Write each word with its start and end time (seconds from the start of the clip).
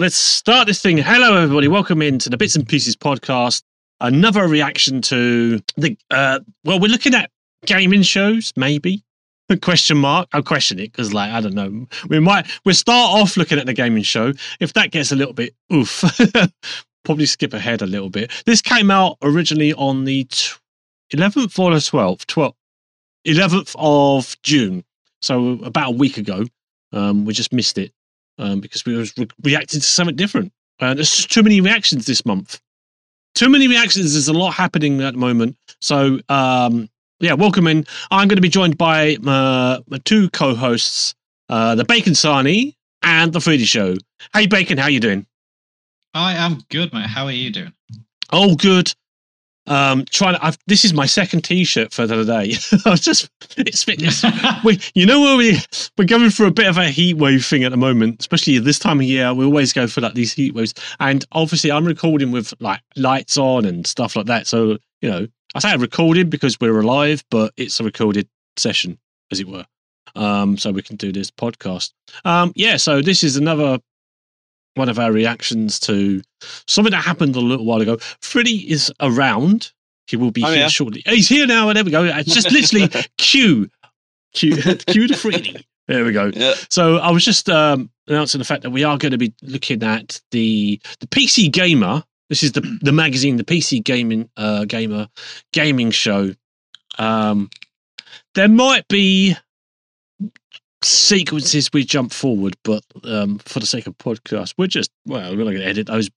let's 0.00 0.16
start 0.16 0.66
this 0.66 0.80
thing. 0.80 0.96
Hello, 0.96 1.36
everybody. 1.36 1.68
Welcome 1.68 2.00
into 2.00 2.30
the 2.30 2.38
Bits 2.38 2.56
and 2.56 2.66
Pieces 2.66 2.96
podcast. 2.96 3.62
Another 4.00 4.48
reaction 4.48 5.02
to 5.02 5.60
the. 5.76 5.94
Uh, 6.10 6.40
well, 6.64 6.80
we're 6.80 6.90
looking 6.90 7.14
at 7.14 7.30
gaming 7.66 8.00
shows, 8.00 8.50
maybe. 8.56 9.04
Question 9.60 9.98
mark. 9.98 10.26
I'll 10.32 10.42
question 10.42 10.78
it 10.78 10.92
because, 10.92 11.12
like, 11.12 11.30
I 11.30 11.42
don't 11.42 11.52
know. 11.54 11.86
We 12.08 12.18
might. 12.18 12.46
We'll 12.64 12.74
start 12.74 13.20
off 13.20 13.36
looking 13.36 13.58
at 13.58 13.66
the 13.66 13.74
gaming 13.74 14.02
show. 14.02 14.32
If 14.58 14.72
that 14.72 14.90
gets 14.90 15.12
a 15.12 15.16
little 15.16 15.34
bit 15.34 15.54
oof, 15.70 16.02
probably 17.04 17.26
skip 17.26 17.52
ahead 17.52 17.82
a 17.82 17.86
little 17.86 18.08
bit. 18.08 18.30
This 18.46 18.62
came 18.62 18.90
out 18.90 19.18
originally 19.22 19.74
on 19.74 20.04
the 20.04 20.26
eleventh 21.10 21.58
or 21.58 21.74
the 21.74 21.80
twelfth, 21.80 22.26
twelfth, 22.26 22.56
eleventh 23.26 23.74
of 23.76 24.34
June. 24.44 24.82
So 25.20 25.58
about 25.62 25.88
a 25.88 25.96
week 25.96 26.16
ago. 26.16 26.46
Um, 26.92 27.24
we 27.24 27.34
just 27.34 27.52
missed 27.52 27.78
it 27.78 27.92
um, 28.40 28.60
because 28.60 28.84
we 28.84 28.96
was 28.96 29.16
re- 29.16 29.28
reacting 29.42 29.80
to 29.80 29.86
something 29.86 30.16
different. 30.16 30.52
Uh, 30.80 30.94
there's 30.94 31.14
just 31.14 31.30
too 31.30 31.42
many 31.42 31.60
reactions 31.60 32.06
this 32.06 32.24
month. 32.24 32.60
Too 33.34 33.48
many 33.48 33.68
reactions. 33.68 34.14
There's 34.14 34.28
a 34.28 34.32
lot 34.32 34.52
happening 34.52 35.00
at 35.02 35.12
the 35.12 35.18
moment. 35.18 35.56
So 35.80 36.18
um, 36.28 36.88
yeah, 37.20 37.34
welcome 37.34 37.66
in. 37.66 37.86
I'm 38.10 38.28
going 38.28 38.36
to 38.36 38.42
be 38.42 38.48
joined 38.48 38.78
by 38.78 39.16
uh, 39.16 39.80
my 39.86 39.98
two 40.04 40.30
co-hosts, 40.30 41.14
uh, 41.48 41.74
the 41.74 41.84
Bacon 41.84 42.14
Sarnie 42.14 42.74
and 43.02 43.32
the 43.32 43.38
Foodie 43.38 43.66
Show. 43.66 43.94
Hey, 44.32 44.46
Bacon, 44.46 44.78
how 44.78 44.88
you 44.88 45.00
doing? 45.00 45.26
I 46.14 46.32
am 46.32 46.62
good, 46.70 46.92
mate. 46.92 47.06
How 47.06 47.26
are 47.26 47.32
you 47.32 47.50
doing? 47.50 47.72
Oh, 48.32 48.56
good. 48.56 48.92
Um, 49.66 50.04
trying. 50.10 50.34
To, 50.34 50.44
I've, 50.44 50.58
this 50.66 50.84
is 50.84 50.92
my 50.92 51.06
second 51.06 51.42
T-shirt 51.42 51.92
for 51.92 52.06
the 52.06 52.24
day. 52.24 52.54
I 52.86 52.90
was 52.90 53.00
just. 53.00 53.30
It's, 53.56 53.84
it's 53.86 54.24
we, 54.64 54.80
you 54.94 55.06
know 55.06 55.20
where 55.20 55.36
we 55.36 55.58
we're 55.96 56.06
going 56.06 56.30
for 56.30 56.46
a 56.46 56.50
bit 56.50 56.66
of 56.66 56.78
a 56.78 56.88
heat 56.88 57.18
wave 57.18 57.44
thing 57.44 57.64
at 57.64 57.70
the 57.70 57.76
moment, 57.76 58.20
especially 58.20 58.58
this 58.58 58.78
time 58.78 59.00
of 59.00 59.06
year. 59.06 59.32
We 59.34 59.44
always 59.44 59.72
go 59.72 59.86
for 59.86 60.00
like 60.00 60.14
these 60.14 60.32
heat 60.32 60.54
waves, 60.54 60.74
and 60.98 61.24
obviously 61.32 61.70
I'm 61.70 61.84
recording 61.84 62.32
with 62.32 62.54
like 62.60 62.80
lights 62.96 63.36
on 63.36 63.64
and 63.64 63.86
stuff 63.86 64.16
like 64.16 64.26
that. 64.26 64.46
So 64.46 64.78
you 65.00 65.10
know, 65.10 65.26
I 65.54 65.58
say 65.60 65.70
I'm 65.70 65.80
recording 65.80 66.30
because 66.30 66.58
we're 66.60 66.80
alive, 66.80 67.22
but 67.30 67.52
it's 67.56 67.78
a 67.80 67.84
recorded 67.84 68.28
session, 68.56 68.98
as 69.30 69.40
it 69.40 69.48
were. 69.48 69.66
Um, 70.16 70.56
so 70.56 70.72
we 70.72 70.82
can 70.82 70.96
do 70.96 71.12
this 71.12 71.30
podcast. 71.30 71.92
Um, 72.24 72.52
yeah. 72.56 72.76
So 72.76 73.02
this 73.02 73.22
is 73.22 73.36
another 73.36 73.78
one 74.74 74.88
of 74.88 74.98
our 74.98 75.12
reactions 75.12 75.78
to 75.80 76.22
something 76.66 76.92
that 76.92 77.04
happened 77.04 77.36
a 77.36 77.40
little 77.40 77.66
while 77.66 77.80
ago. 77.80 77.96
Freddie 78.20 78.70
is 78.70 78.92
around. 79.00 79.72
He 80.06 80.16
will 80.16 80.30
be 80.30 80.42
Oh, 80.44 80.48
here 80.48 80.56
yeah. 80.62 80.68
shortly. 80.68 81.02
He's 81.06 81.28
here 81.28 81.46
now. 81.46 81.68
and 81.68 81.76
There 81.76 81.84
we 81.84 81.90
go. 81.90 82.04
It's 82.04 82.34
just 82.34 82.50
literally 82.50 82.88
cue, 83.18 83.70
cue, 84.34 84.56
cue 84.86 85.06
to 85.08 85.16
Freddie. 85.16 85.64
There 85.88 86.04
we 86.04 86.12
go. 86.12 86.30
Yeah. 86.34 86.54
So 86.68 86.98
I 86.98 87.10
was 87.10 87.24
just 87.24 87.48
um, 87.48 87.90
announcing 88.06 88.38
the 88.38 88.44
fact 88.44 88.62
that 88.62 88.70
we 88.70 88.84
are 88.84 88.96
going 88.96 89.12
to 89.12 89.18
be 89.18 89.32
looking 89.42 89.82
at 89.82 90.20
the 90.30 90.80
the 91.00 91.06
PC 91.08 91.50
Gamer. 91.50 92.04
This 92.28 92.42
is 92.44 92.52
the 92.52 92.60
the 92.82 92.92
magazine, 92.92 93.36
the 93.36 93.44
PC 93.44 93.82
Gaming 93.82 94.30
uh, 94.36 94.64
Gamer 94.66 95.08
gaming 95.52 95.90
show. 95.90 96.32
Um, 96.98 97.50
there 98.34 98.48
might 98.48 98.86
be 98.88 99.36
sequences 100.82 101.70
we 101.72 101.84
jump 101.84 102.12
forward, 102.12 102.56
but 102.64 102.82
um, 103.04 103.38
for 103.38 103.60
the 103.60 103.66
sake 103.66 103.86
of 103.86 103.96
podcast, 103.98 104.54
we're 104.56 104.66
just 104.66 104.90
well, 105.06 105.30
we're 105.30 105.44
not 105.44 105.50
going 105.50 105.58
to 105.58 105.66
edit 105.66 105.86
those 105.86 106.10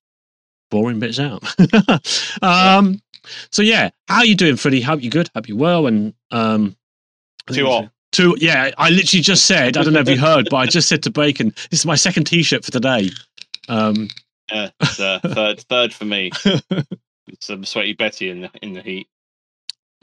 boring 0.72 1.00
bits 1.00 1.20
out. 1.20 1.44
um, 2.42 3.00
so 3.52 3.62
yeah, 3.62 3.90
how 4.08 4.18
are 4.20 4.26
you 4.26 4.36
doing, 4.36 4.56
Freddie? 4.58 4.82
Hope 4.82 5.02
you're 5.02 5.10
good. 5.12 5.30
Hope 5.36 5.48
you're 5.48 5.58
well. 5.58 5.88
And 5.88 6.14
um, 6.32 6.76
I 7.48 7.54
think 7.54 7.60
Too 7.60 7.66
it 7.66 7.70
was- 7.70 7.82
hot. 7.84 7.90
Too 8.12 8.36
yeah. 8.40 8.70
I 8.78 8.92
literally 8.92 9.24
just 9.24 9.48
said. 9.48 9.76
I 9.76 9.82
don't 9.84 9.92
know 9.94 10.00
if 10.00 10.08
you 10.08 10.20
heard, 10.20 10.48
but 10.52 10.58
I 10.58 10.68
just 10.68 10.88
said 10.88 11.02
to 11.02 11.10
Bacon, 11.10 11.52
"This 11.72 11.80
is 11.80 11.86
my 11.88 11.96
second 11.96 12.26
T-shirt 12.26 12.64
for 12.64 12.70
today." 12.72 13.10
Um, 13.70 14.08
Yeah, 14.52 14.70
it's, 14.80 15.00
uh, 15.00 15.20
third, 15.26 15.62
third 15.62 15.94
for 15.94 16.06
me. 16.06 16.30
It's 17.30 17.50
um, 17.50 17.64
sweaty 17.66 17.94
Betty 17.94 18.30
in 18.30 18.42
the 18.42 18.52
in 18.62 18.74
the 18.74 18.82
heat. 18.82 19.08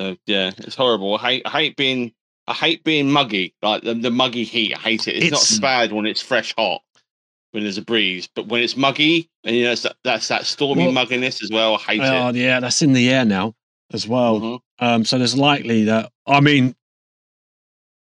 So 0.00 0.16
yeah, 0.26 0.50
it's 0.58 0.74
horrible. 0.74 1.16
I 1.16 1.18
hate, 1.18 1.42
I 1.44 1.50
hate 1.50 1.76
being, 1.76 2.12
I 2.50 2.54
hate 2.54 2.82
being 2.84 3.10
muggy. 3.10 3.54
Like 3.62 3.82
the, 3.82 3.94
the 3.94 4.10
muggy 4.10 4.44
heat, 4.44 4.74
I 4.74 4.78
hate 4.80 5.06
it. 5.08 5.14
It's, 5.16 5.24
not 5.30 5.38
It's- 5.42 5.48
so 5.48 5.60
bad 5.60 5.92
when 5.92 6.04
it's 6.06 6.20
fresh 6.20 6.54
hot, 6.58 6.82
when 7.52 7.62
there's 7.62 7.78
a 7.78 7.82
breeze, 7.82 8.28
but 8.34 8.46
when 8.48 8.62
it's 8.62 8.76
muggy 8.76 9.28
and 9.44 9.54
you 9.56 9.64
know 9.64 9.72
it's 9.72 9.82
that, 9.82 9.96
that's 10.04 10.28
that 10.28 10.46
stormy 10.46 10.88
Well- 10.92 11.06
mugginess 11.06 11.42
as 11.42 11.50
well. 11.52 11.76
I 11.76 11.78
hate 11.78 12.00
oh 12.02 12.28
it. 12.28 12.36
yeah, 12.36 12.60
that's 12.60 12.82
in 12.82 12.92
the 12.92 13.08
air 13.10 13.24
now 13.24 13.54
as 13.92 14.06
well. 14.08 14.40
Mhm. 14.40 14.60
Um, 14.80 15.04
so 15.04 15.18
there's 15.18 15.36
likely 15.36 15.84
that 15.84 16.10
I 16.26 16.40
mean, 16.40 16.74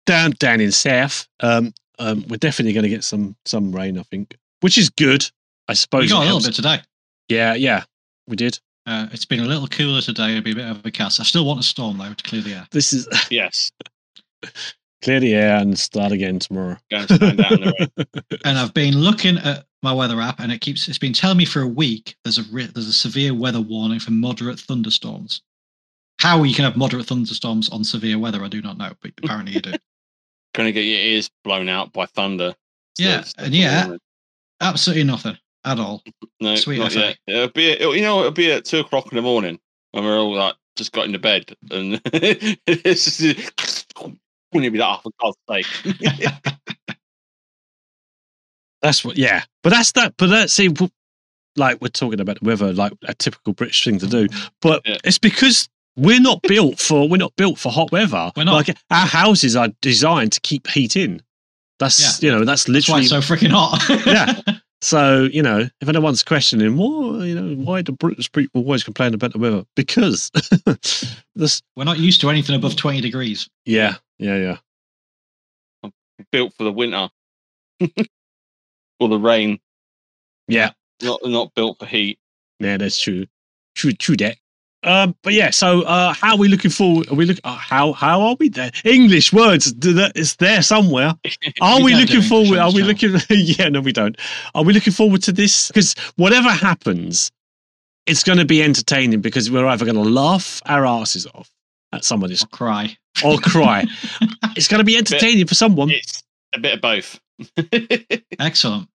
down 0.06 0.32
down 0.32 0.60
in 0.60 0.72
south, 0.72 1.28
um, 1.40 1.72
um, 1.98 2.24
we're 2.28 2.36
definitely 2.36 2.72
going 2.72 2.82
to 2.84 2.88
get 2.88 3.04
some 3.04 3.36
some 3.44 3.72
rain. 3.74 3.98
I 3.98 4.02
think, 4.04 4.36
which 4.60 4.78
is 4.78 4.88
good. 4.90 5.28
I 5.68 5.74
suppose. 5.74 6.02
We 6.02 6.08
got 6.08 6.16
a 6.16 6.20
little 6.20 6.32
helps. 6.40 6.46
bit 6.46 6.54
today. 6.56 6.80
Yeah, 7.28 7.54
yeah, 7.54 7.84
we 8.26 8.36
did. 8.36 8.58
Uh, 8.84 9.06
it's 9.12 9.24
been 9.24 9.40
a 9.40 9.44
little 9.46 9.68
cooler 9.68 10.00
today. 10.00 10.30
It'll 10.32 10.42
be 10.42 10.52
a 10.52 10.56
bit 10.56 10.68
of 10.68 10.84
a 10.84 10.90
cast. 10.90 11.20
I 11.20 11.22
still 11.22 11.44
want 11.44 11.60
a 11.60 11.62
storm 11.62 11.98
though 11.98 12.12
to 12.12 12.24
clear 12.24 12.42
the 12.42 12.54
air. 12.54 12.66
This 12.72 12.92
is 12.92 13.06
Yes, 13.30 13.70
clear 15.02 15.20
the 15.20 15.34
air 15.34 15.56
and 15.56 15.78
start 15.78 16.12
again 16.12 16.38
tomorrow. 16.38 16.76
go 16.90 16.98
and 16.98 17.10
stand 17.10 17.40
out 17.40 17.52
in 17.52 17.60
the 17.60 17.74
rain. 17.78 18.38
And 18.44 18.58
I've 18.58 18.74
been 18.74 18.98
looking 18.98 19.38
at 19.38 19.66
my 19.82 19.92
weather 19.92 20.20
app, 20.20 20.40
and 20.40 20.50
it 20.52 20.60
keeps. 20.60 20.88
It's 20.88 20.98
been 20.98 21.12
telling 21.12 21.36
me 21.36 21.44
for 21.44 21.60
a 21.62 21.68
week 21.68 22.16
there's 22.24 22.38
a 22.38 22.44
ri- 22.50 22.66
there's 22.66 22.88
a 22.88 22.92
severe 22.92 23.34
weather 23.34 23.60
warning 23.60 24.00
for 24.00 24.10
moderate 24.10 24.58
thunderstorms. 24.58 25.42
How 26.18 26.42
you 26.44 26.54
can 26.54 26.64
have 26.64 26.76
moderate 26.76 27.06
thunderstorms 27.06 27.68
on 27.70 27.84
severe 27.84 28.18
weather, 28.18 28.44
I 28.44 28.48
do 28.48 28.62
not 28.62 28.78
know, 28.78 28.92
but 29.00 29.12
apparently 29.22 29.54
you 29.54 29.60
do. 29.60 29.72
Gonna 30.54 30.72
get 30.72 30.82
your 30.82 31.00
ears 31.00 31.30
blown 31.44 31.68
out 31.68 31.92
by 31.92 32.06
thunder. 32.06 32.54
So 32.94 33.04
Yeah, 33.04 33.24
and 33.38 33.54
yeah. 33.54 33.96
Absolutely 34.60 35.04
nothing 35.04 35.36
at 35.64 35.78
all. 35.78 36.02
No, 36.40 36.54
Sweet 36.56 36.78
not 36.78 36.94
yet. 36.94 37.18
It'll 37.26 37.48
be, 37.48 37.70
it'll, 37.70 37.96
you 37.96 38.02
know, 38.02 38.20
it'll 38.20 38.32
be 38.32 38.52
at 38.52 38.64
two 38.64 38.78
o'clock 38.78 39.10
in 39.10 39.16
the 39.16 39.22
morning 39.22 39.58
when 39.92 40.04
we're 40.04 40.18
all 40.18 40.34
like 40.34 40.54
just 40.76 40.92
got 40.92 41.06
into 41.06 41.18
bed, 41.18 41.56
and 41.70 42.00
it's 42.12 43.16
just, 43.18 43.92
when 44.52 44.62
you'll 44.64 44.72
be 44.72 44.78
like, 44.78 44.98
oh, 45.04 45.10
for 45.10 45.12
God's 45.20 45.36
sake. 45.50 45.66
That's 48.80 49.04
what. 49.04 49.16
Yeah, 49.16 49.42
but 49.62 49.70
that's 49.70 49.92
that. 49.92 50.14
But 50.16 50.28
that's 50.28 50.52
see, 50.52 50.68
like 51.56 51.80
we're 51.80 51.88
talking 51.88 52.20
about 52.20 52.40
the 52.40 52.46
weather, 52.46 52.72
like 52.72 52.92
a 53.04 53.14
typical 53.14 53.52
British 53.52 53.84
thing 53.84 53.98
to 53.98 54.06
do. 54.06 54.28
Mm-hmm. 54.28 54.46
But 54.60 54.82
Yeah. 54.86 54.96
it's 55.04 55.18
because 55.18 55.68
we're 55.96 56.20
not 56.20 56.42
built 56.42 56.78
for 56.80 57.08
we're 57.08 57.18
not 57.18 57.36
built 57.36 57.58
for 57.58 57.70
hot 57.70 57.92
weather. 57.92 58.32
We're 58.36 58.44
not. 58.44 58.66
Like 58.66 58.76
our 58.90 59.06
houses 59.06 59.54
are 59.56 59.68
designed 59.82 60.32
to 60.32 60.40
keep 60.40 60.66
heat 60.68 60.96
in. 60.96 61.20
That's 61.78 62.22
you 62.22 62.30
know 62.30 62.44
that's 62.44 62.64
That's 62.64 62.88
why 62.88 63.00
literally 63.00 63.02
it's 63.02 63.10
so 63.10 63.20
freaking 63.20 63.50
hot. 63.50 64.06
Yeah. 64.06 64.40
So, 64.82 65.28
you 65.32 65.42
know, 65.42 65.68
if 65.80 65.88
anyone's 65.88 66.24
questioning, 66.24 66.76
well, 66.76 67.24
you 67.24 67.40
know, 67.40 67.54
why 67.64 67.82
do 67.82 67.92
British 67.92 68.30
people 68.32 68.62
always 68.62 68.82
complain 68.82 69.14
about 69.14 69.32
the 69.32 69.38
weather? 69.38 69.64
Because 69.76 70.28
this, 71.36 71.62
We're 71.76 71.84
not 71.84 72.00
used 72.00 72.20
to 72.22 72.30
anything 72.30 72.56
above 72.56 72.74
20 72.74 73.00
degrees. 73.00 73.48
yeah, 73.64 73.94
yeah, 74.18 74.36
yeah. 75.82 75.90
Built 76.32 76.52
for 76.54 76.64
the 76.64 76.72
winter 76.72 77.08
or 79.00 79.08
the 79.08 79.18
rain, 79.18 79.60
Yeah, 80.48 80.70
not 81.00 81.20
not 81.24 81.54
built 81.54 81.78
for 81.78 81.86
heat. 81.86 82.18
yeah, 82.58 82.76
that's 82.76 83.00
true. 83.00 83.26
True, 83.74 83.92
true 83.92 84.16
that. 84.18 84.36
Um, 84.84 85.14
but 85.22 85.32
yeah, 85.32 85.50
so 85.50 85.82
uh, 85.82 86.12
how 86.12 86.32
are 86.32 86.36
we 86.38 86.48
looking 86.48 86.70
forward? 86.70 87.08
Are 87.10 87.14
we 87.14 87.24
look? 87.24 87.38
Uh, 87.44 87.54
how 87.54 87.92
how 87.92 88.20
are 88.22 88.36
we 88.40 88.48
there? 88.48 88.70
English 88.84 89.32
words, 89.32 89.72
th- 89.72 89.94
th- 89.94 90.12
it's 90.16 90.36
there 90.36 90.62
somewhere. 90.62 91.14
Are 91.60 91.78
We 91.78 91.84
we 91.84 91.94
looking 91.94 92.22
forward? 92.22 92.58
Are 92.58 92.72
this 92.72 92.74
we 92.74 92.82
looking? 92.82 93.14
yeah, 93.30 93.68
no, 93.68 93.80
we 93.80 93.92
don't. 93.92 94.16
Are 94.54 94.64
we 94.64 94.72
looking 94.72 94.92
forward 94.92 95.22
to 95.24 95.32
this? 95.32 95.68
Because 95.68 95.94
whatever 96.16 96.48
happens, 96.50 97.30
it's 98.06 98.24
going 98.24 98.38
to 98.38 98.44
be 98.44 98.62
entertaining 98.62 99.20
because 99.20 99.50
we're 99.50 99.66
either 99.66 99.84
going 99.84 100.02
to 100.02 100.10
laugh 100.10 100.60
our 100.66 100.84
asses 100.84 101.26
off 101.34 101.48
at 101.92 102.04
some 102.04 102.22
of 102.24 102.30
this 102.30 102.42
Or 102.42 102.48
cry. 102.48 102.96
or 103.24 103.38
cry. 103.38 103.84
it's 104.56 104.66
going 104.66 104.80
to 104.80 104.84
be 104.84 104.96
entertaining 104.96 105.46
for 105.46 105.54
someone. 105.54 105.90
It's 105.90 106.24
a 106.54 106.58
bit 106.58 106.74
of 106.74 106.80
both. 106.80 107.20
Excellent. 108.40 108.88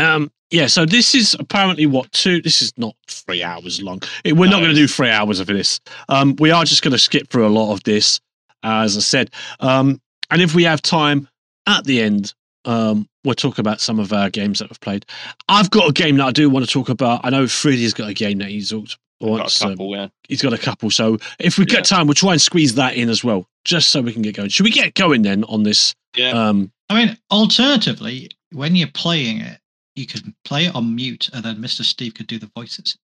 Um, 0.00 0.30
yeah. 0.50 0.66
So 0.66 0.84
this 0.84 1.14
is 1.14 1.36
apparently 1.38 1.86
what 1.86 2.10
two. 2.12 2.40
This 2.42 2.62
is 2.62 2.72
not 2.76 2.94
three 3.06 3.42
hours 3.42 3.80
long. 3.82 4.00
We're 4.24 4.50
not 4.50 4.58
going 4.60 4.70
to 4.70 4.74
do 4.74 4.88
three 4.88 5.10
hours 5.10 5.40
of 5.40 5.46
this. 5.46 5.80
Um, 6.08 6.36
we 6.38 6.50
are 6.50 6.64
just 6.64 6.82
going 6.82 6.92
to 6.92 6.98
skip 6.98 7.28
through 7.28 7.46
a 7.46 7.48
lot 7.48 7.72
of 7.72 7.82
this, 7.84 8.20
as 8.62 8.96
I 8.96 9.00
said. 9.00 9.30
Um, 9.60 10.00
and 10.30 10.40
if 10.42 10.54
we 10.54 10.64
have 10.64 10.82
time 10.82 11.28
at 11.66 11.84
the 11.84 12.00
end, 12.02 12.34
um, 12.64 13.08
we'll 13.24 13.34
talk 13.34 13.58
about 13.58 13.80
some 13.80 13.98
of 14.00 14.12
our 14.12 14.28
games 14.30 14.58
that 14.58 14.70
we've 14.70 14.80
played. 14.80 15.06
I've 15.48 15.70
got 15.70 15.88
a 15.88 15.92
game 15.92 16.16
that 16.16 16.26
I 16.26 16.30
do 16.32 16.50
want 16.50 16.64
to 16.66 16.70
talk 16.72 16.88
about. 16.88 17.20
I 17.24 17.30
know 17.30 17.46
Freddie's 17.46 17.94
got 17.94 18.08
a 18.08 18.14
game 18.14 18.38
that 18.38 18.48
he's 18.48 18.70
talked 18.70 18.98
Got 19.22 19.28
wants. 19.30 19.60
a 19.62 19.66
um, 19.66 19.72
couple, 19.72 19.96
yeah. 19.96 20.08
he's 20.28 20.42
got 20.42 20.52
a 20.52 20.58
couple. 20.58 20.90
So 20.90 21.18
if 21.38 21.58
we 21.58 21.64
Yeah. 21.68 21.76
get 21.76 21.84
time, 21.84 22.06
we'll 22.06 22.14
try 22.14 22.32
and 22.32 22.40
squeeze 22.40 22.74
that 22.76 22.94
in 22.96 23.08
as 23.08 23.22
well, 23.22 23.46
just 23.64 23.88
so 23.88 24.00
we 24.00 24.12
can 24.12 24.22
get 24.22 24.34
going. 24.36 24.48
Should 24.48 24.64
we 24.64 24.70
get 24.70 24.94
going 24.94 25.22
then 25.22 25.44
on 25.44 25.62
this? 25.62 25.94
Yeah. 26.16 26.30
Um, 26.30 26.72
I 26.88 26.94
mean, 27.06 27.16
alternatively, 27.30 28.30
when 28.52 28.74
you're 28.76 28.88
playing 28.88 29.40
it, 29.40 29.58
you 30.00 30.06
could 30.06 30.34
play 30.44 30.66
it 30.66 30.74
on 30.74 30.94
mute 30.94 31.28
and 31.32 31.44
then 31.44 31.56
Mr. 31.56 31.82
Steve 31.82 32.14
could 32.14 32.26
do 32.26 32.38
the 32.38 32.50
voices. 32.56 32.96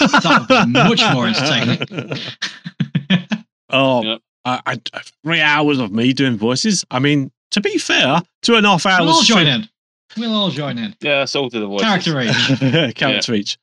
That 0.00 0.46
would 0.50 0.66
be 0.66 0.72
much 0.72 1.00
more 1.14 1.26
entertaining. 1.28 2.18
oh, 3.70 4.02
Yep. 4.02 4.20
I, 4.44 4.60
I, 4.66 4.80
three 5.24 5.40
hours 5.40 5.78
of 5.80 5.90
me 5.90 6.12
doing 6.12 6.36
voices. 6.36 6.84
I 6.90 6.98
mean, 7.00 7.32
to 7.50 7.60
be 7.60 7.78
fair, 7.78 8.22
two 8.42 8.54
and 8.54 8.64
a 8.66 8.70
half 8.70 8.86
hours. 8.86 9.00
we'll 9.00 9.14
all 9.14 9.22
join 9.22 9.46
in. 9.46 9.68
We'll 10.16 10.34
all 10.34 10.50
join 10.50 10.78
in. 10.78 10.94
Yeah, 11.00 11.18
that's 11.20 11.34
all 11.34 11.50
to 11.50 11.58
the 11.58 11.66
voices. 11.66 11.84
Character 11.86 12.20
age. 12.20 12.94
Character 12.94 13.34
each. 13.34 13.58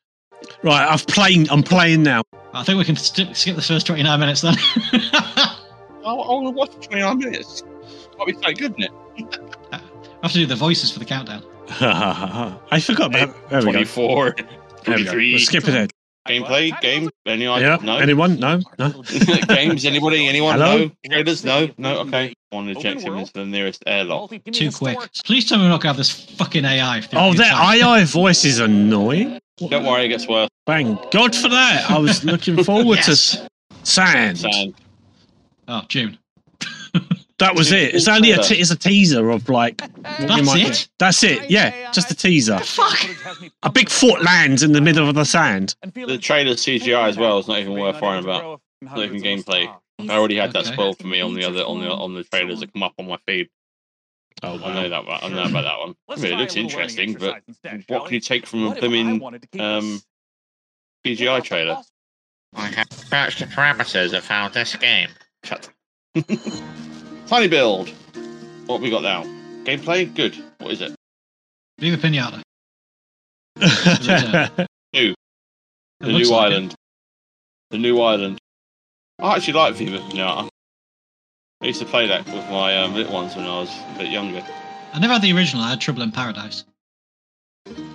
Right, 0.61 0.85
I've 0.89 1.07
playing. 1.07 1.49
I'm 1.49 1.63
playing 1.63 2.03
now. 2.03 2.23
I 2.53 2.63
think 2.63 2.77
we 2.79 2.83
can 2.85 2.97
st- 2.97 3.35
skip 3.35 3.55
the 3.55 3.61
first 3.61 3.87
29 3.87 4.19
minutes 4.19 4.41
then. 4.41 4.55
I 4.57 5.55
want 6.05 6.47
to 6.47 6.51
watch 6.51 6.71
29 6.87 7.17
minutes. 7.17 7.63
Might 8.17 8.27
be 8.27 8.33
so 8.33 8.53
good, 8.53 8.75
isn't 8.79 8.83
it? 8.83 8.91
Uh, 9.71 9.79
I 10.21 10.27
have 10.27 10.31
to 10.33 10.37
do 10.39 10.45
the 10.45 10.55
voices 10.55 10.91
for 10.91 10.99
the 10.99 11.05
countdown. 11.05 11.43
I 12.71 12.79
forgot 12.79 13.15
about. 13.15 13.49
There 13.49 13.61
24, 13.61 14.31
There 14.31 14.45
we 14.97 15.03
go. 15.03 15.11
23. 15.11 15.31
Let's 15.33 15.45
skip 15.45 15.63
ahead. 15.65 15.91
Gameplay, 16.27 16.79
game, 16.79 17.09
anyone? 17.25 17.59
Yeah. 17.61 17.77
No. 17.83 17.97
Anyone? 17.97 18.39
No. 18.39 18.61
No. 18.79 18.89
Games, 19.49 19.83
anybody? 19.85 20.25
Anyone? 20.29 20.57
Hello? 20.57 20.85
No. 20.85 20.91
Traders? 21.05 21.43
No. 21.43 21.69
No. 21.77 21.99
Okay. 22.01 22.33
One 22.51 22.69
eject 22.69 23.01
him 23.01 23.17
into 23.17 23.33
the 23.33 23.45
nearest 23.45 23.83
airlock. 23.85 24.31
Too 24.53 24.71
quick. 24.71 24.97
Please 25.25 25.49
tell 25.49 25.57
me 25.57 25.65
we're 25.65 25.69
not 25.69 25.81
going 25.81 25.81
to 25.81 25.87
have 25.87 25.97
this 25.97 26.11
fucking 26.37 26.63
AI. 26.63 27.01
Oh, 27.13 27.33
that 27.33 27.51
time. 27.51 27.77
AI 27.81 28.05
voice 28.05 28.45
is 28.45 28.59
annoying. 28.59 29.37
Don't 29.57 29.85
worry, 29.85 30.05
it 30.05 30.09
gets 30.09 30.25
worse. 30.27 30.47
Thank 30.65 31.11
God 31.11 31.35
for 31.35 31.49
that. 31.49 31.91
I 31.91 31.97
was 31.97 32.23
looking 32.23 32.63
forward 32.63 32.99
to 33.03 33.11
Yes. 33.11 33.35
s- 33.37 33.47
sand. 33.83 34.37
Sand. 34.39 34.75
Oh, 35.67 35.81
June. 35.89 36.17
That 37.39 37.55
was 37.55 37.71
it. 37.71 37.95
It's 37.95 38.07
only 38.07 38.31
a 38.31 38.37
te- 38.37 38.55
it's 38.59 38.71
a 38.71 38.75
teaser 38.75 39.29
of 39.31 39.49
like. 39.49 39.81
what 39.81 40.19
you 40.19 40.27
That's 40.27 40.45
might 40.45 40.61
it? 40.61 40.63
get. 40.65 40.87
That's 40.99 41.23
it. 41.23 41.49
Yeah, 41.49 41.91
just 41.91 42.11
a 42.11 42.15
teaser. 42.15 42.59
The 42.59 42.63
Fuck. 42.63 43.51
A 43.63 43.71
big 43.71 43.89
foot 43.89 44.21
lands 44.23 44.61
in 44.63 44.71
the 44.71 44.81
middle 44.81 45.09
of 45.09 45.15
the 45.15 45.25
sand. 45.25 45.75
The 45.93 46.17
trailer's 46.19 46.57
CGI 46.63 47.09
as 47.09 47.17
well 47.17 47.39
is 47.39 47.47
not 47.47 47.59
even 47.59 47.73
worth 47.73 47.99
worrying 48.01 48.23
about. 48.23 48.61
Not 48.81 48.97
even 48.99 49.21
gameplay. 49.21 49.73
I 49.99 50.09
already 50.09 50.35
had 50.35 50.51
that 50.53 50.65
Okay. 50.65 50.73
spoiled 50.73 50.97
for 50.99 51.07
me 51.07 51.21
on 51.21 51.33
the 51.33 51.43
other 51.43 51.61
on 51.63 51.79
the 51.81 51.89
on 51.91 52.13
the 52.13 52.23
trailers 52.23 52.59
that 52.59 52.71
come 52.73 52.83
up 52.83 52.93
on 52.99 53.07
my 53.07 53.17
feed. 53.25 53.49
Oh 54.41 54.59
I 54.63 54.73
know 54.73 54.89
that. 54.89 55.23
I 55.23 55.27
know 55.29 55.43
about 55.45 55.61
that 55.63 55.79
one. 55.79 55.95
I 56.09 56.15
mean, 56.15 56.33
it 56.33 56.37
looks 56.37 56.55
interesting, 56.55 57.13
but 57.13 57.41
what 57.87 58.05
can 58.05 58.13
you 58.15 58.19
take 58.19 58.45
from 58.45 58.63
a 58.63 58.67
What 58.69 58.77
if 58.77 58.81
blooming 58.81 59.07
I 59.07 59.17
wanted 59.17 59.41
to 59.43 59.47
keep 59.47 59.61
um, 59.61 60.01
CGI 61.05 61.43
trailer? 61.43 61.77
I 62.55 62.67
have 62.67 62.91
searched 62.91 63.39
the 63.39 63.45
parameters 63.45 64.13
and 64.13 64.23
found 64.23 64.53
this 64.53 64.75
game. 64.75 65.09
Shut. 65.43 65.69
Tiny 67.33 67.47
build. 67.47 67.89
What 68.67 68.75
have 68.75 68.81
we 68.83 68.91
got 68.91 69.01
now? 69.01 69.23
Gameplay? 69.63 70.13
Good. 70.13 70.37
What 70.59 70.71
is 70.71 70.81
it? 70.81 70.93
Viva 71.79 71.97
Pinata. 71.97 72.43
new. 74.93 75.15
The 75.99 76.07
new 76.07 76.13
looks 76.13 76.29
like 76.29 76.51
it. 76.51 76.53
island. 76.53 76.75
The 77.71 77.79
new 77.79 77.99
island. 78.01 78.37
I 79.17 79.35
actually 79.35 79.53
like 79.53 79.73
Viva 79.73 79.97
Pinata. 79.97 80.47
I 81.59 81.65
used 81.65 81.79
to 81.79 81.87
play 81.87 82.07
that 82.07 82.23
with 82.27 82.47
my 82.51 82.77
um, 82.77 82.93
little 82.93 83.11
ones 83.11 83.35
when 83.35 83.45
I 83.45 83.61
was 83.61 83.75
a 83.95 83.97
bit 83.97 84.11
younger. 84.11 84.45
I 84.93 84.99
never 84.99 85.13
had 85.13 85.23
the 85.23 85.33
original. 85.33 85.63
I 85.63 85.71
had 85.71 85.81
Trouble 85.81 86.03
in 86.03 86.11
Paradise. 86.11 86.65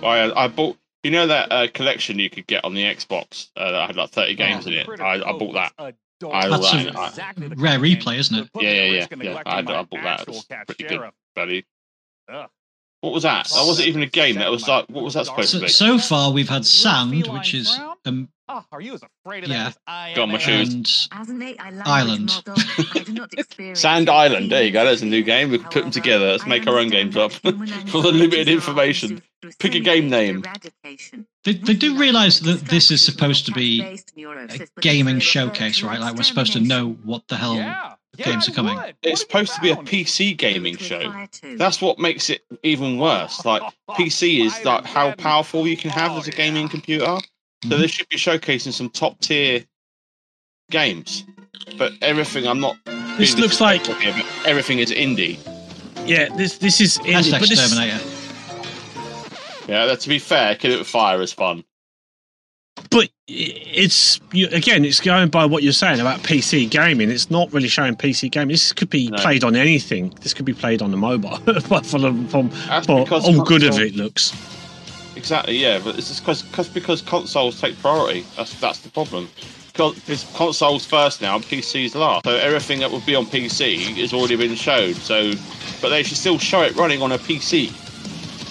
I 0.03 0.33
I 0.35 0.49
bought. 0.49 0.75
You 1.03 1.11
know 1.11 1.27
that 1.27 1.49
uh, 1.49 1.67
collection 1.73 2.19
you 2.19 2.29
could 2.29 2.45
get 2.45 2.65
on 2.65 2.73
the 2.73 2.83
Xbox 2.83 3.51
uh, 3.55 3.71
that 3.71 3.87
had 3.87 3.95
like 3.95 4.09
30 4.09 4.35
games 4.35 4.67
in 4.67 4.73
it. 4.73 4.89
I, 4.99 5.13
I 5.13 5.31
bought 5.31 5.53
that. 5.53 5.95
I 6.27 6.43
had 6.43 6.51
That's 6.51 6.71
that. 6.71 7.37
a 7.37 7.43
in 7.45 7.51
it. 7.51 7.59
I- 7.59 7.61
rare 7.61 7.79
replay, 7.79 8.19
isn't 8.19 8.37
it? 8.37 8.49
Yeah, 8.55 8.69
yeah, 8.69 9.07
yeah, 9.11 9.23
yeah. 9.23 9.41
I, 9.45 9.59
I 9.59 9.61
bought 9.61 9.89
that. 9.91 10.21
It 10.21 10.27
was 10.27 10.45
pretty 10.45 10.83
good 10.83 11.09
value. 11.35 11.61
What 13.01 13.13
was 13.13 13.23
that? 13.23 13.47
That 13.47 13.65
wasn't 13.65 13.87
even 13.87 14.03
a 14.03 14.07
game. 14.07 14.35
That 14.35 14.51
was 14.51 14.67
like, 14.67 14.85
what 14.89 15.03
was 15.05 15.13
that 15.13 15.25
supposed 15.25 15.53
to 15.53 15.61
be? 15.61 15.69
so 15.69 15.97
far, 15.97 16.31
we've 16.31 16.49
had 16.49 16.65
Sand, 16.65 17.27
which 17.27 17.53
is 17.53 17.79
um, 18.05 18.27
Oh, 18.51 18.65
are 18.71 18.81
you 18.81 18.95
as 18.95 19.01
afraid 19.23 19.43
of 19.43 19.49
Yeah. 19.51 19.57
that 19.65 19.67
as 19.67 19.77
I 19.87 20.13
Got 20.15 20.23
am? 20.23 20.31
my 20.31 20.37
shoes. 20.39 20.73
and 20.73 20.91
As 21.21 21.29
an 21.29 21.41
AI 21.41 21.55
language 21.69 21.83
Island. 21.85 22.43
model, 22.47 22.63
I 22.95 22.99
do 23.03 23.13
not 23.13 23.33
experience 23.37 23.79
Sand 23.79 24.09
Island. 24.09 24.51
There 24.51 24.63
you 24.63 24.71
go. 24.71 24.83
There's 24.85 25.03
a 25.03 25.05
new 25.05 25.21
game. 25.21 25.51
We 25.51 25.59
can 25.59 25.69
put 25.69 25.81
them 25.83 25.91
together. 25.91 26.31
Let's 26.31 26.47
make 26.47 26.65
our 26.65 26.79
own 26.79 26.89
games 26.89 27.15
up 27.15 27.31
for 27.31 27.51
the 27.51 27.91
limited 28.11 28.47
information. 28.49 29.21
Pick 29.59 29.75
a 29.75 29.79
game 29.79 30.09
name. 30.09 30.43
they, 31.43 31.53
they 31.53 31.73
do 31.75 31.97
realise 31.97 32.39
that 32.41 32.61
this 32.65 32.91
is 32.91 33.05
supposed 33.05 33.45
to 33.45 33.51
be 33.51 33.81
a 33.83 33.99
gaming 34.81 35.19
showcase, 35.19 35.83
right? 35.83 35.99
Like 35.99 36.15
we're 36.15 36.23
supposed 36.23 36.53
to 36.53 36.59
know 36.59 36.89
what 37.03 37.27
the 37.27 37.35
hell. 37.37 37.55
Yeah. 37.55 37.93
games 38.17 38.49
are 38.49 38.51
coming. 38.51 38.75
would. 38.75 38.95
It's 39.03 39.21
What 39.21 39.29
supposed 39.47 39.55
to 39.55 39.61
be 39.61 39.69
a 39.69 39.75
PC 39.77 40.35
gaming 40.35 40.75
show. 40.77 41.09
That's 41.11 41.41
That's 41.55 41.81
what 41.81 41.99
makes 41.99 42.29
it 42.29 42.41
even 42.63 42.97
worse. 42.97 43.45
Like 43.45 43.61
PC 43.91 44.45
is 44.45 44.65
like 44.65 44.85
how 44.85 45.13
powerful 45.13 45.67
you 45.67 45.77
can 45.77 45.91
have 45.91 46.17
as 46.17 46.27
a 46.27 46.31
gaming 46.31 46.67
computer. 46.67 47.17
So 47.63 47.69
Mhm. 47.69 47.79
they 47.81 47.87
should 47.87 48.07
be 48.09 48.15
showcasing 48.17 48.71
some 48.73 48.89
top 48.89 49.19
tier 49.19 49.65
games. 50.71 51.25
But 51.77 51.93
everything, 52.01 52.47
I'm 52.47 52.59
not. 52.59 52.77
This 53.17 53.35
looks 53.37 53.59
like 53.59 53.85
here, 53.85 54.13
but 54.15 54.25
everything 54.45 54.79
is 54.79 54.91
indie. 54.91 55.37
yeah. 56.07 56.29
This 56.37 56.57
this 56.57 56.79
is 56.79 56.97
indie, 56.99 57.13
Hashtag 57.33 57.39
but 57.41 57.49
this, 57.49 57.59
Exterminator. 57.59 57.99
Yeah, 59.67 59.85
that, 59.85 59.99
to 59.99 60.09
be 60.09 60.17
fair, 60.19 60.55
Kill 60.55 60.71
It 60.71 60.79
With 60.79 60.87
Fire 60.87 61.21
is 61.21 61.33
fun. 61.33 61.63
but 62.89 63.09
it's 63.27 64.19
you, 64.31 64.47
again, 64.47 64.85
it's 64.85 65.01
going 65.01 65.27
by 65.29 65.45
what 65.45 65.61
you're 65.61 65.73
saying 65.73 65.99
about 65.99 66.23
PC 66.23 66.65
gaming. 66.65 67.11
It's 67.11 67.29
not 67.29 67.51
really 67.53 67.67
showing 67.67 67.95
PC 67.95 68.29
gaming. 68.31 68.53
This 68.53 68.71
could 68.71 68.89
be 68.89 69.09
No. 69.09 69.17
played 69.17 69.43
on 69.43 69.55
anything. 69.57 70.13
This 70.21 70.33
could 70.33 70.45
be 70.45 70.53
played 70.53 70.81
on 70.81 70.91
the 70.91 70.97
mobile, 70.97 71.37
but 71.45 71.85
for 71.85 71.99
from 72.29 72.49
That's 72.67 72.87
for 72.87 73.03
because 73.03 73.25
all 73.25 73.43
good 73.43 73.63
of 73.63 73.77
it 73.79 73.95
looks. 73.95 74.31
Exactly, 75.19 75.57
yeah, 75.57 75.81
but 75.83 75.97
it's 75.97 76.07
just 76.07 76.21
because 76.21 76.43
cause, 76.43 76.69
because 76.69 77.01
consoles 77.01 77.59
take 77.59 77.77
priority. 77.79 78.25
That's 78.37 78.57
that's 78.61 78.79
the 78.79 78.89
problem. 78.89 79.27
Because 79.73 79.97
it's 80.07 80.23
consoles 80.33 80.85
first 80.85 81.21
now, 81.21 81.37
PCs 81.39 81.93
last. 81.93 82.23
So 82.23 82.37
everything 82.37 82.79
that 82.79 82.89
would 82.89 83.05
be 83.05 83.15
on 83.15 83.25
PC 83.25 83.97
has 83.97 84.13
already 84.13 84.37
been 84.37 84.55
shown. 84.55 84.93
So, 84.93 85.33
but 85.81 85.89
they 85.89 86.03
should 86.03 86.15
still 86.15 86.39
show 86.39 86.61
it 86.61 86.73
running 86.77 87.01
on 87.01 87.11
a 87.11 87.17
PC. 87.17 87.69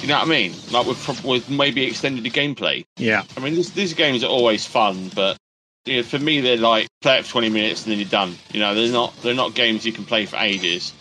You 0.03 0.09
know 0.09 0.19
what 0.19 0.27
I 0.27 0.31
mean? 0.31 0.53
Like 0.71 0.87
with 0.87 1.25
with 1.25 1.49
maybe 1.49 1.85
extended 1.87 2.23
the 2.23 2.31
gameplay. 2.31 2.85
Yeah, 2.99 3.25
I 3.35 3.41
mean, 3.41 3.55
this, 3.55 3.71
these 3.71 3.95
games 3.95 4.23
are 4.23 4.31
always 4.31 4.67
fun, 4.67 5.11
but 5.15 5.39
you 5.87 5.97
know, 5.97 6.03
for 6.03 6.19
me, 6.19 6.43
they're 6.43 6.59
like 6.59 6.87
play 7.01 7.19
it 7.19 7.25
for 7.25 7.33
twenty 7.33 7.49
minutes 7.49 7.85
and 7.85 7.93
then 7.93 7.99
you're 7.99 8.11
done. 8.11 8.35
You 8.53 8.61
know, 8.61 8.75
they're 8.75 8.93
not 8.93 9.17
they're 9.23 9.35
not 9.35 9.55
games 9.55 9.87
you 9.87 9.93
can 9.93 10.05
play 10.05 10.27
for 10.27 10.37
ages 10.37 10.93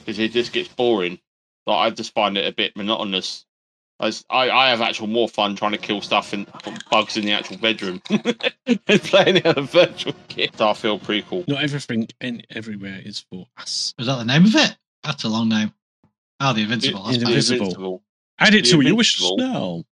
because 0.00 0.18
it 0.18 0.32
just 0.32 0.52
gets 0.52 0.68
boring. 0.68 1.20
Like 1.68 1.86
I 1.86 1.90
just 1.90 2.12
find 2.14 2.36
it 2.36 2.48
a 2.48 2.52
bit 2.52 2.76
monotonous. 2.76 3.44
As 4.00 4.24
I, 4.30 4.48
I 4.50 4.68
have 4.70 4.80
actual 4.80 5.08
more 5.08 5.28
fun 5.28 5.56
trying 5.56 5.72
to 5.72 5.78
kill 5.78 6.00
stuff 6.00 6.32
and 6.32 6.46
bugs 6.90 7.16
in 7.16 7.24
the 7.24 7.32
actual 7.32 7.56
bedroom 7.58 8.00
than 8.08 8.98
playing 9.00 9.38
it 9.38 9.46
on 9.46 9.58
a 9.58 9.62
virtual 9.62 10.14
kit. 10.28 10.52
Starfield 10.52 11.00
prequel. 11.00 11.46
not 11.48 11.62
everything 11.64 12.06
and 12.20 12.46
everywhere 12.50 13.00
is 13.04 13.24
for 13.30 13.46
us. 13.56 13.94
Was 13.98 14.06
that 14.06 14.16
the 14.18 14.24
name 14.24 14.44
of 14.44 14.54
it? 14.54 14.76
That's 15.02 15.24
a 15.24 15.28
long 15.28 15.48
name. 15.48 15.72
Oh, 16.40 16.52
the 16.52 16.62
Invincible. 16.62 17.02
That's 17.04 17.16
It- 17.16 17.22
fine. 17.22 17.30
Invisible. 17.32 18.02
Add 18.38 18.54
it 18.54 18.64
The 18.66 18.70
to 18.70 18.80
your 18.82 18.94
wish 18.94 19.20
Invincible. 19.20 19.36
now. 19.38 19.84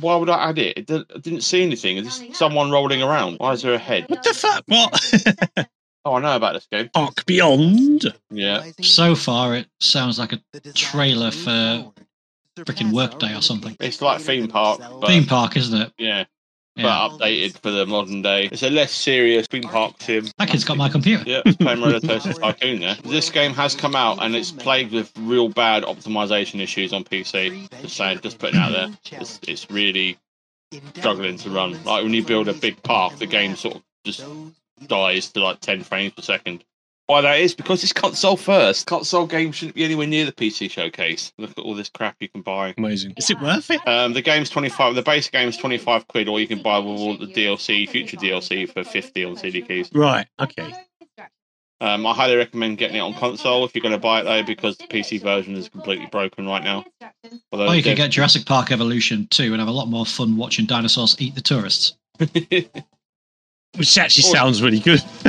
Why 0.00 0.14
would 0.14 0.30
I 0.30 0.50
add 0.50 0.58
it? 0.58 0.78
It 0.78 0.86
didn't, 0.86 1.10
I 1.12 1.18
didn't 1.18 1.40
see 1.40 1.62
anything. 1.64 1.96
Is 1.96 2.20
this 2.20 2.38
someone 2.38 2.70
rolling 2.70 3.02
around? 3.02 3.38
Why 3.38 3.52
is 3.54 3.62
there 3.62 3.74
a 3.74 3.78
head? 3.78 4.04
What 4.08 4.22
the 4.22 4.32
fuck? 4.34 4.62
What? 4.66 5.68
Oh, 6.06 6.16
I 6.16 6.20
know 6.20 6.36
about 6.36 6.52
this 6.52 6.66
game. 6.70 6.90
Park 6.92 7.24
Beyond. 7.24 8.14
Yeah. 8.30 8.62
So 8.82 9.14
far, 9.14 9.54
it 9.56 9.68
sounds 9.80 10.18
like 10.18 10.34
a 10.34 10.40
trailer 10.74 11.30
for 11.30 11.94
freaking 12.56 12.92
Workday 12.92 13.36
or 13.36 13.42
something. 13.42 13.76
It's 13.80 14.00
like 14.00 14.20
theme 14.20 14.48
park, 14.48 14.80
but 15.00 15.06
theme 15.06 15.24
park, 15.24 15.56
isn't 15.56 15.80
it? 15.80 15.92
yeah. 15.98 16.24
Yeah. 16.76 17.08
but 17.08 17.18
updated 17.18 17.60
for 17.60 17.70
the 17.70 17.86
modern 17.86 18.22
day. 18.22 18.48
It's 18.50 18.64
a 18.64 18.70
less 18.70 18.90
serious 18.90 19.46
theme 19.46 19.62
park 19.62 19.94
sim. 20.00 20.26
that 20.38 20.48
kid's 20.48 20.64
got 20.64 20.76
my 20.76 20.88
computer. 20.88 21.22
Yeah, 21.24 21.42
playing 21.60 21.80
Roller 21.80 22.00
Coaster 22.04 22.32
Tycoon 22.32 22.80
there. 22.80 22.96
This 23.04 23.30
game 23.30 23.52
has 23.54 23.76
come 23.76 23.94
out 23.94 24.20
and 24.20 24.34
it's 24.34 24.50
plagued 24.50 24.92
with 24.92 25.12
real 25.20 25.48
bad 25.48 25.84
optimization 25.84 26.60
issues 26.60 26.92
on 26.92 27.04
PC. 27.04 27.70
Just 27.80 27.96
saying, 27.96 28.18
just 28.22 28.40
putting 28.40 28.56
it 28.56 28.62
out 28.62 28.72
there. 28.72 29.20
It's, 29.20 29.38
it's 29.46 29.70
really 29.70 30.18
struggling 30.96 31.36
to 31.38 31.50
run. 31.50 31.72
Like 31.84 32.02
when 32.02 32.12
you 32.12 32.24
build 32.24 32.48
a 32.48 32.54
big 32.54 32.82
park, 32.82 33.18
the 33.18 33.26
game 33.26 33.54
sort 33.54 33.76
of 33.76 33.82
just 34.04 34.24
dies 34.88 35.30
to 35.32 35.40
like 35.44 35.60
10 35.60 35.84
frames 35.84 36.12
per 36.14 36.22
second. 36.22 36.64
Why 37.06 37.20
that 37.20 37.38
is? 37.38 37.54
Because 37.54 37.82
it's 37.82 37.92
console 37.92 38.36
first. 38.36 38.86
Console 38.86 39.26
games 39.26 39.56
shouldn't 39.56 39.74
be 39.74 39.84
anywhere 39.84 40.06
near 40.06 40.24
the 40.24 40.32
PC 40.32 40.70
showcase. 40.70 41.32
Look 41.36 41.50
at 41.50 41.58
all 41.58 41.74
this 41.74 41.90
crap 41.90 42.16
you 42.20 42.30
can 42.30 42.40
buy. 42.40 42.74
Amazing. 42.78 43.14
Is 43.18 43.28
it 43.28 43.38
worth 43.40 43.70
it? 43.70 43.86
Um, 43.86 44.14
the 44.14 44.22
game's 44.22 44.48
twenty 44.48 44.70
five. 44.70 44.94
The 44.94 45.02
base 45.02 45.28
game's 45.28 45.58
twenty 45.58 45.76
five 45.76 46.06
quid, 46.08 46.28
or 46.28 46.40
you 46.40 46.48
can 46.48 46.62
buy 46.62 46.78
with 46.78 46.98
all 46.98 47.16
the 47.18 47.26
DLC, 47.26 47.86
future 47.88 48.16
DLC 48.16 48.70
for 48.70 48.84
fifty 48.84 49.22
on 49.24 49.36
CD 49.36 49.60
keys. 49.60 49.90
Right. 49.92 50.26
Okay. 50.40 50.72
Um, 51.80 52.06
I 52.06 52.14
highly 52.14 52.36
recommend 52.36 52.78
getting 52.78 52.96
it 52.96 53.00
on 53.00 53.12
console 53.14 53.64
if 53.66 53.74
you're 53.74 53.82
going 53.82 53.92
to 53.92 53.98
buy 53.98 54.20
it 54.20 54.24
though, 54.24 54.42
because 54.42 54.78
the 54.78 54.86
PC 54.86 55.20
version 55.20 55.54
is 55.56 55.68
completely 55.68 56.06
broken 56.06 56.46
right 56.46 56.64
now. 56.64 56.86
Although 57.52 57.66
Or 57.66 57.74
you 57.74 57.82
the 57.82 57.90
could 57.90 57.96
get 57.96 58.10
Jurassic 58.12 58.46
Park 58.46 58.72
Evolution 58.72 59.26
too 59.28 59.52
and 59.52 59.58
have 59.58 59.68
a 59.68 59.72
lot 59.72 59.88
more 59.88 60.06
fun 60.06 60.38
watching 60.38 60.64
dinosaurs 60.64 61.16
eat 61.18 61.34
the 61.34 61.42
tourists. 61.42 61.98
dev- 63.74 63.78
Which 63.78 63.98
actually 63.98 64.28
Or- 64.30 64.34
sounds 64.36 64.62
really 64.62 64.78
good. 64.80 65.00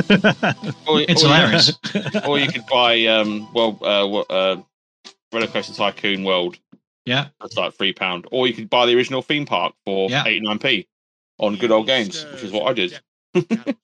or, 0.86 1.00
It's 1.02 1.22
or, 1.22 1.26
hilarious. 1.28 1.72
or 2.26 2.38
you 2.38 2.48
could 2.50 2.66
buy 2.66 3.04
um, 3.06 3.52
well, 3.52 3.78
uh, 3.82 4.06
wo- 4.06 4.26
uh, 4.30 4.60
Roller 5.32 5.46
Coaster 5.48 5.74
Tycoon 5.74 6.24
World. 6.24 6.58
Yeah. 7.04 7.28
That's 7.40 7.56
like 7.56 7.74
three 7.74 7.92
pound. 7.92 8.26
Or 8.32 8.46
you 8.46 8.54
could 8.54 8.68
buy 8.70 8.86
the 8.86 8.94
original 8.96 9.22
theme 9.22 9.46
park 9.46 9.74
for 9.84 10.10
Yeah. 10.10 10.24
eighty 10.26 10.40
nine 10.40 10.58
p 10.58 10.86
on 11.38 11.56
Good 11.56 11.70
Old 11.70 11.86
Games, 11.86 12.24
which 12.32 12.42
is 12.44 12.52
what 12.52 12.66
I 12.66 12.72
did. 12.72 12.98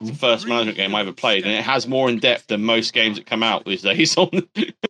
It's 0.00 0.10
the 0.10 0.16
first 0.16 0.46
management 0.46 0.76
game 0.76 0.94
I 0.94 1.00
ever 1.00 1.10
played, 1.12 1.42
and 1.44 1.52
it 1.52 1.64
has 1.64 1.88
more 1.88 2.08
in 2.08 2.20
depth 2.20 2.46
than 2.46 2.62
most 2.62 2.92
games 2.92 3.16
that 3.16 3.26
come 3.26 3.42
out 3.42 3.64
these 3.64 3.82
days. 3.82 4.16
On 4.16 4.30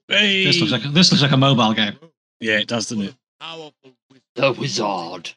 Hey. 0.06 0.44
This 0.44 0.60
looks 0.60 0.70
like 0.70 0.82
this 0.92 1.10
looks 1.10 1.22
like 1.22 1.32
a 1.32 1.36
mobile 1.38 1.72
game. 1.72 1.94
yeah, 2.40 2.58
it 2.58 2.68
does, 2.68 2.90
doesn't 2.90 3.04
it? 3.04 3.14
the 4.34 4.52
Wizard. 4.52 5.30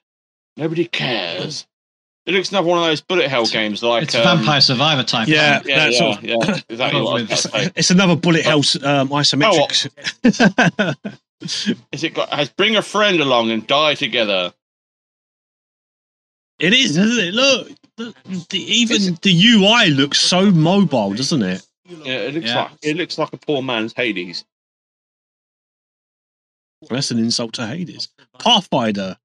Nobody 0.58 0.86
cares. 0.86 1.66
It 2.28 2.34
looks 2.34 2.52
another 2.52 2.68
one 2.68 2.78
of 2.78 2.84
those 2.86 3.02
bullet 3.02 3.28
hell 3.30 3.46
games 3.48 3.82
like 3.82 4.04
It's 4.04 4.14
um, 4.16 4.24
Vampire 4.24 4.62
Survivor 4.62 5.04
type. 5.04 5.28
Yeah. 5.28 5.60
isn't 5.62 5.72
it? 5.72 5.76
Yeah, 5.76 6.20
yeah, 6.22 6.38
yeah, 6.48 6.60
exactly. 6.70 7.02
what 7.02 7.10
I 7.10 7.14
was 7.14 7.24
It's- 7.24 7.46
about 7.46 7.58
to 7.60 7.66
say. 7.66 7.72
It's 7.76 7.90
another 7.92 8.16
bullet 8.16 8.44
hell 8.44 8.60
um, 8.60 9.10
isometric. 9.10 9.90
Is 11.92 12.04
it 12.04 12.14
got 12.14 12.30
has 12.30 12.50
bring 12.50 12.76
a 12.76 12.84
friend 12.84 13.20
along 13.20 13.50
and 13.50 13.66
die 13.66 13.96
together? 13.96 14.54
it 16.60 16.74
is, 16.74 16.96
doesn't 16.96 17.26
it? 17.26 17.34
Look, 17.34 17.70
the, 17.98 18.14
the, 18.52 18.60
even 18.60 19.18
the 19.24 19.32
UI 19.48 19.90
looks 19.90 20.20
so 20.20 20.52
mobile, 20.52 21.16
doesn't 21.16 21.42
it? 21.42 21.66
Yeah, 21.90 22.14
it 22.14 22.36
looks 22.36 22.46
Yeah. 22.46 22.62
like 22.62 22.72
it 22.84 22.96
looks 22.98 23.18
like 23.18 23.34
a 23.34 23.38
poor 23.38 23.64
man's 23.64 23.94
Hades. 23.94 24.46
That's 26.88 27.10
an 27.10 27.18
insult 27.18 27.54
to 27.54 27.66
Hades. 27.66 28.10
Pathfinder. 28.38 29.18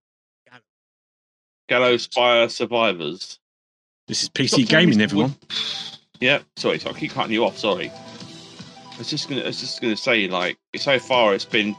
Gallowspire 1.69 2.51
Survivors. 2.51 3.39
This 4.09 4.23
is 4.23 4.29
PC 4.29 4.49
Stop 4.51 4.69
gaming, 4.69 5.01
everyone. 5.01 5.35
Yeah, 6.21 6.41
sorry, 6.57 6.79
so 6.79 6.91
I 6.91 6.93
keep 6.93 7.13
cutting 7.13 7.33
you 7.33 7.45
off. 7.45 7.59
Sorry. 7.59 7.91
I 7.91 8.99
was 8.99 9.11
just 9.11 9.29
gonna, 9.29 9.43
I 9.43 9.47
was 9.47 9.61
just 9.61 9.81
gonna 9.83 9.97
say, 9.97 10.29
like, 10.29 10.57
so 10.77 10.99
far 10.99 11.35
it's 11.35 11.45
been 11.45 11.77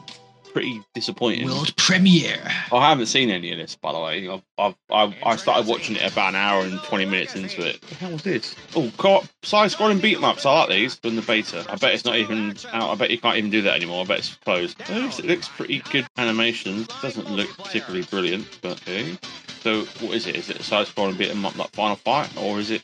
pretty 0.52 0.80
disappointing. 0.94 1.46
World 1.46 1.74
premiere. 1.76 2.38
I 2.72 2.88
haven't 2.88 3.06
seen 3.06 3.30
any 3.30 3.50
of 3.52 3.58
this, 3.58 3.76
by 3.76 3.92
the 3.92 3.98
way. 4.00 4.28
I've, 4.28 4.42
I've, 4.58 4.74
I've, 4.90 5.14
I 5.24 5.36
started 5.36 5.66
watching 5.66 5.96
it 5.96 6.12
about 6.12 6.30
an 6.30 6.34
hour 6.36 6.62
and 6.64 6.78
20 6.82 7.06
minutes 7.06 7.34
into 7.34 7.66
it. 7.66 7.80
What 7.80 7.90
the 7.90 7.94
hell 7.96 8.12
was 8.12 8.22
this? 8.22 8.54
Oh, 8.76 8.92
co-op 8.98 9.24
side-scrolling 9.42 10.00
beat 10.00 10.16
'em 10.16 10.24
ups. 10.24 10.46
I 10.46 10.52
like 10.60 10.68
these 10.68 10.94
from 10.96 11.16
the 11.16 11.22
beta. 11.22 11.64
I 11.68 11.76
bet 11.76 11.94
it's 11.94 12.04
not 12.04 12.16
even 12.16 12.56
out. 12.72 12.90
I 12.90 12.94
bet 12.94 13.10
you 13.10 13.18
can't 13.18 13.36
even 13.36 13.50
do 13.50 13.62
that 13.62 13.74
anymore. 13.74 14.02
I 14.02 14.06
bet 14.06 14.18
it's 14.18 14.34
closed. 14.36 14.80
It 14.80 14.90
looks, 14.90 15.18
it 15.18 15.24
looks 15.26 15.48
pretty 15.48 15.80
good 15.90 16.06
animation. 16.18 16.86
doesn't 17.02 17.30
look 17.30 17.48
particularly 17.56 18.04
brilliant, 18.06 18.58
but 18.62 18.80
okay. 18.82 19.16
So, 19.62 19.84
what 20.00 20.14
is 20.16 20.26
it? 20.26 20.36
Is 20.36 20.50
it 20.50 20.60
a 20.60 20.62
side-scrolling 20.62 21.18
beat 21.18 21.30
'em 21.30 21.44
up 21.44 21.56
like 21.58 21.70
Final 21.72 21.96
Fight, 21.96 22.30
or 22.36 22.58
is 22.60 22.70
it 22.70 22.82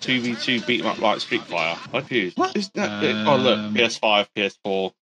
2v2 0.00 0.60
beat 0.66 0.80
'em 0.80 0.86
up 0.86 0.98
like 0.98 1.20
Street 1.20 1.42
Fighter? 1.44 1.78
I'm 1.92 2.00
confused. 2.00 2.38
What? 2.38 2.56
Is 2.56 2.70
that, 2.70 3.04
oh, 3.26 3.36
look, 3.36 3.58
Um, 3.58 3.74
PS5, 3.74 4.28
PS4. 4.34 4.92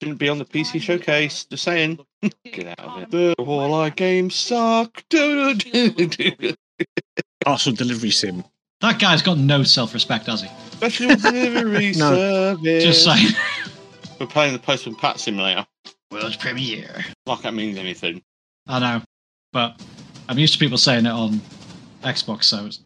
Shouldn't 0.00 0.18
be 0.18 0.28
on 0.28 0.38
the 0.38 0.44
PC 0.44 0.78
showcase. 0.80 1.44
Just 1.44 1.64
saying. 1.64 1.98
Get 2.52 2.66
out 2.78 2.78
of 2.80 3.02
it. 3.02 3.10
The 3.10 3.34
all 3.38 3.74
our 3.74 3.90
games 3.90 4.34
suck. 4.34 5.02
Parcel 7.44 7.72
delivery 7.72 8.10
sim. 8.10 8.44
That 8.80 8.98
guy's 8.98 9.22
got 9.22 9.38
no 9.38 9.62
self-respect, 9.62 10.26
has 10.26 10.42
he? 10.42 10.48
Special 10.72 11.14
delivery 11.16 11.92
No. 11.96 12.14
service. 12.14 12.82
Just 12.84 13.04
saying. 13.04 13.28
We're 14.18 14.26
playing 14.26 14.52
the 14.54 14.58
Postman 14.58 14.96
Pat 14.96 15.20
Simulator. 15.20 15.66
World 16.10 16.36
premiere. 16.40 17.04
Like 17.26 17.42
that 17.42 17.54
means 17.54 17.78
anything. 17.78 18.22
I 18.66 18.78
know, 18.80 19.02
but 19.52 19.80
I'm 20.32 20.38
used 20.38 20.54
to 20.54 20.58
people 20.58 20.78
saying 20.78 21.04
it 21.04 21.10
on 21.10 21.42
Xbox, 22.02 22.44
so 22.44 22.64
it's, 22.64 22.80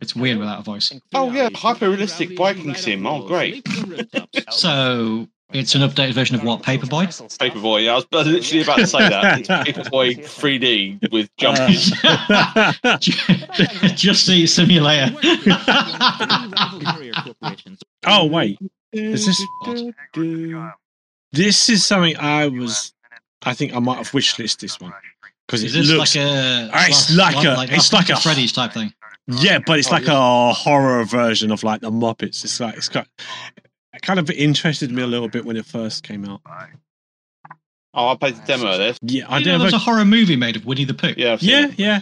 it's 0.00 0.16
weird 0.16 0.38
without 0.38 0.58
a 0.58 0.62
voice. 0.62 0.92
Oh 1.14 1.30
yeah, 1.30 1.48
hyper 1.54 1.88
realistic 1.88 2.36
biking 2.36 2.74
sim. 2.74 3.06
Oh 3.06 3.24
great. 3.24 3.64
So 4.50 5.28
it's 5.52 5.76
an 5.76 5.82
updated 5.82 6.14
version 6.14 6.34
of 6.34 6.42
what? 6.42 6.62
Paperboy? 6.62 7.06
Paperboy. 7.38 7.84
Yeah, 7.84 7.92
I 7.92 7.94
was, 7.96 8.06
I 8.12 8.16
was 8.16 8.26
literally 8.26 8.62
about 8.64 8.78
to 8.78 8.86
say 8.88 9.08
that. 9.08 9.38
It's 9.48 9.48
Paperboy 9.48 10.18
3D 10.24 11.12
with 11.12 11.30
uh, 11.40 11.54
jumpies. 11.54 12.98
Just 13.96 14.26
see 14.26 14.44
simulator. 14.48 15.14
oh, 18.06 18.26
wait. 18.26 18.58
Is 18.92 19.26
this- 19.26 19.42
This 21.32 21.68
is 21.68 21.84
something 21.86 22.16
I 22.16 22.48
was. 22.48 22.92
I 23.42 23.54
think 23.54 23.72
I 23.74 23.78
might 23.78 23.98
have 23.98 24.10
wishlist 24.10 24.58
this 24.58 24.80
one. 24.80 24.92
Because 25.48 25.64
it 25.64 25.74
looks. 25.86 26.14
like 26.14 26.24
a? 26.24 26.70
Ah, 26.72 26.84
it's 26.88 27.16
like 27.16 27.36
a- 27.44 27.74
it's 27.74 27.92
like 27.92 28.10
a- 28.10 28.16
Freddy's 28.16 28.52
type 28.52 28.72
thing. 28.72 28.92
yeah, 29.26 29.58
but 29.66 29.78
it's 29.78 29.88
Oh, 29.88 29.92
like 29.92 30.06
a 30.06 30.52
horror 30.52 31.04
version 31.04 31.50
of 31.50 31.62
like 31.64 31.80
the 31.80 31.90
Muppets. 31.90 32.44
It's 32.44 32.60
like. 32.60 32.76
It's 32.76 32.88
got. 32.90 33.08
It 33.94 34.02
kind 34.02 34.18
of 34.20 34.30
interested 34.30 34.92
me 34.92 35.02
a 35.02 35.06
little 35.06 35.28
bit 35.28 35.44
when 35.46 35.56
it 35.56 35.64
first 35.66 36.02
came 36.04 36.24
out. 36.26 36.42
Oh, 37.94 38.08
I 38.08 38.16
played 38.16 38.36
the 38.36 38.42
demo 38.46 38.70
of 38.72 38.78
this. 38.78 38.98
Yeah, 39.02 39.26
I 39.28 39.36
I 39.36 39.38
did. 39.42 39.46
know 39.48 39.58
there's 39.58 39.72
a 39.72 39.78
horror 39.78 40.04
movie 40.04 40.36
made 40.36 40.54
of 40.56 40.66
Winnie 40.66 40.84
the 40.84 40.94
Pooh. 40.94 41.14
Yeah, 41.16 41.36
Yeah, 41.40 41.68
it. 41.68 41.78
yeah. 41.78 42.00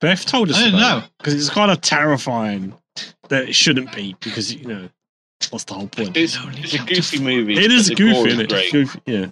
Beth 0.00 0.24
told 0.24 0.50
us. 0.50 0.56
I 0.56 0.64
didn't 0.64 0.80
know. 0.80 1.02
because 1.18 1.34
it's 1.34 1.50
kind 1.50 1.70
of 1.70 1.80
terrifying 1.82 2.74
that 3.28 3.48
it 3.50 3.54
shouldn't 3.54 3.94
be 3.94 4.16
because 4.20 4.52
you 4.52 4.66
know 4.66 4.88
what's 5.50 5.64
the 5.64 5.74
whole 5.74 5.86
point? 5.88 6.16
It's, 6.16 6.36
Only 6.38 6.60
it's 6.62 6.74
a 6.74 6.78
goofy 6.78 7.20
movie. 7.20 7.52
It 7.52 7.56
but 7.68 7.70
is 7.72 7.86
the 7.88 7.94
gore 7.94 8.06
goofy, 8.06 8.20
is 8.20 8.26
isn't 8.32 8.40
it? 8.40 8.48
Great. 8.48 8.72
Goofy, 8.72 9.00
yeah. 9.06 9.26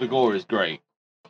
The 0.00 0.08
gore 0.08 0.34
is 0.34 0.44
great. 0.46 0.80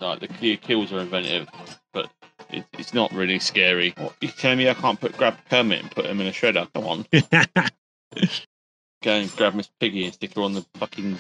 Like 0.00 0.20
the 0.20 0.28
clear 0.28 0.56
kills 0.56 0.92
are 0.92 1.00
inventive, 1.00 1.48
but 1.92 2.10
it, 2.50 2.64
it's 2.78 2.94
not 2.94 3.12
really 3.12 3.38
scary. 3.38 3.94
What, 3.98 4.14
you 4.20 4.28
telling 4.28 4.58
me 4.58 4.68
I 4.68 4.74
can't 4.74 5.00
put 5.00 5.16
grab 5.16 5.36
Kermit 5.48 5.80
and 5.80 5.90
put 5.90 6.06
him 6.06 6.20
in 6.20 6.26
a 6.26 6.32
shredder? 6.32 6.68
Come 6.72 6.86
on, 6.86 7.06
go 9.02 9.12
and 9.12 9.36
grab 9.36 9.54
Miss 9.54 9.70
Piggy 9.78 10.04
and 10.04 10.14
stick 10.14 10.34
her 10.34 10.42
on 10.42 10.54
the 10.54 10.64
fucking 10.74 11.18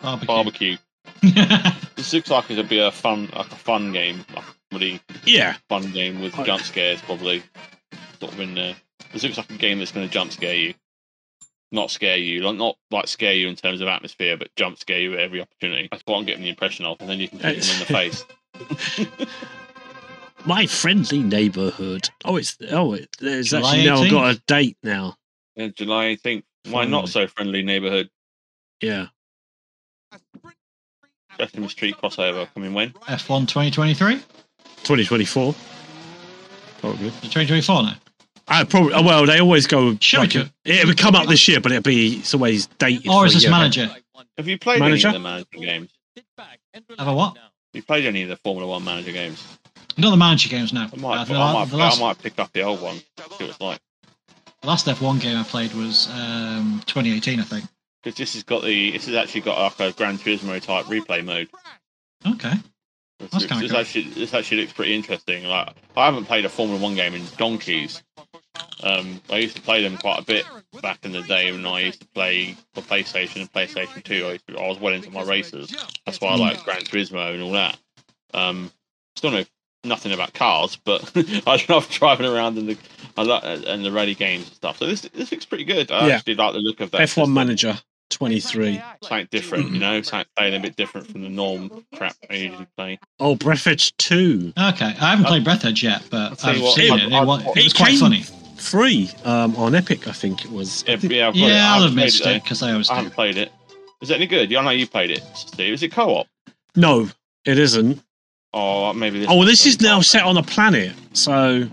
Barbecue. 0.00 0.26
barbecue. 0.26 0.76
This 1.96 2.12
looks 2.12 2.30
like 2.30 2.50
it'll 2.50 2.64
be 2.64 2.78
a 2.78 2.92
fun, 2.92 3.30
like 3.34 3.50
a 3.50 3.56
fun 3.56 3.90
game, 3.90 4.24
like 4.34 4.44
a 4.44 4.74
really 4.74 5.00
yeah, 5.24 5.56
fun 5.68 5.90
game 5.92 6.20
with 6.20 6.34
jump 6.44 6.60
scares, 6.60 7.00
probably 7.00 7.42
sort 8.20 8.34
of 8.34 8.40
in 8.40 8.54
there. 8.54 8.76
This 9.12 9.22
looks 9.22 9.38
like 9.38 9.50
a 9.50 9.56
game 9.56 9.78
that's 9.78 9.92
going 9.92 10.06
to 10.06 10.12
jump 10.12 10.30
scare 10.30 10.54
you, 10.54 10.74
not 11.76 11.92
scare 11.92 12.16
you, 12.16 12.40
like 12.42 12.56
not 12.56 12.76
like 12.90 13.06
scare 13.06 13.34
you 13.34 13.46
in 13.46 13.54
terms 13.54 13.80
of 13.80 13.86
atmosphere, 13.86 14.36
but 14.36 14.48
jump 14.56 14.78
scare 14.78 14.98
you 14.98 15.12
at 15.14 15.20
every 15.20 15.40
opportunity. 15.40 15.88
That's 15.92 16.02
what 16.06 16.18
I'm 16.18 16.24
getting 16.24 16.42
the 16.42 16.48
impression 16.48 16.84
of, 16.86 16.96
and 17.00 17.08
then 17.08 17.20
you 17.20 17.28
can 17.28 17.38
kick 17.38 17.60
them 17.60 17.70
in 17.70 17.78
the 17.78 17.84
face. 17.86 18.24
my 20.46 20.66
friendly 20.66 21.22
neighborhood. 21.22 22.08
Oh, 22.24 22.36
it's 22.36 22.56
oh, 22.70 22.94
it, 22.94 23.08
there's 23.20 23.50
July 23.50 23.76
actually 23.78 23.84
now 23.84 24.02
18th? 24.02 24.10
got 24.10 24.34
a 24.34 24.42
date 24.48 24.76
now. 24.82 25.16
Yeah, 25.54 25.68
July 25.68 26.16
18th. 26.16 26.42
My 26.68 26.84
Hmm. 26.84 26.90
not 26.90 27.08
so 27.08 27.28
friendly 27.28 27.62
neighborhood 27.62 28.10
Yeah, 28.80 29.06
Sesame 31.38 31.68
Street 31.68 31.96
crossover 32.02 32.48
coming 32.54 32.74
when? 32.74 32.90
F1 33.08 33.46
2023? 33.46 34.16
2024. 34.16 35.54
Probably. 36.80 37.10
2024 37.10 37.82
now. 37.82 37.94
I 38.48 38.64
probably. 38.64 38.92
Oh, 38.94 39.02
well, 39.02 39.26
they 39.26 39.40
always 39.40 39.66
go. 39.66 39.96
Show 40.00 40.20
like 40.20 40.34
it 40.64 40.86
would 40.86 40.98
come 40.98 41.14
up 41.14 41.26
this 41.26 41.46
year, 41.48 41.60
but 41.60 41.72
it'd 41.72 41.84
be. 41.84 42.18
It's 42.18 42.34
always 42.34 42.66
dated. 42.78 43.08
Or 43.08 43.22
for 43.22 43.26
is 43.26 43.34
a 43.34 43.38
this 43.38 43.50
manager? 43.50 43.90
Have 44.38 44.46
you 44.48 44.58
played 44.58 44.80
Manager? 44.80 45.08
any 45.08 45.16
of 45.16 45.22
the 45.22 45.28
manager 45.28 45.58
games? 45.58 45.90
Have 46.98 47.08
a 47.08 47.14
what? 47.14 47.36
Have 47.36 47.50
you 47.72 47.82
played 47.82 48.04
any 48.06 48.22
of 48.22 48.28
the 48.28 48.36
Formula 48.36 48.70
One 48.70 48.84
manager 48.84 49.12
games? 49.12 49.44
Not 49.98 50.10
the 50.10 50.16
manager 50.16 50.48
games 50.48 50.72
now. 50.72 50.88
I 50.92 50.96
might, 50.96 51.18
Uh, 51.20 51.24
the, 51.24 51.34
I, 51.34 51.52
might, 51.54 51.70
the 51.70 51.76
last, 51.78 51.98
I 51.98 52.00
might 52.02 52.18
pick 52.22 52.38
up 52.38 52.52
the 52.52 52.62
old 52.62 52.82
one. 52.82 52.96
See 52.96 53.04
what 53.26 53.40
it's 53.40 53.60
like. 53.60 53.78
the 54.60 54.66
last 54.68 54.86
F1 54.86 55.20
game 55.20 55.38
I 55.38 55.42
played 55.42 55.72
was 55.72 56.08
um, 56.12 56.82
2018, 56.86 57.40
I 57.40 57.42
think. 57.44 57.64
Because 58.02 58.16
this 58.18 58.34
has 58.34 58.42
got 58.42 58.62
the. 58.62 58.90
This 58.92 59.06
has 59.06 59.14
actually 59.14 59.40
got 59.40 59.58
like 59.80 59.80
a 59.90 59.96
Gran 59.96 60.18
Turismo 60.18 60.60
type 60.60 60.84
replay 60.86 61.24
mode. 61.24 61.48
Okay. 62.26 62.52
This, 63.18 63.30
That's 63.30 63.60
this 63.60 63.72
actually 63.72 64.04
this 64.10 64.34
actually 64.34 64.60
looks 64.62 64.72
pretty 64.74 64.94
interesting. 64.94 65.44
Like 65.44 65.70
I 65.96 66.04
haven't 66.04 66.26
played 66.26 66.44
a 66.44 66.48
Formula 66.48 66.80
One 66.80 66.94
game 66.94 67.14
in 67.14 67.22
donkeys. 67.38 68.02
Um, 68.82 69.20
I 69.30 69.38
used 69.38 69.56
to 69.56 69.62
play 69.62 69.82
them 69.82 69.96
quite 69.96 70.18
a 70.18 70.22
bit 70.22 70.44
back 70.82 71.04
in 71.04 71.12
the 71.12 71.22
day 71.22 71.50
when 71.50 71.64
I 71.64 71.80
used 71.80 72.00
to 72.00 72.06
play 72.08 72.56
for 72.74 72.82
PlayStation 72.82 73.36
and 73.40 73.52
PlayStation 73.52 74.02
Two. 74.04 74.26
I, 74.26 74.32
used 74.32 74.46
to, 74.48 74.58
I 74.58 74.68
was 74.68 74.78
well 74.78 74.92
into 74.92 75.10
my 75.10 75.22
races. 75.22 75.74
That's 76.04 76.20
why 76.20 76.32
I 76.34 76.36
Mm. 76.36 76.40
like 76.40 76.64
Gran 76.64 76.82
Turismo 76.82 77.32
and 77.32 77.42
all 77.42 77.52
that. 77.52 77.78
Um, 78.34 78.70
still 79.16 79.30
know 79.30 79.44
nothing 79.82 80.12
about 80.12 80.34
cars, 80.34 80.76
but 80.76 81.10
I 81.46 81.64
love 81.70 81.88
driving 81.88 82.26
around 82.26 82.58
in 82.58 82.66
the 82.66 82.76
I 83.16 83.22
and 83.22 83.82
the 83.84 83.92
rally 83.92 84.14
games 84.14 84.44
and 84.46 84.54
stuff. 84.54 84.76
So 84.78 84.86
this 84.86 85.02
this 85.02 85.32
looks 85.32 85.46
pretty 85.46 85.64
good. 85.64 85.90
I 85.90 86.08
Yeah. 86.08 86.16
actually 86.16 86.34
like 86.34 86.52
the 86.52 86.58
look 86.60 86.80
of 86.80 86.90
that. 86.90 87.00
F1 87.00 87.08
system. 87.08 87.34
manager 87.34 87.78
23. 88.10 88.80
something 89.02 89.28
different, 89.30 89.70
you 89.72 89.78
know, 89.78 90.00
something 90.02 90.26
playing 90.36 90.54
a 90.54 90.60
bit 90.60 90.76
different 90.76 91.06
from 91.06 91.22
the 91.22 91.28
norm 91.28 91.84
crap 91.94 92.14
I 92.30 92.34
usually 92.34 92.66
play. 92.76 92.98
Oh, 93.20 93.34
Breathedge 93.36 93.92
2. 93.98 94.52
Okay. 94.56 94.84
I 94.86 94.90
haven't 95.10 95.26
played 95.26 95.44
Breathedge 95.44 95.82
yet, 95.82 96.02
but 96.10 96.44
I've 96.44 96.60
what, 96.60 96.76
seen 96.76 96.92
I'd- 96.92 97.02
it. 97.02 97.12
It, 97.12 97.14
I'd- 97.14 97.44
it 97.50 97.56
it 97.58 97.64
was 97.64 97.72
quite 97.72 97.98
funny. 97.98 98.24
Free 98.56 99.10
um, 99.24 99.54
on 99.56 99.74
Epic, 99.74 100.08
I 100.08 100.12
think 100.12 100.44
it 100.44 100.50
was. 100.50 100.82
Yeah, 100.86 100.96
yeah, 101.02 101.28
I've 101.28 101.34
got. 101.34 101.42
I 101.42 101.46
Yeah, 101.48 101.54
I'll 101.72 101.74
haven't 101.82 101.88
have 101.88 101.94
missed 101.94 102.24
it 102.26 102.42
because 102.42 102.62
I 102.62 102.72
always 102.72 102.88
I 102.88 102.96
haven't 102.96 103.12
played 103.12 103.36
it. 103.36 103.52
Is 104.00 104.10
it 104.10 104.14
any 104.14 104.26
good? 104.26 104.50
Yeah, 104.50 104.60
I 104.60 104.64
know 104.64 104.70
you 104.70 104.86
played 104.86 105.10
it, 105.10 105.22
Steve. 105.34 105.74
Is 105.74 105.82
it 105.82 105.92
co-op? 105.92 106.26
No, 106.74 107.08
it 107.44 107.58
isn't. 107.58 108.02
Or 108.52 108.94
maybe 108.94 109.18
this. 109.20 109.28
Oh, 109.30 109.36
well, 109.38 109.46
this 109.46 109.66
is 109.66 109.80
now 109.82 110.00
set 110.00 110.22
on 110.22 110.36
a 110.38 110.42
planet. 110.42 110.92
So, 111.12 111.68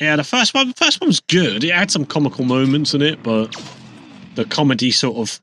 yeah, 0.00 0.16
the 0.16 0.24
first 0.24 0.52
one, 0.52 0.68
the 0.68 0.74
first 0.74 1.00
one 1.00 1.06
was 1.08 1.20
good. 1.20 1.62
It 1.62 1.72
had 1.72 1.90
some 1.90 2.04
comical 2.04 2.44
moments 2.44 2.92
in 2.94 3.02
it, 3.02 3.22
but 3.22 3.54
the 4.34 4.44
comedy 4.44 4.90
sort 4.90 5.16
of 5.16 5.40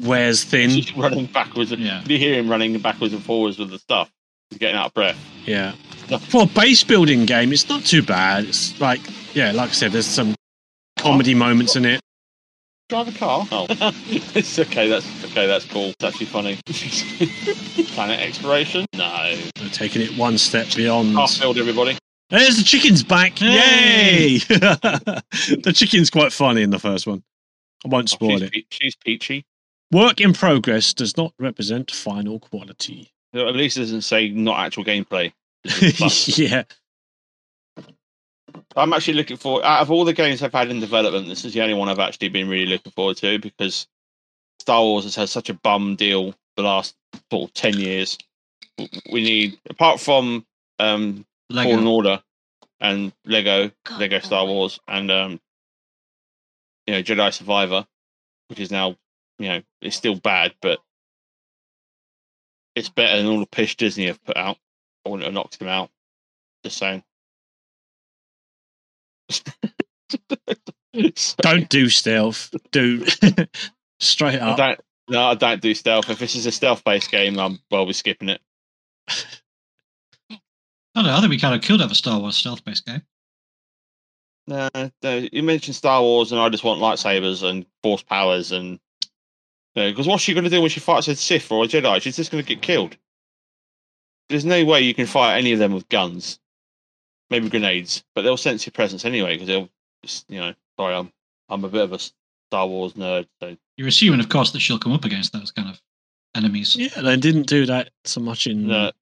wears 0.00 0.44
thin. 0.44 0.70
He's 0.70 0.96
running 0.96 1.26
backwards. 1.26 1.72
And, 1.72 1.82
Yeah. 1.82 2.02
You 2.06 2.18
hear 2.18 2.34
him 2.34 2.48
running 2.48 2.78
backwards 2.78 3.12
and 3.14 3.22
forwards 3.22 3.58
with 3.58 3.70
the 3.70 3.78
stuff. 3.78 4.10
He's 4.50 4.58
getting 4.58 4.76
out 4.76 4.86
of 4.86 4.94
breath. 4.94 5.18
Yeah. 5.46 5.72
For 6.28 6.42
a 6.42 6.46
base 6.46 6.82
building 6.82 7.24
game, 7.26 7.52
it's 7.52 7.68
not 7.68 7.84
too 7.84 8.02
bad. 8.02 8.44
It's 8.44 8.78
like, 8.80 9.00
yeah, 9.34 9.52
like 9.52 9.70
I 9.70 9.72
said, 9.72 9.92
there's 9.92 10.06
some 10.06 10.34
comedy 10.98 11.34
moments 11.34 11.76
in 11.76 11.84
it. 11.84 12.00
Drive 12.88 13.14
a 13.14 13.16
car. 13.16 13.46
Oh, 13.52 13.66
it's 14.08 14.58
okay. 14.58 14.88
That's 14.88 15.06
okay. 15.26 15.46
That's 15.46 15.64
cool. 15.66 15.90
It's 15.90 16.02
actually 16.04 16.26
funny. 16.26 16.58
Planet 17.94 18.18
exploration? 18.20 18.86
No. 18.94 19.36
They're 19.56 19.68
taking 19.70 20.02
it 20.02 20.16
one 20.16 20.38
step 20.38 20.66
beyond. 20.74 21.14
Garfield, 21.14 21.58
everybody. 21.58 21.96
There's 22.30 22.56
the 22.58 22.64
chicken's 22.64 23.02
back! 23.02 23.40
Yay! 23.40 23.48
Yay! 23.48 24.38
the 24.48 25.72
chicken's 25.74 26.10
quite 26.10 26.32
funny 26.32 26.62
in 26.62 26.70
the 26.70 26.78
first 26.78 27.06
one. 27.06 27.22
I 27.84 27.88
won't 27.88 28.08
Oh, 28.12 28.14
spoil 28.14 28.30
she's, 28.38 28.42
it. 28.42 28.52
pe- 28.52 28.62
she's 28.70 28.96
peachy. 28.96 29.44
Work 29.92 30.20
in 30.20 30.32
progress 30.32 30.94
does 30.94 31.16
not 31.16 31.34
represent 31.38 31.90
final 31.90 32.38
quality. 32.38 33.12
At 33.34 33.56
least 33.56 33.76
it 33.76 33.80
doesn't 33.80 34.02
say 34.02 34.28
not 34.28 34.60
actual 34.60 34.84
gameplay. 34.84 35.32
Yeah. 36.38 36.64
I'm 38.76 38.92
actually 38.92 39.14
looking 39.14 39.36
for 39.36 39.64
out 39.64 39.82
of 39.82 39.90
all 39.90 40.04
the 40.04 40.12
games 40.12 40.42
I've 40.42 40.52
had 40.52 40.70
in 40.70 40.80
development, 40.80 41.28
this 41.28 41.44
is 41.44 41.52
the 41.54 41.62
only 41.62 41.74
one 41.74 41.88
I've 41.88 41.98
actually 41.98 42.28
been 42.28 42.48
really 42.48 42.66
looking 42.66 42.92
forward 42.92 43.16
to 43.18 43.38
because 43.38 43.86
Star 44.60 44.82
Wars 44.82 45.04
has 45.04 45.14
had 45.14 45.28
such 45.28 45.50
a 45.50 45.54
bum 45.54 45.96
deal 45.96 46.34
the 46.56 46.62
last 46.62 46.94
sort 47.30 47.48
of 47.48 47.54
ten 47.54 47.78
years. 47.78 48.16
We 49.12 49.22
need 49.22 49.58
apart 49.68 50.00
from 50.00 50.46
um, 50.78 51.26
Fallen 51.52 51.84
Lego. 51.84 51.90
Order 51.90 52.22
and 52.80 53.12
Lego, 53.24 53.70
Lego 53.98 54.18
Star 54.20 54.46
Wars, 54.46 54.80
and 54.88 55.10
um, 55.10 55.40
you 56.86 56.94
know 56.94 57.02
Jedi 57.02 57.32
Survivor, 57.32 57.86
which 58.48 58.60
is 58.60 58.70
now 58.70 58.96
you 59.40 59.48
know 59.48 59.62
it's 59.80 59.96
still 59.96 60.14
bad, 60.14 60.54
but 60.60 60.78
it's 62.76 62.90
better 62.90 63.16
than 63.16 63.26
all 63.26 63.40
the 63.40 63.46
pish 63.46 63.76
Disney 63.76 64.06
have 64.06 64.22
put 64.22 64.36
out. 64.36 64.58
I 65.04 65.08
wouldn't 65.08 65.24
have 65.24 65.34
knocked 65.34 65.58
them 65.58 65.68
out. 65.68 65.90
Just 66.62 66.76
saying. 66.78 67.02
Don't 71.38 71.68
do 71.68 71.88
stealth. 71.88 72.54
Do 72.70 73.06
straight 74.00 74.40
I 74.40 74.50
up. 74.50 74.56
don't. 74.56 74.80
No, 75.08 75.22
I 75.22 75.34
don't 75.34 75.60
do 75.60 75.74
stealth. 75.74 76.08
If 76.10 76.18
this 76.20 76.36
is 76.36 76.46
a 76.46 76.52
stealth-based 76.52 77.10
game, 77.10 77.38
I'm 77.38 77.58
well 77.70 77.86
be 77.86 77.92
skipping 77.92 78.28
it. 78.28 78.40
I 79.08 80.38
don't 80.94 81.04
know. 81.04 81.16
I 81.16 81.20
think 81.20 81.30
we 81.30 81.38
kind 81.38 81.54
of 81.54 81.62
could 81.66 81.80
have 81.80 81.90
a 81.90 81.96
Star 81.96 82.20
Wars 82.20 82.36
stealth-based 82.36 82.86
game. 82.86 83.02
No, 84.46 84.68
no, 85.02 85.28
you 85.32 85.42
mentioned 85.42 85.76
Star 85.76 86.00
Wars, 86.02 86.32
and 86.32 86.40
I 86.40 86.48
just 86.48 86.64
want 86.64 86.80
lightsabers 86.80 87.42
and 87.48 87.66
force 87.82 88.02
powers, 88.02 88.52
and 88.52 88.78
because 89.74 90.06
what's 90.06 90.22
she 90.22 90.34
going 90.34 90.44
to 90.44 90.50
do 90.50 90.60
when 90.60 90.70
she 90.70 90.80
fights 90.80 91.08
a 91.08 91.16
Sith 91.16 91.50
or 91.50 91.64
a 91.64 91.68
Jedi? 91.68 92.00
She's 92.02 92.16
just 92.16 92.30
going 92.30 92.42
to 92.42 92.48
get 92.48 92.62
killed. 92.62 92.96
There's 94.28 94.44
no 94.44 94.64
way 94.64 94.80
you 94.80 94.94
can 94.94 95.06
fight 95.06 95.38
any 95.38 95.52
of 95.52 95.58
them 95.58 95.72
with 95.72 95.88
guns, 95.88 96.38
maybe 97.30 97.48
grenades, 97.48 98.04
but 98.14 98.22
they'll 98.22 98.36
sense 98.36 98.64
your 98.66 98.72
presence 98.72 99.04
anyway 99.04 99.34
because 99.34 99.48
they'll, 99.48 99.68
just, 100.04 100.30
you 100.30 100.40
know. 100.40 100.54
Sorry, 100.78 100.94
I'm 100.94 101.12
I'm 101.48 101.64
a 101.64 101.68
bit 101.68 101.82
of 101.82 101.92
a 101.92 101.98
Star 101.98 102.66
Wars 102.66 102.94
nerd, 102.94 103.26
so 103.40 103.56
You're 103.76 103.88
assuming, 103.88 104.20
of 104.20 104.28
course, 104.28 104.50
that 104.52 104.60
she'll 104.60 104.78
come 104.78 104.92
up 104.92 105.04
against 105.04 105.32
those 105.32 105.50
kind 105.50 105.68
of 105.68 105.80
enemies. 106.34 106.74
Yeah, 106.74 107.02
they 107.02 107.16
didn't 107.16 107.46
do 107.46 107.66
that 107.66 107.90
so 108.04 108.20
much 108.20 108.46
in. 108.46 108.66
no, 108.66 108.92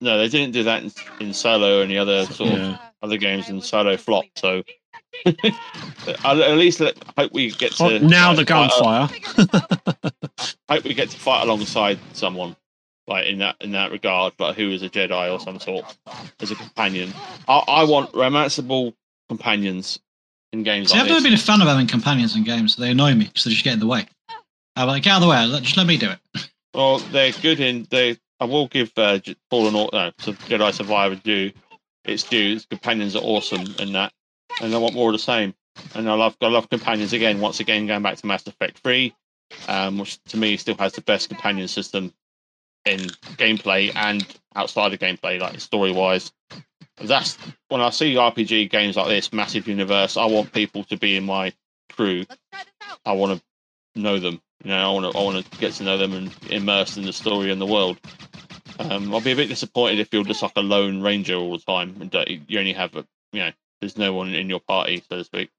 no, 0.00 0.18
they 0.18 0.28
didn't 0.28 0.52
do 0.52 0.62
that 0.64 0.82
in, 0.84 0.92
in 1.20 1.34
Solo 1.34 1.82
and 1.82 1.90
the 1.90 1.98
other 1.98 2.26
sort 2.26 2.52
of 2.52 2.78
other 3.02 3.16
games 3.16 3.48
in 3.48 3.60
Solo 3.60 3.96
flop. 3.96 4.26
So 4.36 4.48
I'll 4.58 4.62
at 6.24 6.56
least 6.56 6.80
let, 6.80 6.96
hope 7.16 7.32
we 7.32 7.50
get 7.50 7.72
to 7.72 7.84
Oh, 7.84 7.98
now 7.98 8.32
the 8.32 8.38
like, 8.42 8.48
fight- 8.48 8.70
gunfire. 8.70 10.10
hope 10.68 10.84
we 10.84 10.94
get 10.94 11.10
to 11.10 11.18
fight 11.18 11.42
alongside 11.42 11.98
someone 12.12 12.56
like 13.06 13.26
in 13.26 13.38
that 13.38 13.56
in 13.60 13.72
that 13.72 13.90
regard, 13.90 14.34
like 14.38 14.56
who 14.56 14.70
is 14.70 14.82
a 14.82 14.88
Jedi 14.88 15.32
or 15.32 15.40
some 15.40 15.58
sort 15.58 15.84
as 16.40 16.50
a 16.50 16.54
companion. 16.54 17.12
I, 17.48 17.58
I 17.66 17.84
want 17.84 18.12
romanceable 18.12 18.94
companions 19.28 19.98
in 20.52 20.62
games 20.62 20.90
See, 20.90 20.94
like 20.98 21.04
I've 21.04 21.08
never 21.10 21.22
been 21.22 21.34
a 21.34 21.38
fan 21.38 21.60
of 21.60 21.68
having 21.68 21.86
companions 21.86 22.36
in 22.36 22.44
games. 22.44 22.76
They 22.76 22.90
annoy 22.90 23.14
me 23.14 23.26
because 23.26 23.44
they 23.44 23.50
just 23.50 23.64
get 23.64 23.74
in 23.74 23.80
the 23.80 23.86
way. 23.86 24.06
I'm 24.76 24.86
like, 24.86 25.02
get 25.02 25.12
out 25.12 25.16
of 25.16 25.22
the 25.22 25.28
way. 25.28 25.60
Just 25.62 25.76
let 25.76 25.86
me 25.86 25.96
do 25.96 26.10
it. 26.10 26.18
Well, 26.74 26.98
they're 26.98 27.32
good 27.32 27.58
in 27.60 27.88
they. 27.90 28.18
I 28.38 28.44
will 28.44 28.68
give 28.68 28.92
uh, 28.96 29.18
Fallen 29.50 29.74
Order, 29.74 30.12
no, 30.26 30.32
Jedi 30.32 30.72
Survivor 30.72 31.16
due. 31.16 31.50
It's 32.04 32.22
due. 32.22 32.54
Its 32.54 32.66
companions 32.66 33.16
are 33.16 33.22
awesome 33.22 33.64
in 33.80 33.92
that, 33.94 34.12
and 34.60 34.74
I 34.74 34.78
want 34.78 34.94
more 34.94 35.10
of 35.10 35.14
the 35.14 35.18
same. 35.18 35.54
And 35.94 36.08
I 36.08 36.14
love, 36.14 36.36
I 36.40 36.48
love 36.48 36.68
companions 36.68 37.12
again. 37.12 37.40
Once 37.40 37.60
again, 37.60 37.86
going 37.86 38.02
back 38.02 38.16
to 38.16 38.26
Mass 38.26 38.46
Effect 38.46 38.78
Three, 38.78 39.14
um, 39.68 39.98
which 39.98 40.22
to 40.24 40.36
me 40.36 40.56
still 40.56 40.76
has 40.78 40.92
the 40.92 41.02
best 41.02 41.28
companion 41.28 41.68
system 41.68 42.12
in 42.84 43.00
gameplay 43.36 43.94
and 43.94 44.26
outside 44.54 44.92
of 44.92 44.98
gameplay, 44.98 45.40
like 45.40 45.60
story 45.60 45.92
wise. 45.92 46.32
That's 47.00 47.38
when 47.68 47.80
I 47.80 47.90
see 47.90 48.14
RPG 48.14 48.70
games 48.70 48.96
like 48.96 49.08
this, 49.08 49.32
massive 49.32 49.68
universe. 49.68 50.16
I 50.16 50.24
want 50.26 50.52
people 50.52 50.82
to 50.84 50.96
be 50.96 51.16
in 51.16 51.24
my 51.24 51.52
crew. 51.92 52.24
I 53.04 53.12
want 53.12 53.38
to 53.38 54.00
know 54.00 54.18
them. 54.18 54.40
You 54.64 54.70
know, 54.70 54.90
I 54.90 54.92
want 54.92 55.12
to 55.12 55.18
I 55.18 55.22
want 55.22 55.50
to 55.50 55.58
get 55.58 55.74
to 55.74 55.84
know 55.84 55.96
them 55.96 56.12
and 56.14 56.34
immerse 56.50 56.96
in 56.96 57.04
the 57.04 57.12
story 57.12 57.52
and 57.52 57.60
the 57.60 57.66
world. 57.66 57.98
Um, 58.80 59.14
I'll 59.14 59.20
be 59.20 59.32
a 59.32 59.36
bit 59.36 59.48
disappointed 59.48 60.00
if 60.00 60.12
you're 60.12 60.24
just 60.24 60.42
like 60.42 60.52
a 60.56 60.60
lone 60.60 61.00
ranger 61.02 61.34
all 61.34 61.52
the 61.52 61.64
time 61.64 61.96
and 62.00 62.12
you 62.48 62.58
only 62.58 62.72
have 62.72 62.94
a 62.96 63.06
you 63.32 63.40
know 63.40 63.50
there's 63.80 63.98
no 63.98 64.12
one 64.12 64.34
in 64.34 64.48
your 64.48 64.60
party 64.60 65.02
so 65.08 65.18
to 65.18 65.24
speak. 65.24 65.50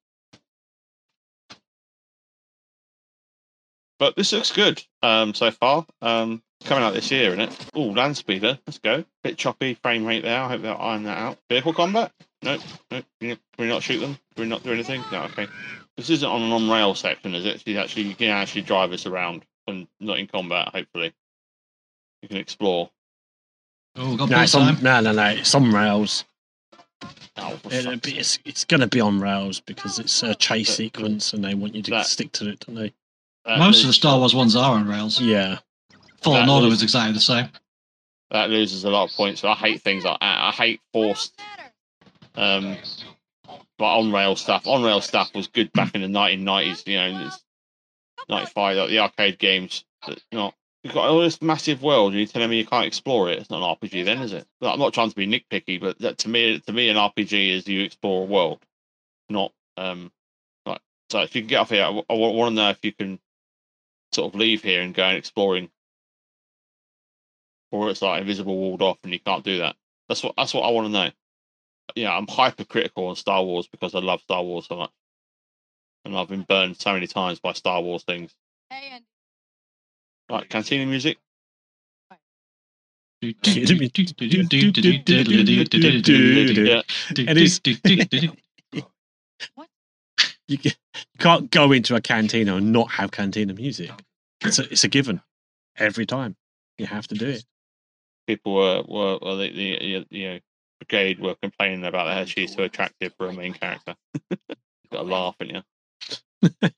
But 3.99 4.15
this 4.15 4.31
looks 4.31 4.51
good 4.51 4.81
um, 5.03 5.33
so 5.33 5.51
far. 5.51 5.85
Um, 6.01 6.41
coming 6.63 6.83
out 6.83 6.93
this 6.93 7.11
year, 7.11 7.29
isn't 7.31 7.41
it? 7.41 7.65
Oh, 7.73 7.87
land 7.87 8.15
speeder. 8.15 8.57
Let's 8.65 8.79
go. 8.79 9.03
Bit 9.23 9.37
choppy 9.37 9.73
frame 9.73 10.05
rate 10.05 10.23
there. 10.23 10.39
I 10.39 10.47
hope 10.47 10.61
they'll 10.61 10.77
iron 10.79 11.03
that 11.03 11.17
out. 11.17 11.37
Vehicle 11.49 11.73
combat? 11.73 12.13
Nope. 12.41 12.61
Nope. 12.89 13.05
Can 13.19 13.37
we 13.57 13.67
not 13.67 13.83
shoot 13.83 13.99
them? 13.99 14.17
Can 14.35 14.43
we 14.43 14.49
not 14.49 14.63
do 14.63 14.71
anything? 14.71 15.03
No. 15.11 15.23
Okay. 15.23 15.47
This 15.97 16.09
isn't 16.09 16.29
on 16.29 16.43
an 16.43 16.51
on 16.53 16.69
rail 16.69 16.95
section, 16.95 17.35
is 17.35 17.45
it? 17.45 17.67
You 17.67 17.77
actually 17.77 18.03
you 18.03 18.15
can 18.15 18.29
actually 18.29 18.61
drive 18.61 18.89
this 18.89 19.05
around 19.05 19.43
and 19.67 19.85
not 19.99 20.17
in 20.17 20.27
combat. 20.27 20.69
Hopefully, 20.69 21.13
you 22.21 22.29
can 22.29 22.37
explore. 22.37 22.89
Oh, 23.97 24.15
got 24.15 24.29
No, 24.29 24.37
no, 24.37 24.43
it's 24.43 24.55
on, 24.55 24.81
no, 24.81 25.01
no, 25.01 25.11
no. 25.11 25.25
It's 25.25 25.53
on 25.53 25.71
rails. 25.71 26.23
Oh, 27.37 27.57
It'll 27.71 27.95
be, 27.97 28.17
it's 28.17 28.39
it's 28.45 28.65
going 28.65 28.81
to 28.81 28.87
be 28.87 28.99
on 28.99 29.19
rails 29.21 29.59
because 29.61 29.99
it's 29.99 30.21
a 30.23 30.35
chase 30.35 30.67
That- 30.67 30.73
sequence 30.73 31.33
and 31.33 31.43
they 31.43 31.53
want 31.55 31.75
you 31.75 31.81
to 31.83 31.91
that- 31.91 32.05
stick 32.07 32.31
to 32.33 32.49
it, 32.49 32.59
don't 32.65 32.75
they? 32.75 32.93
That 33.45 33.59
Most 33.59 33.81
of 33.81 33.87
the 33.87 33.93
Star 33.93 34.17
Wars 34.19 34.35
ones 34.35 34.55
are 34.55 34.73
on 34.75 34.87
rails. 34.87 35.21
Yeah. 35.21 35.59
Fallen 36.21 36.45
that 36.45 36.51
Order 36.51 36.65
loses- 36.65 36.77
was 36.79 36.83
exactly 36.83 37.13
the 37.13 37.19
same. 37.21 37.49
that 38.31 38.49
loses 38.49 38.83
a 38.83 38.89
lot 38.89 39.09
of 39.09 39.15
points. 39.15 39.43
I 39.43 39.53
hate 39.55 39.81
things 39.81 40.03
like 40.03 40.19
that. 40.19 40.43
I 40.43 40.51
hate 40.51 40.81
forced 40.93 41.39
um 42.35 42.77
but 43.77 43.97
on 43.97 44.11
rail 44.11 44.35
stuff. 44.35 44.67
On 44.67 44.83
rail 44.83 44.99
stuff 45.01 45.33
was 45.33 45.47
good 45.47 45.71
back 45.71 45.95
in 45.95 46.01
the 46.01 46.07
nineteen 46.09 46.43
nineties, 46.43 46.83
you 46.85 46.97
know, 46.97 47.25
it's 47.27 47.41
ninety 48.27 48.51
five, 48.51 48.75
like 48.75 48.89
the 48.89 48.99
arcade 48.99 49.39
games. 49.39 49.85
But 50.05 50.21
not 50.31 50.53
you've 50.83 50.93
got 50.93 51.09
all 51.09 51.19
this 51.19 51.41
massive 51.41 51.81
world 51.83 52.11
and 52.11 52.19
you're 52.19 52.27
telling 52.27 52.49
me 52.49 52.57
you 52.57 52.65
can't 52.65 52.85
explore 52.85 53.29
it. 53.29 53.39
It's 53.39 53.49
not 53.49 53.61
an 53.61 53.89
RPG 53.89 54.05
then, 54.05 54.21
is 54.21 54.33
it? 54.33 54.47
I'm 54.61 54.79
not 54.79 54.93
trying 54.93 55.09
to 55.09 55.15
be 55.15 55.27
nitpicky, 55.27 55.79
but 55.79 55.99
that, 55.99 56.19
to 56.19 56.29
me 56.29 56.59
to 56.59 56.73
me 56.73 56.89
an 56.89 56.95
RPG 56.95 57.49
is 57.49 57.67
you 57.67 57.83
explore 57.83 58.23
a 58.23 58.25
world. 58.25 58.59
Not 59.29 59.51
um 59.77 60.11
like 60.65 60.81
so 61.09 61.21
if 61.21 61.35
you 61.35 61.41
can 61.41 61.49
get 61.49 61.59
off 61.59 61.69
here, 61.69 61.83
I, 61.83 61.89
want 61.89 62.55
to 62.55 62.61
know 62.61 62.69
if 62.69 62.79
you 62.83 62.93
can 62.93 63.19
sort 64.11 64.33
of 64.33 64.39
leave 64.39 64.63
here 64.63 64.81
and 64.81 64.93
go 64.93 65.03
and 65.03 65.17
exploring 65.17 65.69
or 67.71 67.89
it's 67.89 68.01
like 68.01 68.21
invisible 68.21 68.57
walled 68.57 68.81
off 68.81 68.97
and 69.03 69.13
you 69.13 69.19
can't 69.19 69.43
do 69.43 69.59
that. 69.59 69.75
That's 70.07 70.23
what 70.23 70.33
that's 70.37 70.53
what 70.53 70.63
I 70.63 70.71
want 70.71 70.87
to 70.87 70.93
know. 70.93 71.09
Yeah, 71.95 72.15
I'm 72.15 72.27
hypercritical 72.27 73.07
on 73.07 73.15
Star 73.15 73.43
Wars 73.43 73.67
because 73.67 73.95
I 73.95 73.99
love 73.99 74.21
Star 74.21 74.43
Wars 74.43 74.67
so 74.67 74.77
much, 74.77 74.91
and 76.05 76.17
I've 76.17 76.29
been 76.29 76.43
burned 76.43 76.77
so 76.77 76.93
many 76.93 77.07
times 77.07 77.39
by 77.39 77.53
Star 77.53 77.81
Wars 77.81 78.03
things. 78.03 78.33
Like 80.29 80.49
Cantina 80.49 80.85
music. 80.85 81.17
Is- 83.21 84.81
You, 90.47 90.57
can't 91.19 91.51
go 91.51 91.71
into 91.71 91.95
a 91.95 92.01
cantina 92.01 92.55
and 92.55 92.71
not 92.71 92.89
have 92.91 93.11
cantina 93.11 93.53
music. 93.53 93.91
It's 94.41 94.57
a, 94.57 94.63
it's 94.71 94.83
a 94.83 94.87
given 94.87 95.21
every 95.77 96.07
time. 96.07 96.35
You 96.79 96.87
have 96.87 97.07
to 97.09 97.15
do 97.15 97.27
it. 97.27 97.45
people 98.25 98.55
were 98.55 98.81
were, 98.87 99.19
the, 99.35 99.51
the 99.51 100.05
you 100.09 100.29
know 100.29 100.39
brigade 100.79 101.19
were 101.19 101.35
complaining 101.35 101.85
about 101.85 102.05
that 102.05 102.29
she's 102.29 102.55
too 102.55 102.63
attractive 102.63 103.13
for 103.17 103.27
a 103.27 103.33
main 103.33 103.53
character. 103.53 103.95
You've 104.31 104.39
Got 104.91 105.01
a 105.01 105.03
laugh, 105.03 105.35
in 105.41 105.49
you? 105.49 105.61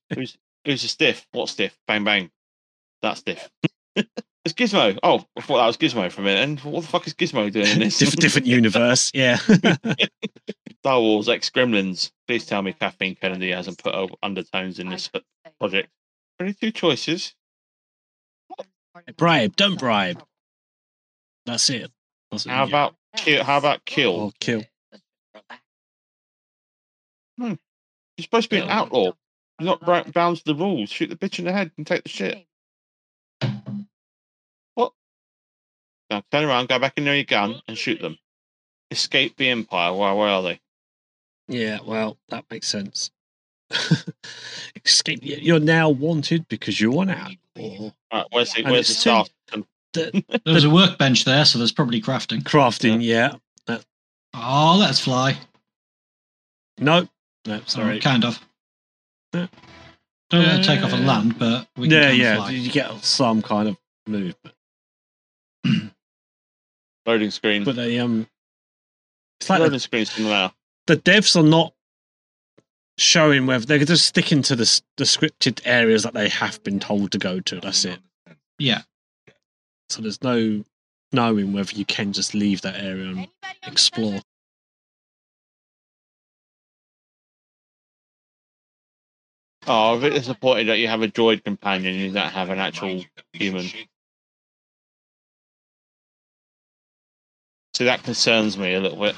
who's 0.14 0.38
who's 0.66 0.84
a 0.84 0.88
stiff? 0.88 1.26
What 1.32 1.48
stiff? 1.48 1.78
Bang 1.88 2.04
bang. 2.04 2.30
That's 3.02 3.20
stiff. 3.20 3.50
it's 3.96 4.54
Gizmo. 4.54 4.98
Oh, 5.04 5.26
I 5.38 5.42
thought 5.42 5.58
that 5.58 5.68
was 5.68 5.78
Gizmo 5.78 6.12
for 6.12 6.22
a 6.22 6.24
minute. 6.24 6.44
And 6.44 6.60
what 6.62 6.82
the 6.82 6.88
fuck 6.88 7.08
is 7.08 7.14
Gizmo 7.14 7.52
doing 7.52 7.68
in 7.68 7.80
this? 7.80 7.98
Diff- 8.00 8.16
different 8.16 8.48
universe. 8.48 9.12
Yeah. 9.14 9.38
Star 10.80 11.00
Wars 11.00 11.30
X 11.30 11.50
Gremlins. 11.50 12.12
Please 12.28 12.46
tell 12.46 12.62
me 12.62 12.74
Kathleen 12.74 13.16
Kennedy 13.16 13.52
hasn't 13.52 13.78
put 13.78 13.94
undertones 14.24 14.80
in 14.80 14.90
this 14.90 15.10
project. 15.60 15.90
Only 16.40 16.54
two 16.54 16.72
choices. 16.72 17.36
bribe. 19.18 19.56
Don't 19.56 19.78
bribe. 19.78 20.24
That's 21.46 21.70
it. 21.70 21.92
That's 22.32 22.46
How 22.46 22.64
about 22.64 22.96
kill? 23.16 23.44
How 23.44 23.58
about 23.58 23.86
kill? 23.86 24.12
Or 24.12 24.32
kill? 24.40 24.64
You 27.38 27.58
You're 28.18 28.24
supposed 28.24 28.50
to 28.50 28.56
be 28.56 28.62
an 28.62 28.70
outlaw. 28.70 29.12
You're 29.60 29.78
not 29.84 30.14
bound 30.14 30.38
to 30.38 30.44
the 30.44 30.56
rules. 30.56 30.90
Shoot 30.90 31.10
the 31.10 31.16
bitch 31.16 31.40
in 31.40 31.46
the 31.46 31.52
head 31.52 31.72
and 31.78 31.86
take 31.86 32.04
the 32.04 32.10
shit. 32.10 32.46
Now 36.12 36.22
turn 36.32 36.44
around, 36.44 36.68
go 36.70 36.78
back 36.78 36.94
in 36.98 37.06
there 37.06 37.16
your 37.16 37.24
gun, 37.24 37.62
and 37.68 37.76
shoot 37.78 38.00
them. 38.02 38.18
Escape 38.92 39.38
the 39.38 39.50
Empire. 39.50 39.94
Where, 39.94 40.14
where 40.14 40.28
are 40.28 40.44
they? 40.44 40.60
Yeah, 41.48 41.80
well, 41.86 42.18
that 42.30 42.46
makes 42.52 42.68
sense. 42.68 43.10
Escape. 44.86 45.20
You're 45.24 45.60
now 45.60 45.90
wanted 45.90 46.48
because 46.50 46.80
you're 46.82 47.02
an 47.04 47.10
outlaw. 47.12 47.36
All 47.58 47.94
right, 48.14 48.26
where's 48.32 48.54
the, 48.54 48.64
And 48.64 48.72
where's 48.72 48.88
the 48.88 48.92
it's 48.92 49.04
two- 49.04 49.10
staff? 49.10 49.30
The, 49.94 50.24
There 50.46 50.54
was 50.54 50.64
a 50.66 50.70
workbench 50.70 51.26
there, 51.26 51.46
so 51.46 51.58
there's 51.58 51.72
probably 51.72 52.02
crafting. 52.02 52.44
crafting, 52.44 53.02
yeah. 53.02 53.36
Oh, 54.34 54.78
let 54.80 54.92
us 54.92 55.02
fly. 55.02 55.38
No, 56.80 57.08
no, 57.46 57.56
Oh, 57.58 57.62
sorry. 57.66 58.00
kind 58.00 58.24
of. 58.24 58.40
Yeah. 59.34 59.48
Don't 60.30 60.46
want 60.48 60.64
to 60.64 60.68
take 60.68 60.82
off 60.84 60.94
Uh, 60.94 60.96
and 60.98 61.06
land, 61.08 61.38
but 61.38 61.68
we 61.76 61.90
can 61.90 61.98
yeah, 61.98 62.02
kind 62.04 62.12
of 62.14 62.18
yeah. 62.20 62.36
fly. 62.38 62.50
You 62.52 62.72
get 62.72 63.04
some 63.04 63.42
kind 63.42 63.68
of 63.70 63.78
movement, 64.08 64.56
Loading 67.06 67.32
screen. 67.32 67.64
but 67.64 67.76
they 67.76 68.00
um, 68.00 68.28
it's 69.40 69.50
like 69.50 69.60
the, 69.60 69.64
Loading 69.66 69.80
screen's 69.80 70.12
still 70.12 70.30
now. 70.30 70.54
the 70.88 70.98
devs 70.98 71.36
are 71.36 71.44
not 71.44 71.74
showing 72.98 73.48
whether 73.48 73.66
they're 73.66 73.80
just 73.80 74.06
sticking 74.06 74.42
to 74.44 74.56
the, 74.56 74.82
the 74.98 75.04
scripted 75.04 75.60
areas 75.66 76.04
that 76.04 76.14
they 76.14 76.30
have 76.30 76.62
been 76.64 76.80
told 76.80 77.12
to 77.12 77.18
go 77.18 77.40
to. 77.40 77.60
That's 77.60 77.86
it. 77.86 78.00
Yeah. 78.60 78.82
So 79.90 80.02
there's 80.02 80.22
no 80.22 80.64
knowing 81.12 81.52
whether 81.54 81.74
you 81.74 81.86
can 81.86 82.14
just 82.14 82.34
leave 82.36 82.62
that 82.62 82.82
area 82.82 83.10
and 83.10 83.28
explore. 83.66 84.22
Oh, 89.68 89.94
I'm 89.94 89.98
a 90.00 90.02
bit 90.02 90.14
disappointed 90.14 90.70
that 90.70 90.80
you 90.80 90.88
have 90.88 91.02
a 91.02 91.08
droid 91.08 91.44
companion 91.44 91.94
and 91.94 92.02
you 92.02 92.12
don't 92.12 92.30
have 92.32 92.50
an 92.50 92.60
actual 92.60 93.04
human. 93.34 93.66
So 97.82 97.86
that 97.86 98.04
concerns 98.04 98.60
me 98.60 98.76
a 98.76 98.80
little 98.80 99.00
bit. 99.00 99.16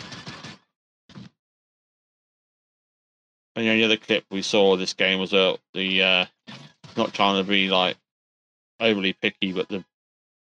And 3.57 3.65
the 3.65 3.69
only 3.69 3.83
other 3.83 3.97
clip 3.97 4.23
we 4.31 4.41
saw 4.41 4.71
of 4.71 4.79
this 4.79 4.93
game 4.93 5.19
was 5.19 5.33
uh, 5.33 5.57
the 5.73 6.01
uh, 6.01 6.25
not 6.95 7.13
trying 7.13 7.43
to 7.43 7.49
be 7.49 7.67
like 7.67 7.97
overly 8.79 9.11
picky, 9.11 9.51
but 9.51 9.67
the 9.67 9.83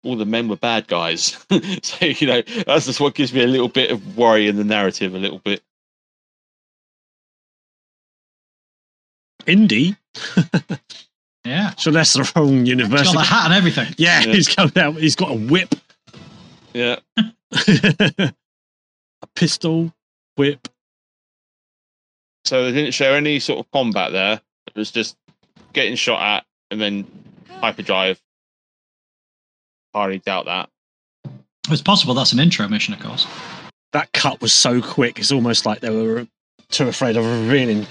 all 0.05 0.15
the 0.15 0.25
men 0.25 0.47
were 0.47 0.55
bad 0.55 0.87
guys. 0.87 1.45
so 1.83 2.05
you 2.05 2.27
know 2.27 2.41
that's 2.65 2.85
just 2.85 3.01
what 3.01 3.13
gives 3.13 3.33
me 3.33 3.43
a 3.43 3.47
little 3.47 3.67
bit 3.67 3.91
of 3.91 4.15
worry 4.15 4.47
in 4.47 4.55
the 4.55 4.63
narrative, 4.63 5.13
a 5.15 5.19
little 5.19 5.39
bit. 5.39 5.61
Indie. 9.45 9.97
Yeah. 11.45 11.71
So 11.77 11.91
that's 11.91 12.13
the 12.13 12.31
wrong 12.37 12.59
He's 12.59 12.69
university. 12.69 13.15
got 13.15 13.19
the 13.19 13.25
hat 13.27 13.45
and 13.47 13.53
everything. 13.53 13.93
Yeah, 13.97 14.21
Yeah. 14.21 14.31
he's 14.31 14.47
coming 14.47 14.77
out. 14.77 14.95
He's 14.95 15.17
got 15.17 15.29
a 15.31 15.33
whip, 15.33 15.75
Yeah, 16.73 16.99
a 17.67 19.27
pistol, 19.35 19.93
whip. 20.37 20.67
So 22.45 22.65
they 22.65 22.71
didn't 22.73 22.93
show 22.93 23.13
any 23.13 23.39
sort 23.39 23.59
of 23.59 23.71
combat 23.71 24.11
there. 24.11 24.41
It 24.67 24.75
was 24.75 24.91
just 24.91 25.15
getting 25.71 25.95
shot 25.95 26.21
at 26.21 26.45
and 26.71 26.81
then 26.81 27.07
hyperdrive. 27.49 28.19
Hardly 29.93 30.19
doubt 30.19 30.45
that. 30.45 30.69
It's 31.69 31.81
possible 31.81 32.13
that's 32.13 32.33
an 32.33 32.39
intro 32.39 32.67
mission, 32.67 32.93
of 32.93 32.99
course. 32.99 33.25
That 33.93 34.11
cut 34.11 34.41
was 34.41 34.51
so 34.51 34.81
quick. 34.81 35.19
It's 35.19 35.31
almost 35.31 35.65
like 35.65 35.79
they 35.79 35.89
were 35.89 36.27
too 36.69 36.87
afraid 36.87 37.15
of 37.15 37.25
revealing 37.25 37.85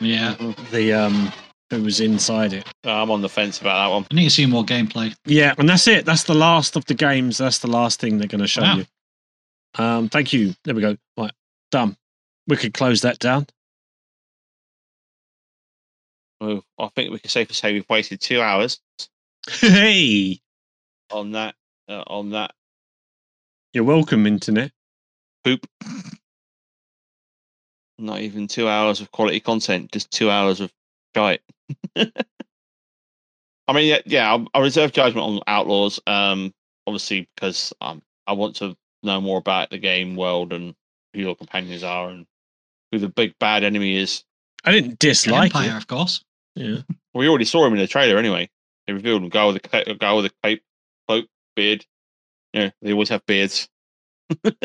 Yeah. 0.00 0.34
the 0.70 0.92
um 0.92 1.32
who 1.70 1.82
was 1.82 2.00
inside 2.00 2.52
it. 2.54 2.66
Uh, 2.86 3.02
I'm 3.02 3.10
on 3.10 3.20
the 3.20 3.28
fence 3.28 3.60
about 3.60 3.84
that 3.84 3.92
one. 3.92 4.06
I 4.10 4.14
need 4.14 4.24
to 4.24 4.30
see 4.30 4.46
more 4.46 4.64
gameplay. 4.64 5.14
Yeah, 5.26 5.54
and 5.58 5.68
that's 5.68 5.86
it. 5.86 6.06
That's 6.06 6.22
the 6.24 6.34
last 6.34 6.76
of 6.76 6.84
the 6.86 6.94
games. 6.94 7.36
That's 7.38 7.58
the 7.58 7.66
last 7.66 8.00
thing 8.00 8.16
they're 8.18 8.26
going 8.28 8.40
to 8.40 8.46
show 8.46 8.62
Wow. 8.62 8.76
you. 8.76 8.86
Um, 9.78 10.08
thank 10.08 10.32
you. 10.32 10.54
There 10.64 10.74
we 10.74 10.82
go. 10.82 10.96
Right, 11.16 11.32
done. 11.70 11.96
We 12.46 12.56
could 12.56 12.74
close 12.74 13.02
that 13.02 13.18
down. 13.18 13.46
Oh, 16.40 16.62
I 16.78 16.88
think 16.94 17.12
we 17.12 17.18
can 17.18 17.30
safely 17.30 17.54
say 17.54 17.72
we've 17.72 17.88
wasted 17.88 18.20
two 18.20 18.40
hours 18.40 18.80
hey, 19.48 20.40
on 21.10 21.32
that. 21.32 21.54
Uh, 21.88 22.04
on 22.06 22.30
that 22.30 22.52
you're 23.74 23.84
welcome, 23.84 24.26
internet. 24.26 24.72
poop. 25.44 25.66
Not 27.98 28.20
even 28.20 28.46
two 28.46 28.68
hours 28.68 29.00
of 29.00 29.10
quality 29.12 29.40
content, 29.40 29.92
just 29.92 30.10
two 30.10 30.30
hours 30.30 30.60
of 30.60 30.72
shite. 31.14 31.42
I 31.96 33.72
mean, 33.72 33.88
yeah, 33.88 34.00
yeah. 34.06 34.34
I, 34.34 34.46
I 34.58 34.62
reserve 34.62 34.92
judgment 34.92 35.26
on 35.26 35.40
Outlaws, 35.46 36.00
um, 36.06 36.54
obviously 36.86 37.28
because 37.34 37.72
um, 37.80 38.02
I 38.26 38.32
want 38.32 38.56
to 38.56 38.76
know 39.02 39.20
more 39.20 39.38
about 39.38 39.70
the 39.70 39.78
game 39.78 40.16
world 40.16 40.52
and 40.52 40.74
who 41.14 41.20
your 41.20 41.36
companions 41.36 41.82
are 41.82 42.08
and 42.10 42.26
who 42.92 42.98
the 42.98 43.08
big 43.08 43.34
bad 43.38 43.64
enemy 43.64 43.96
is. 43.96 44.24
I 44.64 44.72
didn't 44.72 44.98
dislike 44.98 45.54
Empire, 45.54 45.70
it. 45.74 45.76
of 45.76 45.86
course. 45.86 46.24
Yeah. 46.54 46.78
We 47.14 47.28
already 47.28 47.44
saw 47.44 47.64
him 47.66 47.72
in 47.74 47.78
the 47.78 47.86
trailer 47.86 48.18
anyway. 48.18 48.50
They 48.86 48.92
revealed 48.92 49.22
him. 49.22 49.28
Guy 49.28 49.44
with 49.44 49.62
the 49.62 49.68
ca- 49.68 49.94
guy 49.94 50.12
with 50.14 50.24
the 50.26 50.32
cape, 50.42 50.62
cloak, 51.06 51.26
beard. 51.54 51.86
Yeah, 52.52 52.70
they 52.82 52.92
always 52.92 53.10
have 53.10 53.24
beards. 53.26 53.68
Can't 54.44 54.64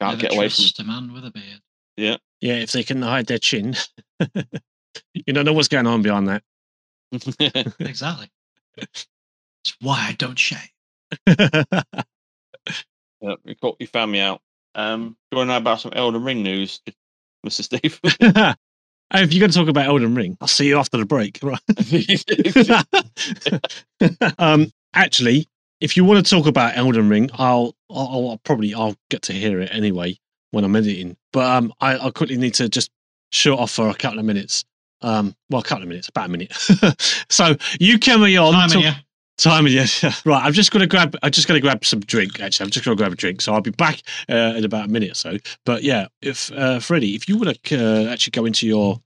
Never 0.00 0.16
get 0.16 0.34
away 0.34 0.48
from. 0.48 0.64
a 0.80 0.84
man 0.84 1.12
with 1.12 1.24
a 1.24 1.30
beard. 1.30 1.60
Yeah, 1.96 2.16
Yeah, 2.40 2.54
if 2.54 2.72
they 2.72 2.82
can 2.82 3.02
hide 3.02 3.26
their 3.26 3.38
chin. 3.38 3.74
you 5.14 5.32
don't 5.32 5.44
know 5.44 5.52
what's 5.52 5.68
going 5.68 5.86
on 5.86 6.02
behind 6.02 6.28
that. 6.28 6.42
Exactly. 7.78 8.28
It's 8.78 9.76
why 9.80 10.08
I 10.08 10.12
don't 10.18 10.38
shave. 10.38 10.70
Yeah, 13.22 13.34
you, 13.44 13.54
caught, 13.54 13.76
you 13.80 13.86
found 13.86 14.12
me 14.12 14.20
out. 14.20 14.40
Um, 14.74 15.16
do 15.30 15.36
you 15.36 15.38
want 15.38 15.48
to 15.48 15.52
know 15.52 15.58
about 15.58 15.80
some 15.80 15.92
Elden 15.94 16.22
Ring 16.24 16.42
news, 16.42 16.80
Mr. 17.46 17.62
Steve? 17.62 18.00
If 19.14 19.30
you're 19.32 19.40
going 19.40 19.50
to 19.50 19.58
talk 19.58 19.68
about 19.68 19.84
Elden 19.84 20.14
Ring, 20.14 20.38
I'll 20.40 20.48
see 20.48 20.68
you 20.68 20.78
after 20.78 20.96
the 20.96 21.04
break. 21.04 21.38
Right. 21.42 21.58
um, 24.38 24.72
actually, 24.94 25.48
if 25.80 25.96
you 25.96 26.04
want 26.04 26.24
to 26.24 26.30
talk 26.34 26.46
about 26.46 26.76
Elden 26.76 27.08
Ring, 27.10 27.28
I'll, 27.34 27.74
I'll, 27.90 28.30
I'll 28.30 28.40
probably 28.44 28.72
I'll 28.74 28.96
get 29.10 29.22
to 29.22 29.32
hear 29.34 29.60
it 29.60 29.68
anyway 29.72 30.18
when 30.52 30.64
I'm 30.64 30.74
editing. 30.76 31.16
But 31.32 31.44
um, 31.44 31.72
I, 31.80 31.98
I 32.06 32.10
quickly 32.10 32.36
need 32.38 32.54
to 32.54 32.68
just 32.70 32.90
shut 33.32 33.58
off 33.58 33.72
for 33.72 33.88
a 33.90 33.94
couple 33.94 34.18
of 34.18 34.24
minutes. 34.24 34.64
Um, 35.02 35.34
well, 35.50 35.60
a 35.60 35.64
couple 35.64 35.82
of 35.82 35.88
minutes, 35.88 36.08
about 36.08 36.26
a 36.26 36.32
minute. 36.32 36.52
so 37.28 37.56
you 37.80 37.98
carry 37.98 38.36
on. 38.36 38.52
Time 38.52 38.68
talk- 38.70 38.82
you. 38.82 38.92
Time 39.38 39.66
yeah. 39.66 39.86
Right, 40.24 40.44
I'm 40.44 40.52
just 40.52 40.70
gonna 40.70 40.86
grab. 40.86 41.16
I'm 41.22 41.32
just 41.32 41.48
gonna 41.48 41.60
grab 41.60 41.84
some 41.84 42.00
drink. 42.00 42.40
Actually, 42.40 42.64
I'm 42.64 42.70
just 42.70 42.84
gonna 42.84 42.96
grab 42.96 43.12
a 43.12 43.16
drink. 43.16 43.40
So 43.40 43.52
I'll 43.54 43.60
be 43.60 43.70
back 43.70 44.02
uh, 44.28 44.54
in 44.56 44.64
about 44.64 44.86
a 44.86 44.88
minute 44.88 45.12
or 45.12 45.14
so. 45.14 45.38
But 45.64 45.82
yeah, 45.82 46.06
if 46.20 46.52
uh, 46.52 46.80
Freddie, 46.80 47.14
if 47.14 47.28
you 47.28 47.38
want 47.38 47.62
to 47.62 47.76
uh, 48.08 48.12
actually 48.12 48.32
go 48.32 48.44
into 48.44 48.66
your 48.66 49.00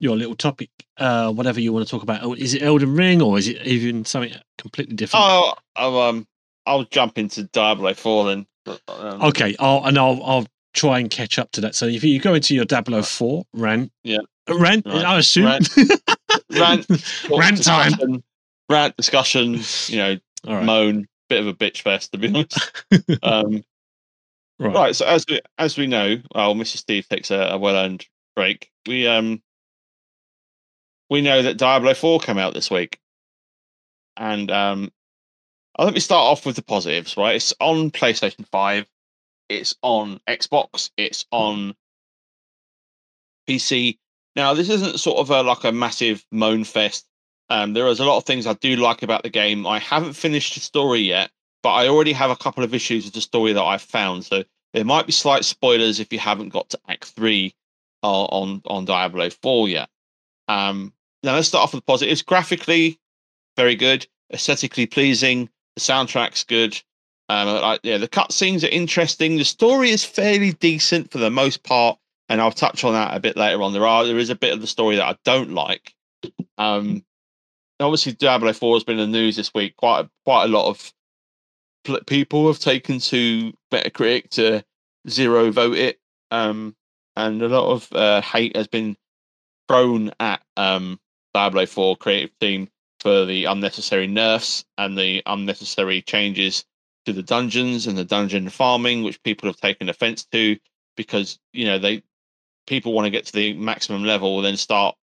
your 0.00 0.16
little 0.16 0.34
topic, 0.34 0.68
uh, 0.98 1.32
whatever 1.32 1.60
you 1.60 1.72
want 1.72 1.86
to 1.86 1.90
talk 1.90 2.02
about, 2.02 2.22
oh, 2.22 2.34
is 2.34 2.54
it 2.54 2.62
Elden 2.62 2.94
Ring 2.94 3.22
or 3.22 3.38
is 3.38 3.48
it 3.48 3.62
even 3.66 4.04
something 4.04 4.34
completely 4.58 4.94
different? 4.94 5.24
oh, 5.24 5.54
I'll, 5.74 5.98
um, 6.00 6.26
I'll 6.66 6.84
jump 6.84 7.16
into 7.16 7.44
Diablo 7.44 7.94
4 7.94 8.24
then. 8.26 8.46
Um, 8.88 9.22
okay, 9.22 9.54
I'll 9.60 9.84
and 9.84 9.96
I'll 9.96 10.20
I'll 10.24 10.46
try 10.74 10.98
and 10.98 11.08
catch 11.08 11.38
up 11.38 11.52
to 11.52 11.60
that. 11.62 11.74
So 11.76 11.86
if 11.86 12.02
you 12.02 12.20
go 12.20 12.34
into 12.34 12.54
your 12.54 12.64
Diablo 12.64 13.00
Four 13.02 13.44
rant, 13.54 13.92
Yeah. 14.02 14.18
Rant, 14.48 14.84
Right. 14.86 15.04
I 15.04 15.18
assume 15.18 15.46
Rant. 15.46 15.68
Rant. 16.50 16.86
Rant 17.30 17.64
time. 17.64 18.22
Rant 18.68 18.96
discussion, 18.96 19.60
you 19.86 19.96
know, 19.96 20.16
right, 20.46 20.64
moan, 20.64 21.06
bit 21.28 21.40
of 21.40 21.46
a 21.46 21.54
bitch 21.54 21.82
fest, 21.82 22.12
to 22.12 22.18
be 22.18 22.28
honest. 22.28 22.82
um, 23.22 23.64
right. 24.58 24.74
Right. 24.74 24.96
So 24.96 25.06
as 25.06 25.24
we 25.28 25.40
as 25.58 25.76
we 25.76 25.86
know, 25.86 26.16
well, 26.34 26.54
Mr. 26.54 26.76
Steve 26.76 27.08
takes 27.08 27.30
a, 27.30 27.38
a 27.38 27.58
well 27.58 27.76
earned 27.76 28.06
break. 28.34 28.70
We 28.86 29.06
um 29.06 29.42
we 31.08 31.20
know 31.20 31.42
that 31.42 31.58
Diablo 31.58 31.94
Four 31.94 32.20
came 32.20 32.38
out 32.38 32.54
this 32.54 32.70
week, 32.70 32.98
and 34.16 34.50
um, 34.50 34.90
let 35.78 35.94
me 35.94 36.00
start 36.00 36.24
off 36.32 36.46
with 36.46 36.56
the 36.56 36.62
positives. 36.62 37.16
Right, 37.16 37.36
it's 37.36 37.54
on 37.60 37.90
PlayStation 37.90 38.46
Five, 38.48 38.86
it's 39.48 39.76
on 39.82 40.20
Xbox, 40.28 40.90
it's 40.96 41.24
on 41.30 41.74
PC. 43.48 43.98
Now, 44.34 44.54
this 44.54 44.68
isn't 44.68 45.00
sort 45.00 45.18
of 45.18 45.30
a 45.30 45.42
like 45.42 45.64
a 45.64 45.72
massive 45.72 46.24
moan 46.30 46.64
fest. 46.64 47.06
Um, 47.48 47.72
there 47.74 47.86
is 47.86 48.00
a 48.00 48.04
lot 48.04 48.16
of 48.16 48.24
things 48.24 48.46
I 48.46 48.54
do 48.54 48.76
like 48.76 49.02
about 49.02 49.22
the 49.22 49.30
game. 49.30 49.66
I 49.66 49.78
haven't 49.78 50.14
finished 50.14 50.54
the 50.54 50.60
story 50.60 51.00
yet, 51.00 51.30
but 51.62 51.70
I 51.70 51.88
already 51.88 52.12
have 52.12 52.30
a 52.30 52.36
couple 52.36 52.64
of 52.64 52.74
issues 52.74 53.04
with 53.04 53.14
the 53.14 53.20
story 53.20 53.52
that 53.52 53.62
I've 53.62 53.82
found. 53.82 54.24
So 54.24 54.44
there 54.72 54.84
might 54.84 55.06
be 55.06 55.12
slight 55.12 55.44
spoilers 55.44 56.00
if 56.00 56.12
you 56.12 56.18
haven't 56.18 56.50
got 56.50 56.68
to 56.70 56.80
Act 56.88 57.04
Three 57.06 57.54
uh, 58.02 58.24
on 58.24 58.62
on 58.66 58.84
Diablo 58.84 59.30
Four 59.30 59.68
yet. 59.68 59.88
Um, 60.48 60.92
now 61.22 61.34
let's 61.34 61.48
start 61.48 61.62
off 61.64 61.72
with 61.74 61.82
the 61.82 61.86
positives. 61.86 62.22
Graphically, 62.22 62.98
very 63.56 63.76
good. 63.76 64.06
Aesthetically 64.32 64.86
pleasing. 64.86 65.48
The 65.76 65.80
soundtrack's 65.80 66.44
good. 66.44 66.80
Um, 67.28 67.48
like, 67.48 67.80
yeah, 67.82 67.98
the 67.98 68.08
cutscenes 68.08 68.62
are 68.64 68.68
interesting. 68.68 69.36
The 69.36 69.44
story 69.44 69.90
is 69.90 70.04
fairly 70.04 70.52
decent 70.52 71.10
for 71.10 71.18
the 71.18 71.30
most 71.30 71.62
part. 71.64 71.98
and 72.28 72.40
I'll 72.40 72.52
touch 72.52 72.84
on 72.84 72.92
that 72.92 73.16
a 73.16 73.20
bit 73.20 73.36
later 73.36 73.62
on. 73.62 73.72
There 73.72 73.86
are 73.86 74.04
there 74.04 74.18
is 74.18 74.30
a 74.30 74.34
bit 74.34 74.52
of 74.52 74.60
the 74.60 74.66
story 74.66 74.96
that 74.96 75.04
I 75.06 75.16
don't 75.24 75.52
like. 75.52 75.94
Um, 76.58 77.04
obviously, 77.80 78.12
Diablo 78.12 78.52
Four 78.52 78.76
has 78.76 78.84
been 78.84 78.98
in 78.98 79.10
the 79.10 79.18
news 79.18 79.36
this 79.36 79.52
week. 79.54 79.76
Quite 79.76 80.08
quite 80.24 80.44
a 80.44 80.48
lot 80.48 80.68
of 80.68 80.92
pl- 81.84 82.04
people 82.06 82.46
have 82.46 82.58
taken 82.58 82.98
to 83.00 83.52
Metacritic 83.72 84.30
to 84.30 84.64
zero 85.08 85.50
vote 85.50 85.76
it, 85.76 86.00
um, 86.30 86.74
and 87.16 87.42
a 87.42 87.48
lot 87.48 87.72
of 87.72 87.92
uh, 87.92 88.20
hate 88.20 88.56
has 88.56 88.66
been 88.68 88.96
thrown 89.68 90.12
at 90.20 90.42
um, 90.56 91.00
Diablo 91.34 91.66
Four 91.66 91.96
creative 91.96 92.38
team 92.40 92.68
for 93.00 93.24
the 93.24 93.44
unnecessary 93.44 94.06
nerfs 94.06 94.64
and 94.78 94.96
the 94.96 95.22
unnecessary 95.26 96.02
changes 96.02 96.64
to 97.04 97.12
the 97.12 97.22
dungeons 97.22 97.86
and 97.86 97.96
the 97.96 98.04
dungeon 98.04 98.48
farming, 98.48 99.02
which 99.02 99.22
people 99.22 99.48
have 99.48 99.56
taken 99.56 99.88
offense 99.88 100.24
to 100.24 100.56
because 100.96 101.38
you 101.52 101.64
know 101.66 101.78
they 101.78 102.02
people 102.66 102.92
want 102.92 103.06
to 103.06 103.10
get 103.10 103.26
to 103.26 103.32
the 103.32 103.52
maximum 103.54 104.02
level 104.04 104.38
and 104.38 104.46
then 104.46 104.56
start 104.56 104.96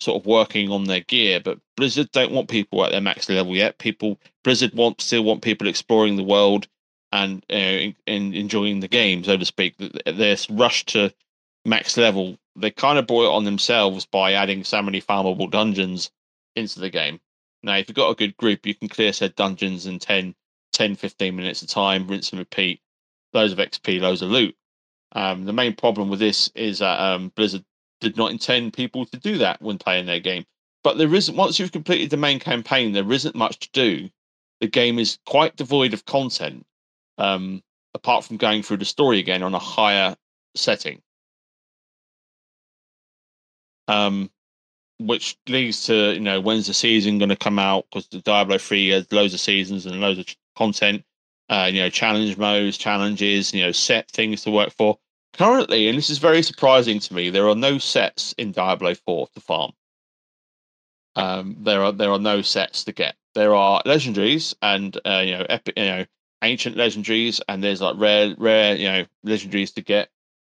sort 0.00 0.20
of 0.20 0.26
working 0.26 0.70
on 0.70 0.84
their 0.84 1.00
gear. 1.00 1.40
But 1.40 1.58
Blizzard 1.76 2.10
don't 2.12 2.32
want 2.32 2.48
people 2.48 2.84
at 2.84 2.92
their 2.92 3.00
max 3.00 3.28
level 3.28 3.54
yet. 3.54 3.78
People 3.78 4.18
Blizzard 4.42 4.74
want 4.74 5.00
still 5.00 5.24
want 5.24 5.42
people 5.42 5.68
exploring 5.68 6.16
the 6.16 6.22
world 6.22 6.68
and 7.12 7.44
uh, 7.50 7.54
in, 7.54 7.96
in 8.06 8.34
enjoying 8.34 8.80
the 8.80 8.88
game, 8.88 9.24
so 9.24 9.36
to 9.36 9.44
speak. 9.44 9.76
This 9.78 10.50
rush 10.50 10.84
to 10.86 11.12
max 11.64 11.96
level, 11.96 12.36
they 12.56 12.70
kind 12.70 12.98
of 12.98 13.06
brought 13.06 13.26
it 13.26 13.34
on 13.34 13.44
themselves 13.44 14.04
by 14.04 14.32
adding 14.32 14.64
so 14.64 14.82
many 14.82 15.00
farmable 15.00 15.50
dungeons 15.50 16.10
into 16.56 16.80
the 16.80 16.90
game. 16.90 17.20
Now, 17.62 17.76
if 17.76 17.88
you've 17.88 17.96
got 17.96 18.10
a 18.10 18.16
good 18.16 18.36
group, 18.36 18.66
you 18.66 18.74
can 18.74 18.88
clear 18.88 19.12
said 19.12 19.34
dungeons 19.36 19.86
in 19.86 19.98
10, 19.98 20.34
10 20.72 20.96
15 20.96 21.36
minutes 21.36 21.62
of 21.62 21.68
time, 21.68 22.06
rinse 22.06 22.30
and 22.30 22.38
repeat, 22.38 22.80
loads 23.32 23.52
of 23.52 23.58
XP, 23.58 24.00
loads 24.00 24.20
of 24.20 24.30
loot. 24.30 24.54
Um, 25.12 25.44
the 25.44 25.52
main 25.52 25.74
problem 25.74 26.10
with 26.10 26.18
this 26.18 26.50
is 26.54 26.80
that 26.80 27.00
um, 27.00 27.32
Blizzard 27.36 27.64
did 28.00 28.16
not 28.16 28.30
intend 28.30 28.72
people 28.72 29.06
to 29.06 29.18
do 29.18 29.38
that 29.38 29.60
when 29.62 29.78
playing 29.78 30.06
their 30.06 30.20
game. 30.20 30.44
But 30.82 30.98
there 30.98 31.14
isn't, 31.14 31.36
once 31.36 31.58
you've 31.58 31.72
completed 31.72 32.10
the 32.10 32.16
main 32.16 32.38
campaign, 32.38 32.92
there 32.92 33.10
isn't 33.10 33.34
much 33.34 33.58
to 33.60 33.68
do. 33.72 34.10
The 34.60 34.68
game 34.68 34.98
is 34.98 35.18
quite 35.26 35.56
devoid 35.56 35.94
of 35.94 36.04
content, 36.04 36.66
um, 37.18 37.62
apart 37.94 38.24
from 38.24 38.36
going 38.36 38.62
through 38.62 38.78
the 38.78 38.84
story 38.84 39.18
again 39.18 39.42
on 39.42 39.54
a 39.54 39.58
higher 39.58 40.14
setting. 40.54 41.00
Um, 43.88 44.30
which 44.98 45.36
leads 45.48 45.84
to 45.86 46.12
you 46.14 46.20
know 46.20 46.40
when's 46.40 46.66
the 46.66 46.74
season 46.74 47.18
going 47.18 47.28
to 47.28 47.36
come 47.36 47.58
out 47.58 47.86
because 47.90 48.08
the 48.08 48.20
Diablo 48.20 48.58
three 48.58 48.88
has 48.90 49.10
loads 49.12 49.34
of 49.34 49.40
seasons 49.40 49.86
and 49.86 50.00
loads 50.00 50.18
of 50.20 50.26
content, 50.56 51.04
uh, 51.48 51.68
you 51.70 51.80
know 51.80 51.90
challenge 51.90 52.36
modes, 52.36 52.78
challenges, 52.78 53.52
you 53.52 53.62
know 53.62 53.72
set 53.72 54.10
things 54.10 54.42
to 54.42 54.50
work 54.50 54.72
for. 54.72 54.98
Currently, 55.34 55.88
and 55.88 55.98
this 55.98 56.10
is 56.10 56.18
very 56.18 56.42
surprising 56.42 57.00
to 57.00 57.14
me, 57.14 57.30
there 57.30 57.48
are 57.48 57.54
no 57.54 57.78
sets 57.78 58.32
in 58.38 58.52
Diablo 58.52 58.94
four 58.94 59.28
to 59.34 59.40
farm. 59.40 59.72
Um, 61.16 61.56
there 61.60 61.82
are 61.82 61.92
there 61.92 62.10
are 62.10 62.18
no 62.18 62.42
sets 62.42 62.84
to 62.84 62.92
get. 62.92 63.16
There 63.34 63.54
are 63.54 63.82
legendaries 63.84 64.54
and 64.62 64.96
uh, 65.04 65.22
you 65.24 65.32
know 65.32 65.46
epic, 65.48 65.74
you 65.76 65.84
know 65.84 66.06
ancient 66.42 66.76
legendaries, 66.76 67.40
and 67.48 67.62
there's 67.62 67.80
like 67.80 67.96
rare 67.98 68.34
rare 68.38 68.76
you 68.76 68.88
know 68.88 69.04
legendaries 69.26 69.74
to 69.74 69.82
get, 69.82 70.08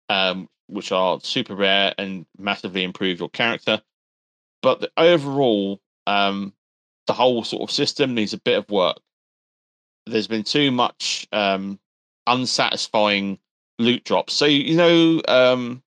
um, 0.10 0.50
which 0.68 0.92
are 0.92 1.20
super 1.22 1.56
rare 1.56 1.94
and 1.98 2.26
massively 2.38 2.84
improve 2.84 3.20
your 3.20 3.30
character 3.30 3.82
but 4.66 4.82
the, 4.82 4.92
overall, 4.98 5.80
um, 6.08 6.52
the 7.06 7.14
whole 7.14 7.44
sort 7.44 7.70
of 7.70 7.72
system 7.72 8.16
needs 8.16 8.34
a 8.34 8.40
bit 8.40 8.58
of 8.58 8.68
work. 8.72 8.98
There's 10.08 10.26
been 10.26 10.44
too 10.44 10.72
much 10.72 11.28
um, 11.32 11.80
unsatisfying 12.26 13.38
loot 13.80 14.04
drops. 14.04 14.34
So 14.34 14.46
you 14.46 14.76
know, 14.76 15.22
um, 15.28 15.84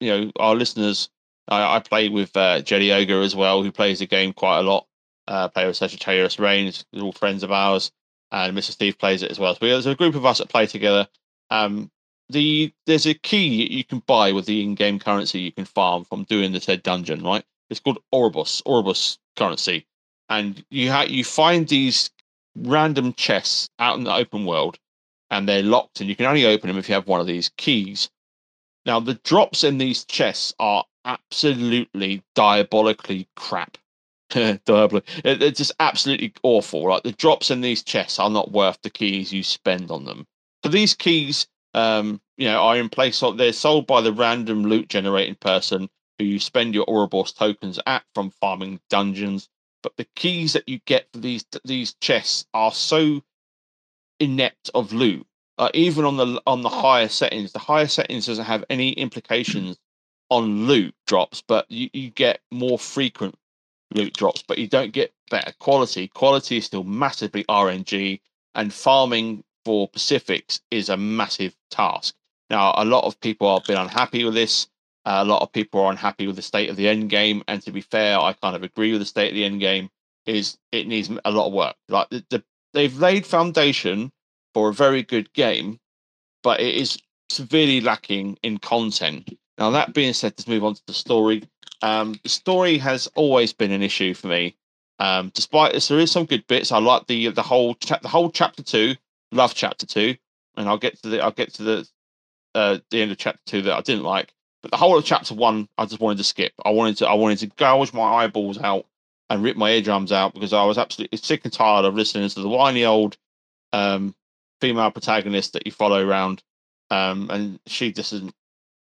you 0.00 0.10
know, 0.10 0.32
our 0.38 0.54
listeners. 0.54 1.08
I, 1.48 1.76
I 1.76 1.78
play 1.80 2.08
with 2.08 2.36
uh, 2.36 2.60
Jelly 2.62 2.92
Ogre 2.92 3.20
as 3.20 3.34
well, 3.34 3.62
who 3.62 3.72
plays 3.72 3.98
the 3.98 4.06
game 4.06 4.32
quite 4.32 4.60
a 4.60 4.62
lot. 4.62 4.86
Uh, 5.26 5.48
play 5.48 5.66
with 5.66 5.76
Sagittarius 5.76 6.38
Reigns, 6.38 6.84
all 6.94 7.12
friends 7.12 7.42
of 7.42 7.50
ours, 7.50 7.90
and 8.30 8.56
Mr. 8.56 8.70
Steve 8.70 8.98
plays 8.98 9.22
it 9.22 9.30
as 9.30 9.38
well. 9.38 9.54
So 9.54 9.66
there's 9.66 9.86
a 9.86 9.94
group 9.94 10.14
of 10.14 10.24
us 10.24 10.38
that 10.38 10.48
play 10.48 10.66
together. 10.66 11.08
Um, 11.50 11.90
the 12.28 12.72
there's 12.86 13.06
a 13.06 13.14
key 13.14 13.66
you 13.70 13.84
can 13.84 14.00
buy 14.06 14.32
with 14.32 14.46
the 14.46 14.62
in-game 14.62 14.98
currency 14.98 15.40
you 15.40 15.52
can 15.52 15.64
farm 15.64 16.04
from 16.04 16.24
doing 16.24 16.52
the 16.52 16.60
said 16.60 16.82
dungeon, 16.82 17.22
right? 17.22 17.44
It's 17.70 17.80
called 17.80 17.98
Oribos, 18.12 18.62
Oribos 18.64 19.18
currency, 19.36 19.86
and 20.28 20.64
you 20.70 20.90
ha- 20.90 21.06
you 21.08 21.24
find 21.24 21.68
these 21.68 22.10
random 22.56 23.12
chests 23.14 23.68
out 23.78 23.96
in 23.96 24.04
the 24.04 24.14
open 24.14 24.44
world, 24.44 24.78
and 25.32 25.48
they're 25.48 25.62
locked, 25.62 26.00
and 26.00 26.08
you 26.08 26.14
can 26.14 26.26
only 26.26 26.44
open 26.44 26.68
them 26.68 26.78
if 26.78 26.88
you 26.88 26.94
have 26.94 27.08
one 27.08 27.20
of 27.20 27.26
these 27.26 27.50
keys. 27.56 28.10
Now, 28.84 29.00
the 29.00 29.14
drops 29.14 29.64
in 29.64 29.78
these 29.78 30.04
chests 30.04 30.52
are 30.60 30.84
absolutely 31.04 32.22
diabolically 32.34 33.28
crap. 33.34 33.78
It's 34.34 35.58
just 35.58 35.72
absolutely 35.80 36.32
awful. 36.42 36.88
Like 36.88 37.02
the 37.02 37.12
drops 37.12 37.50
in 37.50 37.60
these 37.60 37.82
chests 37.82 38.18
are 38.18 38.30
not 38.30 38.52
worth 38.52 38.78
the 38.82 38.90
keys 38.90 39.32
you 39.32 39.42
spend 39.42 39.90
on 39.90 40.04
them. 40.04 40.26
So 40.64 40.70
these 40.70 40.94
keys, 40.94 41.46
um, 41.74 42.20
you 42.36 42.46
know, 42.48 42.60
are 42.60 42.76
in 42.76 42.88
place. 42.88 43.22
They're 43.36 43.52
sold 43.52 43.86
by 43.86 44.00
the 44.00 44.12
random 44.12 44.64
loot 44.64 44.88
generating 44.88 45.34
person 45.34 45.88
who 46.18 46.24
you 46.24 46.38
spend 46.38 46.74
your 46.74 46.88
Ouroboros 46.88 47.32
tokens 47.32 47.78
at 47.86 48.04
from 48.14 48.30
farming 48.30 48.80
dungeons. 48.88 49.48
But 49.82 49.96
the 49.96 50.06
keys 50.16 50.54
that 50.54 50.68
you 50.68 50.80
get 50.86 51.08
for 51.12 51.18
these 51.18 51.44
these 51.64 51.94
chests 52.00 52.46
are 52.54 52.72
so 52.72 53.22
inept 54.22 54.70
of 54.74 54.92
loot. 54.92 55.26
Uh, 55.58 55.68
even 55.74 56.04
on 56.04 56.16
the 56.16 56.40
on 56.46 56.62
the 56.62 56.68
higher 56.68 57.08
settings, 57.08 57.52
the 57.52 57.58
higher 57.58 57.86
settings 57.86 58.26
doesn't 58.26 58.44
have 58.44 58.64
any 58.70 58.92
implications 58.92 59.78
on 60.30 60.66
loot 60.66 60.94
drops, 61.06 61.42
but 61.46 61.70
you, 61.70 61.90
you 61.92 62.10
get 62.10 62.40
more 62.50 62.78
frequent 62.78 63.34
loot 63.94 64.14
drops, 64.14 64.42
but 64.42 64.58
you 64.58 64.66
don't 64.66 64.92
get 64.92 65.12
better 65.30 65.52
quality. 65.60 66.08
Quality 66.08 66.56
is 66.56 66.64
still 66.64 66.84
massively 66.84 67.44
RNG, 67.44 68.20
and 68.54 68.72
farming 68.72 69.44
for 69.64 69.88
Pacifics 69.88 70.60
is 70.70 70.88
a 70.88 70.96
massive 70.96 71.54
task. 71.70 72.14
Now, 72.48 72.74
a 72.76 72.84
lot 72.84 73.04
of 73.04 73.20
people 73.20 73.52
have 73.54 73.66
been 73.66 73.78
unhappy 73.78 74.24
with 74.24 74.34
this. 74.34 74.68
Uh, 75.04 75.18
a 75.18 75.24
lot 75.24 75.42
of 75.42 75.52
people 75.52 75.80
are 75.80 75.90
unhappy 75.90 76.26
with 76.26 76.36
the 76.36 76.42
state 76.42 76.70
of 76.70 76.76
the 76.76 76.88
end 76.88 77.10
game, 77.10 77.42
and 77.48 77.60
to 77.62 77.72
be 77.72 77.80
fair, 77.80 78.18
I 78.18 78.32
kind 78.34 78.56
of 78.56 78.62
agree 78.62 78.92
with 78.92 79.00
the 79.00 79.06
state 79.06 79.28
of 79.28 79.34
the 79.34 79.44
end 79.44 79.60
game. 79.60 79.90
Is 80.26 80.56
it 80.70 80.86
needs 80.86 81.10
a 81.24 81.30
lot 81.30 81.48
of 81.48 81.52
work? 81.52 81.74
Like 81.88 82.08
the, 82.10 82.24
the, 82.30 82.44
they've 82.72 82.96
laid 82.98 83.26
foundation 83.26 84.12
for 84.54 84.68
a 84.68 84.74
very 84.74 85.02
good 85.02 85.32
game, 85.32 85.78
but 86.42 86.60
it 86.60 86.74
is 86.74 86.98
severely 87.28 87.80
lacking 87.80 88.38
in 88.42 88.58
content. 88.58 89.36
Now 89.58 89.70
that 89.70 89.94
being 89.94 90.12
said, 90.12 90.32
let's 90.32 90.48
move 90.48 90.64
on 90.64 90.74
to 90.74 90.82
the 90.86 90.92
story. 90.92 91.44
Um, 91.82 92.18
the 92.22 92.28
story 92.28 92.78
has 92.78 93.08
always 93.14 93.52
been 93.52 93.72
an 93.72 93.82
issue 93.82 94.14
for 94.14 94.28
me. 94.28 94.56
Um, 94.98 95.30
despite 95.34 95.72
this, 95.72 95.88
there 95.88 95.98
is 95.98 96.12
some 96.12 96.26
good 96.26 96.46
bits. 96.46 96.70
I 96.70 96.78
like 96.78 97.06
the 97.06 97.28
the 97.28 97.42
whole 97.42 97.74
cha- 97.74 97.98
the 98.02 98.08
whole 98.08 98.30
chapter 98.30 98.62
two. 98.62 98.94
Love 99.32 99.54
chapter 99.54 99.86
two, 99.86 100.16
and 100.56 100.68
I'll 100.68 100.78
get 100.78 101.00
to 101.02 101.08
the 101.08 101.20
I'll 101.20 101.30
get 101.32 101.54
to 101.54 101.62
the 101.62 101.88
uh, 102.54 102.78
the 102.90 103.02
end 103.02 103.10
of 103.10 103.18
chapter 103.18 103.40
two 103.46 103.62
that 103.62 103.76
I 103.76 103.80
didn't 103.80 104.04
like. 104.04 104.32
But 104.62 104.70
the 104.70 104.76
whole 104.76 104.96
of 104.96 105.04
chapter 105.04 105.34
one, 105.34 105.68
I 105.76 105.86
just 105.86 106.00
wanted 106.00 106.18
to 106.18 106.24
skip. 106.24 106.52
I 106.64 106.70
wanted 106.70 106.98
to 106.98 107.08
I 107.08 107.14
wanted 107.14 107.38
to 107.38 107.46
gouge 107.48 107.92
my 107.92 108.02
eyeballs 108.02 108.58
out 108.58 108.86
and 109.32 109.42
rip 109.42 109.56
my 109.56 109.70
eardrums 109.70 110.12
out 110.12 110.34
because 110.34 110.52
I 110.52 110.64
was 110.64 110.76
absolutely 110.76 111.16
sick 111.16 111.40
and 111.44 111.52
tired 111.52 111.86
of 111.86 111.94
listening 111.94 112.28
to 112.28 112.40
the 112.40 112.48
whiny 112.48 112.84
old 112.84 113.16
um, 113.72 114.14
female 114.60 114.90
protagonist 114.90 115.54
that 115.54 115.64
you 115.64 115.72
follow 115.72 116.06
around. 116.06 116.42
Um, 116.90 117.30
and 117.30 117.58
she 117.66 117.92
just 117.92 118.12
isn't 118.12 118.34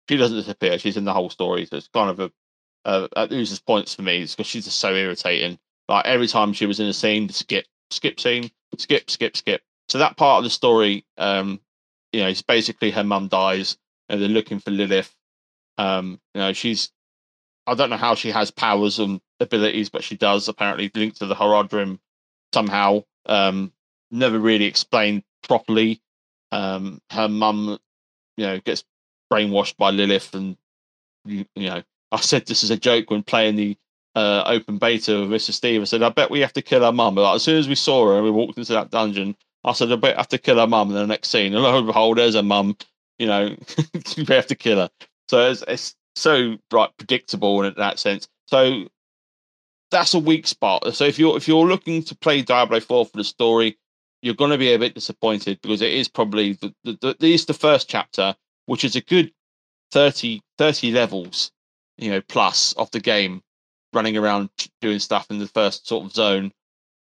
she 0.09 0.16
doesn't 0.16 0.37
disappear. 0.37 0.79
She's 0.79 0.96
in 0.96 1.05
the 1.05 1.12
whole 1.12 1.29
story. 1.29 1.66
So 1.66 1.77
it's 1.77 1.88
kind 1.88 2.09
of 2.09 2.20
a 2.20 2.33
uh, 2.85 3.09
that 3.16 3.33
loses 3.33 3.59
points 3.59 3.96
for 3.96 4.03
me 4.03 4.20
because 4.20 4.46
she's 4.46 4.66
just 4.66 4.79
so 4.79 4.94
irritating. 4.94 5.59
Like 5.88 6.07
every 6.07 6.29
time 6.29 6.53
she 6.53 6.66
was 6.66 6.79
in 6.79 6.87
a 6.87 6.92
scene, 6.92 7.29
skip, 7.31 7.66
skip 7.90 8.20
scene, 8.20 8.51
skip, 8.79 9.11
skip, 9.11 9.37
skip. 9.37 9.62
So 9.88 9.98
that 9.98 10.16
part 10.16 10.38
of 10.38 10.44
the 10.44 10.51
story, 10.51 11.05
um, 11.16 11.61
you 12.12 12.20
know, 12.20 12.29
it's 12.29 12.42
basically 12.42 12.92
her 12.92 13.03
mum 13.03 13.27
dies 13.27 13.77
and 14.09 14.22
they're 14.22 14.29
looking 14.29 14.61
for 14.61 14.70
Lilith 14.70 15.16
um, 15.79 16.20
you 16.35 16.40
know, 16.40 16.53
she's 16.53 16.90
I 17.69 17.75
don't 17.75 17.91
know 17.91 17.97
how 17.97 18.15
she 18.15 18.31
has 18.31 18.51
powers 18.51 18.99
and 18.99 19.21
abilities, 19.41 19.91
but 19.91 20.03
she 20.03 20.17
does 20.17 20.49
apparently 20.49 20.91
linked 20.95 21.19
to 21.19 21.27
the 21.27 21.35
Horadrim 21.35 21.99
somehow. 22.53 23.05
Um, 23.27 23.73
never 24.11 24.39
really 24.39 24.65
explained 24.65 25.23
properly. 25.43 26.01
Um, 26.51 27.01
her 27.11 27.29
mum, 27.29 27.79
you 28.39 28.47
know, 28.47 28.59
gets 28.61 28.85
brainwashed 29.31 29.77
by 29.77 29.91
Lilith, 29.91 30.35
and 30.35 30.57
you, 31.27 31.45
you 31.55 31.69
know, 31.69 31.83
I 32.13 32.21
said 32.21 32.47
this 32.47 32.65
is 32.65 32.71
a 32.71 32.77
joke 32.77 33.11
when 33.11 33.23
playing 33.23 33.57
the 33.57 33.77
uh, 34.15 34.45
open 34.47 34.79
beta 34.79 35.21
with 35.21 35.31
Mr. 35.31 35.53
Steve. 35.53 35.83
I 35.83 35.85
said, 35.85 36.03
I 36.03 36.09
bet 36.09 36.31
we 36.31 36.41
have 36.41 36.55
to 36.55 36.63
kill 36.63 36.83
her 36.83 36.93
mum. 36.93 37.17
Like, 37.17 37.37
as 37.37 37.43
soon 37.43 37.59
as 37.59 37.69
we 37.69 37.75
saw 37.75 38.09
her 38.09 38.17
and 38.17 38.25
we 38.25 38.31
walked 38.31 38.57
into 38.57 38.73
that 38.73 38.91
dungeon, 38.91 39.37
I 39.63 39.73
said, 39.73 39.93
I 39.93 39.97
bet 39.97 40.15
we 40.15 40.19
have 40.19 40.29
to 40.29 40.39
kill 40.39 40.57
her 40.57 40.67
mum 40.67 40.89
in 40.89 40.95
the 40.95 41.07
next 41.07 41.29
scene. 41.29 41.55
And 41.55 41.63
lo 41.63 41.77
and 41.77 41.87
behold, 41.87 42.17
there's 42.17 42.35
her 42.35 42.43
mum. 42.43 42.77
You 43.19 43.27
know, 43.27 43.57
we 44.17 44.25
have 44.35 44.47
to 44.47 44.55
kill 44.55 44.79
her. 44.79 44.91
So 45.29 45.51
it's, 45.51 45.63
it's 45.69 45.95
so 46.19 46.57
like 46.71 46.97
predictable 46.97 47.63
in 47.63 47.75
that 47.77 47.99
sense. 47.99 48.29
So 48.47 48.89
that's 49.91 50.15
a 50.15 50.19
weak 50.19 50.47
spot. 50.47 50.95
So 50.95 51.05
if 51.05 51.19
you're 51.19 51.37
if 51.37 51.49
you're 51.49 51.67
looking 51.67 52.03
to 52.05 52.17
play 52.17 52.43
Diablo 52.43 52.81
Four 52.81 53.07
for 53.07 53.17
the 53.17 53.25
story, 53.25 53.79
you're 54.23 54.35
going 54.35 54.51
to 54.51 54.59
be 54.59 54.73
a 54.73 54.79
bit 54.79 54.95
disappointed 54.95 55.61
because 55.63 55.83
it 55.83 55.93
is 55.93 56.09
probably 56.09 56.55
the, 56.55 56.75
the, 56.85 56.99
the, 57.01 57.17
the, 57.19 57.45
the 57.47 57.55
first 57.55 57.89
chapter, 57.89 58.35
which 58.67 58.85
is 58.85 58.97
a 58.97 59.01
good 59.01 59.33
30, 59.93 60.43
30 60.59 60.93
levels, 60.93 61.53
you 61.97 62.11
know, 62.11 62.21
plus 62.23 62.73
of 62.75 62.91
the 62.91 63.01
game, 63.01 63.43
running 63.93 64.17
around 64.17 64.51
doing 64.81 64.99
stuff 64.99 65.31
in 65.31 65.39
the 65.39 65.47
first 65.47 65.87
sort 65.87 66.05
of 66.05 66.13
zone, 66.13 66.53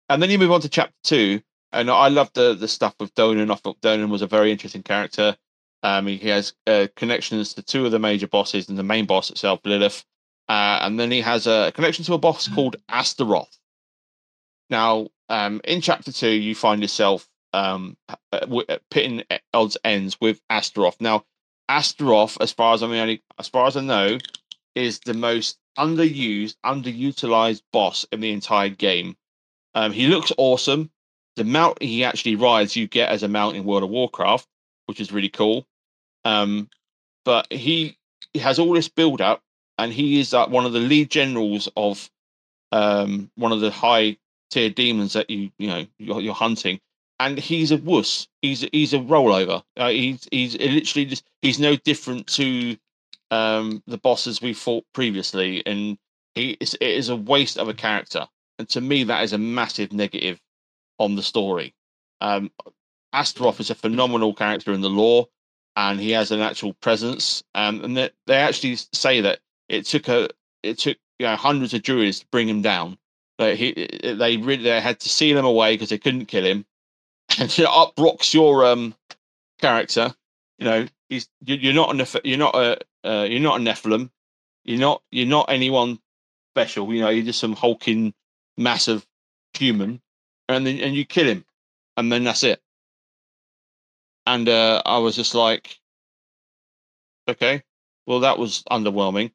and 0.08 0.22
then 0.22 0.30
you 0.30 0.38
move 0.38 0.52
on 0.52 0.60
to 0.60 0.68
chapter 0.68 0.94
two. 1.04 1.40
And 1.74 1.90
I 1.90 2.08
love 2.08 2.30
the 2.34 2.54
the 2.54 2.68
stuff 2.68 2.94
with 3.00 3.14
Donan. 3.14 3.50
I 3.50 3.54
thought 3.54 3.80
Donan 3.80 4.10
was 4.10 4.20
a 4.20 4.26
very 4.26 4.52
interesting 4.52 4.82
character. 4.82 5.36
Um, 5.82 6.06
he 6.06 6.28
has 6.28 6.52
uh, 6.66 6.86
connections 6.96 7.54
to 7.54 7.62
two 7.62 7.84
of 7.84 7.92
the 7.92 7.98
major 7.98 8.28
bosses 8.28 8.68
and 8.68 8.78
the 8.78 8.82
main 8.82 9.06
boss 9.06 9.30
itself, 9.30 9.60
Lilith. 9.64 10.04
Uh, 10.48 10.78
and 10.82 10.98
then 10.98 11.10
he 11.10 11.20
has 11.20 11.46
a 11.46 11.72
connection 11.74 12.04
to 12.04 12.14
a 12.14 12.18
boss 12.18 12.48
called 12.48 12.76
Astaroth. 12.88 13.58
Now, 14.70 15.08
um, 15.28 15.60
in 15.64 15.80
chapter 15.80 16.12
two, 16.12 16.30
you 16.30 16.54
find 16.54 16.82
yourself 16.82 17.28
um, 17.52 17.96
uh, 18.08 18.40
w- 18.40 18.66
uh, 18.68 18.78
pitting 18.90 19.24
odds 19.52 19.76
ends 19.84 20.20
with 20.20 20.40
Astaroth. 20.50 21.00
Now, 21.00 21.24
Astaroth, 21.68 22.38
as 22.40 22.52
far 22.52 22.74
as 22.74 22.82
I 22.82 22.86
mean, 22.86 23.18
as 23.38 23.48
far 23.48 23.66
as 23.66 23.76
I 23.76 23.80
know, 23.80 24.18
is 24.74 25.00
the 25.00 25.14
most 25.14 25.58
underused, 25.78 26.56
underutilized 26.64 27.62
boss 27.72 28.04
in 28.12 28.20
the 28.20 28.32
entire 28.32 28.68
game. 28.68 29.16
Um, 29.74 29.92
he 29.92 30.06
looks 30.06 30.32
awesome. 30.36 30.90
The 31.36 31.44
mount 31.44 31.82
he 31.82 32.04
actually 32.04 32.36
rides, 32.36 32.76
you 32.76 32.86
get 32.86 33.08
as 33.08 33.22
a 33.22 33.28
mount 33.28 33.56
in 33.56 33.64
World 33.64 33.84
of 33.84 33.90
Warcraft, 33.90 34.46
which 34.86 35.00
is 35.00 35.12
really 35.12 35.30
cool. 35.30 35.66
Um, 36.24 36.68
but 37.24 37.52
he, 37.52 37.96
has 38.34 38.58
all 38.58 38.72
this 38.72 38.88
build 38.88 39.20
up, 39.20 39.42
and 39.78 39.92
he 39.92 40.20
is 40.20 40.32
uh, 40.32 40.46
one 40.46 40.64
of 40.64 40.72
the 40.72 40.78
lead 40.78 41.10
generals 41.10 41.68
of 41.76 42.10
um, 42.70 43.30
one 43.36 43.52
of 43.52 43.60
the 43.60 43.70
high 43.70 44.16
tier 44.50 44.70
demons 44.70 45.12
that 45.14 45.28
you 45.28 45.50
you 45.58 45.68
know 45.68 45.86
you're, 45.98 46.20
you're 46.20 46.34
hunting. 46.34 46.80
And 47.20 47.38
he's 47.38 47.70
a 47.70 47.76
wuss. 47.76 48.26
He's 48.40 48.66
he's 48.72 48.94
a 48.94 48.98
rollover. 48.98 49.62
Uh, 49.76 49.90
he's 49.90 50.26
he's 50.30 50.58
literally 50.58 51.04
just 51.04 51.24
he's 51.42 51.60
no 51.60 51.76
different 51.76 52.26
to 52.28 52.76
um, 53.30 53.82
the 53.86 53.98
bosses 53.98 54.42
we 54.42 54.52
fought 54.52 54.84
previously, 54.92 55.62
and 55.66 55.98
he 56.34 56.56
is, 56.60 56.74
it 56.74 56.82
is 56.88 57.08
a 57.08 57.16
waste 57.16 57.58
of 57.58 57.68
a 57.68 57.74
character. 57.74 58.26
And 58.58 58.68
to 58.70 58.80
me, 58.80 59.04
that 59.04 59.22
is 59.22 59.32
a 59.32 59.38
massive 59.38 59.92
negative 59.92 60.40
on 60.98 61.16
the 61.16 61.22
story. 61.22 61.74
Um, 62.20 62.50
Astaroth 63.12 63.60
is 63.60 63.70
a 63.70 63.74
phenomenal 63.74 64.34
character 64.34 64.72
in 64.72 64.80
the 64.80 64.90
lore 64.90 65.28
and 65.76 66.00
he 66.00 66.10
has 66.10 66.30
an 66.30 66.40
actual 66.40 66.74
presence. 66.74 67.42
Um, 67.54 67.84
and 67.84 67.96
they, 67.96 68.10
they 68.26 68.36
actually 68.36 68.76
say 68.92 69.20
that 69.20 69.40
it 69.68 69.86
took 69.86 70.08
a 70.08 70.28
it 70.62 70.78
took 70.78 70.96
you 71.18 71.26
know, 71.26 71.36
hundreds 71.36 71.74
of 71.74 71.82
druids 71.82 72.20
to 72.20 72.26
bring 72.26 72.48
him 72.48 72.62
down. 72.62 72.98
But 73.38 73.56
he 73.56 73.72
they 74.02 74.36
really 74.36 74.64
they 74.64 74.80
had 74.80 75.00
to 75.00 75.08
seal 75.08 75.38
him 75.38 75.44
away 75.44 75.74
because 75.74 75.88
they 75.88 75.98
couldn't 75.98 76.26
kill 76.26 76.44
him. 76.44 76.64
And 77.38 77.50
up 77.60 77.94
rocks 77.98 78.34
your 78.34 78.66
um 78.66 78.94
character. 79.60 80.14
You 80.58 80.64
know 80.66 80.86
he's 81.08 81.28
you're 81.44 81.72
not 81.72 81.98
a 81.98 82.20
you're 82.24 82.38
not 82.38 82.54
a 82.54 82.78
uh, 83.04 83.24
you're 83.24 83.40
not 83.40 83.60
a 83.60 83.64
Nephilim. 83.64 84.10
You're 84.64 84.80
not 84.80 85.02
you're 85.10 85.26
not 85.26 85.46
anyone 85.48 85.98
special. 86.54 86.92
You 86.92 87.00
know 87.00 87.08
you're 87.08 87.24
just 87.24 87.40
some 87.40 87.56
hulking 87.56 88.12
massive 88.58 89.06
human, 89.54 90.02
and 90.48 90.66
then 90.66 90.78
and 90.78 90.94
you 90.94 91.06
kill 91.06 91.26
him, 91.26 91.44
and 91.96 92.12
then 92.12 92.24
that's 92.24 92.42
it 92.42 92.60
and 94.26 94.48
uh, 94.48 94.82
I 94.84 94.98
was 94.98 95.16
just 95.16 95.34
like, 95.34 95.78
okay, 97.28 97.62
well 98.06 98.20
that 98.20 98.38
was 98.38 98.62
underwhelming, 98.70 99.32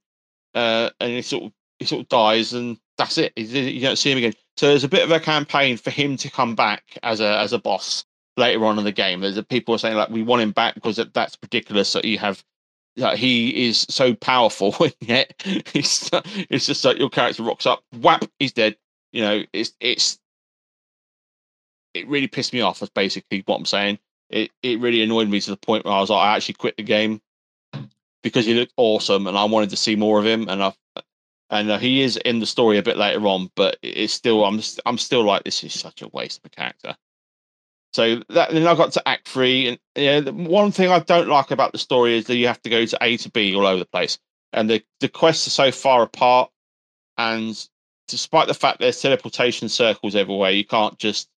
uh, 0.56 0.90
and 1.00 1.12
he 1.12 1.22
sort 1.22 1.46
of 1.46 1.52
he 1.80 1.86
sort 1.86 2.02
of 2.02 2.10
dies, 2.10 2.54
and 2.54 2.78
that's 2.98 3.18
it. 3.18 3.34
You 3.38 3.82
don't 3.82 3.98
see 3.98 4.12
him 4.12 4.18
again. 4.18 4.34
So 4.58 4.68
there's 4.68 4.84
a 4.84 4.90
bit 4.90 5.04
of 5.04 5.12
a 5.12 5.20
campaign 5.20 5.78
for 5.78 5.92
him 5.92 6.18
to 6.18 6.32
come 6.32 6.56
back 6.56 6.98
as 7.04 7.20
a 7.20 7.38
as 7.40 7.54
a 7.54 7.60
boss 7.60 8.06
later 8.38 8.66
on 8.66 8.78
in 8.78 8.86
the 8.86 8.92
game. 8.92 9.22
There's 9.22 9.38
a, 9.38 9.44
people 9.44 9.76
are 9.76 9.80
saying 9.80 9.96
like 9.96 10.10
we 10.10 10.24
want 10.24 10.42
him 10.42 10.52
back 10.52 10.76
because 10.76 10.96
that, 10.98 11.14
that's 11.14 11.38
ridiculous 11.42 11.94
that 11.94 12.06
you 12.06 12.18
have 12.20 12.44
that 12.96 13.18
he 13.18 13.68
is 13.68 13.86
so 13.90 14.16
powerful, 14.16 14.76
yet 15.02 15.34
it's 15.46 16.10
it's 16.50 16.66
just 16.66 16.84
like 16.86 16.98
your 16.98 17.10
character 17.10 17.44
rocks 17.44 17.66
up, 17.66 17.84
whap, 18.02 18.26
he's 18.40 18.54
dead. 18.54 18.76
You 19.12 19.22
know, 19.22 19.44
it's 19.54 19.74
it's 19.80 20.20
it 21.94 22.08
really 22.08 22.28
pissed 22.28 22.54
me 22.54 22.62
off. 22.62 22.80
That's 22.80 22.92
basically 22.92 23.44
what 23.46 23.58
I'm 23.58 23.66
saying 23.66 24.00
it, 24.30 24.52
it 24.62 24.80
really 24.80 25.02
annoyed 25.02 25.30
me 25.30 25.40
to 25.42 25.52
the 25.52 25.58
point 25.58 25.86
where 25.86 25.94
I 25.94 26.00
was 26.00 26.10
like, 26.10 26.26
I 26.26 26.36
actually 26.36 26.56
quit 26.56 26.78
the 26.78 26.84
game 26.84 27.22
because 28.24 28.46
he 28.46 28.54
looked 28.54 28.74
awesome 28.78 29.28
and 29.28 29.38
I 29.38 29.46
wanted 29.46 29.70
to 29.72 29.78
see 29.78 29.96
more 29.96 30.20
of 30.20 30.26
him. 30.26 30.50
And 30.50 30.64
I 30.64 30.74
and 31.50 31.72
uh, 31.72 31.78
he 31.78 32.02
is 32.02 32.18
in 32.18 32.40
the 32.40 32.46
story 32.46 32.78
a 32.78 32.84
bit 32.84 32.98
later 32.98 33.26
on, 33.28 33.50
but 33.56 33.78
it's 33.82 34.14
still 34.14 34.44
I'm 34.44 34.60
I'm 34.86 34.98
still 34.98 35.24
like 35.24 35.44
this 35.44 35.64
is 35.64 35.80
such 35.80 36.02
a 36.02 36.08
waste 36.10 36.40
of 36.40 36.46
a 36.46 36.50
character. 36.50 36.96
So 37.94 38.22
that 38.30 38.52
then 38.52 38.68
I 38.68 38.76
got 38.76 38.92
to 38.94 39.08
Act 39.08 39.28
Three, 39.28 39.70
and 39.70 39.80
yeah, 39.96 40.20
one 40.30 40.72
thing 40.72 40.92
I 40.92 41.00
don't 41.00 41.30
like 41.30 41.52
about 41.52 41.72
the 41.72 41.78
story 41.78 42.18
is 42.18 42.26
that 42.26 42.36
you 42.36 42.48
have 42.48 42.62
to 42.64 42.70
go 42.70 42.86
to 42.86 42.98
A 43.02 43.18
to 43.18 43.32
B 43.32 43.56
all 43.56 43.66
over 43.66 43.80
the 43.80 43.86
place, 43.86 44.20
and 44.52 44.70
the 44.70 44.84
the 45.00 45.10
quests 45.10 45.48
are 45.48 45.52
so 45.52 45.72
far 45.72 46.04
apart. 46.04 46.52
And 47.18 47.58
despite 48.08 48.48
the 48.48 48.54
fact 48.54 48.80
there's 48.80 49.02
teleportation 49.02 49.70
circles 49.70 50.16
everywhere, 50.16 50.52
you 50.52 50.66
can't 50.66 50.98
just 51.00 51.30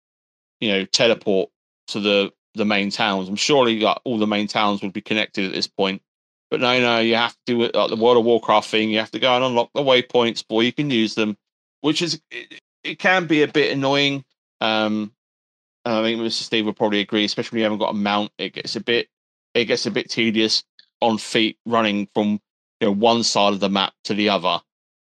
you 0.61 0.71
know 0.71 0.85
teleport 0.87 1.51
to 1.89 2.01
the 2.01 2.33
the 2.55 2.65
main 2.65 2.91
towns. 2.91 3.29
I'm 3.29 3.37
surely 3.37 3.81
like 3.81 3.99
all 4.05 4.19
the 4.19 4.27
main 4.27 4.49
towns 4.49 4.83
would 4.83 4.93
be 4.93 5.01
connected 5.01 5.47
at 5.47 5.53
this 5.53 5.67
point. 5.67 6.03
But 6.51 6.61
no, 6.61 6.81
no, 6.81 6.99
you 7.01 7.15
have 7.17 7.33
to 7.33 7.39
do 7.47 7.63
it 7.63 7.75
like 7.75 7.91
the 7.91 7.97
World 7.97 8.17
of 8.17 8.25
Warcraft 8.25 8.69
thing. 8.69 8.91
You 8.91 8.99
have 8.99 9.11
to 9.11 9.19
go 9.19 9.35
and 9.35 9.45
unlock 9.45 9.71
the 9.75 9.83
waypoints 9.83 10.47
before 10.47 10.63
you 10.63 10.73
can 10.73 10.91
use 10.91 11.15
them, 11.15 11.37
which 11.83 12.01
is 12.01 12.21
it, 12.31 12.61
it 12.83 12.99
can 12.99 13.27
be 13.27 13.43
a 13.43 13.49
bit 13.49 13.73
annoying. 13.73 14.25
Um, 14.61 15.13
I 15.85 16.03
think 16.03 16.21
Mr. 16.21 16.33
Steve 16.33 16.67
would 16.67 16.77
probably 16.77 17.01
agree, 17.01 17.25
especially 17.25 17.57
when 17.57 17.61
you 17.61 17.65
haven't 17.65 17.79
got 17.79 17.91
a 17.91 17.95
mount. 17.95 18.33
It 18.39 18.55
gets 18.55 18.77
a 18.77 18.81
bit 18.81 19.09
it 19.55 19.67
gets 19.67 19.87
a 19.87 19.91
bit 19.91 20.11
tedious 20.11 20.65
on 21.01 21.19
feet 21.19 21.59
running 21.67 22.09
from 22.15 22.41
you 22.81 22.89
know 22.89 22.93
one 22.93 23.23
side 23.23 23.53
of 23.53 23.61
the 23.61 23.69
map 23.69 23.93
to 24.05 24.15
the 24.15 24.31
other. 24.31 24.61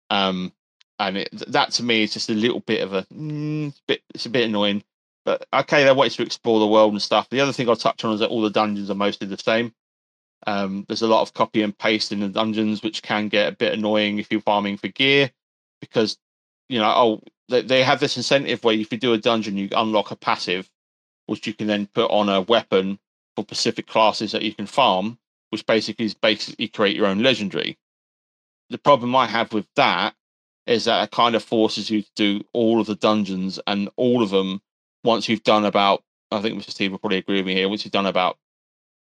Um, 0.10 0.51
and 0.99 1.17
it, 1.17 1.29
that 1.47 1.71
to 1.71 1.84
me 1.84 2.03
is 2.03 2.13
just 2.13 2.29
a 2.29 2.34
little 2.34 2.62
bit 2.62 2.81
of 2.81 2.93
a 2.93 3.03
mm, 3.03 3.73
bit. 3.88 4.01
It's 4.13 4.25
a 4.25 4.29
bit 4.29 4.47
annoying. 4.47 4.84
But 5.26 5.48
okay, 5.52 5.84
they 5.84 5.92
wanted 5.92 6.14
to 6.14 6.24
explore 6.24 6.60
the 6.60 6.68
world 6.68 6.94
and 6.94 7.02
stuff. 7.02 7.30
The 7.30 7.42
other 7.42 7.52
thing 7.52 7.68
I'll 7.68 7.76
touch 7.76 8.04
on 8.06 8.14
is 8.14 8.20
that 8.20 8.30
all 8.30 8.42
the 8.42 8.50
dungeons 8.50 8.92
are 8.92 8.96
mostly 8.96 9.28
the 9.28 9.38
same. 9.38 9.74
Um, 10.46 10.86
there's 10.88 11.02
a 11.02 11.08
lot 11.08 11.24
of 11.24 11.34
copy 11.34 11.64
and 11.64 11.76
paste 11.76 12.12
in 12.12 12.20
the 12.20 12.30
dungeons, 12.30 12.84
which 12.84 13.02
can 13.02 13.28
get 13.30 13.52
a 13.52 13.56
bit 13.56 13.74
annoying 13.74 14.20
if 14.20 14.32
you're 14.32 14.42
farming 14.42 14.78
for 14.78 14.88
gear, 14.88 15.32
because 15.82 16.18
you 16.70 16.80
know, 16.80 16.94
oh, 16.96 17.22
they, 17.50 17.62
they 17.62 17.84
have 17.84 18.00
this 18.00 18.18
incentive 18.18 18.64
where 18.64 18.76
if 18.76 18.92
you 18.92 18.98
do 18.98 19.14
a 19.14 19.18
dungeon, 19.18 19.58
you 19.58 19.70
unlock 19.76 20.12
a 20.12 20.16
passive, 20.16 20.70
which 21.26 21.48
you 21.48 21.54
can 21.54 21.68
then 21.68 21.88
put 21.88 22.10
on 22.12 22.30
a 22.30 22.42
weapon 22.42 23.00
for 23.36 23.44
specific 23.44 23.88
classes 23.88 24.32
that 24.32 24.44
you 24.44 24.54
can 24.54 24.66
farm, 24.66 25.18
which 25.50 25.66
basically 25.66 26.06
is 26.06 26.14
basically 26.14 26.68
create 26.68 26.96
your 26.96 27.08
own 27.08 27.22
legendary. 27.22 27.78
The 28.70 28.78
problem 28.78 29.16
I 29.16 29.28
have 29.28 29.54
with 29.54 29.68
that 29.76 30.16
is 30.66 30.86
that 30.86 31.04
it 31.04 31.12
kind 31.12 31.36
of 31.36 31.44
forces 31.44 31.90
you 31.90 32.02
to 32.02 32.12
do 32.16 32.42
all 32.54 32.80
of 32.80 32.88
the 32.88 32.96
dungeons 32.96 33.60
and 33.68 33.90
all 33.96 34.24
of 34.24 34.32
them 34.32 34.62
once 35.06 35.30
you've 35.30 35.44
done 35.44 35.65
about, 35.65 36.04
I 36.32 36.41
think 36.41 36.60
Mr. 36.60 36.72
Steve 36.72 36.91
will 36.91 37.00
probably 37.00 37.20
agree 37.20 37.38
with 37.38 37.46
me 37.46 37.54
here. 37.54 37.70
Once 37.70 37.86
you've 37.86 37.91
done 37.91 38.08
about, 38.08 38.38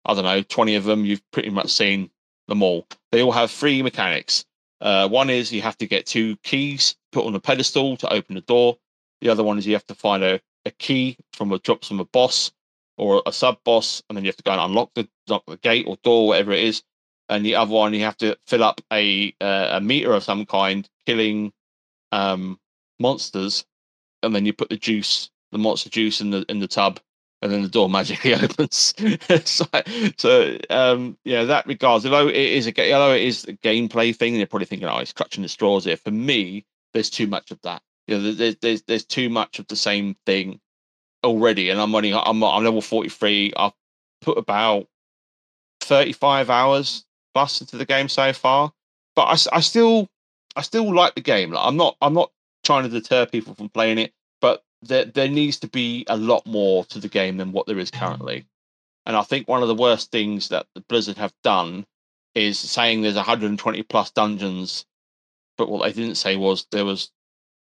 I 0.05 0.13
don't 0.13 0.23
know, 0.23 0.41
twenty 0.41 0.75
of 0.75 0.85
them, 0.85 1.05
you've 1.05 1.21
pretty 1.31 1.49
much 1.49 1.69
seen 1.69 2.09
them 2.47 2.63
all. 2.63 2.87
They 3.11 3.21
all 3.21 3.31
have 3.31 3.51
three 3.51 3.83
mechanics. 3.83 4.45
Uh, 4.81 5.07
one 5.09 5.29
is 5.29 5.51
you 5.51 5.61
have 5.61 5.77
to 5.77 5.87
get 5.87 6.05
two 6.05 6.37
keys 6.37 6.95
put 7.11 7.25
on 7.25 7.35
a 7.35 7.39
pedestal 7.39 7.97
to 7.97 8.11
open 8.11 8.35
the 8.35 8.41
door. 8.41 8.77
The 9.21 9.29
other 9.29 9.43
one 9.43 9.57
is 9.57 9.67
you 9.67 9.73
have 9.73 9.85
to 9.87 9.95
find 9.95 10.23
a, 10.23 10.39
a 10.65 10.71
key 10.71 11.17
from 11.33 11.51
a 11.51 11.59
drops 11.59 11.89
from 11.89 11.99
a 11.99 12.05
boss 12.05 12.51
or 12.97 13.21
a 13.25 13.33
sub 13.33 13.57
boss, 13.63 14.01
and 14.09 14.15
then 14.15 14.23
you 14.23 14.29
have 14.29 14.37
to 14.37 14.43
go 14.43 14.51
and 14.51 14.61
unlock 14.61 14.91
the 14.95 15.07
unlock 15.27 15.45
the 15.47 15.57
gate 15.57 15.85
or 15.87 15.97
door, 16.03 16.27
whatever 16.27 16.51
it 16.51 16.63
is. 16.63 16.81
And 17.27 17.45
the 17.45 17.55
other 17.55 17.71
one, 17.71 17.93
you 17.93 18.01
have 18.01 18.17
to 18.17 18.37
fill 18.47 18.63
up 18.63 18.81
a 18.91 19.33
uh, 19.41 19.69
a 19.71 19.81
meter 19.81 20.13
of 20.13 20.23
some 20.23 20.45
kind, 20.45 20.89
killing 21.05 21.51
um, 22.11 22.59
monsters, 22.99 23.65
and 24.23 24.33
then 24.33 24.45
you 24.45 24.53
put 24.53 24.69
the 24.69 24.77
juice 24.77 25.29
the 25.51 25.57
monster 25.57 25.89
juice 25.89 26.21
in 26.21 26.31
the 26.31 26.45
in 26.49 26.59
the 26.59 26.67
tub, 26.67 26.99
and 27.41 27.51
then 27.51 27.61
the 27.61 27.69
door 27.69 27.89
magically 27.99 28.33
opens. 28.33 28.93
so, 29.45 29.65
so 30.17 30.57
um, 30.69 31.17
yeah, 31.23 31.43
that 31.43 31.65
regards. 31.65 32.05
Although 32.05 32.27
it 32.27 32.35
is 32.35 32.67
a 32.67 32.93
although 32.93 33.13
it 33.13 33.23
is 33.23 33.45
a 33.45 33.53
gameplay 33.53 34.15
thing, 34.15 34.35
they're 34.35 34.45
probably 34.45 34.65
thinking, 34.65 34.87
"Oh, 34.87 34.99
he's 34.99 35.13
clutching 35.13 35.43
the 35.43 35.49
straws 35.49 35.85
here." 35.85 35.97
For 35.97 36.11
me, 36.11 36.65
there's 36.93 37.09
too 37.09 37.27
much 37.27 37.51
of 37.51 37.61
that. 37.61 37.81
You 38.07 38.17
know, 38.17 38.31
there's 38.31 38.55
there's 38.57 38.81
there's 38.83 39.05
too 39.05 39.29
much 39.29 39.59
of 39.59 39.67
the 39.67 39.75
same 39.75 40.15
thing 40.25 40.59
already, 41.23 41.69
and 41.69 41.79
I'm 41.79 41.93
only 41.93 42.13
I'm 42.13 42.43
I'm 42.43 42.63
level 42.63 42.81
43. 42.81 43.53
I've 43.57 43.73
put 44.21 44.37
about 44.37 44.87
35 45.81 46.49
hours 46.49 47.05
plus 47.33 47.61
into 47.61 47.77
the 47.77 47.85
game 47.85 48.09
so 48.09 48.33
far, 48.33 48.71
but 49.15 49.23
I, 49.23 49.57
I 49.57 49.59
still 49.61 50.07
I 50.55 50.61
still 50.61 50.93
like 50.93 51.15
the 51.15 51.21
game. 51.21 51.51
Like, 51.51 51.65
I'm 51.65 51.77
not 51.77 51.95
I'm 52.01 52.13
not 52.13 52.31
trying 52.63 52.83
to 52.83 52.89
deter 52.89 53.25
people 53.25 53.55
from 53.55 53.69
playing 53.69 53.97
it 53.97 54.13
there 54.81 55.05
there 55.05 55.27
needs 55.27 55.59
to 55.59 55.67
be 55.67 56.05
a 56.07 56.17
lot 56.17 56.45
more 56.45 56.85
to 56.85 56.99
the 56.99 57.07
game 57.07 57.37
than 57.37 57.51
what 57.51 57.67
there 57.67 57.79
is 57.79 57.91
currently. 57.91 58.45
And 59.05 59.15
I 59.15 59.23
think 59.23 59.47
one 59.47 59.61
of 59.61 59.67
the 59.67 59.75
worst 59.75 60.11
things 60.11 60.49
that 60.49 60.67
the 60.75 60.81
Blizzard 60.81 61.17
have 61.17 61.33
done 61.43 61.85
is 62.35 62.59
saying 62.59 63.01
there's 63.01 63.15
120 63.15 63.83
plus 63.83 64.11
dungeons, 64.11 64.85
but 65.57 65.69
what 65.69 65.83
they 65.83 65.93
didn't 65.93 66.15
say 66.15 66.35
was 66.35 66.67
there 66.71 66.85
was 66.85 67.11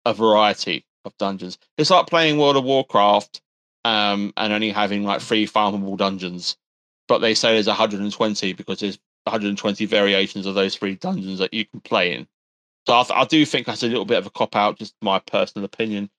a 0.05 0.13
variety 0.13 0.85
of 1.05 1.17
dungeons. 1.17 1.57
It's 1.77 1.89
like 1.89 2.07
playing 2.07 2.37
World 2.37 2.57
of 2.57 2.63
Warcraft 2.65 3.41
um, 3.85 4.33
and 4.37 4.51
only 4.51 4.69
having 4.69 5.03
like 5.03 5.21
three 5.21 5.47
farmable 5.47 5.97
dungeons, 5.97 6.57
but 7.07 7.19
they 7.19 7.33
say 7.33 7.53
there's 7.53 7.67
120 7.67 8.53
because 8.53 8.81
there's 8.81 8.99
120 9.23 9.85
variations 9.85 10.45
of 10.45 10.55
those 10.55 10.75
three 10.75 10.95
dungeons 10.95 11.39
that 11.39 11.53
you 11.53 11.65
can 11.65 11.79
play 11.79 12.13
in. 12.13 12.27
So 12.85 12.99
I, 12.99 13.03
th- 13.03 13.17
I 13.17 13.25
do 13.25 13.45
think 13.45 13.65
that's 13.65 13.83
a 13.83 13.87
little 13.87 14.05
bit 14.05 14.17
of 14.17 14.25
a 14.25 14.31
cop 14.31 14.55
out, 14.55 14.77
just 14.77 14.93
my 15.01 15.19
personal 15.19 15.65
opinion 15.65 16.09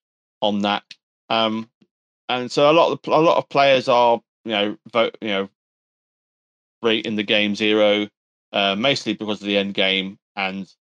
on 0.41 0.61
that. 0.61 0.83
Um, 1.29 1.69
and 2.29 2.51
so 2.51 2.71
a 2.71 2.73
lot 2.73 2.93
of 2.93 3.03
the, 3.03 3.11
a 3.11 3.19
lot 3.19 3.39
of 3.39 3.49
players 3.49 3.89
are 3.89 4.21
you 4.45 4.53
know 4.53 4.77
vote 4.93 5.17
you 5.21 5.29
know 5.29 5.49
rating 6.83 7.17
the 7.17 7.23
game 7.23 7.55
zero, 7.55 8.09
uh, 8.53 8.75
mostly 8.77 9.13
because 9.15 9.41
of 9.41 9.47
the 9.47 9.59
end 9.59 9.75
game 9.75 10.19
and 10.37 10.73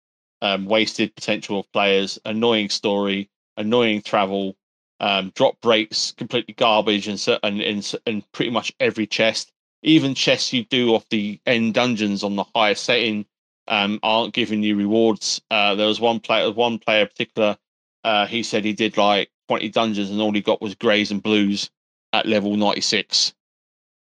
um, 0.42 0.66
wasted 0.66 1.14
potential 1.14 1.60
of 1.60 1.72
players, 1.72 2.18
annoying 2.24 2.68
story, 2.68 3.28
annoying 3.56 4.02
travel, 4.02 4.56
um, 5.00 5.32
drop 5.34 5.56
rates 5.64 6.12
completely 6.12 6.54
garbage, 6.54 7.08
and 7.08 7.24
and 7.42 7.60
in 7.60 7.82
in 8.06 8.22
pretty 8.32 8.50
much 8.50 8.72
every 8.80 9.06
chest. 9.06 9.52
Even 9.82 10.14
chests 10.14 10.52
you 10.52 10.64
do 10.64 10.94
off 10.94 11.08
the 11.08 11.40
end 11.46 11.74
dungeons 11.74 12.24
on 12.24 12.34
the 12.34 12.44
higher 12.54 12.74
setting 12.74 13.24
um, 13.68 14.00
aren't 14.02 14.34
giving 14.34 14.62
you 14.62 14.74
rewards. 14.76 15.40
Uh, 15.50 15.74
there 15.76 15.86
was 15.86 16.00
one 16.00 16.18
player, 16.18 16.50
one 16.50 16.78
player 16.78 17.02
in 17.02 17.08
particular. 17.08 17.56
Uh, 18.02 18.26
he 18.26 18.42
said 18.42 18.64
he 18.64 18.72
did 18.72 18.96
like 18.96 19.30
20 19.48 19.68
dungeons 19.70 20.10
and 20.10 20.20
all 20.20 20.32
he 20.32 20.40
got 20.40 20.62
was 20.62 20.74
greys 20.74 21.10
and 21.10 21.22
blues 21.22 21.70
at 22.12 22.26
level 22.26 22.56
96. 22.56 23.34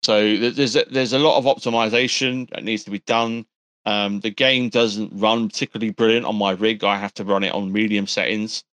So 0.03 0.37
there's 0.37 0.77
a, 0.77 0.85
there's 0.91 1.13
a 1.13 1.19
lot 1.19 1.39
of 1.39 1.45
optimization 1.45 2.49
that 2.51 2.65
needs 2.65 2.85
to 2.85 2.91
be 2.91 3.01
done. 3.01 3.45
Um, 3.87 4.21
the 4.21 4.31
game 4.31 4.69
doesn't 4.69 5.13
run 5.15 5.49
particularly 5.49 5.91
brilliant 5.91 6.27
on 6.27 6.37
my 6.37 6.53
rig. 6.53 6.85
I 6.85 6.97
have 6.97 7.15
to 7.15 7.25
run 7.25 7.45
it 7.45 7.53
on 7.53 7.73
medium 7.73 8.07
settings 8.07 8.65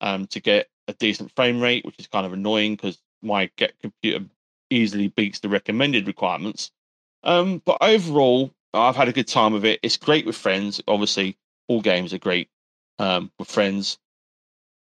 um, 0.00 0.26
to 0.28 0.40
get 0.40 0.68
a 0.88 0.92
decent 0.94 1.34
frame 1.34 1.60
rate, 1.60 1.84
which 1.84 1.98
is 1.98 2.06
kind 2.06 2.26
of 2.26 2.32
annoying 2.32 2.76
because 2.76 2.98
my 3.22 3.50
get 3.56 3.78
computer 3.80 4.24
easily 4.70 5.08
beats 5.08 5.40
the 5.40 5.48
recommended 5.48 6.06
requirements. 6.06 6.70
Um, 7.24 7.60
but 7.64 7.78
overall, 7.80 8.52
I've 8.72 8.96
had 8.96 9.08
a 9.08 9.12
good 9.12 9.28
time 9.28 9.52
with 9.52 9.64
it. 9.64 9.80
It's 9.82 9.96
great 9.96 10.24
with 10.26 10.36
friends. 10.36 10.80
Obviously, 10.88 11.36
all 11.68 11.80
games 11.80 12.14
are 12.14 12.18
great 12.18 12.48
um, 12.98 13.30
with 13.38 13.48
friends, 13.48 13.98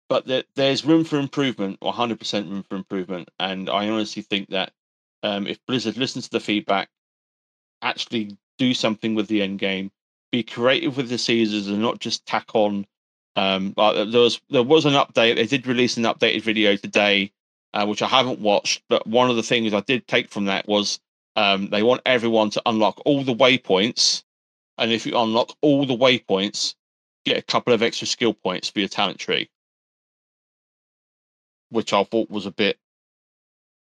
but 0.08 0.26
there, 0.26 0.44
there's 0.54 0.84
room 0.84 1.04
for 1.04 1.18
improvement, 1.18 1.78
100% 1.80 2.50
room 2.50 2.64
for 2.68 2.76
improvement. 2.76 3.28
And 3.38 3.68
I 3.68 3.88
honestly 3.88 4.22
think 4.22 4.48
that 4.50 4.72
um, 5.22 5.46
if 5.46 5.58
Blizzard 5.66 5.96
listens 5.96 6.24
to 6.26 6.30
the 6.30 6.40
feedback, 6.40 6.88
actually 7.82 8.36
do 8.58 8.74
something 8.74 9.14
with 9.14 9.28
the 9.28 9.42
end 9.42 9.58
game, 9.58 9.90
be 10.32 10.42
creative 10.42 10.96
with 10.96 11.08
the 11.08 11.18
seasons, 11.18 11.68
and 11.68 11.80
not 11.80 12.00
just 12.00 12.26
tack 12.26 12.54
on. 12.54 12.86
Um, 13.36 13.74
there 13.76 14.20
was 14.20 14.40
there 14.50 14.62
was 14.62 14.84
an 14.84 14.94
update. 14.94 15.36
They 15.36 15.46
did 15.46 15.66
release 15.66 15.96
an 15.96 16.04
updated 16.04 16.42
video 16.42 16.76
today, 16.76 17.32
uh, 17.72 17.86
which 17.86 18.02
I 18.02 18.08
haven't 18.08 18.40
watched. 18.40 18.82
But 18.88 19.06
one 19.06 19.30
of 19.30 19.36
the 19.36 19.42
things 19.42 19.72
I 19.72 19.80
did 19.80 20.06
take 20.08 20.30
from 20.30 20.46
that 20.46 20.66
was 20.66 20.98
um, 21.36 21.68
they 21.68 21.82
want 21.82 22.02
everyone 22.04 22.50
to 22.50 22.62
unlock 22.66 23.00
all 23.04 23.22
the 23.22 23.34
waypoints, 23.34 24.24
and 24.76 24.92
if 24.92 25.06
you 25.06 25.16
unlock 25.16 25.54
all 25.62 25.86
the 25.86 25.96
waypoints, 25.96 26.74
get 27.24 27.38
a 27.38 27.42
couple 27.42 27.72
of 27.72 27.82
extra 27.82 28.06
skill 28.06 28.34
points 28.34 28.68
for 28.68 28.80
your 28.80 28.88
talent 28.88 29.18
tree, 29.18 29.48
which 31.70 31.92
I 31.92 32.04
thought 32.04 32.30
was 32.30 32.46
a 32.46 32.50
bit, 32.50 32.78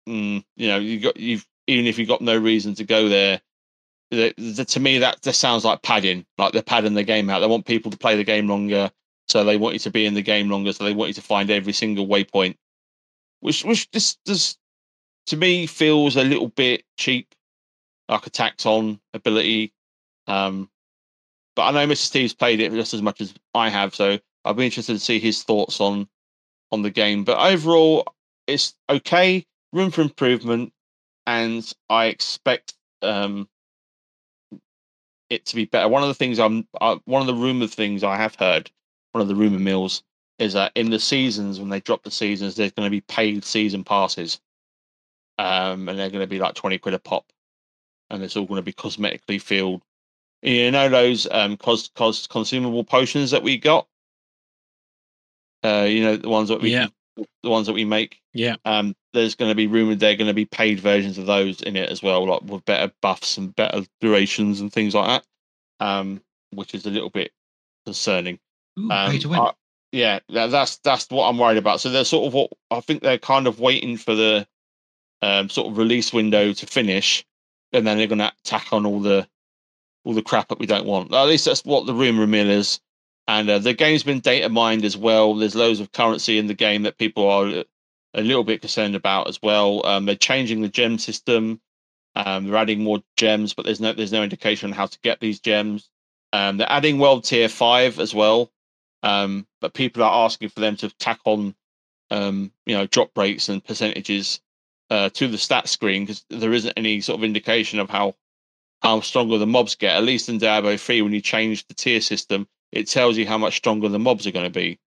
mm, 0.08 0.44
you 0.56 0.68
know, 0.68 0.78
you 0.78 1.00
got 1.00 1.18
you've 1.18 1.46
even 1.68 1.86
if 1.86 1.98
you've 1.98 2.08
got 2.08 2.22
no 2.22 2.38
reason 2.38 2.76
to 2.76 2.84
go 2.84 3.10
there. 3.10 3.42
The, 4.12 4.34
the, 4.38 4.66
to 4.66 4.80
me, 4.80 5.00
that 5.00 5.24
just 5.24 5.40
sounds 5.40 5.66
like 5.66 5.82
padding, 5.82 6.26
like 6.38 6.54
they're 6.54 6.62
padding 6.62 6.94
the 6.94 7.04
game 7.04 7.30
out. 7.30 7.40
They 7.40 7.48
want 7.48 7.66
people 7.66 7.90
to 7.90 7.98
play 7.98 8.16
the 8.16 8.24
game 8.24 8.48
longer, 8.48 8.92
so 9.28 9.44
they 9.44 9.58
want 9.58 9.74
you 9.74 9.80
to 9.80 9.90
be 9.90 10.06
in 10.06 10.14
the 10.14 10.22
game 10.22 10.50
longer, 10.50 10.74
so 10.74 10.84
they 10.84 10.94
want 10.94 11.10
you 11.10 11.16
to 11.16 11.22
find 11.22 11.50
every 11.50 11.74
single 11.74 12.08
waypoint, 12.08 12.56
which 13.40 13.66
which 13.66 13.90
just 13.92 14.24
does 14.24 14.58
to 15.28 15.38
me 15.38 15.66
feels 15.66 16.16
a 16.16 16.24
little 16.24 16.50
bit 16.50 16.84
cheap 16.98 17.34
like 18.08 18.28
a 18.28 18.30
tax 18.30 18.66
on 18.66 19.00
ability. 19.14 19.74
Um, 20.28 20.70
but 21.56 21.64
I 21.64 21.72
know 21.72 21.92
Mr. 21.92 21.98
Steve's 21.98 22.34
played 22.34 22.60
it 22.60 22.72
just 22.74 22.94
as 22.94 23.02
much 23.02 23.22
as 23.22 23.34
I 23.54 23.70
have, 23.70 23.96
so 23.96 24.20
I'd 24.44 24.58
be 24.58 24.66
interested 24.66 24.94
to 24.94 25.00
see 25.00 25.20
his 25.20 25.44
thoughts 25.44 25.82
on 25.82 26.08
on 26.72 26.82
the 26.82 26.92
game. 26.92 27.24
But 27.24 27.40
overall, 27.40 28.06
it's 28.48 28.76
okay, 28.90 29.46
room 29.74 29.92
for 29.92 30.02
improvement, 30.02 30.74
and 31.28 31.72
I 31.90 32.06
expect 32.08 32.74
um, 33.02 33.48
it 35.30 35.46
to 35.48 35.56
be 35.56 35.66
better. 35.66 35.88
One 35.88 36.04
of 36.04 36.10
the 36.10 36.16
things 36.16 36.40
I'm, 36.40 36.68
uh, 36.82 36.98
one 37.06 37.22
of 37.22 37.28
the 37.28 37.34
rumor 37.42 37.68
things 37.68 38.04
I 38.04 38.18
have 38.18 38.36
heard, 38.36 38.70
one 39.14 39.22
of 39.22 39.28
the 39.28 39.36
rumor 39.36 39.60
mills, 39.60 40.04
is 40.40 40.54
that 40.54 40.72
in 40.76 40.90
the 40.90 41.00
seasons 41.00 41.60
when 41.60 41.70
they 41.70 41.80
drop 41.80 42.04
the 42.04 42.12
seasons, 42.12 42.56
there's 42.56 42.72
going 42.74 42.86
to 42.88 42.92
be 42.92 43.02
paid 43.02 43.44
season 43.46 43.84
passes, 43.84 44.40
um, 45.38 45.90
and 45.90 45.98
they're 46.00 46.10
going 46.10 46.22
to 46.22 46.28
be 46.28 46.40
like 46.40 46.56
twenty 46.56 46.78
quid 46.78 46.94
a 46.94 47.00
pop 47.00 47.26
and 48.10 48.24
it's 48.24 48.36
all 48.36 48.46
going 48.46 48.60
to 48.60 48.64
be 48.64 48.74
cosmetically 48.74 49.42
filled. 49.42 49.82
You 50.42 50.72
know 50.72 50.90
those 50.90 51.28
um 51.32 51.58
cos, 51.58 51.90
cos 51.90 52.28
consumable 52.28 52.84
potions 52.84 53.32
that 53.32 53.44
we 53.44 53.58
got. 53.58 53.88
Uh, 55.66 55.84
you 55.86 56.04
know 56.04 56.16
the 56.18 56.30
ones 56.30 56.50
that 56.50 56.62
we 56.62 56.72
Yeah. 56.72 56.88
the 57.44 57.50
ones 57.50 57.68
that 57.68 57.74
we 57.74 57.86
make. 57.86 58.20
Yeah. 58.34 58.56
Um, 58.66 58.96
there's 59.14 59.36
going 59.36 59.50
to 59.50 59.56
be 59.56 59.68
rumored 59.68 60.00
they're 60.00 60.16
going 60.18 60.28
to 60.28 60.34
be 60.34 60.46
paid 60.46 60.80
versions 60.80 61.18
of 61.18 61.26
those 61.26 61.62
in 61.62 61.76
it 61.78 61.90
as 61.90 62.04
well, 62.04 62.28
like 62.28 62.42
with 62.44 62.66
better 62.66 62.92
buffs 63.02 63.38
and 63.38 63.56
better 63.56 63.86
durations 64.02 64.60
and 64.60 64.72
things 64.72 64.94
like 64.94 65.08
that. 65.80 65.86
Um, 65.86 66.22
which 66.52 66.74
is 66.76 66.86
a 66.86 66.90
little 66.90 67.10
bit 67.10 67.32
concerning. 67.86 68.40
Ooh, 68.80 68.92
Um, 68.92 69.12
pay 69.12 69.20
to 69.20 69.30
win. 69.30 69.40
I- 69.40 69.54
yeah, 69.92 70.20
that, 70.30 70.48
that's 70.52 70.78
that's 70.78 71.10
what 71.10 71.30
I'm 71.30 71.38
worried 71.38 71.58
about. 71.58 71.80
So 71.80 71.90
they're 71.90 72.04
sort 72.04 72.28
of 72.28 72.34
what 72.34 72.52
I 72.70 72.82
think 72.82 73.02
they're 73.02 73.18
kind 73.18 73.48
of 73.48 73.62
waiting 73.62 73.96
for 73.96 74.14
the 74.14 74.46
um, 75.22 75.48
sort 75.50 75.72
of 75.72 75.78
release 75.78 76.12
window 76.12 76.52
to 76.52 76.66
finish, 76.66 77.26
and 77.72 77.88
then 77.88 77.98
they're 77.98 78.08
going 78.08 78.20
to 78.20 78.34
tack 78.44 78.74
on 78.74 78.86
all 78.86 79.00
the 79.00 79.26
all 80.04 80.14
the 80.14 80.22
crap 80.22 80.50
that 80.50 80.60
we 80.60 80.66
don't 80.66 80.86
want. 80.86 81.14
At 81.14 81.24
least 81.28 81.46
that's 81.46 81.64
what 81.64 81.86
the 81.86 81.94
rumor 81.94 82.28
mill 82.28 82.50
is. 82.50 82.82
And 83.28 83.50
uh, 83.50 83.60
the 83.60 83.74
game's 83.74 84.04
been 84.04 84.22
data 84.22 84.50
mined 84.50 84.86
as 84.86 84.98
well. 84.98 85.36
There's 85.36 85.56
loads 85.56 85.82
of 85.82 85.92
currency 85.94 86.38
in 86.40 86.48
the 86.48 86.56
game 86.56 86.84
that 86.84 87.00
people 87.00 87.30
are 87.30 87.48
a- 87.48 87.66
a 88.16 88.22
little 88.24 88.46
bit 88.46 88.62
concerned 88.62 88.96
about 88.96 89.28
as 89.30 89.42
well. 89.44 89.86
Um, 89.86 90.06
they're 90.06 90.16
changing 90.16 90.62
the 90.62 90.70
gem 90.70 91.00
system. 91.00 91.62
Um, 92.16 92.46
they're 92.48 92.58
adding 92.58 92.84
more 92.84 93.04
gems, 93.18 93.54
but 93.54 93.66
there's 93.66 93.82
no 93.82 93.94
there's 93.94 94.12
no 94.14 94.24
indication 94.24 94.70
on 94.72 94.78
how 94.78 94.88
to 94.88 95.00
get 95.02 95.20
these 95.20 95.40
gems. 95.42 95.90
Um, 96.34 96.58
they're 96.58 96.72
adding 96.72 97.00
world 97.00 97.26
tier 97.26 97.50
five 97.50 98.00
as 98.00 98.14
well, 98.16 98.52
um, 99.04 99.48
but 99.62 99.74
people 99.74 100.04
are 100.04 100.26
asking 100.26 100.50
for 100.50 100.62
them 100.62 100.78
to 100.78 100.90
tack 100.98 101.20
on, 101.26 101.56
um, 102.12 102.52
you 102.66 102.76
know, 102.78 102.88
drop 102.88 103.18
rates 103.18 103.50
and 103.50 103.64
percentages 103.64 104.42
uh, 104.92 105.10
to 105.12 105.28
the 105.28 105.38
stat 105.40 105.70
screen 105.70 106.04
because 106.04 106.26
there 106.30 106.54
isn't 106.54 106.74
any 106.78 107.02
sort 107.02 107.20
of 107.20 107.26
indication 107.26 107.80
of 107.80 107.90
how 107.90 108.16
how 108.82 109.02
stronger 109.02 109.38
the 109.40 109.48
mobs 109.48 109.76
get. 109.76 109.96
At 109.98 110.04
least 110.04 110.30
in 110.30 110.40
Diablo 110.40 110.78
three, 110.78 111.02
when 111.02 111.14
you 111.14 111.22
change 111.22 111.68
the 111.68 111.76
tier 111.76 112.02
system, 112.02 112.48
it 112.76 112.90
tells 112.90 113.18
you 113.18 113.28
how 113.28 113.40
much 113.40 113.58
stronger 113.58 113.90
the 113.90 114.00
mobs 114.00 114.28
are 114.28 114.32
going 114.32 114.46
to 114.46 114.52
be. 114.52 114.80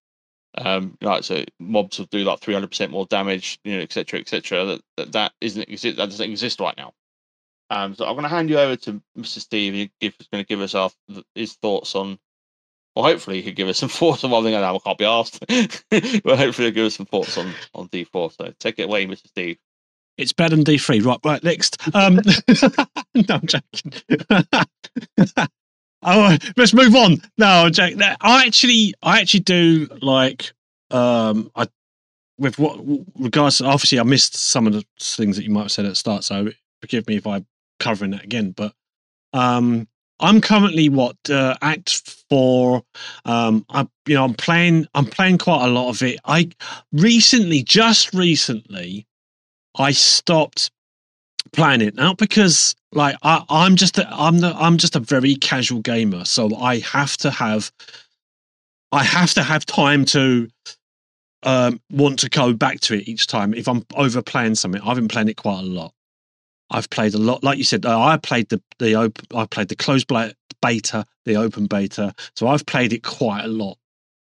Um, 0.57 0.97
like 1.03 1.25
so, 1.25 1.45
mobs 1.61 1.99
will 1.99 2.07
do 2.07 2.25
like 2.25 2.41
three 2.41 2.55
hundred 2.55 2.69
percent 2.69 2.91
more 2.93 3.07
damage, 3.07 3.59
you 3.65 3.77
know, 3.77 3.83
etc. 3.83 4.21
Etc. 4.21 4.65
That, 4.65 4.81
that 4.97 5.13
that 5.13 5.33
isn't 5.41 5.69
exist. 5.69 5.97
That 5.97 6.11
doesn't 6.11 6.31
exist 6.31 6.61
right 6.61 6.77
now. 6.77 6.93
Um, 7.71 7.95
so 7.95 8.05
I'm 8.07 8.15
going 8.15 8.23
to 8.25 8.29
hand 8.31 8.49
you 8.51 8.59
over 8.59 8.77
to 8.77 9.03
Mr. 9.19 9.39
Steve. 9.41 9.91
He's 10.01 10.13
going 10.33 10.45
to 10.45 10.49
give 10.49 10.61
us 10.61 10.75
our, 10.75 10.91
his 11.35 11.55
thoughts 11.55 11.95
on. 11.95 12.19
Well, 12.97 13.05
hopefully 13.05 13.37
he 13.39 13.43
could 13.45 13.57
give 13.57 13.69
us 13.69 13.79
some 13.79 13.89
thoughts 13.91 14.25
on 14.25 14.31
one 14.31 14.45
thing. 14.45 14.55
I 14.55 14.79
can't 14.79 14.99
be 14.99 15.05
asked, 15.05 15.45
but 15.49 16.39
hopefully 16.39 16.69
he'll 16.69 16.75
give 16.75 16.87
us 16.87 16.97
some 16.97 17.07
thoughts 17.07 17.37
on 17.39 17.53
on 17.75 17.89
D4. 17.89 18.37
So 18.37 18.53
take 18.59 18.79
it 18.79 18.85
away, 18.85 19.07
Mr. 19.07 19.27
Steve. 19.29 19.59
It's 20.19 20.33
better 20.33 20.57
than 20.57 20.65
D3. 20.65 21.05
Right, 21.05 21.19
right, 21.25 21.45
next. 21.45 21.79
Um, 21.95 22.17
no, 23.15 23.23
I'm 23.31 23.47
joking. 23.47 23.93
Oh, 26.03 26.37
let's 26.57 26.75
move 26.75 26.95
on. 26.95 27.23
No. 27.37 27.69
No, 27.69 28.15
I 28.21 28.47
actually, 28.47 28.95
I 29.03 29.21
actually 29.21 29.41
do 29.41 29.89
like, 30.01 30.53
um, 30.91 31.51
I, 31.55 31.67
with 32.39 32.59
what 32.59 32.81
regards, 33.19 33.61
obviously, 33.61 33.99
I 34.01 34.05
missed 34.05 34.37
some 34.37 34.67
of 34.67 34.73
the 34.73 34.85
things 35.01 35.37
that 35.37 35.45
you 35.45 35.51
might 35.51 35.63
have 35.63 35.73
said 35.73 35.85
at 35.85 35.91
the 35.91 35.97
start, 35.97 36.25
so 36.25 36.49
forgive 36.81 37.07
me 37.09 37.17
if 37.17 37.27
I'm 37.27 37.47
covering 37.81 38.13
that 38.13 38.25
again, 38.25 38.53
but, 38.53 38.73
um, 39.33 39.89
I'm 40.21 40.41
currently 40.41 40.89
what 40.89 41.17
uh, 41.31 41.55
Act 41.63 42.25
Four. 42.29 42.83
Um, 43.25 43.65
I, 43.71 43.87
you 44.07 44.15
know, 44.15 44.25
I'm 44.25 44.35
playing. 44.35 44.89
I'm 44.95 45.07
playing 45.07 45.39
quite 45.39 45.65
a 45.65 45.71
lot 45.71 45.91
of 45.91 46.03
it. 46.03 46.19
I 46.25 46.51
recently, 46.93 47.63
just 47.63 48.13
recently, 48.13 49.07
I 49.77 49.93
stopped 49.93 50.73
playing 51.53 51.81
it 51.81 51.95
now 51.95 52.15
because 52.15 52.75
like 52.93 53.17
I, 53.23 53.45
I'm 53.49 53.77
just 53.77 53.99
a, 53.99 54.09
I'm 54.11 54.39
the 54.39 54.55
I'm 54.57 54.79
just 54.79 54.97
a 54.97 55.01
very 55.01 55.35
casual 55.35 55.81
gamer, 55.81 56.25
so 56.25 56.55
I 56.57 56.79
have 56.79 57.17
to 57.19 57.31
have 57.31 57.71
I 58.93 59.05
have 59.05 59.35
to 59.35 59.43
have 59.43 59.67
time 59.67 60.05
to 60.07 60.49
um, 61.43 61.81
want 61.91 62.19
to 62.21 62.31
go 62.31 62.53
back 62.53 62.81
to 62.81 62.95
it 62.95 63.09
each 63.09 63.27
time. 63.27 63.55
If 63.55 63.69
I'm 63.69 63.85
overplaying 63.95 64.55
something, 64.55 64.81
I've 64.83 64.97
been 64.97 65.09
playing 65.09 65.29
it 65.29 65.37
quite 65.37 65.61
a 65.61 65.67
lot. 65.67 65.93
I've 66.71 66.91
played 66.91 67.15
a 67.15 67.19
lot, 67.19 67.43
like 67.43 67.59
you 67.59 67.65
said. 67.65 67.87
I 67.87 68.17
played 68.17 68.49
the 68.49 68.63
the 68.79 68.95
open, 68.95 69.25
I 69.35 69.47
played 69.47 69.69
the 69.69 69.77
closed 69.77 70.09
beta, 70.61 71.07
the 71.25 71.37
open 71.37 71.67
beta. 71.67 72.15
So 72.37 72.49
I've 72.49 72.67
played 72.67 72.93
it 72.93 73.03
quite 73.03 73.45
a 73.45 73.49
lot 73.49 73.79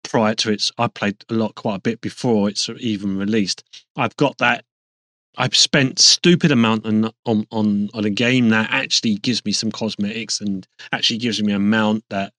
prior 0.04 0.36
to 0.36 0.52
its. 0.52 0.72
I 0.78 0.88
played 0.88 1.24
a 1.30 1.34
lot, 1.34 1.56
quite 1.56 1.76
a 1.76 1.82
bit 1.82 2.02
before 2.02 2.50
it's 2.50 2.70
even 2.80 3.18
released. 3.18 3.64
I've 3.96 4.16
got 4.18 4.38
that 4.38 4.66
I've 5.38 5.56
spent 5.56 6.00
stupid 6.00 6.52
amount 6.52 6.86
on 6.86 7.12
on 7.26 7.48
on 7.52 7.90
on 7.94 8.06
a 8.06 8.10
game 8.10 8.50
that 8.50 8.70
actually 8.72 9.16
gives 9.16 9.44
me 9.46 9.52
some 9.52 9.72
cosmetics 9.72 10.42
and 10.42 10.68
actually 10.92 11.20
gives 11.20 11.42
me 11.42 11.54
a 11.54 11.60
mount 11.60 12.04
that 12.10 12.34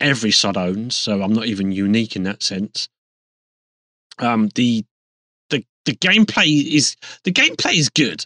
every 0.00 0.30
sod 0.30 0.56
owns. 0.56 0.96
So 0.96 1.22
I'm 1.22 1.32
not 1.32 1.46
even 1.46 1.72
unique 1.72 2.16
in 2.16 2.22
that 2.24 2.42
sense. 2.42 2.88
Um, 4.18 4.48
the 4.54 4.84
the 5.50 5.64
the 5.84 5.94
gameplay 5.94 6.72
is 6.72 6.96
the 7.24 7.32
gameplay 7.32 7.74
is 7.74 7.88
good. 7.88 8.24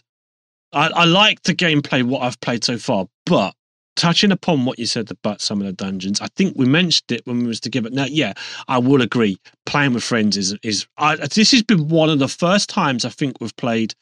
I, 0.73 0.87
I 0.87 1.05
like 1.05 1.43
the 1.43 1.55
gameplay 1.55 2.03
what 2.03 2.21
I've 2.21 2.39
played 2.39 2.63
so 2.63 2.77
far, 2.77 3.07
but 3.25 3.53
touching 3.97 4.31
upon 4.31 4.63
what 4.63 4.79
you 4.79 4.85
said 4.85 5.11
about 5.11 5.41
some 5.41 5.59
of 5.59 5.67
the 5.67 5.73
dungeons, 5.73 6.21
I 6.21 6.27
think 6.37 6.55
we 6.55 6.65
mentioned 6.65 7.11
it 7.11 7.25
when 7.25 7.39
we 7.39 7.47
was 7.47 7.59
together. 7.59 7.89
Now, 7.89 8.05
yeah, 8.05 8.33
I 8.69 8.77
will 8.77 9.01
agree. 9.01 9.37
Playing 9.65 9.93
with 9.93 10.03
friends 10.03 10.37
is 10.37 10.55
is 10.63 10.87
I, 10.97 11.17
this 11.17 11.51
has 11.51 11.63
been 11.63 11.89
one 11.89 12.09
of 12.09 12.19
the 12.19 12.29
first 12.29 12.69
times 12.69 13.03
I 13.03 13.09
think 13.09 13.41
we've 13.41 13.55
played. 13.57 13.93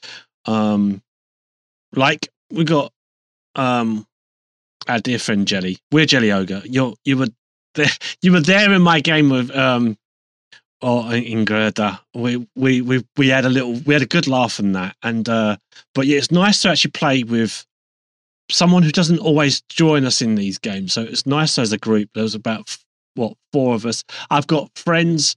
Um, 0.45 1.01
like 1.95 2.27
we 2.51 2.65
got 2.65 2.93
um 3.55 4.05
our 4.87 4.99
dear 4.99 5.17
friend 5.17 5.47
Jelly. 5.47 5.79
We're 5.91 6.05
Jelly 6.05 6.31
Ogre. 6.31 6.61
You 6.65 6.95
you 7.03 7.17
were 7.17 7.29
there. 7.73 7.87
You 8.21 8.31
were 8.31 8.41
there 8.41 8.71
in 8.71 8.81
my 8.83 8.99
game 8.99 9.29
with 9.29 9.49
um. 9.55 9.97
Or 10.81 11.11
in 11.15 11.45
Gerda, 11.45 11.99
we, 12.13 12.45
we 12.55 12.81
we 12.81 13.03
we 13.17 13.29
had 13.29 13.45
a 13.45 13.49
little 13.49 13.73
we 13.87 13.93
had 13.93 14.03
a 14.03 14.05
good 14.05 14.27
laugh 14.27 14.59
on 14.59 14.73
that, 14.73 14.95
and 15.01 15.27
uh, 15.27 15.55
but 15.95 16.05
yeah, 16.05 16.17
it's 16.17 16.29
nice 16.29 16.61
to 16.61 16.69
actually 16.69 16.91
play 16.91 17.23
with 17.23 17.65
someone 18.49 18.83
who 18.83 18.91
doesn't 18.91 19.19
always 19.19 19.61
join 19.69 20.05
us 20.05 20.21
in 20.21 20.35
these 20.35 20.57
games. 20.57 20.93
So 20.93 21.01
it's 21.01 21.25
nice 21.25 21.57
as 21.57 21.71
a 21.71 21.77
group. 21.77 22.09
There 22.13 22.23
was 22.23 22.35
about 22.35 22.77
what 23.15 23.33
four 23.53 23.75
of 23.75 23.85
us. 23.85 24.03
I've 24.29 24.47
got 24.47 24.69
friends 24.77 25.35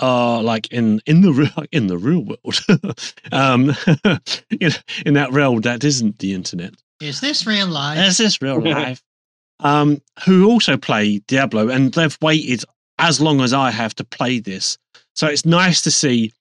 uh 0.00 0.40
like 0.42 0.68
in 0.72 1.00
in 1.06 1.22
the 1.22 1.32
real 1.32 1.50
in 1.72 1.88
the 1.88 1.98
real 1.98 2.24
world 2.24 3.10
um 3.32 3.74
in, 4.60 4.70
in 5.04 5.14
that 5.14 5.28
realm 5.32 5.60
that 5.62 5.82
isn't 5.84 6.18
the 6.18 6.34
internet 6.34 6.74
Is 7.00 7.20
this 7.20 7.46
real 7.46 7.66
life? 7.66 7.98
is 7.98 8.16
this 8.16 8.40
real 8.40 8.60
life 8.60 9.02
um 9.60 10.00
who 10.24 10.48
also 10.48 10.76
play 10.76 11.18
diablo 11.26 11.68
and 11.68 11.92
they've 11.94 12.16
waited 12.22 12.64
as 12.98 13.20
long 13.20 13.40
as 13.40 13.52
i 13.52 13.70
have 13.72 13.94
to 13.96 14.04
play 14.04 14.38
this 14.38 14.78
so 15.16 15.26
it's 15.26 15.44
nice 15.44 15.82
to 15.82 15.90
see 15.90 16.32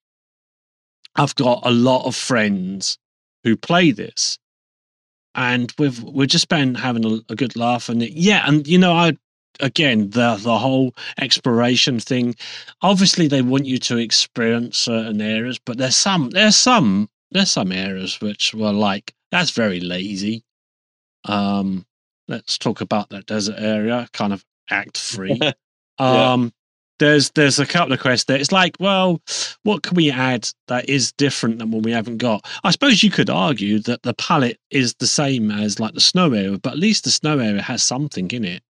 i've 1.16 1.34
got 1.36 1.62
a 1.64 1.72
lot 1.72 2.06
of 2.06 2.16
friends 2.16 3.00
who 3.43 3.58
play 3.58 3.89
this 3.91 4.38
and 5.38 5.74
we've 5.78 6.04
we've 6.04 6.28
just 6.28 6.50
been 6.50 6.76
having 6.76 7.06
a, 7.06 7.20
a 7.30 7.36
good 7.36 7.56
laugh 7.56 7.88
and 7.88 8.04
it, 8.04 8.12
yeah 8.12 8.44
and 8.46 8.68
you 8.68 8.78
know 8.78 8.94
i 8.94 9.16
again 9.60 10.10
the 10.10 10.36
the 10.42 10.58
whole 10.58 10.94
exploration 11.20 12.00
thing 12.00 12.36
obviously 12.82 13.28
they 13.28 13.42
want 13.42 13.66
you 13.66 13.78
to 13.78 13.98
experience 13.98 14.78
certain 14.78 15.22
areas 15.22 15.58
but 15.58 15.78
there's 15.78 15.96
some 15.96 16.30
there's 16.32 16.56
some 16.56 17.10
there's 17.32 17.52
some 17.52 17.72
areas 17.72 18.22
which 18.22 18.54
were 18.54 18.72
like 18.72 19.14
that's 19.32 19.52
very 19.52 19.80
lazy. 19.80 20.44
Um 21.26 21.86
let's 22.28 22.58
talk 22.58 22.82
about 22.82 23.10
that 23.10 23.26
desert 23.26 23.56
area 23.58 24.08
kind 24.14 24.34
of 24.34 24.44
act 24.70 24.98
free. 24.98 25.40
Um 26.00 26.54
there's 27.00 27.30
there's 27.32 27.60
a 27.60 27.66
couple 27.66 27.93
of 27.93 28.00
quests 28.00 28.26
there 28.26 28.38
it's 28.39 28.52
like 28.52 28.76
well 28.80 29.22
what 29.64 29.84
can 29.84 29.95
we 29.95 30.10
add 30.12 30.50
that 30.68 30.88
is 30.89 31.12
different 31.14 31.60
than 31.60 31.72
what 31.72 31.84
we 31.84 31.91
haven't 31.91 32.18
got 32.18 32.45
i 32.64 32.72
suppose 32.72 33.04
you 33.04 33.12
could 33.12 33.30
argue 33.30 33.80
that 33.80 34.02
the 34.04 34.14
palette 34.16 34.58
is 34.72 34.93
the 35.00 35.08
same 35.08 35.52
as 35.52 35.80
like 35.80 35.93
the 35.93 36.02
snow 36.02 36.34
area 36.34 36.58
but 36.58 36.74
at 36.74 36.80
least 36.80 37.04
the 37.04 37.12
snow 37.12 37.39
area 37.39 37.62
has 37.62 37.84
something 37.84 38.30
in 38.32 38.43
it 38.45 38.62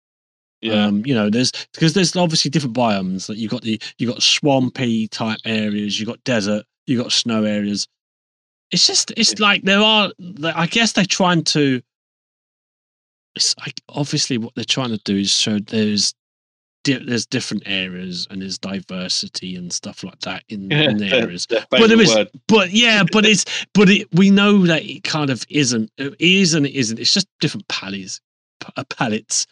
Yeah. 0.61 0.85
um, 0.87 1.05
you 1.05 1.13
know, 1.13 1.29
there's 1.29 1.51
because 1.73 1.93
there's 1.93 2.15
obviously 2.15 2.49
different 2.49 2.75
biomes. 2.75 3.27
That 3.27 3.37
you've 3.37 3.51
got 3.51 3.61
the 3.61 3.79
you 3.99 4.07
got 4.07 4.23
swampy 4.23 5.07
type 5.07 5.39
areas, 5.45 5.99
you've 5.99 6.09
got 6.09 6.23
desert, 6.23 6.65
you've 6.87 7.01
got 7.03 7.11
snow 7.11 7.43
areas. 7.43 7.87
It's 8.71 8.87
just 8.87 9.11
it's 9.15 9.39
like 9.39 9.61
there 9.63 9.79
are. 9.79 10.11
I 10.43 10.65
guess 10.67 10.93
they're 10.93 11.05
trying 11.05 11.43
to. 11.55 11.79
It's 13.35 13.55
like 13.59 13.79
obviously 13.89 14.37
what 14.39 14.55
they're 14.55 14.65
trying 14.65 14.89
to 14.89 15.01
do 15.05 15.15
is 15.17 15.31
show 15.31 15.59
there's 15.59 16.13
di- 16.87 17.03
there's 17.05 17.25
different 17.25 17.63
areas 17.65 18.27
and 18.29 18.41
there's 18.41 18.57
diversity 18.57 19.55
and 19.55 19.71
stuff 19.73 20.03
like 20.03 20.19
that 20.21 20.43
in, 20.49 20.71
in 20.71 20.97
the 20.97 21.07
areas. 21.13 21.45
But 21.45 21.91
is, 21.91 22.15
word. 22.15 22.29
but 22.47 22.71
yeah, 22.71 23.03
but 23.11 23.25
it's 23.25 23.45
but 23.73 23.89
it 23.89 24.07
we 24.13 24.29
know 24.31 24.65
that 24.65 24.83
it 24.83 25.03
kind 25.03 25.29
of 25.29 25.45
isn't. 25.49 25.91
It 25.97 26.15
is 26.19 26.53
and 26.53 26.65
it 26.65 26.73
isn't. 26.73 26.99
It's 26.99 27.13
just 27.13 27.27
different 27.39 27.67
palettes, 27.67 28.21
p- 28.61 28.73
uh, 28.77 28.83
palettes, 28.85 29.45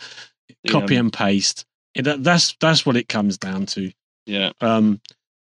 copy 0.67 0.93
Yeah. 0.95 1.01
and 1.01 1.13
paste. 1.13 1.65
And 1.95 2.05
that, 2.05 2.23
that's 2.23 2.55
that's 2.59 2.85
what 2.85 2.95
it 2.97 3.07
comes 3.09 3.37
down 3.37 3.65
to. 3.67 3.91
Yeah. 4.25 4.51
Um, 4.61 5.01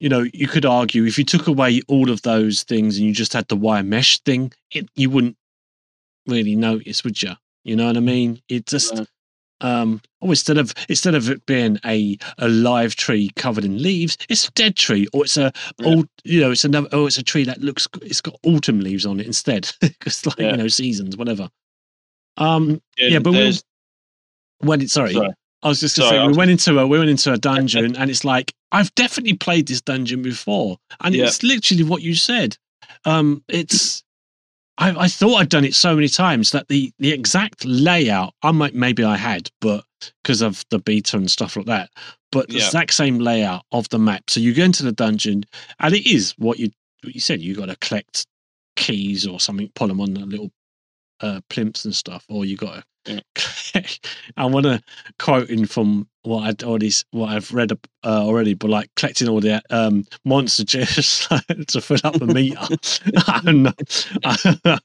you 0.00 0.08
know, 0.08 0.24
you 0.32 0.48
could 0.48 0.64
argue 0.66 1.04
if 1.04 1.16
you 1.18 1.24
took 1.24 1.46
away 1.46 1.80
all 1.88 2.10
of 2.10 2.22
those 2.22 2.62
things 2.64 2.96
and 2.98 3.06
you 3.06 3.12
just 3.12 3.32
had 3.32 3.46
the 3.48 3.56
wire 3.56 3.84
mesh 3.84 4.18
thing, 4.20 4.52
it 4.72 4.88
you 4.96 5.10
wouldn't 5.10 5.36
really 6.26 6.56
notice, 6.56 7.04
would 7.04 7.22
you? 7.22 7.32
You 7.64 7.76
know 7.76 7.86
what 7.86 7.96
I 7.96 8.00
mean? 8.00 8.40
It 8.48 8.66
just 8.66 8.94
No. 8.94 9.06
Um 9.62 10.00
oh 10.20 10.30
instead 10.30 10.58
of 10.58 10.74
instead 10.88 11.14
of 11.14 11.30
it 11.30 11.44
being 11.46 11.78
a 11.84 12.18
a 12.38 12.48
live 12.48 12.94
tree 12.96 13.30
covered 13.36 13.64
in 13.64 13.82
leaves, 13.82 14.16
it's 14.28 14.48
a 14.48 14.52
dead 14.52 14.76
tree, 14.76 15.06
or 15.12 15.24
it's 15.24 15.36
a 15.36 15.52
Yeah. 15.78 15.86
old 15.86 16.08
you 16.24 16.40
know, 16.40 16.50
it's 16.50 16.64
another 16.64 16.88
oh 16.92 17.06
it's 17.06 17.18
a 17.18 17.22
tree 17.22 17.44
that 17.44 17.60
looks 17.60 17.86
it's 18.02 18.20
got 18.20 18.36
autumn 18.44 18.80
leaves 18.80 19.06
on 19.06 19.20
it 19.20 19.26
instead. 19.26 19.70
Because 19.80 20.24
like, 20.26 20.38
Yeah. 20.38 20.50
you 20.52 20.56
know, 20.58 20.68
seasons, 20.68 21.16
whatever. 21.16 21.48
Um 22.36 22.80
Yeah, 22.98 23.18
but 23.20 23.32
we- 23.32 23.58
when 24.58 24.80
it 24.80 24.90
sorry, 24.90 25.12
Sorry. 25.14 25.30
I 25.64 25.68
was 25.68 25.80
just 25.80 25.96
gonna 25.96 26.10
say 26.10 26.18
I 26.18 26.26
we 26.26 26.34
went 26.34 26.50
into 26.50 26.78
a 26.78 26.86
we 26.86 26.98
went 26.98 27.10
into 27.10 27.32
a 27.32 27.38
dungeon 27.38 27.96
and 28.00 28.10
it's 28.10 28.24
like 28.24 28.52
I've 28.72 28.94
definitely 28.94 29.34
played 29.34 29.68
this 29.68 29.80
dungeon 29.82 30.22
before, 30.22 30.78
and 31.02 31.14
Yeah. 31.14 31.24
it's 31.26 31.42
literally 31.42 31.82
what 31.84 32.02
you 32.02 32.14
said. 32.14 32.56
Um, 33.04 33.44
it's 33.48 34.02
I, 34.78 35.04
I 35.04 35.08
thought 35.08 35.36
I'd 35.36 35.48
done 35.48 35.64
it 35.64 35.74
so 35.74 35.94
many 35.94 36.08
times 36.08 36.50
that 36.52 36.68
the 36.68 36.92
the 36.98 37.12
exact 37.12 37.64
layout 37.64 38.34
I 38.42 38.52
might 38.52 38.74
maybe 38.74 39.04
I 39.04 39.16
had, 39.16 39.50
but 39.60 39.84
because 40.22 40.42
of 40.42 40.64
the 40.70 40.78
beta 40.78 41.16
and 41.16 41.30
stuff 41.30 41.56
like 41.56 41.66
that, 41.66 41.90
but 42.30 42.48
the 42.48 42.54
Yeah. 42.54 42.66
exact 42.66 42.94
same 42.94 43.18
layout 43.18 43.64
of 43.72 43.88
the 43.90 43.98
map. 43.98 44.30
So 44.30 44.40
you 44.40 44.54
go 44.54 44.64
into 44.64 44.82
the 44.82 44.92
dungeon, 44.92 45.44
and 45.78 45.94
it 45.94 46.10
is 46.10 46.32
what 46.38 46.58
you 46.58 46.70
what 47.02 47.14
you 47.14 47.20
said. 47.20 47.40
You 47.42 47.54
got 47.54 47.66
to 47.66 47.76
collect 47.76 48.26
keys 48.76 49.26
or 49.26 49.40
something, 49.40 49.70
put 49.74 49.88
them 49.88 50.00
on 50.00 50.14
the 50.14 50.20
little 50.26 50.50
uh, 51.22 51.40
plimps 51.48 51.84
and 51.84 51.94
stuff, 51.94 52.24
or 52.28 52.44
you 52.44 52.56
got 52.56 52.74
to. 52.74 52.84
Yeah. 53.04 53.82
I 54.36 54.46
want 54.46 54.64
to 54.66 54.80
quote 55.18 55.50
in 55.50 55.66
from 55.66 56.08
what 56.22 56.44
I'd 56.44 56.62
already 56.62 56.92
what 57.10 57.30
I've 57.30 57.52
read 57.52 57.72
uh, 57.72 57.76
already, 58.04 58.54
but 58.54 58.70
like 58.70 58.90
collecting 58.96 59.28
all 59.28 59.40
the 59.40 59.62
um, 59.70 60.04
monster 60.24 60.64
just 60.84 61.28
to 61.68 61.80
fill 61.80 61.98
up 62.04 62.14
the 62.14 62.26
meter. 62.26 62.58
I 63.26 63.40
don't 63.44 63.62
know, 63.62 64.78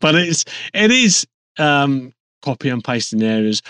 but 0.00 0.14
it's 0.16 0.44
it 0.74 0.90
is 0.90 1.26
um, 1.58 2.12
copy 2.42 2.70
and 2.70 2.82
pasting 2.82 3.22
areas, 3.22 3.62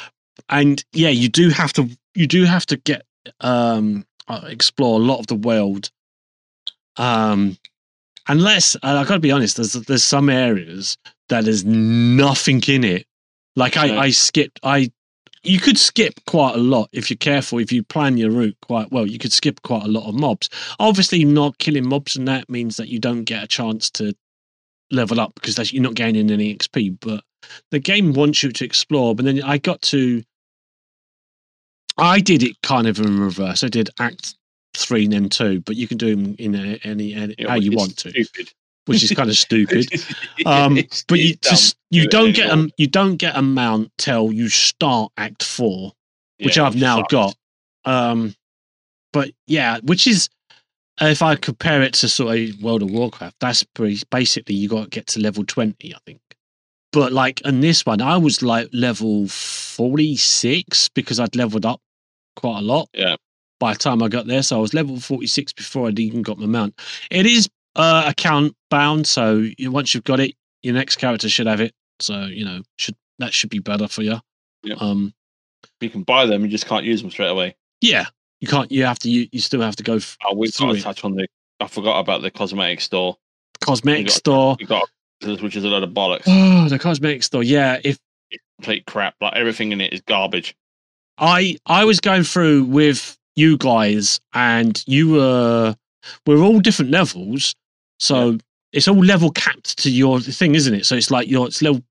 and 0.48 0.82
yeah, 0.92 1.10
you 1.10 1.28
do 1.28 1.50
have 1.50 1.72
to 1.74 1.88
you 2.14 2.26
do 2.26 2.44
have 2.44 2.66
to 2.66 2.76
get 2.78 3.04
um, 3.40 4.06
uh, 4.28 4.42
explore 4.46 4.98
a 4.98 5.02
lot 5.02 5.20
of 5.20 5.26
the 5.26 5.34
world. 5.34 5.90
Um, 6.96 7.58
unless 8.28 8.76
I 8.82 9.04
got 9.04 9.14
to 9.14 9.20
be 9.20 9.30
honest, 9.30 9.56
there's 9.56 9.72
there's 9.72 10.04
some 10.04 10.30
areas 10.30 10.96
that 11.30 11.44
there's 11.44 11.64
nothing 11.64 12.62
in 12.68 12.84
it. 12.84 13.06
Like 13.56 13.76
I, 13.76 13.86
Yeah. 13.86 14.00
I 14.00 14.10
skipped 14.10 14.60
I 14.62 14.90
you 15.42 15.58
could 15.58 15.78
skip 15.78 16.20
quite 16.26 16.54
a 16.54 16.58
lot 16.58 16.90
if 16.92 17.08
you're 17.08 17.16
careful, 17.16 17.58
if 17.58 17.72
you 17.72 17.82
plan 17.82 18.18
your 18.18 18.30
route 18.30 18.56
quite 18.60 18.92
well, 18.92 19.06
you 19.06 19.18
could 19.18 19.32
skip 19.32 19.62
quite 19.62 19.84
a 19.84 19.88
lot 19.88 20.06
of 20.06 20.14
mobs. 20.14 20.50
Obviously 20.78 21.24
not 21.24 21.56
killing 21.58 21.88
mobs 21.88 22.14
and 22.14 22.28
that 22.28 22.50
means 22.50 22.76
that 22.76 22.88
you 22.88 22.98
don't 22.98 23.24
get 23.24 23.42
a 23.42 23.46
chance 23.46 23.90
to 23.92 24.14
level 24.90 25.18
up 25.18 25.34
because 25.36 25.56
that's, 25.56 25.72
you're 25.72 25.82
not 25.82 25.94
gaining 25.94 26.30
any 26.30 26.54
XP, 26.54 26.98
but 27.00 27.24
the 27.70 27.78
game 27.78 28.12
wants 28.12 28.42
you 28.42 28.52
to 28.52 28.64
explore. 28.64 29.14
But 29.14 29.24
then 29.24 29.42
I 29.42 29.56
got 29.56 29.80
to 29.82 30.22
I 31.96 32.20
did 32.20 32.42
it 32.42 32.60
kind 32.62 32.86
of 32.86 32.98
in 32.98 33.18
reverse. 33.18 33.64
I 33.64 33.68
did 33.68 33.90
act 33.98 34.34
three 34.74 35.04
and 35.04 35.12
then 35.12 35.28
two, 35.28 35.60
but 35.60 35.76
you 35.76 35.88
can 35.88 35.98
do 35.98 36.16
them 36.16 36.34
in 36.38 36.54
any, 36.54 37.14
any 37.14 37.34
Yeah, 37.38 37.48
how 37.48 37.56
you 37.56 37.72
want 37.72 37.96
to, 37.98 38.10
Stupid. 38.10 38.52
Which 38.90 39.02
is 39.02 39.12
kind 39.12 39.30
of 39.30 39.36
stupid. 39.36 39.86
Yeah, 40.38 40.64
Um, 40.64 40.76
it's- 40.76 41.04
but 41.08 41.18
you 41.18 41.30
it's 41.30 41.48
just 41.50 41.76
you 41.90 42.02
do 42.02 42.08
don't 42.08 42.34
get 42.34 42.50
a 42.50 42.68
you 42.76 42.86
don't 42.86 43.16
get 43.16 43.36
a 43.36 43.42
mount 43.42 43.90
till 43.98 44.32
you 44.32 44.48
start 44.48 45.12
Act 45.16 45.42
Four, 45.42 45.92
which 46.42 46.56
Yeah, 46.56 46.64
I've 46.66 46.76
now 46.76 47.02
got. 47.02 47.34
Um, 47.84 48.34
but 49.12 49.30
yeah, 49.46 49.78
which 49.82 50.06
is 50.06 50.28
if 51.00 51.22
I 51.22 51.34
compare 51.36 51.82
it 51.82 51.94
to 51.94 52.08
sort 52.08 52.36
of 52.38 52.62
World 52.62 52.82
of 52.82 52.90
Warcraft, 52.90 53.36
that's 53.40 53.64
pretty, 53.64 54.02
basically 54.10 54.54
you 54.54 54.68
got 54.68 54.84
to 54.84 54.90
get 54.90 55.06
to 55.08 55.20
level 55.20 55.44
twenty, 55.44 55.94
I 55.94 55.98
think. 56.06 56.20
But 56.92 57.12
like 57.12 57.40
in 57.42 57.60
this 57.60 57.86
one, 57.86 58.00
I 58.02 58.16
was 58.16 58.42
like 58.42 58.68
level 58.72 59.26
forty 59.28 60.16
six 60.16 60.88
because 60.88 61.18
I'd 61.20 61.36
leveled 61.36 61.64
up 61.66 61.80
quite 62.36 62.58
a 62.58 62.62
lot. 62.62 62.88
Yeah. 62.94 63.16
By 63.58 63.74
the 63.74 63.78
time 63.78 64.02
I 64.02 64.08
got 64.08 64.26
there, 64.26 64.42
so 64.42 64.56
I 64.56 64.60
was 64.60 64.74
level 64.74 64.98
forty 65.00 65.26
six 65.26 65.52
before 65.52 65.88
I'd 65.88 65.98
even 65.98 66.22
got 66.22 66.38
my 66.38 66.46
mount. 66.46 66.74
It 67.10 67.26
is 67.26 67.48
uh, 67.80 68.04
account 68.08 68.54
bound, 68.70 69.06
so 69.06 69.44
you, 69.58 69.70
once 69.70 69.94
you've 69.94 70.04
got 70.04 70.20
it, 70.20 70.34
your 70.62 70.74
next 70.74 70.96
character 70.96 71.28
should 71.28 71.46
have 71.46 71.60
it. 71.60 71.72
So 72.00 72.24
you 72.26 72.44
know, 72.44 72.62
should 72.78 72.96
that 73.18 73.32
should 73.32 73.50
be 73.50 73.58
better 73.58 73.88
for 73.88 74.02
you. 74.02 74.18
Yeah. 74.62 74.74
Um, 74.80 75.12
You 75.80 75.90
can 75.90 76.02
buy 76.02 76.26
them, 76.26 76.42
you 76.42 76.48
just 76.48 76.66
can't 76.66 76.84
use 76.84 77.00
them 77.02 77.10
straight 77.10 77.28
away. 77.30 77.56
yeah, 77.80 78.06
you 78.40 78.48
can't. 78.48 78.70
You 78.70 78.84
have 78.84 78.98
to. 79.00 79.10
You, 79.10 79.28
you 79.32 79.40
still 79.40 79.60
have 79.62 79.76
to 79.76 79.82
go. 79.82 79.96
F- 79.96 80.16
Oh, 80.26 80.34
we've 80.34 80.56
got 80.56 80.74
to 80.74 80.80
touch 80.82 81.04
on 81.04 81.14
the. 81.14 81.26
I 81.60 81.66
forgot 81.66 81.98
about 82.00 82.22
the 82.22 82.30
cosmetic 82.30 82.80
store. 82.80 83.16
cosmetic 83.62 84.06
got- 84.06 84.14
store. 84.14 84.56
We 84.58 84.66
got 84.66 84.88
which 85.42 85.54
is 85.56 85.64
a 85.64 85.68
lot 85.68 85.82
of 85.82 85.90
bollocks. 85.90 86.22
Oh, 86.26 86.68
the 86.68 86.78
cosmetic 86.78 87.22
store. 87.22 87.42
Yeah, 87.42 87.78
if 87.84 87.98
Complete 88.58 88.86
crap. 88.86 89.14
Like 89.20 89.34
everything 89.34 89.72
in 89.72 89.80
it 89.80 89.92
is 89.92 90.00
garbage. 90.02 90.54
I 91.18 91.56
I 91.66 91.84
was 91.84 92.00
going 92.00 92.22
through 92.24 92.64
with 92.64 93.16
you 93.36 93.56
guys, 93.58 94.20
and 94.34 94.82
you 94.86 95.10
were 95.12 95.74
we're 96.26 96.42
all 96.42 96.60
different 96.60 96.90
levels, 96.90 97.54
so 98.00 98.38
it's 98.72 98.88
all 98.88 98.96
level 99.04 99.30
capped 99.30 99.78
to 99.78 99.90
your 99.90 100.20
thing, 100.20 100.54
isn't 100.54 100.74
it? 100.74 100.86
So 100.86 100.96
it's 100.96 101.10
like 101.10 101.28
your 101.28 101.46
it's 101.46 101.62
little 101.62 101.82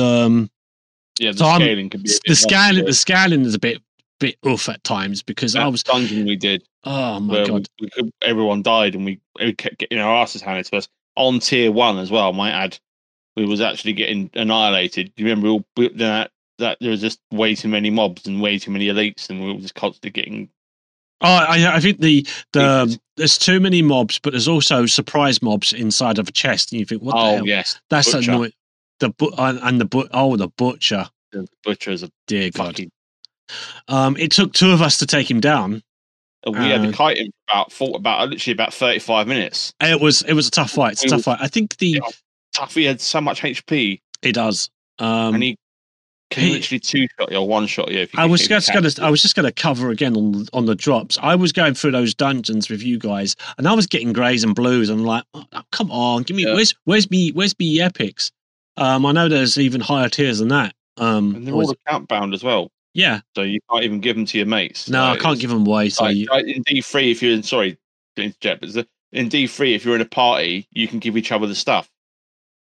um 0.00 0.50
Yeah, 1.18 1.32
the 1.32 1.38
So 1.38 1.46
I'm- 1.46 1.60
scaling 1.60 1.90
can 1.90 2.02
be 2.02 2.10
the 2.26 2.34
scaling 2.34 2.84
the 2.84 2.92
scaling 2.92 3.42
is 3.44 3.54
a 3.54 3.58
bit 3.58 3.82
bit 4.20 4.36
oof 4.46 4.68
at 4.68 4.82
times 4.82 5.22
because 5.22 5.54
I 5.54 5.60
That 5.62 5.70
was 5.72 5.82
dungeon 5.84 6.26
we 6.26 6.34
did 6.36 6.64
oh 6.84 7.20
my 7.20 7.40
we, 7.40 7.46
god 7.46 7.68
we 7.80 7.88
could, 7.90 8.12
everyone 8.22 8.62
died 8.62 8.94
and 8.96 9.04
we, 9.04 9.20
we 9.38 9.52
kept 9.54 9.78
getting 9.78 9.98
our 9.98 10.16
asses 10.16 10.42
handed 10.42 10.66
to 10.66 10.76
us 10.76 10.88
on 11.16 11.40
tier 11.40 11.70
one 11.72 11.98
as 11.98 12.10
well. 12.10 12.28
I 12.28 12.36
might 12.36 12.52
add, 12.52 12.78
we 13.36 13.44
was 13.44 13.60
actually 13.60 13.92
getting 13.92 14.30
annihilated. 14.34 15.12
Do 15.16 15.22
you 15.22 15.28
remember 15.28 15.48
all 15.48 15.64
that 15.96 16.30
that 16.58 16.78
there 16.80 16.90
was 16.90 17.00
just 17.00 17.20
way 17.32 17.54
too 17.54 17.68
many 17.68 17.90
mobs 17.90 18.26
and 18.26 18.40
way 18.40 18.58
too 18.58 18.70
many 18.70 18.86
elites, 18.88 19.30
and 19.30 19.40
we 19.40 19.52
were 19.52 19.60
just 19.60 19.74
constantly 19.74 20.10
getting. 20.10 20.48
Oh 21.20 21.28
I 21.28 21.76
I 21.76 21.80
think 21.80 22.00
the 22.00 22.26
the 22.52 22.98
there's 23.16 23.38
too 23.38 23.60
many 23.60 23.82
mobs, 23.82 24.18
but 24.18 24.32
there's 24.32 24.48
also 24.48 24.86
surprise 24.86 25.42
mobs 25.42 25.72
inside 25.72 26.18
of 26.18 26.28
a 26.28 26.32
chest, 26.32 26.72
and 26.72 26.78
you 26.80 26.86
think 26.86 27.02
what 27.02 27.12
the 27.14 27.18
oh 27.20 27.36
hell? 27.36 27.46
yes, 27.46 27.80
that's 27.90 28.12
butcher. 28.12 28.30
annoying. 28.30 28.52
The 29.00 29.10
bu- 29.10 29.32
and 29.36 29.80
the 29.80 29.84
bu- 29.84 30.08
oh 30.12 30.36
the 30.36 30.48
butcher, 30.48 31.08
the 31.32 31.46
butchers 31.64 32.02
are 32.02 32.10
dear 32.26 32.50
god. 32.50 32.80
Um, 33.88 34.16
it 34.16 34.30
took 34.32 34.52
two 34.52 34.72
of 34.72 34.82
us 34.82 34.98
to 34.98 35.06
take 35.06 35.30
him 35.30 35.40
down. 35.40 35.82
We 36.46 36.54
had 36.54 36.80
Uh, 36.80 36.86
to 36.86 36.92
kite 36.92 37.18
him 37.18 37.30
about 37.48 37.72
four, 37.72 37.96
about 37.96 38.28
literally 38.28 38.52
about 38.52 38.72
thirty 38.74 38.98
five 38.98 39.26
minutes. 39.26 39.72
It 39.80 40.00
was 40.00 40.22
it 40.22 40.34
was 40.34 40.48
a 40.48 40.50
tough 40.50 40.70
fight. 40.70 40.92
It's 40.94 41.04
a 41.04 41.08
tough 41.08 41.22
fight. 41.22 41.38
I 41.40 41.48
think 41.48 41.76
the. 41.78 42.00
Tough. 42.54 42.74
He 42.74 42.84
had 42.84 43.00
so 43.00 43.20
much 43.20 43.42
HP, 43.42 44.00
it 44.22 44.32
does. 44.32 44.68
Um, 44.98 45.34
and 45.34 45.42
he 45.42 45.56
can 46.30 46.44
he- 46.44 46.52
literally 46.52 46.78
two 46.80 47.06
shot 47.18 47.30
you 47.30 47.38
or 47.38 47.48
one 47.48 47.66
shot 47.66 47.90
you. 47.90 48.00
If 48.00 48.12
you 48.14 48.20
I 48.20 48.26
was 48.26 48.46
just 48.46 48.72
gonna 48.72 48.90
I 49.00 49.10
was 49.10 49.22
just 49.22 49.34
gonna 49.34 49.52
cover 49.52 49.90
again 49.90 50.16
on 50.16 50.46
on 50.52 50.66
the 50.66 50.74
drops. 50.74 51.18
I 51.22 51.34
was 51.34 51.52
going 51.52 51.74
through 51.74 51.92
those 51.92 52.14
dungeons 52.14 52.68
with 52.68 52.82
you 52.82 52.98
guys, 52.98 53.34
and 53.56 53.66
I 53.66 53.72
was 53.74 53.86
getting 53.86 54.12
greys 54.12 54.44
and 54.44 54.54
blues. 54.54 54.88
And 54.90 55.00
I'm 55.00 55.06
like, 55.06 55.24
oh, 55.34 55.44
come 55.72 55.90
on, 55.90 56.22
give 56.24 56.36
me 56.36 56.44
Yeah. 56.44 56.54
where's 56.54 56.74
where's 56.84 57.10
me 57.10 57.30
where's 57.32 57.58
me 57.58 57.80
epics? 57.80 58.30
Um, 58.76 59.06
I 59.06 59.12
know 59.12 59.28
there's 59.28 59.58
even 59.58 59.80
higher 59.80 60.08
tiers 60.08 60.38
than 60.38 60.48
that. 60.48 60.74
Um, 60.98 61.34
and 61.34 61.46
they're 61.46 61.54
all 61.54 61.70
account 61.70 62.08
bound 62.08 62.34
as 62.34 62.42
well, 62.44 62.70
yeah, 62.92 63.20
so 63.36 63.42
you 63.42 63.60
can't 63.70 63.84
even 63.84 64.00
give 64.00 64.16
them 64.16 64.26
to 64.26 64.36
your 64.36 64.46
mates. 64.46 64.88
no, 64.88 65.04
I 65.04 65.16
can't 65.16 65.38
give 65.38 65.50
them 65.50 65.66
away. 65.66 65.90
So 65.90 66.04
like, 66.04 66.16
you, 66.16 66.26
in 66.32 66.62
D 66.62 66.80
three, 66.80 67.10
if 67.12 67.22
you're 67.22 67.32
in 67.32 67.42
sorry 67.44 67.78
to 68.16 68.22
interject, 68.22 68.60
but 68.60 68.86
in 69.12 69.28
D 69.28 69.46
three, 69.46 69.74
if 69.74 69.84
you're 69.84 69.94
in 69.94 70.00
a 70.00 70.04
party, 70.04 70.66
you 70.72 70.88
can 70.88 70.98
give 70.98 71.16
each 71.16 71.30
other 71.32 71.46
the 71.46 71.54
stuff. 71.54 71.88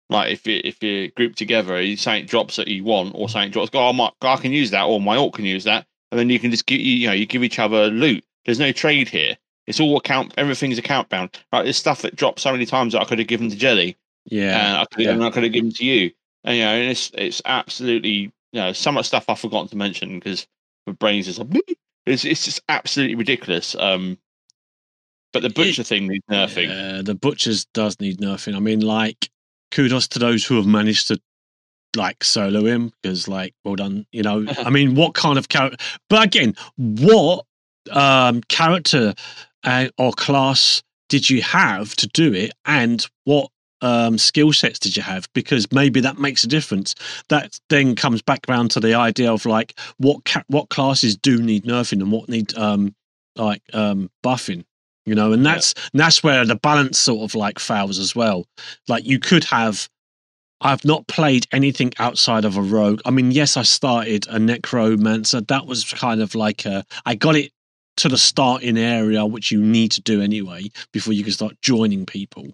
Like 0.08 0.32
if 0.32 0.46
you 0.46 0.60
if 0.62 0.82
you're 0.82 1.08
grouped 1.08 1.38
together, 1.38 1.80
you 1.80 1.96
something 1.96 2.26
drops 2.26 2.56
that 2.56 2.68
you 2.68 2.84
want, 2.84 3.12
or 3.14 3.28
something 3.28 3.50
drops. 3.50 3.70
Go, 3.70 3.88
oh, 3.88 3.92
my, 3.92 4.10
I 4.22 4.36
can 4.36 4.52
use 4.52 4.70
that, 4.70 4.84
or 4.84 5.00
my 5.00 5.16
orc 5.16 5.34
can 5.34 5.44
use 5.44 5.64
that, 5.64 5.86
and 6.10 6.18
then 6.18 6.30
you 6.30 6.38
can 6.38 6.50
just 6.50 6.66
give 6.66 6.80
you, 6.80 6.94
you 6.94 7.06
know 7.08 7.12
you 7.12 7.26
give 7.26 7.42
each 7.42 7.58
other 7.58 7.88
loot. 7.88 8.24
There's 8.44 8.60
no 8.60 8.70
trade 8.70 9.08
here. 9.08 9.36
It's 9.66 9.80
all 9.80 9.96
account. 9.96 10.32
Everything's 10.36 10.78
account 10.78 11.08
bound. 11.08 11.36
Right, 11.52 11.64
there's 11.64 11.76
stuff 11.76 12.02
that 12.02 12.14
dropped 12.14 12.38
so 12.38 12.52
many 12.52 12.66
times 12.66 12.92
that 12.92 13.02
I 13.02 13.04
could 13.04 13.18
have 13.18 13.26
given 13.26 13.50
to 13.50 13.56
Jelly, 13.56 13.96
yeah, 14.26 14.68
and 14.68 14.76
I 14.78 14.84
could 14.84 15.04
yeah. 15.04 15.10
and 15.10 15.24
I 15.24 15.30
could 15.30 15.42
have 15.42 15.52
given 15.52 15.72
to 15.72 15.84
you. 15.84 16.12
And 16.44 16.56
you 16.56 16.62
know, 16.62 16.70
and 16.70 16.90
it's 16.90 17.10
it's 17.14 17.42
absolutely 17.44 18.32
you 18.52 18.60
know 18.60 18.72
so 18.72 18.92
much 18.92 19.06
stuff 19.06 19.24
I've 19.28 19.40
forgotten 19.40 19.68
to 19.68 19.76
mention 19.76 20.20
because 20.20 20.46
my 20.86 20.92
brain's 20.92 21.26
just 21.26 21.40
like, 21.40 21.48
it's 22.06 22.24
it's 22.24 22.44
just 22.44 22.60
absolutely 22.68 23.16
ridiculous. 23.16 23.74
Um, 23.74 24.18
but 25.32 25.42
the 25.42 25.50
butcher 25.50 25.82
thing 25.82 26.06
needs 26.06 26.24
nerfing. 26.30 26.68
Yeah, 26.68 27.02
the 27.02 27.14
butchers 27.14 27.66
does 27.74 27.98
need 28.00 28.18
nerfing. 28.18 28.54
I 28.54 28.60
mean, 28.60 28.80
like, 28.80 29.28
kudos 29.70 30.08
to 30.08 30.18
those 30.18 30.44
who 30.44 30.56
have 30.56 30.66
managed 30.66 31.08
to 31.08 31.20
like 31.96 32.22
solo 32.22 32.64
him 32.64 32.92
because, 33.02 33.26
like, 33.26 33.54
well 33.64 33.76
done. 33.76 34.06
You 34.12 34.22
know, 34.22 34.46
I 34.58 34.70
mean, 34.70 34.94
what 34.94 35.14
kind 35.14 35.38
of 35.38 35.48
character? 35.48 35.78
But 36.08 36.24
again, 36.24 36.54
what 36.76 37.44
um 37.90 38.40
character 38.48 39.14
uh, 39.64 39.88
or 39.98 40.12
class 40.12 40.82
did 41.08 41.30
you 41.30 41.40
have 41.42 41.94
to 41.96 42.06
do 42.08 42.32
it, 42.32 42.52
and 42.64 43.06
what 43.24 43.50
um 43.82 44.18
skill 44.18 44.52
sets 44.52 44.78
did 44.78 44.96
you 44.96 45.02
have? 45.02 45.28
Because 45.34 45.70
maybe 45.72 46.00
that 46.00 46.18
makes 46.18 46.44
a 46.44 46.48
difference. 46.48 46.94
That 47.28 47.58
then 47.70 47.94
comes 47.94 48.22
back 48.22 48.48
around 48.48 48.70
to 48.72 48.80
the 48.80 48.94
idea 48.94 49.32
of 49.32 49.46
like 49.46 49.78
what 49.98 50.24
ca- 50.24 50.44
what 50.48 50.68
classes 50.68 51.16
do 51.16 51.42
need 51.42 51.64
nerfing 51.64 52.00
and 52.00 52.12
what 52.12 52.28
need 52.28 52.56
um 52.56 52.94
like 53.36 53.62
um 53.72 54.10
buffing 54.24 54.64
you 55.06 55.14
know 55.14 55.32
and 55.32 55.44
Yeah. 55.44 55.54
that's 55.54 55.74
and 55.92 56.00
that's 56.00 56.22
where 56.22 56.44
the 56.44 56.56
balance 56.56 56.98
sort 56.98 57.22
of 57.30 57.34
like 57.34 57.58
fails 57.58 57.98
as 57.98 58.14
well. 58.14 58.46
Like 58.88 59.06
you 59.06 59.18
could 59.18 59.44
have 59.44 59.88
i've 60.62 60.84
not 60.84 61.06
played 61.06 61.46
anything 61.52 61.92
outside 61.98 62.44
of 62.44 62.56
a 62.56 62.62
rogue. 62.62 63.00
I 63.06 63.10
mean 63.10 63.30
yes 63.30 63.56
i 63.56 63.62
started 63.62 64.26
a 64.28 64.38
necromancer. 64.38 65.40
That 65.42 65.66
was 65.66 65.84
kind 65.84 66.20
of 66.20 66.34
like 66.34 66.64
a 66.66 66.84
i 67.06 67.14
got 67.14 67.36
it 67.36 67.52
to 67.98 68.08
the 68.10 68.18
starting 68.18 68.76
area 68.76 69.24
which 69.24 69.50
you 69.50 69.60
need 69.62 69.90
to 69.92 70.02
do 70.02 70.20
anyway 70.20 70.70
before 70.92 71.14
you 71.14 71.24
can 71.24 71.32
start 71.32 71.54
joining 71.62 72.04
people. 72.06 72.46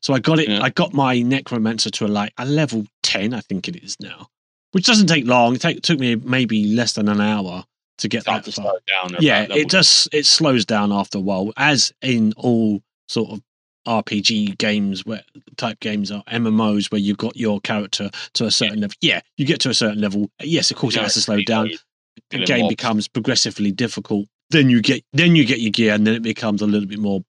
So 0.00 0.14
i 0.14 0.18
got 0.18 0.38
it 0.38 0.48
Yeah. 0.48 0.62
i 0.62 0.70
got 0.70 0.92
my 0.94 1.20
necromancer 1.22 1.90
to 1.90 2.06
a, 2.06 2.08
like 2.08 2.32
a 2.38 2.44
level 2.46 2.86
10 3.02 3.34
i 3.34 3.40
think 3.40 3.68
it 3.68 3.76
is 3.76 3.96
now 4.00 4.28
which 4.72 4.84
doesn't 4.84 5.06
take 5.06 5.26
long. 5.26 5.54
It 5.54 5.62
take, 5.62 5.80
took 5.80 5.98
me 5.98 6.14
maybe 6.16 6.66
less 6.74 6.92
than 6.92 7.08
an 7.08 7.22
hour 7.22 7.64
to 7.98 8.08
get 8.08 8.24
that 8.24 8.44
to 8.44 8.52
far. 8.52 8.74
down. 8.86 9.16
yeah 9.20 9.46
that 9.46 9.56
it 9.56 9.68
just 9.68 10.08
it 10.12 10.24
slows 10.26 10.64
down 10.64 10.92
after 10.92 11.18
a 11.18 11.20
while 11.20 11.52
as 11.56 11.92
in 12.02 12.32
all 12.36 12.80
sort 13.08 13.30
of 13.30 13.42
rpg 13.86 14.56
games 14.58 15.04
where 15.04 15.22
type 15.56 15.78
games 15.80 16.10
are 16.10 16.22
mmos 16.24 16.90
where 16.90 17.00
you've 17.00 17.16
got 17.16 17.36
your 17.36 17.60
character 17.60 18.10
to 18.34 18.44
a 18.44 18.50
certain 18.50 18.80
level 18.80 18.94
yeah 19.00 19.20
you 19.36 19.46
get 19.46 19.60
to 19.60 19.70
a 19.70 19.74
certain 19.74 20.00
level. 20.00 20.30
Yes 20.42 20.70
of 20.70 20.76
course 20.76 20.96
it 20.96 21.02
has 21.02 21.14
to 21.14 21.20
slow 21.22 21.40
down. 21.42 21.70
the 22.30 22.44
game 22.44 22.62
mobs. 22.62 22.72
becomes 22.72 23.08
progressively 23.08 23.72
difficult. 23.72 24.26
Then 24.50 24.68
you 24.68 24.82
get 24.82 25.04
then 25.12 25.36
you 25.36 25.44
get 25.44 25.60
your 25.60 25.70
gear 25.70 25.94
and 25.94 26.06
then 26.06 26.14
it 26.14 26.22
becomes 26.22 26.60
a 26.62 26.66
little 26.66 26.88
bit 26.88 26.98
more 26.98 27.22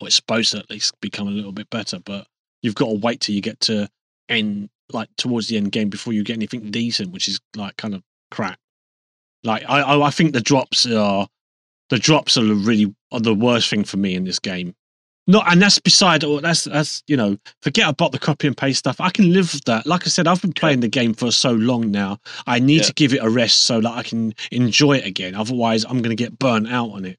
or 0.00 0.06
it's 0.06 0.16
supposed 0.16 0.52
to 0.52 0.58
at 0.58 0.70
least 0.70 0.98
become 1.00 1.28
a 1.28 1.32
little 1.32 1.52
bit 1.52 1.68
better 1.70 1.98
but 2.00 2.26
you've 2.62 2.74
got 2.74 2.86
to 2.86 2.94
wait 2.94 3.20
till 3.20 3.34
you 3.34 3.40
get 3.40 3.60
to 3.60 3.88
end 4.28 4.68
like 4.92 5.08
towards 5.16 5.48
the 5.48 5.56
end 5.56 5.72
game 5.72 5.88
before 5.88 6.12
you 6.12 6.24
get 6.24 6.36
anything 6.36 6.70
decent 6.70 7.12
which 7.12 7.28
is 7.28 7.40
like 7.56 7.76
kind 7.76 7.94
of 7.94 8.02
crap 8.30 8.58
like 9.44 9.64
i 9.68 9.80
i, 9.80 10.06
I 10.06 10.10
think 10.10 10.32
the 10.32 10.40
drops 10.40 10.86
are 10.86 11.28
the 11.90 11.98
drops 11.98 12.36
are 12.36 12.42
really 12.44 12.94
are 13.12 13.20
the 13.20 13.34
worst 13.34 13.70
thing 13.70 13.82
for 13.84 13.96
me 13.96 14.14
in 14.14 14.24
this 14.24 14.38
game. 14.38 14.74
Not 15.26 15.50
and 15.50 15.60
that's 15.60 15.78
beside 15.78 16.24
all 16.24 16.40
that's 16.40 16.64
that's 16.64 17.02
you 17.06 17.16
know 17.16 17.36
forget 17.62 17.88
about 17.88 18.12
the 18.12 18.18
copy 18.18 18.46
and 18.46 18.56
paste 18.56 18.78
stuff. 18.80 19.00
I 19.00 19.10
can 19.10 19.32
live 19.32 19.52
with 19.54 19.64
that. 19.64 19.86
Like 19.86 20.06
i 20.06 20.08
said 20.10 20.26
i've 20.26 20.40
been 20.42 20.52
playing 20.52 20.80
the 20.80 20.88
game 20.88 21.14
for 21.14 21.30
so 21.30 21.52
long 21.52 21.90
now 21.90 22.18
i 22.46 22.58
need 22.58 22.80
Yeah. 22.80 22.86
to 22.88 22.92
give 22.94 23.12
it 23.14 23.22
a 23.22 23.28
rest 23.30 23.60
so 23.60 23.80
that 23.80 23.90
i 23.90 24.02
can 24.02 24.34
enjoy 24.52 24.96
it 24.98 25.06
again. 25.06 25.34
Otherwise 25.34 25.84
i'm 25.84 26.02
going 26.02 26.16
to 26.16 26.22
get 26.24 26.38
burnt 26.38 26.68
out 26.70 26.90
on 26.90 27.04
it. 27.04 27.18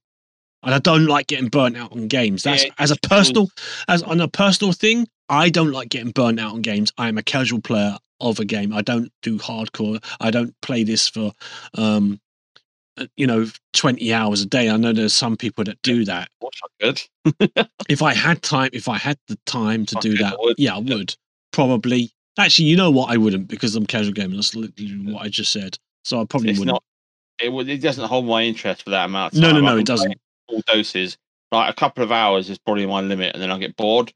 And 0.64 0.74
i 0.76 0.80
don't 0.80 1.06
like 1.06 1.28
getting 1.28 1.50
burnt 1.50 1.78
out 1.78 1.92
on 1.94 2.08
games. 2.08 2.44
That's 2.44 2.66
Yeah, 2.66 2.72
as 2.80 2.92
a 2.92 2.98
personal 2.98 3.50
as 3.88 4.04
on 4.04 4.20
a 4.22 4.28
personal 4.28 4.74
thing 4.74 5.08
i 5.30 5.50
don't 5.50 5.72
like 5.72 5.90
getting 5.90 6.12
burnt 6.12 6.40
out 6.40 6.54
on 6.54 6.62
games. 6.62 6.92
I 6.98 7.08
am 7.10 7.18
a 7.18 7.24
casual 7.24 7.62
player 7.62 7.98
of 8.22 8.40
a 8.40 8.46
game 8.46 8.74
i 8.74 8.82
don't 8.82 9.12
do 9.22 9.38
hardcore 9.38 10.04
i 10.20 10.30
don't 10.32 10.54
play 10.62 10.84
this 10.84 11.08
for 11.08 11.32
um 11.76 12.20
uh, 12.98 13.06
you 13.16 13.26
know 13.28 13.46
20 13.74 14.14
hours 14.14 14.42
a 14.42 14.46
day 14.46 14.70
i 14.70 14.78
know 14.78 14.94
there's 14.94 15.14
some 15.16 15.38
people 15.38 15.64
that 15.64 15.82
do 15.84 16.06
that 16.06 16.30
I 16.82 16.96
if 17.90 18.02
I 18.02 18.14
had 18.14 18.42
time, 18.42 18.70
if 18.74 18.88
I 18.88 18.98
had 18.98 19.18
the 19.28 19.38
time 19.46 19.86
to 19.88 19.96
do 19.96 20.14
I 20.14 20.22
that, 20.22 20.38
would. 20.40 20.56
yeah, 20.58 20.76
I 20.76 20.80
would 20.80 21.16
probably. 21.52 22.12
Actually, 22.38 22.66
you 22.68 22.78
know 22.78 22.90
what? 22.90 23.12
I 23.12 23.18
wouldn't 23.18 23.48
because 23.48 23.76
I'm 23.76 23.86
casual 23.86 24.14
gamer. 24.14 24.36
That's 24.36 24.56
literally 24.56 25.14
what 25.14 25.24
I 25.26 25.30
just 25.30 25.52
said. 25.52 25.78
So 26.06 26.22
I 26.22 26.26
probably 26.26 26.52
It's 26.52 26.60
wouldn't. 26.60 26.76
not. 26.76 26.84
It, 27.42 27.70
it 27.70 27.78
doesn't 27.82 28.06
hold 28.08 28.26
my 28.26 28.44
interest 28.44 28.84
for 28.84 28.92
that 28.92 29.06
amount. 29.06 29.34
Of 29.34 29.42
No, 29.42 29.52
time. 29.52 29.62
no, 29.64 29.70
I 29.70 29.74
no, 29.74 29.80
it 29.80 29.86
doesn't. 29.86 30.18
All 30.48 30.62
doses. 30.68 31.18
Like 31.52 31.70
a 31.70 31.74
couple 31.74 32.04
of 32.04 32.12
hours 32.12 32.50
is 32.50 32.58
probably 32.58 32.86
my 32.86 33.02
limit, 33.02 33.34
and 33.34 33.42
then 33.44 33.52
I 33.52 33.58
get 33.58 33.76
bored. 33.76 34.14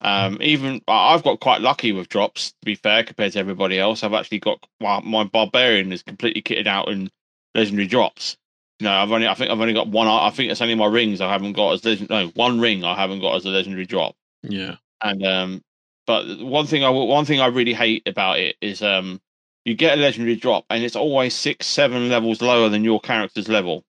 Um, 0.00 0.38
even 0.42 0.82
I've 0.88 1.22
got 1.24 1.40
quite 1.40 1.60
lucky 1.62 1.92
with 1.92 2.08
drops. 2.08 2.50
To 2.50 2.56
be 2.64 2.74
fair, 2.74 3.02
compared 3.04 3.32
to 3.32 3.38
everybody 3.38 3.78
else, 3.78 4.02
I've 4.02 4.12
actually 4.14 4.40
got 4.40 4.66
well, 4.80 5.00
my 5.02 5.24
barbarian 5.24 5.92
is 5.92 6.02
completely 6.02 6.42
kitted 6.42 6.66
out 6.66 6.88
in 6.88 7.10
legendary 7.54 7.86
drops. 7.88 8.36
No, 8.80 8.90
I've 8.92 9.10
only 9.10 9.26
I 9.26 9.34
think 9.34 9.50
I've 9.50 9.60
only 9.60 9.72
got 9.74 9.88
one. 9.88 10.06
I 10.08 10.30
think 10.30 10.50
it's 10.50 10.60
only 10.60 10.74
my 10.74 10.86
rings 10.86 11.20
I 11.20 11.30
haven't 11.32 11.54
got 11.54 11.72
as 11.72 11.84
legend. 11.84 12.10
No, 12.10 12.28
one 12.28 12.60
ring 12.60 12.84
I 12.84 12.94
haven't 12.94 13.20
got 13.20 13.36
as 13.36 13.44
a 13.46 13.50
legendary 13.50 13.86
drop. 13.86 14.16
Yeah, 14.42 14.76
And 15.02 15.24
um, 15.26 15.62
but 16.06 16.40
one 16.40 16.66
thing 16.66 16.84
I 16.84 16.90
one 16.90 17.24
thing 17.24 17.40
I 17.40 17.46
really 17.46 17.74
hate 17.74 18.06
about 18.06 18.38
it 18.38 18.56
is 18.60 18.82
um, 18.82 19.20
you 19.64 19.74
get 19.74 19.98
a 19.98 20.00
legendary 20.00 20.36
drop 20.36 20.66
and 20.70 20.84
it's 20.84 20.96
always 20.96 21.34
six, 21.34 21.66
seven 21.66 22.08
levels 22.08 22.42
lower 22.42 22.68
than 22.68 22.84
your 22.84 23.00
character's 23.00 23.48
level. 23.48 23.84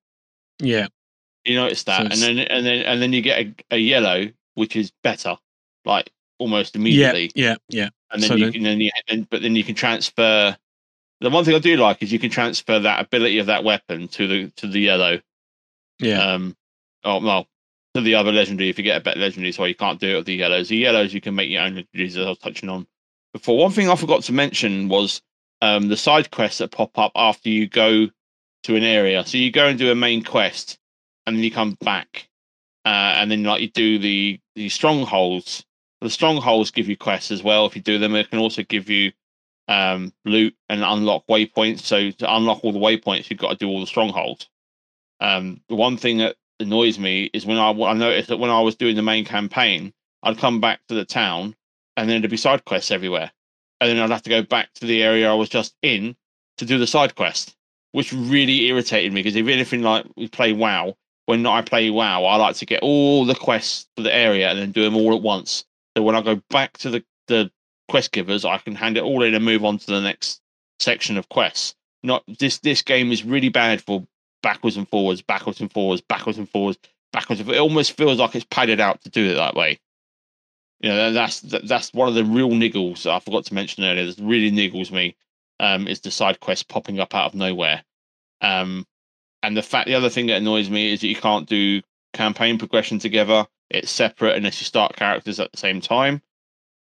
yeah, 0.59 0.87
You 1.45 1.55
notice 1.55 1.83
that, 1.83 2.07
So 2.07 2.13
and 2.13 2.21
then 2.21 2.39
and 2.39 2.65
then 2.65 2.85
and 2.85 3.01
then 3.01 3.13
you 3.13 3.21
get 3.21 3.39
a, 3.39 3.55
a 3.71 3.77
yellow, 3.77 4.27
which 4.55 4.75
is 4.75 4.91
better, 5.03 5.37
like 5.87 6.11
almost 6.39 6.75
yeah, 6.75 6.81
immediately. 6.81 7.31
yeah, 7.35 7.55
yeah. 7.69 7.89
And 8.11 8.21
then 8.21 8.27
so 8.29 8.35
you 8.35 8.45
then- 8.45 8.53
can 8.53 8.63
then 8.63 8.81
you, 8.81 8.91
but 9.29 9.41
then 9.41 9.55
you 9.55 9.63
can 9.63 9.75
transfer. 9.75 10.55
The 11.19 11.29
one 11.31 11.43
thing 11.43 11.55
I 11.55 11.59
do 11.59 11.75
like 11.77 12.03
is 12.03 12.11
you 12.13 12.19
can 12.19 12.29
transfer 12.29 12.77
that 12.77 13.03
ability 13.03 13.39
of 13.39 13.47
that 13.47 13.63
weapon 13.63 14.07
to 14.09 14.27
the 14.27 14.51
to 14.57 14.67
the 14.67 14.79
yellow. 14.79 15.19
Yeah. 15.99 16.33
Um. 16.33 16.55
Oh 17.03 17.19
well, 17.23 17.47
to 17.95 18.01
the 18.01 18.15
other 18.15 18.31
legendary 18.31 18.69
if 18.69 18.77
you 18.77 18.83
get 18.83 18.97
a 18.97 19.03
better 19.03 19.19
legendary. 19.19 19.51
So 19.51 19.65
you 19.65 19.75
can't 19.75 19.99
do 19.99 20.09
it 20.13 20.15
with 20.17 20.25
the 20.27 20.35
yellows. 20.35 20.69
The 20.69 20.77
yellows 20.77 21.13
you 21.13 21.21
can 21.21 21.33
make 21.35 21.49
your 21.49 21.63
own 21.63 21.73
legendaries, 21.75 22.09
as 22.09 22.17
I 22.17 22.29
was 22.29 22.37
touching 22.37 22.69
on 22.69 22.85
before. 23.33 23.57
One 23.57 23.71
thing 23.71 23.89
I 23.89 23.95
forgot 23.95 24.23
to 24.23 24.33
mention 24.33 24.89
was 24.89 25.21
um, 25.61 25.87
the 25.87 25.97
side 25.97 26.29
quests 26.29 26.59
that 26.59 26.71
pop 26.71 26.97
up 26.99 27.11
after 27.15 27.49
you 27.49 27.67
go 27.67 28.07
to 28.63 28.75
an 28.75 28.83
area. 28.83 29.25
So 29.25 29.37
you 29.37 29.51
go 29.51 29.67
and 29.67 29.79
do 29.79 29.91
a 29.91 29.95
main 29.95 30.23
quest, 30.23 30.77
and 31.25 31.35
then 31.35 31.43
you 31.43 31.49
come 31.51 31.77
back, 31.81 32.27
uh, 32.85 33.17
and 33.17 33.31
then 33.31 33.43
like 33.43 33.61
you 33.61 33.69
do 33.69 33.97
the 33.97 34.39
the 34.55 34.69
strongholds. 34.69 35.63
The 36.01 36.09
strongholds 36.09 36.71
give 36.71 36.87
you 36.87 36.97
quests 36.97 37.31
as 37.31 37.43
well. 37.43 37.65
If 37.65 37.75
you 37.75 37.81
do 37.81 37.97
them, 37.97 38.15
it 38.15 38.29
can 38.29 38.39
also 38.39 38.63
give 38.63 38.89
you 38.89 39.11
um, 39.67 40.13
loot 40.25 40.55
and 40.69 40.83
unlock 40.83 41.25
waypoints. 41.27 41.81
So 41.81 42.11
to 42.11 42.35
unlock 42.35 42.63
all 42.63 42.71
the 42.71 42.79
waypoints, 42.79 43.29
you've 43.29 43.39
got 43.39 43.51
to 43.51 43.57
do 43.57 43.67
all 43.67 43.79
the 43.79 43.87
strongholds. 43.87 44.49
Um, 45.19 45.61
the 45.69 45.75
one 45.75 45.97
thing 45.97 46.19
that 46.19 46.35
annoys 46.59 46.99
me 46.99 47.29
is 47.33 47.45
when 47.45 47.57
I, 47.57 47.71
I 47.71 47.93
noticed 47.93 48.29
that 48.29 48.37
when 48.37 48.49
I 48.49 48.61
was 48.61 48.75
doing 48.75 48.95
the 48.95 49.01
main 49.01 49.25
campaign, 49.25 49.93
I'd 50.23 50.37
come 50.37 50.59
back 50.59 50.79
to 50.87 50.95
the 50.95 51.05
town 51.05 51.55
and 51.95 52.09
then 52.09 52.21
there'd 52.21 52.31
be 52.31 52.37
side 52.37 52.65
quests 52.65 52.91
everywhere. 52.91 53.31
And 53.79 53.89
then 53.89 53.99
I'd 53.99 54.11
have 54.11 54.23
to 54.23 54.29
go 54.29 54.41
back 54.41 54.73
to 54.75 54.85
the 54.85 55.03
area 55.03 55.29
I 55.29 55.35
was 55.35 55.49
just 55.49 55.75
in 55.81 56.15
to 56.57 56.65
do 56.65 56.77
the 56.77 56.87
side 56.87 57.15
quest, 57.15 57.55
which 57.91 58.13
really 58.13 58.65
irritated 58.67 59.13
me 59.13 59.21
because 59.21 59.35
if 59.35 59.47
anything 59.47 59.81
like 59.81 60.05
we 60.15 60.27
play 60.27 60.53
WoW, 60.53 60.95
when 61.25 61.45
I 61.45 61.61
play 61.61 61.89
WoW, 61.89 62.23
I 62.25 62.37
like 62.37 62.55
to 62.57 62.65
get 62.65 62.81
all 62.81 63.25
the 63.25 63.35
quests 63.35 63.87
for 63.95 64.03
the 64.03 64.13
area 64.13 64.49
and 64.49 64.57
then 64.57 64.71
do 64.71 64.83
them 64.83 64.95
all 64.95 65.15
at 65.15 65.21
once. 65.21 65.65
So 65.97 66.03
when 66.03 66.15
I 66.15 66.21
go 66.21 66.39
back 66.51 66.77
to 66.77 66.91
the, 66.91 67.03
the 67.27 67.49
quest 67.87 68.11
givers, 68.11 68.45
I 68.45 68.59
can 68.59 68.75
hand 68.75 68.97
it 68.97 69.03
all 69.03 69.23
in 69.23 69.33
and 69.33 69.43
move 69.43 69.65
on 69.65 69.79
to 69.79 69.87
the 69.87 69.99
next 69.99 70.41
section 70.79 71.17
of 71.17 71.27
quests. 71.27 71.73
Not 72.03 72.23
this 72.37 72.59
this 72.59 72.83
game 72.83 73.11
is 73.11 73.23
really 73.23 73.49
bad 73.49 73.81
for 73.81 74.05
backwards 74.43 74.77
and 74.77 74.87
forwards, 74.87 75.23
backwards 75.23 75.59
and 75.59 75.71
forwards, 75.71 76.01
backwards 76.01 76.37
and 76.37 76.47
forwards, 76.47 76.77
backwards. 77.11 77.39
And 77.39 77.47
forwards. 77.47 77.57
It 77.57 77.61
almost 77.61 77.97
feels 77.97 78.19
like 78.19 78.35
it's 78.35 78.45
padded 78.45 78.79
out 78.79 79.01
to 79.05 79.09
do 79.09 79.31
it 79.31 79.33
that 79.33 79.55
way. 79.55 79.79
You 80.81 80.89
know, 80.89 81.11
that's 81.13 81.41
that's 81.41 81.91
one 81.95 82.07
of 82.07 82.13
the 82.13 82.23
real 82.23 82.51
niggles 82.51 83.07
I 83.09 83.17
forgot 83.17 83.45
to 83.45 83.55
mention 83.55 83.83
earlier. 83.83 84.05
That 84.05 84.23
really 84.23 84.51
niggles 84.51 84.91
me. 84.91 85.15
Um, 85.59 85.87
is 85.87 86.01
the 86.01 86.11
side 86.11 86.39
quest 86.41 86.67
popping 86.67 86.99
up 86.99 87.15
out 87.15 87.25
of 87.25 87.33
nowhere. 87.33 87.83
Um, 88.41 88.85
and 89.41 89.57
the 89.57 89.63
fact 89.63 89.87
the 89.87 89.95
other 89.95 90.11
thing 90.11 90.27
that 90.27 90.37
annoys 90.37 90.69
me 90.69 90.93
is 90.93 91.01
that 91.01 91.07
you 91.07 91.15
can't 91.15 91.49
do 91.49 91.81
campaign 92.13 92.59
progression 92.59 92.99
together. 92.99 93.47
It's 93.69 93.91
separate 93.91 94.35
unless 94.37 94.61
you 94.61 94.65
start 94.65 94.95
characters 94.95 95.39
at 95.39 95.51
the 95.51 95.57
same 95.57 95.81
time. 95.81 96.21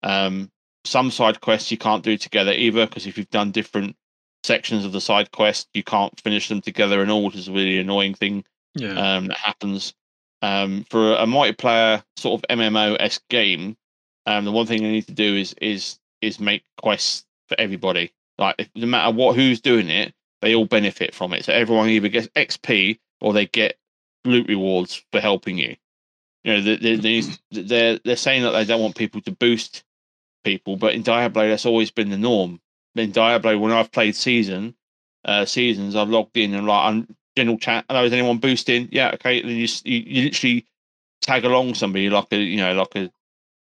Um, 0.03 0.51
some 0.85 1.11
side 1.11 1.41
quests 1.41 1.71
you 1.71 1.79
can't 1.79 2.03
do 2.05 2.17
together 2.19 2.53
either 2.53 2.87
because 2.87 3.07
if 3.07 3.17
you've 3.17 3.31
done 3.31 3.51
different 3.53 3.97
sections 4.43 4.85
of 4.85 4.93
the 4.93 5.01
side 5.01 5.31
quest, 5.31 5.69
you 5.73 5.83
can't 5.83 6.19
finish 6.21 6.49
them 6.49 6.61
together 6.61 7.01
and 7.01 7.11
all, 7.11 7.25
which 7.25 7.37
is 7.37 7.49
a 7.49 7.53
really 7.53 7.79
annoying 7.79 8.15
thing 8.15 8.45
Yeah. 8.75 9.17
um, 9.17 9.29
that 9.29 9.39
happens. 9.39 9.95
Um, 10.43 10.85
for 10.91 11.15
a 11.15 11.25
multiplayer 11.25 12.03
sort 12.19 12.39
of 12.43 12.49
MMO 12.59 12.97
esque 13.01 13.27
game, 13.31 13.79
um, 14.27 14.45
the 14.45 14.53
one 14.53 14.67
thing 14.67 14.83
you 14.83 14.91
need 14.93 15.07
to 15.07 15.15
do 15.15 15.37
is 15.37 15.55
is 15.63 15.99
is 16.21 16.39
make 16.39 16.65
quests 16.83 17.25
for 17.49 17.59
everybody. 17.59 18.13
Like 18.37 18.57
if, 18.59 18.69
no 18.75 18.87
matter 18.87 19.15
what 19.15 19.37
who's 19.37 19.61
doing 19.61 19.89
it, 19.89 20.13
they 20.43 20.55
all 20.55 20.67
benefit 20.67 21.15
from 21.15 21.33
it. 21.33 21.47
So 21.47 21.53
everyone 21.55 21.89
either 21.89 22.09
gets 22.09 22.29
XP 22.29 22.99
or 23.23 23.33
they 23.33 23.47
get 23.47 23.79
loot 24.27 24.49
rewards 24.49 25.03
for 25.13 25.21
helping 25.21 25.57
you. 25.57 25.77
You 26.45 26.53
know, 26.55 26.61
they, 26.61 26.77
they, 26.77 26.97
they, 26.97 27.23
they're 27.51 27.99
they're 28.05 28.17
saying 28.17 28.43
that 28.43 28.51
they 28.51 28.65
don't 28.65 28.83
want 28.83 28.97
people 28.97 29.21
to 29.23 29.33
boost 29.33 29.83
people, 30.45 30.77
but 30.77 30.95
in 30.95 31.03
Diablo 31.03 31.49
that's 31.49 31.67
always 31.67 31.91
been 31.91 32.11
the 32.11 32.19
norm. 32.19 32.61
In 32.95 33.11
Diablo, 33.11 33.59
when 33.59 33.73
I've 33.73 33.91
played 33.91 34.15
season 34.15 34.75
uh, 35.25 35.47
seasons, 35.47 35.97
I've 35.97 36.11
logged 36.11 36.37
in 36.37 36.55
and 36.55 36.67
like 36.67 36.87
on 36.87 37.17
general 37.37 37.59
chat. 37.59 37.85
Hello, 37.89 38.05
is 38.05 38.13
anyone 38.13 38.39
boosting? 38.39 38.89
Yeah, 38.93 39.13
okay. 39.15 39.41
Then 39.43 39.53
you, 39.53 39.67
you 39.85 39.99
you 40.07 40.25
literally 40.25 40.67
tag 41.23 41.45
along 41.45 41.75
somebody 41.75 42.11
like 42.11 42.27
a 42.31 42.37
you 42.37 42.59
know 42.59 42.75
like 42.75 42.95
a 42.95 43.11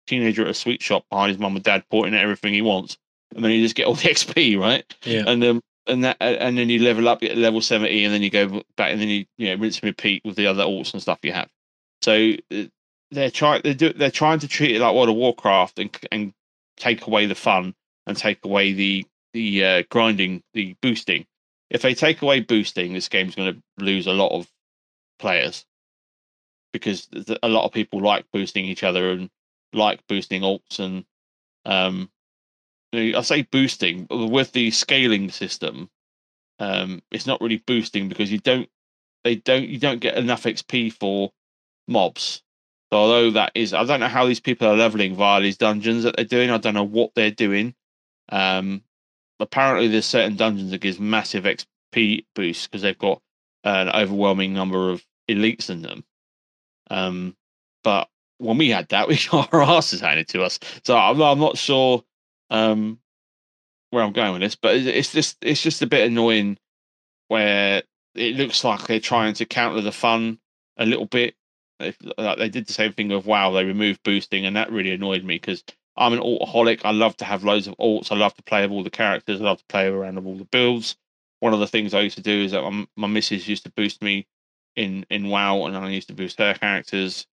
teenager 0.07 0.43
at 0.43 0.51
a 0.51 0.55
sweet 0.55 0.81
shop 0.81 1.05
behind 1.11 1.31
his 1.31 1.39
mum 1.39 1.57
and 1.57 1.65
dad, 1.65 1.85
pointing 1.91 2.15
at 2.15 2.23
everything 2.23 2.55
he 2.55 2.63
wants, 2.63 2.97
and 3.35 3.45
then 3.45 3.51
you 3.51 3.63
just 3.63 3.75
get 3.75 3.87
all 3.87 3.95
the 3.95 4.09
XP, 4.09 4.59
right? 4.59 4.85
yeah. 5.03 5.25
and 5.27 5.43
um 5.45 5.61
and 5.89 6.05
that 6.05 6.17
and 6.21 6.57
then 6.57 6.69
you 6.69 6.81
level 6.81 7.09
up 7.09 7.21
get 7.21 7.37
level 7.37 7.63
70 7.63 8.05
and 8.05 8.13
then 8.13 8.23
you 8.23 8.29
go 8.29 8.63
back 8.77 8.93
and 8.93 9.01
then 9.01 9.09
you 9.09 9.25
you 9.39 9.49
know 9.49 9.61
rinse 9.61 9.79
and 9.79 9.85
repeat 9.85 10.23
with 10.23 10.37
the 10.37 10.47
other 10.47 10.63
alts 10.63 10.93
and 10.93 11.01
stuff 11.01 11.19
you 11.23 11.33
have 11.33 11.49
so 12.03 12.33
uh, 12.53 12.65
they're 13.11 13.31
trying 13.31 13.63
they 13.63 13.75
do 13.75 13.93
they're 13.93 14.11
trying 14.11 14.39
to 14.41 14.49
treat 14.49 14.77
it 14.77 14.81
like 14.81 14.95
World 14.95 15.09
of 15.09 15.17
Warcraft 15.17 15.79
and 15.79 15.97
and 16.13 16.33
take 16.77 17.07
away 17.07 17.27
the 17.27 17.35
fun 17.35 17.75
and 18.07 18.17
take 18.17 18.45
away 18.45 18.73
the 18.73 19.07
the 19.33 19.65
uh, 19.65 19.83
grinding 19.91 20.43
the 20.55 20.75
boosting 20.81 21.27
if 21.71 21.83
they 21.83 21.95
take 21.95 22.23
away 22.23 22.41
boosting 22.41 22.93
this 22.93 23.09
game's 23.09 23.35
going 23.35 23.55
to 23.55 23.85
lose 23.85 24.07
a 24.07 24.13
lot 24.13 24.33
of 24.33 24.49
players 25.19 25.65
because 26.73 27.09
a 27.43 27.49
lot 27.49 27.65
of 27.65 27.73
people 27.73 28.01
like 28.01 28.25
boosting 28.33 28.65
each 28.65 28.85
other 28.85 29.11
and 29.11 29.31
like 29.73 30.07
boosting 30.07 30.43
alts 30.43 30.79
and 30.79 31.05
um 31.67 32.11
I 32.93 33.21
say 33.21 33.43
boosting 33.43 34.07
with 34.11 34.53
the 34.53 34.71
scaling 34.71 35.31
system. 35.31 35.91
Um, 36.59 37.03
it's 37.11 37.27
not 37.27 37.41
really 37.41 37.63
boosting 37.67 38.09
because 38.09 38.33
you 38.33 38.39
don't, 38.39 38.69
they 39.25 39.37
don't, 39.37 39.69
you 39.69 39.79
don't 39.79 40.01
get 40.01 40.17
enough 40.17 40.45
XP 40.45 40.93
for 40.95 41.31
mobs. 41.89 42.43
So 42.93 42.99
although 42.99 43.31
that 43.33 43.53
is, 43.55 43.75
I 43.75 43.85
don't 43.85 44.01
know 44.01 44.09
how 44.09 44.27
these 44.27 44.41
people 44.41 44.69
are 44.69 44.77
leveling 44.77 45.15
via 45.15 45.41
these 45.41 45.57
dungeons 45.59 46.05
that 46.05 46.17
they're 46.17 46.25
doing. 46.25 46.51
I 46.51 46.59
don't 46.59 46.75
know 46.75 46.85
what 46.85 47.11
they're 47.15 47.31
doing. 47.31 47.75
Um, 48.31 48.83
apparently, 49.41 49.89
there's 49.89 50.07
certain 50.07 50.37
dungeons 50.37 50.71
that 50.71 50.81
gives 50.81 50.99
massive 51.01 51.45
XP 51.45 52.25
boosts 52.35 52.67
because 52.67 52.83
they've 52.83 52.99
got 52.99 53.21
an 53.65 53.89
overwhelming 53.91 54.55
number 54.55 54.91
of 54.91 55.05
elites 55.29 55.69
in 55.71 55.83
them. 55.83 56.05
Um, 56.91 57.37
but 57.85 58.09
when 58.39 58.59
we 58.59 58.71
had 58.71 58.89
that, 58.89 59.09
we 59.09 59.19
got 59.31 59.53
our 59.53 59.63
asses 59.63 60.01
handed 60.01 60.29
to 60.29 60.43
us. 60.43 60.59
So 60.85 60.97
I'm, 60.97 61.21
I'm 61.21 61.39
not 61.41 61.59
sure 61.59 62.03
um, 62.51 62.99
where 63.91 64.03
I'm 64.03 64.13
going 64.13 64.33
with 64.33 64.43
this, 64.43 64.55
but 64.55 64.77
it's- 64.77 65.13
just 65.13 65.37
it's 65.43 65.63
just 65.63 65.83
a 65.83 65.87
bit 65.87 66.07
annoying 66.07 66.59
where 67.29 67.83
it 68.15 68.37
looks 68.37 68.65
like 68.65 68.87
they're 68.87 69.01
trying 69.01 69.35
to 69.35 69.45
counter 69.47 69.81
the 69.83 69.93
fun 69.93 70.39
a 70.79 70.87
little 70.87 71.07
bit. 71.07 71.35
They, 71.79 71.95
they 72.17 72.49
did 72.49 72.67
the 72.67 72.73
same 72.73 72.93
thing 72.93 73.09
with 73.09 73.27
WoW. 73.27 73.53
They 73.53 73.65
removed 73.65 74.03
boosting, 74.03 74.47
and 74.47 74.57
that 74.57 74.73
really 74.73 74.93
annoyed 74.93 75.25
me 75.25 75.37
because 75.37 75.65
I'm 75.97 76.13
an 76.13 76.21
altaholic. 76.21 76.83
I 76.85 76.93
love 76.93 77.17
to 77.19 77.25
have 77.25 77.45
loads 77.45 77.67
of 77.67 77.77
alts. 77.79 78.13
I 78.13 78.17
love 78.17 78.35
to 78.35 78.43
play 78.43 78.63
with 78.63 78.73
all 78.73 78.85
the 78.85 78.91
characters. 78.91 79.41
I 79.41 79.45
love 79.45 79.59
to 79.59 79.67
play 79.67 79.87
around 79.87 80.17
with 80.17 80.27
all 80.27 80.37
the 80.37 80.45
builds. 80.45 80.97
One 81.41 81.55
of 81.55 81.61
the 81.61 81.67
things 81.69 81.95
I 81.95 82.01
used 82.01 82.17
to 82.17 82.23
do 82.23 82.45
is 82.45 82.53
that 82.53 82.63
my, 82.63 82.87
my 82.97 83.09
missus 83.09 83.49
used 83.49 83.65
to 83.65 83.71
boost 83.73 84.03
me 84.03 84.27
in 84.77 85.07
in 85.11 85.29
WoW, 85.29 85.67
and 85.67 85.77
I 85.77 85.91
used 85.91 86.09
to 86.09 86.15
boost 86.15 86.39
her 86.39 86.55
characters. 86.55 87.27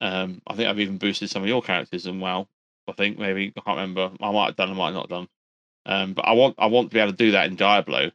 Um, 0.00 0.42
I 0.46 0.54
think 0.54 0.68
I've 0.68 0.80
even 0.80 0.98
boosted 0.98 1.30
some 1.30 1.42
of 1.42 1.48
your 1.48 1.62
characters 1.62 2.06
in 2.06 2.20
WoW. 2.20 2.48
I 2.88 2.92
think 2.92 3.18
maybe 3.18 3.52
I 3.56 3.60
can't 3.60 3.78
remember. 3.78 4.12
I 4.20 4.32
might 4.32 4.46
have 4.46 4.56
done, 4.56 4.70
I 4.70 4.74
might 4.74 4.86
have 4.86 4.94
not 4.94 5.08
done. 5.10 5.28
Um, 5.86 6.14
but 6.14 6.22
I 6.22 6.32
want 6.32 6.56
I 6.58 6.66
want 6.66 6.90
to 6.90 6.94
be 6.94 7.00
able 7.00 7.12
to 7.12 7.18
do 7.18 7.32
that 7.32 7.46
in 7.48 7.56
Diablo, 7.56 8.12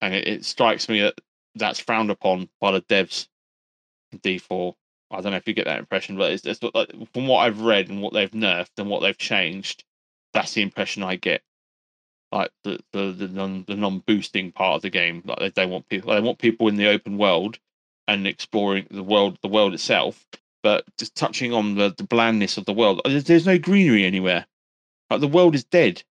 and 0.00 0.14
it, 0.14 0.28
it 0.28 0.44
strikes 0.44 0.88
me 0.88 1.00
that 1.02 1.20
that's 1.56 1.80
frowned 1.80 2.10
upon 2.10 2.48
by 2.60 2.72
the 2.72 2.82
devs. 2.82 3.28
in 4.12 4.20
D4. 4.20 4.74
I 5.10 5.20
don't 5.20 5.32
know 5.32 5.38
if 5.38 5.48
you 5.48 5.54
get 5.54 5.64
that 5.64 5.78
impression, 5.78 6.16
but 6.16 6.32
it's, 6.32 6.44
it's 6.44 6.62
like, 6.74 6.90
from 7.12 7.26
what 7.26 7.38
I've 7.38 7.60
read 7.60 7.88
and 7.88 8.02
what 8.02 8.12
they've 8.12 8.30
nerfed 8.30 8.78
and 8.78 8.90
what 8.90 9.00
they've 9.00 9.16
changed, 9.16 9.84
that's 10.34 10.52
the 10.52 10.62
impression 10.62 11.02
I 11.02 11.16
get. 11.16 11.42
Like 12.30 12.50
the 12.62 12.78
the 12.92 13.12
the 13.12 13.28
non 13.28 13.64
the 13.66 13.74
non 13.74 14.00
boosting 14.00 14.52
part 14.52 14.76
of 14.76 14.82
the 14.82 14.90
game, 14.90 15.22
like 15.24 15.38
they 15.38 15.48
don't 15.48 15.70
want 15.70 15.88
people 15.88 16.12
they 16.12 16.20
want 16.20 16.38
people 16.38 16.68
in 16.68 16.76
the 16.76 16.88
open 16.88 17.16
world 17.16 17.58
and 18.06 18.26
exploring 18.26 18.86
the 18.90 19.02
world 19.02 19.38
the 19.40 19.48
world 19.48 19.72
itself, 19.72 20.26
but 20.62 20.84
just 20.98 21.14
touching 21.14 21.54
on 21.54 21.76
the, 21.76 21.94
the 21.96 22.04
blandness 22.04 22.58
of 22.58 22.66
the 22.66 22.72
world. 22.74 23.00
Uh, 23.04 23.08
there's, 23.08 23.24
there's 23.24 23.46
no 23.46 23.58
greenery 23.58 24.04
anywhere. 24.04 24.46
Like 25.08 25.20
the 25.20 25.26
world 25.26 25.54
is 25.54 25.64
dead. 25.64 26.02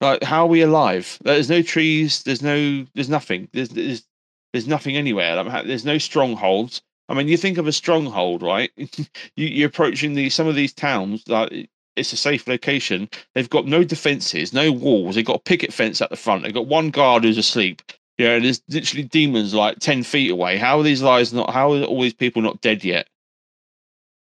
Like 0.00 0.24
how 0.24 0.44
are 0.44 0.48
we 0.48 0.62
alive? 0.62 1.18
There's 1.22 1.50
no 1.50 1.62
trees. 1.62 2.24
There's 2.24 2.42
no. 2.42 2.84
There's 2.94 3.08
nothing. 3.08 3.48
There's 3.52 3.68
there's, 3.68 4.04
there's 4.52 4.66
nothing 4.66 4.96
anywhere. 4.96 5.36
Like, 5.36 5.66
there's 5.66 5.84
no 5.84 5.98
strongholds. 5.98 6.82
I 7.08 7.14
mean, 7.14 7.28
you 7.28 7.36
think 7.36 7.58
of 7.58 7.66
a 7.66 7.72
stronghold, 7.72 8.42
right? 8.42 8.70
you, 8.76 8.98
you're 9.36 9.68
approaching 9.68 10.14
these 10.14 10.34
some 10.34 10.46
of 10.46 10.54
these 10.54 10.72
towns. 10.72 11.26
Like 11.28 11.70
it's 11.96 12.12
a 12.12 12.16
safe 12.16 12.46
location. 12.46 13.08
They've 13.34 13.50
got 13.50 13.66
no 13.66 13.82
defenses, 13.82 14.52
no 14.52 14.70
walls. 14.70 15.14
They've 15.14 15.24
got 15.24 15.36
a 15.36 15.42
picket 15.42 15.72
fence 15.72 16.00
at 16.00 16.10
the 16.10 16.16
front. 16.16 16.42
They've 16.42 16.54
got 16.54 16.66
one 16.66 16.90
guard 16.90 17.24
who's 17.24 17.38
asleep. 17.38 17.82
You 18.18 18.26
know, 18.26 18.40
there's 18.40 18.62
literally 18.68 19.04
demons 19.04 19.54
like 19.54 19.78
ten 19.78 20.02
feet 20.02 20.30
away. 20.30 20.58
How 20.58 20.78
are 20.78 20.82
these 20.82 21.02
lies 21.02 21.32
not? 21.32 21.50
How 21.50 21.72
are 21.72 21.84
all 21.84 22.02
these 22.02 22.14
people 22.14 22.42
not 22.42 22.60
dead 22.60 22.84
yet? 22.84 23.08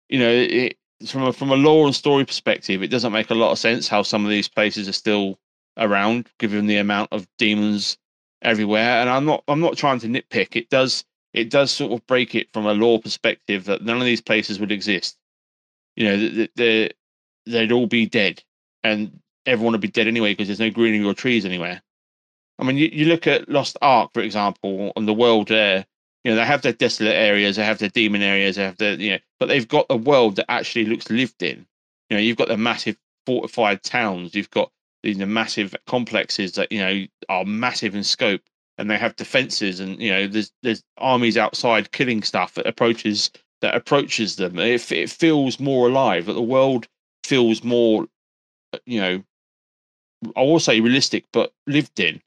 You 0.10 0.20
know, 0.20 0.32
it, 0.32 0.78
from 1.06 1.24
a 1.24 1.34
from 1.34 1.52
a 1.52 1.56
lore 1.56 1.86
and 1.86 1.96
story 1.96 2.26
perspective, 2.26 2.84
it 2.84 2.88
doesn't 2.88 3.12
make 3.12 3.30
a 3.30 3.36
lot 3.36 3.52
of 3.52 3.60
sense 3.60 3.88
how 3.88 4.04
some 4.04 4.24
of 4.24 4.32
these 4.32 4.48
places 4.48 4.88
are 4.88 4.94
still 4.94 5.40
around, 5.78 6.30
given 6.40 6.68
the 6.68 6.78
amount 6.78 7.10
of 7.12 7.28
demons 7.38 7.98
everywhere. 8.42 9.02
And 9.02 9.10
I'm 9.10 9.26
not 9.26 9.44
I'm 9.48 9.60
not 9.60 9.78
trying 9.78 10.00
to 10.00 10.08
nitpick. 10.08 10.56
It 10.56 10.70
does 10.70 11.04
it 11.34 11.50
does 11.50 11.72
sort 11.72 11.92
of 11.92 12.06
break 12.08 12.36
it 12.36 12.52
from 12.54 12.66
a 12.66 12.74
lore 12.74 13.00
perspective 13.00 13.66
that 13.66 13.84
none 13.84 13.98
of 13.98 14.06
these 14.06 14.22
places 14.22 14.60
would 14.60 14.72
exist. 14.72 15.18
You 15.96 16.06
know, 16.06 16.18
th- 16.18 16.34
th- 16.34 16.52
they 16.56 16.92
they'd 17.46 17.72
all 17.72 17.88
be 17.88 18.06
dead, 18.06 18.44
and 18.84 19.20
everyone 19.46 19.74
would 19.74 19.82
be 19.82 19.88
dead 19.88 20.08
anyway 20.08 20.34
because 20.34 20.48
there's 20.48 20.60
no 20.60 20.70
greenery 20.70 21.06
or 21.06 21.14
trees 21.14 21.46
anywhere. 21.46 21.82
I 22.60 22.64
mean, 22.64 22.78
you, 22.78 22.90
you 22.92 23.06
look 23.06 23.28
at 23.28 23.50
Lost 23.50 23.78
Ark, 23.82 24.12
for 24.14 24.22
example, 24.22 24.92
on 24.96 25.06
the 25.06 25.14
world 25.14 25.48
there. 25.48 25.86
You 26.24 26.32
know, 26.32 26.38
they 26.38 26.46
have 26.46 26.62
their 26.62 26.74
desolate 26.74 27.16
areas, 27.16 27.56
they 27.56 27.64
have 27.64 27.78
their 27.78 27.90
demon 27.90 28.22
areas, 28.22 28.58
they 28.58 28.64
have 28.64 28.78
their 28.78 28.96
you 28.96 29.12
know, 29.12 29.20
but 29.40 29.48
they've 29.48 29.68
got 29.68 29.86
a 29.90 29.96
world 29.96 30.36
that 30.38 30.52
actually 30.52 30.86
looks 30.86 31.10
lived 31.10 31.42
in. 31.42 31.66
You 32.10 32.18
know, 32.18 32.22
you've 32.22 32.38
got 32.38 32.48
the 32.48 32.58
massive 32.58 32.98
fortified 33.26 33.84
towns, 33.84 34.36
you've 34.36 34.52
got 34.52 34.72
these 35.04 35.18
massive 35.18 35.76
complexes 35.86 36.54
that 36.54 36.72
you 36.72 36.80
know 36.80 37.06
are 37.30 37.46
massive 37.46 37.96
in 37.96 38.04
scope, 38.04 38.42
and 38.78 38.90
they 38.90 38.98
have 38.98 39.16
defenses, 39.16 39.80
and 39.80 40.00
you 40.02 40.12
know, 40.12 40.28
there's 40.28 40.52
there's 40.64 40.84
armies 40.98 41.38
outside 41.38 41.92
killing 41.92 42.22
stuff 42.24 42.54
that 42.56 42.68
approaches 42.68 43.32
that 43.62 43.76
approaches 43.76 44.36
them. 44.36 44.60
It, 44.60 44.92
it 44.92 45.10
feels 45.10 45.60
more 45.60 45.88
alive. 45.88 46.26
That 46.28 46.34
the 46.34 46.42
world 46.42 46.88
feels 47.24 47.64
more, 47.64 48.08
uh, 48.74 48.80
you 48.86 49.02
know, 49.02 49.24
I 50.36 50.42
will 50.42 50.60
say 50.60 50.80
realistic, 50.80 51.26
but 51.34 51.52
lived 51.66 52.00
in. 52.00 52.22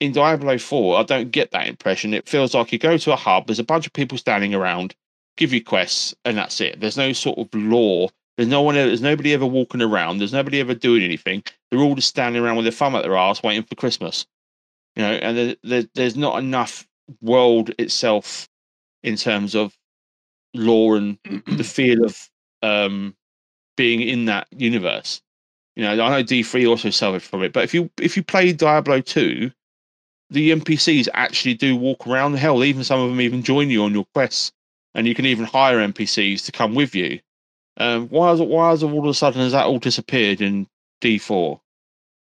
In 0.00 0.12
Diablo 0.12 0.56
4, 0.56 0.98
I 0.98 1.02
don't 1.02 1.30
get 1.30 1.50
that 1.50 1.66
impression. 1.66 2.14
It 2.14 2.28
feels 2.28 2.54
like 2.54 2.72
you 2.72 2.78
go 2.78 2.96
to 2.96 3.12
a 3.12 3.16
hub, 3.16 3.46
there's 3.46 3.58
a 3.58 3.64
bunch 3.64 3.86
of 3.86 3.92
people 3.92 4.16
standing 4.16 4.54
around, 4.54 4.94
give 5.36 5.52
you 5.52 5.62
quests, 5.62 6.14
and 6.24 6.38
that's 6.38 6.60
it. 6.60 6.80
There's 6.80 6.96
no 6.96 7.12
sort 7.12 7.38
of 7.38 7.48
lore. 7.52 8.08
There's 8.36 8.48
no 8.48 8.62
one. 8.62 8.76
There's 8.76 9.02
nobody 9.02 9.34
ever 9.34 9.44
walking 9.44 9.82
around. 9.82 10.18
There's 10.18 10.32
nobody 10.32 10.60
ever 10.60 10.72
doing 10.72 11.02
anything. 11.02 11.42
They're 11.70 11.80
all 11.80 11.94
just 11.94 12.08
standing 12.08 12.42
around 12.42 12.56
with 12.56 12.64
their 12.64 12.72
thumb 12.72 12.94
at 12.94 13.02
their 13.02 13.16
ass, 13.16 13.42
waiting 13.42 13.64
for 13.64 13.74
Christmas. 13.74 14.24
You 15.00 15.06
know, 15.06 15.12
and 15.12 15.38
there, 15.38 15.56
there, 15.62 15.84
there's 15.94 16.14
not 16.14 16.38
enough 16.38 16.86
world 17.22 17.70
itself 17.78 18.50
in 19.02 19.16
terms 19.16 19.54
of 19.54 19.74
lore 20.52 20.98
and 20.98 21.18
the 21.46 21.64
feel 21.64 22.04
of 22.04 22.28
um, 22.62 23.16
being 23.78 24.02
in 24.02 24.26
that 24.26 24.46
universe. 24.50 25.22
You 25.74 25.84
know, 25.84 25.92
I 25.92 26.10
know 26.10 26.22
D 26.22 26.42
three 26.42 26.66
also 26.66 26.90
suffered 26.90 27.22
from 27.22 27.42
it, 27.42 27.54
but 27.54 27.64
if 27.64 27.72
you 27.72 27.88
if 27.98 28.14
you 28.14 28.22
play 28.22 28.52
Diablo 28.52 29.00
two, 29.00 29.50
the 30.28 30.50
NPCs 30.50 31.08
actually 31.14 31.54
do 31.54 31.76
walk 31.76 32.06
around. 32.06 32.32
The 32.32 32.38
hell, 32.38 32.62
even 32.62 32.84
some 32.84 33.00
of 33.00 33.08
them 33.08 33.22
even 33.22 33.42
join 33.42 33.70
you 33.70 33.84
on 33.84 33.94
your 33.94 34.04
quests, 34.12 34.52
and 34.94 35.06
you 35.06 35.14
can 35.14 35.24
even 35.24 35.46
hire 35.46 35.78
NPCs 35.78 36.44
to 36.44 36.52
come 36.52 36.74
with 36.74 36.94
you. 36.94 37.20
Um, 37.78 38.06
why 38.08 38.32
is 38.32 38.40
it? 38.40 38.48
Why 38.48 38.68
has 38.68 38.82
all 38.82 38.98
of 38.98 39.06
a 39.06 39.14
sudden 39.14 39.40
has 39.40 39.52
that 39.52 39.64
all 39.64 39.78
disappeared 39.78 40.42
in 40.42 40.66
D 41.00 41.16
four? 41.16 41.62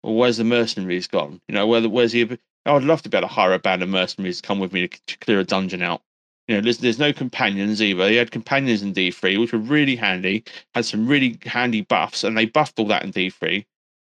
Or 0.03 0.15
where's 0.15 0.37
the 0.37 0.43
mercenaries 0.43 1.07
gone? 1.07 1.41
You 1.47 1.55
know, 1.55 1.65
where 1.65 1.89
where's 1.89 2.11
the? 2.11 2.37
I 2.65 2.73
would 2.73 2.83
love 2.83 3.01
to 3.03 3.09
be 3.09 3.17
able 3.17 3.27
to 3.27 3.33
hire 3.33 3.53
a 3.53 3.59
band 3.59 3.83
of 3.83 3.89
mercenaries 3.89 4.41
to 4.41 4.47
come 4.47 4.59
with 4.59 4.73
me 4.73 4.87
to, 4.87 5.01
to 5.07 5.17
clear 5.19 5.39
a 5.39 5.43
dungeon 5.43 5.81
out. 5.81 6.01
You 6.47 6.55
know, 6.55 6.61
there's, 6.61 6.79
there's 6.79 6.99
no 6.99 7.13
companions 7.13 7.81
either. 7.81 8.05
They 8.05 8.15
had 8.15 8.31
companions 8.31 8.81
in 8.81 8.93
D3, 8.93 9.39
which 9.39 9.53
were 9.53 9.59
really 9.59 9.95
handy, 9.95 10.43
had 10.73 10.85
some 10.85 11.07
really 11.07 11.37
handy 11.45 11.81
buffs, 11.81 12.23
and 12.23 12.37
they 12.37 12.45
buffed 12.45 12.79
all 12.79 12.87
that 12.87 13.03
in 13.03 13.13
D3. 13.13 13.65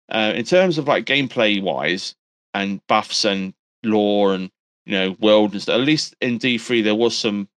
Uh, 0.09 0.33
in 0.35 0.45
terms 0.45 0.77
of 0.77 0.87
like 0.87 1.05
gameplay 1.05 1.61
wise 1.61 2.15
and 2.53 2.85
buffs 2.87 3.25
and 3.25 3.53
lore 3.83 4.33
and 4.33 4.49
you 4.85 4.93
know 4.93 5.17
world 5.19 5.53
and 5.53 5.61
stuff, 5.61 5.79
at 5.79 5.85
least 5.85 6.15
in 6.21 6.39
D3 6.39 6.83
there 6.83 6.95
was 6.95 7.17
some, 7.17 7.49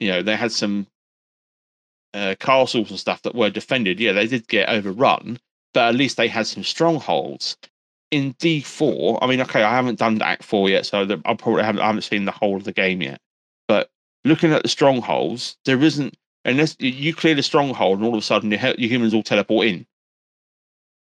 you 0.00 0.08
know, 0.08 0.22
they 0.22 0.36
had 0.36 0.52
some 0.52 0.86
uh, 2.14 2.34
castles 2.40 2.90
and 2.90 2.98
stuff 2.98 3.22
that 3.22 3.34
were 3.34 3.50
defended. 3.50 4.00
Yeah, 4.00 4.12
they 4.12 4.26
did 4.26 4.48
get 4.48 4.68
overrun, 4.68 5.38
but 5.74 5.88
at 5.88 5.96
least 5.96 6.16
they 6.16 6.28
had 6.28 6.46
some 6.46 6.64
strongholds. 6.64 7.58
In 8.14 8.34
D4, 8.34 9.18
I 9.20 9.26
mean, 9.26 9.40
okay, 9.40 9.64
I 9.64 9.74
haven't 9.74 9.98
done 9.98 10.22
Act 10.22 10.44
4 10.44 10.68
yet, 10.68 10.86
so 10.86 11.02
I 11.24 11.34
probably 11.34 11.64
haven't, 11.64 11.82
I 11.82 11.86
haven't 11.86 12.02
seen 12.02 12.26
the 12.26 12.30
whole 12.30 12.56
of 12.56 12.62
the 12.62 12.72
game 12.72 13.02
yet. 13.02 13.20
But 13.66 13.90
looking 14.24 14.52
at 14.52 14.62
the 14.62 14.68
strongholds, 14.68 15.56
there 15.64 15.82
isn't 15.82 16.14
unless 16.44 16.76
you 16.78 17.12
clear 17.12 17.34
the 17.34 17.42
stronghold 17.42 17.98
and 17.98 18.06
all 18.06 18.14
of 18.14 18.18
a 18.18 18.22
sudden 18.22 18.52
your, 18.52 18.60
your 18.60 18.88
humans 18.90 19.14
all 19.14 19.24
teleport 19.24 19.66
in. 19.66 19.86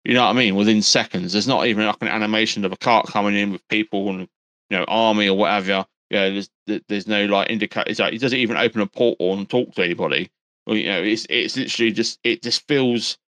You 0.05 0.15
know 0.15 0.25
what 0.25 0.31
I 0.31 0.33
mean? 0.35 0.55
Within 0.55 0.83
seconds, 0.83 1.33
there's 1.33 1.49
not 1.49 1.67
even 1.67 1.87
like 1.87 2.03
an 2.03 2.09
animation 2.09 2.65
of 2.65 2.73
a 2.73 2.77
cart 2.77 3.07
coming 3.07 3.35
in 3.35 3.53
with 3.53 3.67
people 3.69 4.11
and 4.11 4.21
you 4.21 4.77
know 4.77 4.85
army 4.87 5.29
or 5.29 5.37
whatever. 5.37 5.87
Yeah, 6.11 6.29
there's 6.31 6.51
there's 6.89 7.07
no 7.07 7.27
like 7.27 7.51
indicator. 7.51 7.89
It's 7.89 8.01
like 8.01 8.15
it 8.15 8.21
doesn't 8.21 8.39
even 8.39 8.57
open 8.57 8.81
a 8.81 8.87
portal 8.87 9.35
and 9.35 9.49
talk 9.49 9.75
to 9.75 9.83
anybody. 9.83 10.31
Or, 10.67 10.77
you 10.77 10.89
know, 10.89 11.03
it's 11.03 11.27
it's 11.31 11.57
literally 11.57 11.93
just 11.93 12.19
it 12.25 12.43
just 12.43 12.67
feels 12.69 13.19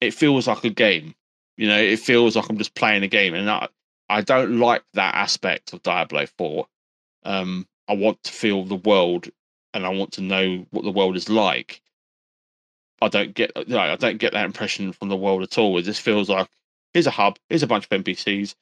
it 0.00 0.12
feels 0.12 0.46
like 0.46 0.64
a 0.64 0.70
game. 0.70 1.14
You 1.60 1.68
know, 1.68 1.78
it 1.78 1.98
feels 1.98 2.36
like 2.36 2.48
I'm 2.48 2.56
just 2.56 2.74
playing 2.74 3.02
a 3.02 3.08
game, 3.08 3.34
and 3.34 3.50
I 3.50 3.68
I 4.08 4.22
don't 4.22 4.58
like 4.58 4.82
that 4.94 5.14
aspect 5.14 5.74
of 5.74 5.82
Diablo 5.82 6.24
Four. 6.38 6.66
Um, 7.22 7.68
I 7.86 7.92
want 7.92 8.22
to 8.22 8.32
feel 8.32 8.64
the 8.64 8.76
world 8.76 9.28
and 9.74 9.84
I 9.84 9.90
want 9.90 10.12
to 10.12 10.22
know 10.22 10.64
what 10.70 10.84
the 10.84 10.90
world 10.90 11.16
is 11.16 11.28
like. 11.28 11.82
I 13.02 13.08
don't 13.08 13.34
get 13.34 13.52
no, 13.68 13.78
I 13.78 13.96
don't 13.96 14.16
get 14.16 14.32
that 14.32 14.46
impression 14.46 14.94
from 14.94 15.10
the 15.10 15.16
world 15.16 15.42
at 15.42 15.58
all. 15.58 15.76
It 15.76 15.82
just 15.82 16.00
feels 16.00 16.30
like 16.30 16.48
here's 16.94 17.06
a 17.06 17.10
hub, 17.10 17.38
here's 17.50 17.62
a 17.62 17.66
bunch 17.66 17.84
of 17.84 17.90
NPCs, 17.90 18.54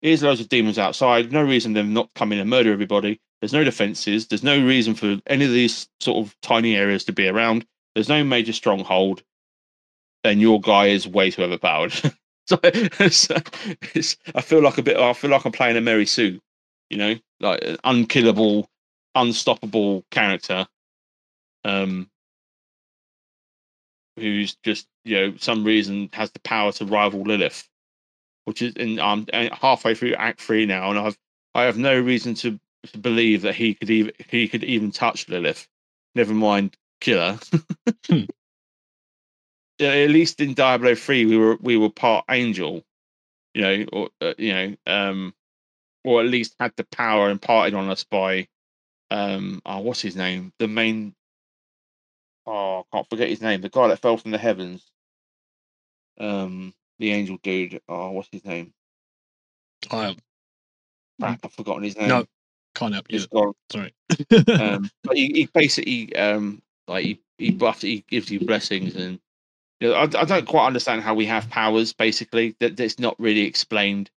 here's 0.00 0.22
loads 0.22 0.40
of 0.40 0.48
demons 0.48 0.78
outside. 0.78 1.32
No 1.32 1.42
reason 1.42 1.72
them 1.72 1.92
not 1.92 2.14
come 2.14 2.32
in 2.32 2.38
and 2.38 2.48
murder 2.48 2.72
everybody. 2.72 3.20
There's 3.40 3.52
no 3.52 3.64
defenses. 3.64 4.28
There's 4.28 4.44
no 4.44 4.64
reason 4.64 4.94
for 4.94 5.18
any 5.26 5.44
of 5.44 5.50
these 5.50 5.88
sort 5.98 6.24
of 6.24 6.36
tiny 6.40 6.76
areas 6.76 7.02
to 7.04 7.12
be 7.12 7.26
around. 7.28 7.66
There's 7.96 8.08
no 8.08 8.22
major 8.22 8.52
stronghold, 8.52 9.24
and 10.22 10.40
your 10.40 10.60
guy 10.60 10.86
is 10.86 11.08
way 11.08 11.32
too 11.32 11.42
overpowered. 11.42 11.92
so 13.10 13.34
it's, 13.94 14.16
I 14.34 14.40
feel 14.42 14.62
like 14.62 14.78
a 14.78 14.82
bit. 14.82 14.96
I 14.96 15.12
feel 15.14 15.30
like 15.30 15.44
I'm 15.44 15.52
playing 15.52 15.76
a 15.76 15.80
Mary 15.80 16.06
Sue, 16.06 16.40
you 16.90 16.98
know, 16.98 17.14
like 17.40 17.64
an 17.64 17.78
unkillable 17.84 18.68
unstoppable 19.14 20.04
character 20.10 20.66
um 21.64 22.10
who's 24.16 24.56
just 24.64 24.86
you 25.04 25.16
know 25.16 25.34
some 25.38 25.64
reason 25.64 26.08
has 26.12 26.30
the 26.32 26.40
power 26.40 26.72
to 26.72 26.84
rival 26.84 27.22
Lilith 27.22 27.68
which 28.44 28.62
is 28.62 28.74
and 28.76 29.00
I'm 29.00 29.26
halfway 29.52 29.94
through 29.94 30.14
act 30.14 30.40
3 30.40 30.66
now 30.66 30.90
and 30.90 30.98
I've 30.98 31.18
I 31.54 31.64
have 31.64 31.78
no 31.78 31.98
reason 31.98 32.34
to, 32.36 32.58
to 32.92 32.98
believe 32.98 33.42
that 33.42 33.54
he 33.54 33.74
could 33.74 33.90
even 33.90 34.12
he 34.28 34.48
could 34.48 34.64
even 34.64 34.92
touch 34.92 35.28
Lilith 35.28 35.68
never 36.14 36.34
mind 36.34 36.76
kill 37.00 37.18
her 37.20 37.40
yeah, 38.10 38.22
at 39.80 40.10
least 40.10 40.40
in 40.40 40.54
Diablo 40.54 40.94
3 40.94 41.26
we 41.26 41.36
were 41.36 41.56
we 41.60 41.76
were 41.76 41.90
part 41.90 42.24
angel 42.30 42.84
you 43.54 43.62
know 43.62 43.84
or 43.92 44.08
uh, 44.20 44.34
you 44.38 44.52
know 44.52 44.76
um 44.86 45.34
or 46.04 46.20
at 46.20 46.28
least 46.28 46.54
had 46.60 46.72
the 46.76 46.84
power 46.84 47.30
imparted 47.30 47.74
on 47.74 47.88
us 47.88 48.04
by 48.04 48.46
um 49.10 49.60
oh 49.64 49.80
what's 49.80 50.02
his 50.02 50.16
name? 50.16 50.52
The 50.58 50.68
main 50.68 51.14
oh 52.46 52.80
I 52.80 52.96
can't 52.96 53.08
forget 53.08 53.28
his 53.28 53.40
name 53.40 53.60
the 53.60 53.68
guy 53.68 53.88
that 53.88 54.00
fell 54.00 54.16
from 54.16 54.30
the 54.30 54.38
heavens. 54.38 54.84
Um 56.18 56.74
the 56.98 57.12
angel 57.12 57.38
dude 57.42 57.80
oh 57.88 58.10
what's 58.10 58.28
his 58.30 58.44
name? 58.44 58.72
I, 59.90 60.16
Crap, 61.20 61.40
I've 61.44 61.52
forgotten 61.52 61.82
his 61.84 61.96
name. 61.96 62.08
no, 62.08 62.24
can't 62.74 62.94
help 62.94 63.06
you. 63.10 63.20
Sorry. 63.70 63.94
um 64.48 64.90
but 65.02 65.16
he, 65.16 65.26
he 65.32 65.48
basically 65.52 66.14
um 66.16 66.62
like 66.86 67.04
he 67.04 67.20
he 67.38 67.50
buffs 67.50 67.82
he 67.82 68.04
gives 68.08 68.30
you 68.30 68.40
blessings 68.40 68.94
and 68.96 69.18
you 69.84 69.90
know, 69.90 69.96
I, 69.96 70.02
I 70.02 70.24
don't 70.24 70.46
quite 70.46 70.66
understand 70.66 71.02
how 71.02 71.14
we 71.14 71.26
have 71.26 71.50
powers 71.50 71.92
basically 71.92 72.56
that 72.60 72.76
that's 72.76 72.98
not 72.98 73.14
really 73.18 73.42
explained 73.42 74.10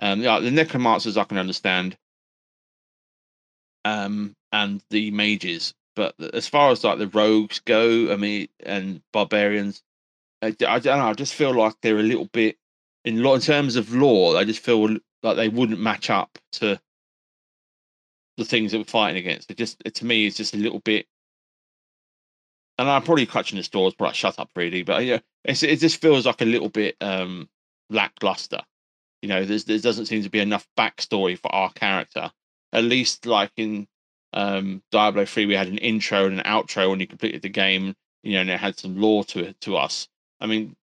um 0.00 0.22
like 0.22 0.42
the 0.42 0.50
necromancers 0.50 1.16
I 1.16 1.24
can 1.24 1.38
understand 1.38 1.96
um, 3.84 4.34
and 4.52 4.82
the 4.90 5.10
mages. 5.10 5.74
But 5.96 6.14
as 6.32 6.46
far 6.46 6.70
as 6.70 6.84
like 6.84 6.98
the 6.98 7.08
rogues 7.08 7.60
go, 7.60 8.12
I 8.12 8.16
mean, 8.16 8.48
and 8.60 9.02
barbarians, 9.12 9.82
I, 10.42 10.48
I 10.66 10.78
don't 10.78 10.98
know. 10.98 11.08
I 11.08 11.14
just 11.14 11.34
feel 11.34 11.54
like 11.54 11.74
they're 11.82 11.98
a 11.98 12.02
little 12.02 12.28
bit 12.32 12.56
in 13.04 13.24
in 13.24 13.40
terms 13.40 13.76
of 13.76 13.94
lore. 13.94 14.36
I 14.36 14.44
just 14.44 14.60
feel 14.60 14.96
like 15.22 15.36
they 15.36 15.48
wouldn't 15.48 15.80
match 15.80 16.10
up 16.10 16.38
to 16.52 16.80
the 18.36 18.44
things 18.44 18.72
that 18.72 18.78
we're 18.78 18.84
fighting 18.84 19.18
against. 19.18 19.50
It 19.50 19.56
just 19.56 19.82
to 19.84 20.04
me, 20.04 20.26
it's 20.26 20.36
just 20.36 20.54
a 20.54 20.58
little 20.58 20.80
bit. 20.80 21.06
And 22.78 22.88
I'm 22.88 23.02
probably 23.02 23.26
clutching 23.26 23.58
the 23.58 23.64
straws, 23.64 23.94
but 23.98 24.08
I 24.08 24.12
shut 24.12 24.38
up 24.38 24.50
really. 24.54 24.82
But 24.82 25.04
yeah, 25.04 25.18
it 25.44 25.54
just 25.54 26.00
feels 26.00 26.26
like 26.26 26.40
a 26.40 26.46
little 26.46 26.68
bit 26.68 26.96
um 27.00 27.48
lackluster. 27.90 28.60
You 29.22 29.28
know, 29.28 29.44
there 29.44 29.78
doesn't 29.78 30.06
seem 30.06 30.22
to 30.22 30.30
be 30.30 30.38
enough 30.38 30.68
backstory 30.78 31.36
for 31.36 31.52
our 31.52 31.72
character 31.72 32.30
at 32.72 32.84
least 32.84 33.26
like 33.26 33.52
in 33.56 33.86
um, 34.32 34.82
Diablo 34.90 35.24
3, 35.24 35.46
we 35.46 35.54
had 35.54 35.68
an 35.68 35.78
intro 35.78 36.26
and 36.26 36.40
an 36.40 36.44
outro 36.44 36.90
when 36.90 37.00
you 37.00 37.06
completed 37.06 37.42
the 37.42 37.48
game, 37.48 37.94
you 38.22 38.34
know, 38.34 38.40
and 38.40 38.50
it 38.50 38.60
had 38.60 38.78
some 38.78 39.00
lore 39.00 39.24
to 39.24 39.40
it 39.40 39.60
to 39.62 39.76
us. 39.76 40.08
I 40.40 40.46
mean, 40.46 40.76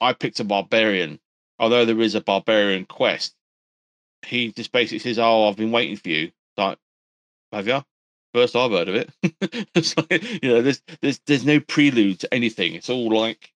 I 0.00 0.12
picked 0.12 0.40
a 0.40 0.44
barbarian, 0.44 1.20
although 1.58 1.84
there 1.84 2.00
is 2.00 2.14
a 2.14 2.20
barbarian 2.20 2.86
quest. 2.86 3.34
He 4.26 4.52
just 4.52 4.72
basically 4.72 4.98
says, 4.98 5.18
"Oh, 5.18 5.48
I've 5.48 5.56
been 5.56 5.70
waiting 5.70 5.96
for 5.96 6.08
you." 6.08 6.32
Like, 6.56 6.78
have 7.52 7.68
you? 7.68 7.84
First 8.34 8.56
I've 8.56 8.70
heard 8.70 8.88
of 8.88 8.94
it. 8.94 9.10
it's 9.74 9.96
like, 9.96 10.42
you 10.42 10.48
know, 10.50 10.62
there's 10.62 10.82
there's 11.00 11.18
there's 11.26 11.46
no 11.46 11.60
prelude 11.60 12.20
to 12.20 12.34
anything. 12.34 12.74
It's 12.74 12.90
all 12.90 13.10
like, 13.10 13.52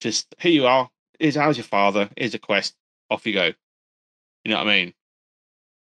just 0.00 0.34
here 0.38 0.52
you 0.52 0.66
are. 0.66 0.90
Is 1.18 1.34
how's 1.36 1.56
your 1.56 1.64
father. 1.64 2.08
Here's 2.16 2.34
a 2.34 2.38
quest. 2.38 2.74
Off 3.10 3.26
you 3.26 3.32
go. 3.32 3.52
You 4.44 4.52
know 4.52 4.58
what 4.58 4.66
I 4.68 4.84
mean? 4.84 4.94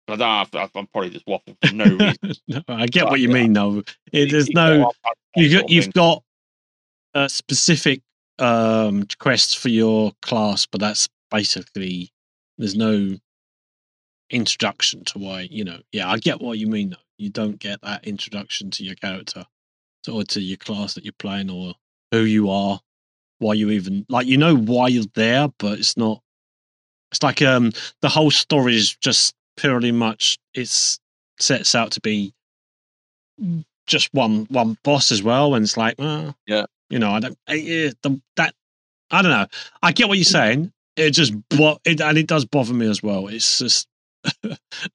I 0.08 0.16
don't 0.18 0.54
know, 0.54 0.70
I'm 0.76 0.88
probably 0.88 1.12
just 1.12 1.26
waffling 1.26 1.58
for 1.66 1.74
no 1.74 1.86
reason. 1.86 2.42
no, 2.50 2.62
I 2.68 2.88
get 2.88 3.04
But, 3.04 3.12
what 3.12 3.20
you 3.22 3.30
yeah. 3.30 3.34
mean, 3.34 3.54
though. 3.54 3.84
It, 4.12 4.32
there's 4.32 4.50
You 4.50 4.54
no 4.56 4.78
go 4.78 4.84
up, 4.90 4.96
up, 5.06 5.18
you 5.36 5.60
got, 5.60 5.70
you've 5.70 5.94
got 5.94 6.24
a 7.14 7.30
specific 7.30 8.02
um 8.40 9.06
quests 9.20 9.54
for 9.54 9.70
your 9.70 10.12
class, 10.22 10.66
but 10.66 10.82
that's 10.82 11.08
basically 11.32 12.12
there's 12.58 12.76
no 12.76 13.18
introduction 14.34 15.04
to 15.06 15.20
why 15.20 15.48
you 15.50 15.64
know. 15.64 15.80
Yeah, 15.92 16.10
I 16.10 16.18
get 16.18 16.42
what 16.42 16.58
you 16.58 16.68
mean. 16.68 16.92
Though 16.92 16.98
you 17.18 17.30
don't 17.30 17.60
get 17.60 17.82
that 17.84 18.06
introduction 18.06 18.72
to 18.72 18.84
your 18.84 18.96
character, 18.96 19.46
to, 20.04 20.12
or 20.12 20.24
to 20.24 20.42
your 20.42 20.58
class 20.58 20.96
that 20.96 21.06
you're 21.06 21.14
playing, 21.20 21.50
or 21.50 21.74
who 22.12 22.22
you 22.24 22.50
are, 22.50 22.80
why 23.40 23.54
you 23.54 23.70
even 23.72 24.06
like. 24.10 24.28
You 24.28 24.38
know 24.38 24.56
why 24.56 24.90
you're 24.90 25.06
there, 25.16 25.48
but 25.60 25.80
it's 25.80 25.96
not. 25.98 26.22
It's 27.12 27.24
like 27.24 27.42
um 27.42 27.72
the 28.02 28.10
whole 28.10 28.32
story 28.32 28.76
is 28.76 28.96
just 28.96 29.36
purely 29.56 29.92
much. 29.92 30.40
It's 30.54 31.00
sets 31.40 31.76
out 31.76 31.92
to 31.92 32.02
be 32.02 32.34
just 33.88 34.14
one 34.14 34.46
one 34.50 34.78
boss 34.84 35.12
as 35.12 35.22
well, 35.24 35.56
and 35.56 35.64
it's 35.64 35.78
like, 35.78 35.96
well, 35.98 36.36
Yeah. 36.48 36.66
you 36.90 37.00
know, 37.00 37.12
I 37.12 37.20
don't, 37.20 37.38
I, 37.48 37.58
eh, 37.58 37.92
the, 38.02 38.22
that, 38.38 38.54
I 39.12 39.22
don't 39.22 39.32
know. 39.32 39.48
I 39.82 39.92
get 39.92 40.08
what 40.08 40.18
you're 40.18 40.26
saying. 40.26 40.72
It 40.96 41.12
just, 41.12 41.34
bo- 41.50 41.80
it, 41.84 42.00
and 42.00 42.18
it 42.18 42.28
does 42.28 42.46
bother 42.46 42.74
me 42.74 42.88
as 42.88 43.02
well. 43.04 43.28
It's 43.28 43.60
just, 43.60 43.88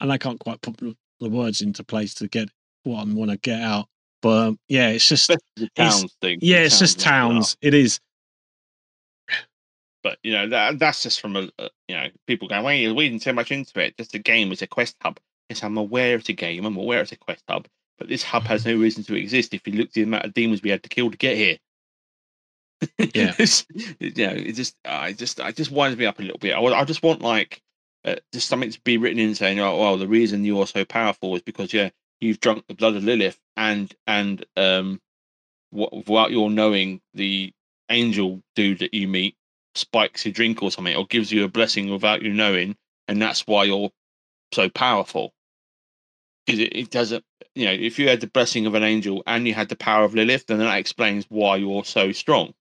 and 0.00 0.12
I 0.12 0.18
can't 0.18 0.40
quite 0.40 0.60
put 0.62 0.76
the 0.78 1.28
words 1.28 1.60
into 1.60 1.84
place 1.84 2.14
to 2.14 2.28
get 2.28 2.48
what 2.84 3.06
I 3.06 3.12
want 3.12 3.30
to 3.30 3.36
get 3.38 3.60
out. 3.60 3.86
But 4.20 4.48
um, 4.48 4.58
yeah, 4.68 4.88
it's 4.90 5.08
just, 5.08 5.30
towns 5.76 6.16
thing. 6.20 6.38
yeah, 6.42 6.58
it's 6.58 6.78
just 6.78 6.98
towns. 6.98 7.56
It 7.60 7.74
is. 7.74 8.00
But 10.02 10.18
you 10.22 10.32
know 10.32 10.48
that 10.48 10.78
that's 10.78 11.02
just 11.02 11.20
from 11.20 11.36
a 11.36 11.42
you 11.88 11.96
know 11.96 12.06
people 12.26 12.48
going, 12.48 12.62
"Well, 12.64 12.72
you're 12.74 12.94
reading 12.94 13.18
too 13.18 13.32
much 13.32 13.50
into 13.50 13.80
it. 13.80 13.96
Just 13.96 14.14
a 14.14 14.18
game 14.18 14.52
is 14.52 14.62
a 14.62 14.66
quest 14.66 14.96
hub." 15.02 15.18
Yes, 15.48 15.62
I'm 15.62 15.76
aware 15.76 16.16
it's 16.16 16.28
a 16.28 16.32
game. 16.32 16.64
I'm 16.64 16.76
aware 16.76 17.00
it's 17.00 17.12
a 17.12 17.16
quest 17.16 17.42
hub, 17.48 17.66
but 17.98 18.08
this 18.08 18.22
hub 18.22 18.44
has 18.44 18.64
no 18.64 18.76
reason 18.76 19.02
to 19.04 19.14
exist 19.16 19.54
if 19.54 19.66
you 19.66 19.74
look 19.74 19.88
at 19.88 19.92
the 19.94 20.02
amount 20.02 20.24
of 20.24 20.34
demons 20.34 20.62
we 20.62 20.70
had 20.70 20.82
to 20.82 20.88
kill 20.88 21.10
to 21.10 21.16
get 21.16 21.36
here. 21.36 21.56
Yeah. 22.98 23.34
It's- 23.38 23.66
you 23.98 24.26
know, 24.26 24.34
it 24.34 24.52
just, 24.52 24.76
I 24.84 25.12
just, 25.12 25.40
I 25.40 25.50
just 25.52 25.70
winds 25.72 25.98
me 25.98 26.06
up 26.06 26.18
a 26.18 26.22
little 26.22 26.38
bit. 26.38 26.52
I, 26.52 26.60
I 26.60 26.84
just 26.84 27.02
want 27.02 27.22
like 27.22 27.60
uh, 28.04 28.16
just 28.32 28.48
something 28.48 28.70
to 28.70 28.80
be 28.82 28.96
written 28.96 29.18
in 29.18 29.34
saying, 29.34 29.60
"Oh, 29.60 29.78
well, 29.78 29.96
the 29.96 30.08
reason 30.08 30.44
you 30.44 30.60
are 30.60 30.66
so 30.66 30.84
powerful 30.84 31.34
is 31.36 31.42
because 31.42 31.72
yeah, 31.72 31.90
you've 32.20 32.40
drunk 32.40 32.64
the 32.66 32.74
blood 32.74 32.96
of 32.96 33.04
Lilith, 33.04 33.38
and 33.56 33.94
and 34.06 34.44
um, 34.56 35.00
what, 35.70 35.92
without 35.92 36.30
your 36.30 36.50
knowing, 36.50 37.00
the 37.14 37.52
angel 37.90 38.42
dude 38.54 38.80
that 38.80 38.94
you 38.94 39.08
meet 39.08 39.36
spikes 39.74 40.24
your 40.24 40.32
drink 40.32 40.62
or 40.62 40.70
something, 40.70 40.96
or 40.96 41.06
gives 41.06 41.32
you 41.32 41.44
a 41.44 41.48
blessing 41.48 41.90
without 41.90 42.22
you 42.22 42.32
knowing, 42.32 42.76
and 43.08 43.20
that's 43.20 43.46
why 43.46 43.64
you're 43.64 43.90
so 44.52 44.68
powerful. 44.68 45.32
Because 46.46 46.60
it, 46.60 46.74
it 46.76 46.90
doesn't, 46.90 47.24
you 47.54 47.66
know, 47.66 47.72
if 47.72 47.98
you 47.98 48.08
had 48.08 48.20
the 48.20 48.26
blessing 48.26 48.66
of 48.66 48.74
an 48.74 48.82
angel 48.82 49.22
and 49.26 49.46
you 49.46 49.54
had 49.54 49.68
the 49.68 49.76
power 49.76 50.04
of 50.04 50.14
Lilith, 50.14 50.46
then 50.46 50.58
that 50.58 50.78
explains 50.78 51.26
why 51.28 51.56
you're 51.56 51.84
so 51.84 52.12
strong. 52.12 52.54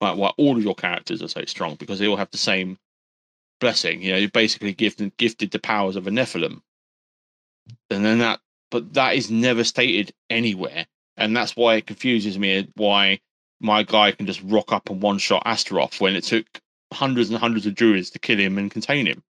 Like 0.00 0.16
why 0.16 0.32
all 0.38 0.56
of 0.56 0.64
your 0.64 0.74
characters 0.74 1.22
are 1.22 1.28
so 1.28 1.44
strong 1.44 1.74
because 1.74 1.98
they 1.98 2.06
all 2.08 2.16
have 2.16 2.30
the 2.30 2.38
same 2.38 2.78
blessing. 3.60 4.02
You 4.02 4.12
know, 4.12 4.18
you're 4.18 4.30
basically 4.30 4.72
gifted 4.72 5.16
gifted 5.16 5.50
the 5.52 5.58
powers 5.58 5.96
of 5.96 6.06
a 6.06 6.10
Nephilim. 6.10 6.60
And 7.90 8.04
then 8.04 8.18
that, 8.18 8.40
but 8.70 8.94
that 8.94 9.14
is 9.16 9.30
never 9.30 9.62
stated 9.64 10.12
anywhere, 10.28 10.86
and 11.16 11.36
that's 11.36 11.54
why 11.56 11.76
it 11.76 11.86
confuses 11.86 12.38
me. 12.38 12.68
Why 12.74 13.20
my 13.60 13.82
guy 13.84 14.12
can 14.12 14.26
just 14.26 14.42
rock 14.44 14.72
up 14.72 14.90
and 14.90 15.00
one 15.02 15.18
shot 15.18 15.42
Astaroth 15.46 16.00
when 16.00 16.16
it 16.16 16.24
took 16.24 16.46
hundreds 16.92 17.30
and 17.30 17.38
hundreds 17.38 17.66
of 17.66 17.74
druids 17.74 18.10
to 18.10 18.18
kill 18.18 18.38
him 18.38 18.58
and 18.58 18.70
contain 18.70 19.06
him. 19.06 19.22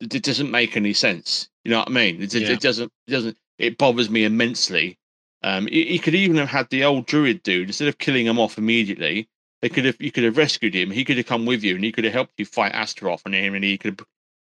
It, 0.00 0.14
it 0.14 0.22
doesn't 0.22 0.50
make 0.50 0.76
any 0.76 0.92
sense. 0.92 1.48
You 1.64 1.70
know 1.70 1.78
what 1.80 1.88
I 1.88 1.92
mean? 1.92 2.22
It, 2.22 2.34
it- 2.34 2.42
Yeah. 2.42 2.50
it 2.52 2.60
doesn't. 2.60 2.92
It 3.06 3.10
doesn't. 3.10 3.36
It 3.58 3.78
bothers 3.78 4.10
me 4.10 4.24
immensely. 4.24 4.98
Um, 5.42 5.66
he, 5.66 5.84
he 5.86 5.98
could 5.98 6.14
even 6.14 6.36
have 6.36 6.48
had 6.48 6.68
the 6.70 6.84
old 6.84 7.06
druid 7.06 7.42
dude 7.42 7.68
instead 7.68 7.88
of 7.88 7.98
killing 7.98 8.26
him 8.26 8.38
off 8.38 8.58
immediately. 8.58 9.28
They 9.64 9.70
could 9.70 9.86
have. 9.86 9.96
You 9.98 10.12
could 10.12 10.24
have 10.24 10.36
rescued 10.36 10.74
him. 10.74 10.90
He 10.90 11.06
could 11.06 11.16
have 11.16 11.24
come 11.24 11.46
with 11.46 11.64
you, 11.64 11.74
and 11.74 11.82
he 11.82 11.90
could 11.90 12.04
have 12.04 12.12
helped 12.12 12.34
you 12.36 12.44
fight 12.44 12.74
Astaroth, 12.74 13.22
and 13.24 13.34
him, 13.34 13.54
and 13.54 13.64
he 13.64 13.78
could 13.78 13.98
have 13.98 14.06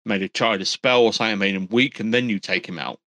made 0.07 0.23
a 0.23 0.29
tried 0.31 0.63
a 0.63 0.65
spell 0.65 1.03
or 1.03 1.13
something, 1.13 1.39
made 1.39 1.55
him 1.55 1.69
weak, 1.71 2.01
and 2.01 2.15
then 2.15 2.31
you 2.31 2.39
take 2.39 2.67
him 2.67 2.79
out. 2.79 2.99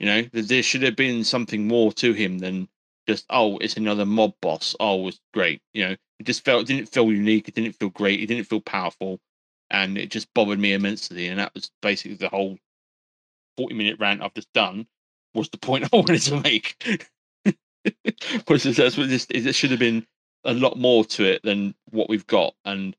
You 0.00 0.06
know, 0.06 0.22
there, 0.32 0.64
should 0.64 0.82
have 0.82 0.96
been 0.96 1.22
something 1.22 1.68
more 1.68 1.92
to 1.92 2.12
him 2.12 2.40
than 2.40 2.68
just 3.06 3.24
oh, 3.30 3.56
it's 3.58 3.76
another 3.76 4.04
mob 4.04 4.34
boss. 4.42 4.74
Oh, 4.80 5.06
it's 5.06 5.20
great. 5.32 5.62
You 5.74 5.86
know, 5.86 5.96
it 6.18 6.24
just 6.24 6.44
felt 6.44 6.62
it 6.62 6.74
didn't 6.74 6.88
feel 6.88 7.12
unique. 7.12 7.46
It 7.46 7.54
didn't 7.54 7.76
feel 7.76 7.90
great. 7.90 8.18
It 8.18 8.26
didn't 8.26 8.48
feel 8.48 8.60
powerful, 8.60 9.20
and 9.70 9.96
it 9.96 10.10
just 10.10 10.34
bothered 10.34 10.58
me 10.58 10.72
immensely. 10.72 11.28
And 11.28 11.38
that 11.38 11.54
was 11.54 11.70
basically 11.82 12.16
the 12.16 12.30
whole 12.30 12.58
forty-minute 13.56 14.00
rant 14.00 14.22
I've 14.22 14.34
just 14.34 14.52
done. 14.54 14.88
Was 15.34 15.50
the 15.50 15.58
point 15.58 15.84
I 15.92 15.96
wanted 15.96 16.20
to 16.22 16.40
make? 16.40 16.84
that 17.44 18.74
that's 18.76 18.98
what 18.98 19.08
this? 19.08 19.26
There 19.26 19.52
should 19.52 19.70
have 19.70 19.78
been 19.78 20.04
a 20.48 20.54
lot 20.54 20.78
more 20.78 21.04
to 21.04 21.24
it 21.24 21.42
than 21.44 21.74
what 21.90 22.08
we've 22.08 22.26
got. 22.26 22.54
And 22.64 22.96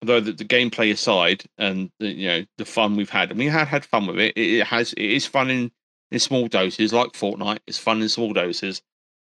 although 0.00 0.20
the, 0.20 0.32
the 0.32 0.44
gameplay 0.44 0.92
aside, 0.92 1.44
and 1.58 1.90
the, 1.98 2.08
you 2.08 2.28
know 2.28 2.46
the 2.56 2.64
fun 2.64 2.96
we've 2.96 3.10
had, 3.10 3.30
and 3.30 3.38
we 3.38 3.46
had 3.46 3.68
had 3.68 3.84
fun 3.84 4.06
with 4.06 4.18
it. 4.18 4.32
It, 4.36 4.60
it 4.60 4.66
has 4.66 4.92
it 4.94 5.04
is 5.04 5.26
fun 5.26 5.50
in 5.50 5.70
in 6.10 6.20
small 6.20 6.48
doses, 6.48 6.92
like 6.92 7.12
Fortnite. 7.12 7.58
It's 7.66 7.78
fun 7.78 8.00
in 8.00 8.08
small 8.08 8.32
doses, 8.32 8.80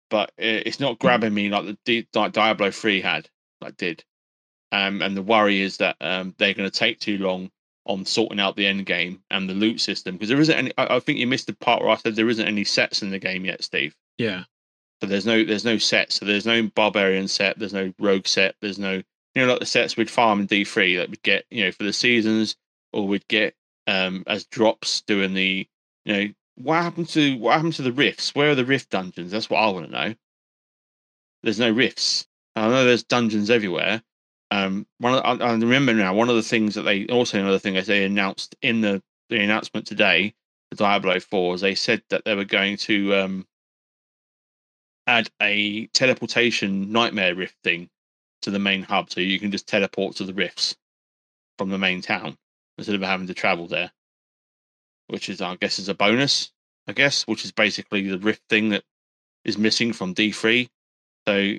but 0.08 0.32
it, 0.38 0.66
it's 0.66 0.80
not 0.80 0.98
grabbing 0.98 1.34
me 1.34 1.50
like 1.50 1.76
the 1.84 2.06
like 2.14 2.32
Diablo 2.32 2.70
Three 2.70 3.00
had, 3.00 3.28
like 3.60 3.76
did. 3.76 4.02
Um, 4.72 5.02
and 5.02 5.16
the 5.16 5.22
worry 5.22 5.60
is 5.60 5.78
that 5.78 5.96
um, 6.00 6.34
they're 6.38 6.54
going 6.54 6.70
to 6.70 6.78
take 6.78 7.00
too 7.00 7.18
long 7.18 7.50
on 7.86 8.04
sorting 8.04 8.38
out 8.38 8.54
the 8.56 8.66
end 8.66 8.86
game 8.86 9.20
and 9.30 9.50
the 9.50 9.54
loot 9.54 9.80
system 9.80 10.14
because 10.14 10.28
there 10.28 10.40
isn't 10.40 10.56
any. 10.56 10.72
I, 10.78 10.96
I 10.96 11.00
think 11.00 11.18
you 11.18 11.26
missed 11.26 11.46
the 11.46 11.54
part 11.54 11.82
where 11.82 11.90
I 11.90 11.96
said 11.96 12.16
there 12.16 12.28
isn't 12.30 12.46
any 12.46 12.64
sets 12.64 13.02
in 13.02 13.10
the 13.10 13.18
game 13.18 13.44
yet, 13.44 13.62
Steve. 13.62 13.94
Yeah. 14.16 14.44
So 15.00 15.08
there's 15.08 15.26
no 15.26 15.44
there's 15.44 15.64
no 15.64 15.78
set. 15.78 16.12
So 16.12 16.24
there's 16.24 16.46
no 16.46 16.62
barbarian 16.74 17.28
set. 17.28 17.58
There's 17.58 17.72
no 17.72 17.92
rogue 17.98 18.26
set. 18.26 18.54
There's 18.60 18.78
no 18.78 19.02
you 19.34 19.42
know 19.42 19.46
like 19.46 19.60
the 19.60 19.66
sets 19.66 19.96
we'd 19.96 20.10
farm 20.10 20.40
in 20.40 20.46
D 20.46 20.64
three 20.64 20.96
that 20.96 21.08
we'd 21.08 21.22
get 21.22 21.46
you 21.50 21.64
know 21.64 21.72
for 21.72 21.84
the 21.84 21.92
seasons 21.92 22.56
or 22.92 23.06
we'd 23.06 23.28
get 23.28 23.54
um 23.86 24.24
as 24.26 24.44
drops 24.44 25.00
doing 25.02 25.34
the 25.34 25.66
you 26.04 26.12
know 26.12 26.28
what 26.56 26.82
happened 26.82 27.08
to 27.10 27.38
what 27.38 27.54
happened 27.54 27.74
to 27.74 27.82
the 27.82 27.92
rifts? 27.92 28.34
Where 28.34 28.50
are 28.50 28.54
the 28.54 28.64
rift 28.64 28.90
dungeons? 28.90 29.30
That's 29.32 29.48
what 29.48 29.60
I 29.60 29.68
want 29.68 29.86
to 29.86 29.92
know. 29.92 30.14
There's 31.42 31.60
no 31.60 31.70
rifts. 31.70 32.26
I 32.54 32.68
know 32.68 32.84
there's 32.84 33.04
dungeons 33.04 33.48
everywhere. 33.48 34.02
Um, 34.50 34.86
one 34.98 35.14
of, 35.14 35.24
I, 35.24 35.44
I 35.44 35.52
remember 35.52 35.94
now 35.94 36.12
one 36.12 36.28
of 36.28 36.36
the 36.36 36.42
things 36.42 36.74
that 36.74 36.82
they 36.82 37.06
also 37.06 37.38
another 37.38 37.58
thing 37.58 37.76
as 37.76 37.86
they 37.86 38.04
announced 38.04 38.56
in 38.60 38.80
the 38.80 39.02
the 39.30 39.40
announcement 39.40 39.86
today, 39.86 40.34
the 40.70 40.76
Diablo 40.76 41.20
Four, 41.20 41.54
is 41.54 41.60
they 41.60 41.74
said 41.74 42.02
that 42.10 42.24
they 42.24 42.34
were 42.34 42.44
going 42.44 42.76
to 42.78 43.14
um 43.14 43.46
add 45.10 45.28
a 45.40 45.86
teleportation 45.88 46.92
nightmare 46.92 47.34
rift 47.34 47.56
thing 47.64 47.88
to 48.42 48.50
the 48.50 48.58
main 48.58 48.82
hub, 48.82 49.10
so 49.10 49.20
you 49.20 49.38
can 49.40 49.50
just 49.50 49.66
teleport 49.66 50.16
to 50.16 50.24
the 50.24 50.34
rifts 50.34 50.76
from 51.58 51.70
the 51.70 51.78
main 51.78 52.00
town 52.00 52.36
instead 52.78 52.94
of 52.94 53.02
having 53.02 53.26
to 53.26 53.34
travel 53.34 53.66
there. 53.66 53.90
Which 55.08 55.28
is, 55.28 55.40
I 55.40 55.56
guess, 55.56 55.78
is 55.78 55.88
a 55.88 55.94
bonus. 55.94 56.52
I 56.88 56.92
guess, 56.92 57.26
which 57.26 57.44
is 57.44 57.52
basically 57.52 58.08
the 58.08 58.18
rift 58.18 58.42
thing 58.48 58.70
that 58.70 58.82
is 59.44 59.58
missing 59.58 59.92
from 59.92 60.14
D 60.14 60.32
three. 60.32 60.68
So 61.28 61.54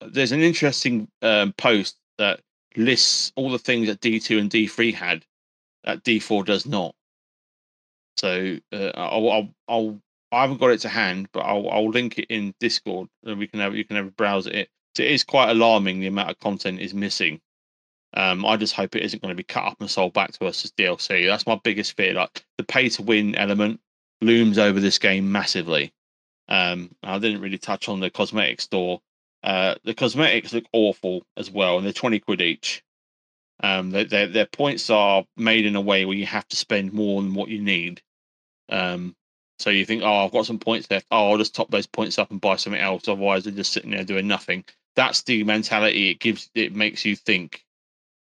there's 0.00 0.32
an 0.32 0.42
interesting 0.42 1.08
um, 1.22 1.52
post 1.52 1.96
that 2.18 2.40
lists 2.76 3.32
all 3.36 3.50
the 3.50 3.58
things 3.58 3.86
that 3.86 4.00
D 4.00 4.18
two 4.20 4.38
and 4.38 4.50
D 4.50 4.66
three 4.66 4.92
had 4.92 5.24
that 5.84 6.02
D 6.02 6.18
four 6.18 6.44
does 6.44 6.66
not. 6.66 6.94
So 8.16 8.58
uh, 8.72 8.90
I'll, 8.94 9.30
I'll 9.30 9.48
I'll 9.68 10.00
I 10.32 10.42
haven't 10.42 10.58
got 10.58 10.70
it 10.70 10.80
to 10.80 10.88
hand, 10.88 11.28
but 11.32 11.40
I'll 11.40 11.68
I'll 11.68 11.90
link 11.90 12.18
it 12.18 12.26
in 12.28 12.54
Discord 12.60 13.08
and 13.24 13.38
we 13.38 13.46
can 13.46 13.60
have 13.60 13.74
you 13.76 13.84
can 13.84 13.96
have 13.96 14.06
a 14.06 14.10
browse 14.10 14.46
at 14.46 14.54
it. 14.54 14.68
So 14.96 15.02
it 15.02 15.10
is 15.10 15.24
quite 15.24 15.50
alarming 15.50 16.00
the 16.00 16.06
amount 16.06 16.30
of 16.30 16.40
content 16.40 16.80
is 16.80 16.94
missing. 16.94 17.40
Um, 18.14 18.46
I 18.46 18.56
just 18.56 18.74
hope 18.74 18.96
it 18.96 19.02
isn't 19.02 19.20
going 19.20 19.32
to 19.32 19.36
be 19.36 19.42
cut 19.42 19.64
up 19.64 19.80
and 19.80 19.90
sold 19.90 20.14
back 20.14 20.32
to 20.32 20.46
us 20.46 20.64
as 20.64 20.72
DLC. 20.72 21.26
That's 21.26 21.46
my 21.46 21.60
biggest 21.62 21.96
fear. 21.96 22.14
Like 22.14 22.44
the 22.56 22.64
pay 22.64 22.88
to 22.90 23.02
win 23.02 23.34
element 23.34 23.80
looms 24.22 24.58
over 24.58 24.80
this 24.80 24.98
game 24.98 25.30
massively. 25.30 25.92
Um, 26.48 26.94
I 27.02 27.18
didn't 27.18 27.40
really 27.40 27.58
touch 27.58 27.88
on 27.88 28.00
the 28.00 28.10
cosmetic 28.10 28.60
store. 28.60 29.02
Uh, 29.42 29.74
the 29.84 29.94
cosmetics 29.94 30.52
look 30.52 30.64
awful 30.72 31.24
as 31.36 31.50
well, 31.50 31.76
and 31.76 31.84
they're 31.84 31.92
twenty 31.92 32.18
quid 32.18 32.40
each. 32.40 32.82
Um, 33.62 33.90
their, 33.90 34.04
their 34.04 34.26
their 34.26 34.46
points 34.46 34.90
are 34.90 35.24
made 35.36 35.66
in 35.66 35.76
a 35.76 35.80
way 35.80 36.04
where 36.04 36.16
you 36.16 36.26
have 36.26 36.48
to 36.48 36.56
spend 36.56 36.92
more 36.92 37.22
than 37.22 37.34
what 37.34 37.48
you 37.48 37.60
need. 37.60 38.02
Um, 38.68 39.14
so 39.58 39.70
you 39.70 39.86
think, 39.86 40.02
oh, 40.02 40.24
I've 40.24 40.32
got 40.32 40.46
some 40.46 40.58
points 40.58 40.90
left. 40.90 41.06
Oh, 41.10 41.30
I'll 41.30 41.38
just 41.38 41.54
top 41.54 41.70
those 41.70 41.86
points 41.86 42.18
up 42.18 42.30
and 42.30 42.40
buy 42.40 42.56
something 42.56 42.80
else. 42.80 43.08
Otherwise, 43.08 43.44
they're 43.44 43.52
just 43.52 43.72
sitting 43.72 43.90
there 43.90 44.04
doing 44.04 44.28
nothing. 44.28 44.64
That's 44.94 45.22
the 45.22 45.44
mentality 45.44 46.10
it 46.10 46.20
gives. 46.20 46.50
It 46.54 46.74
makes 46.74 47.04
you 47.04 47.16
think 47.16 47.64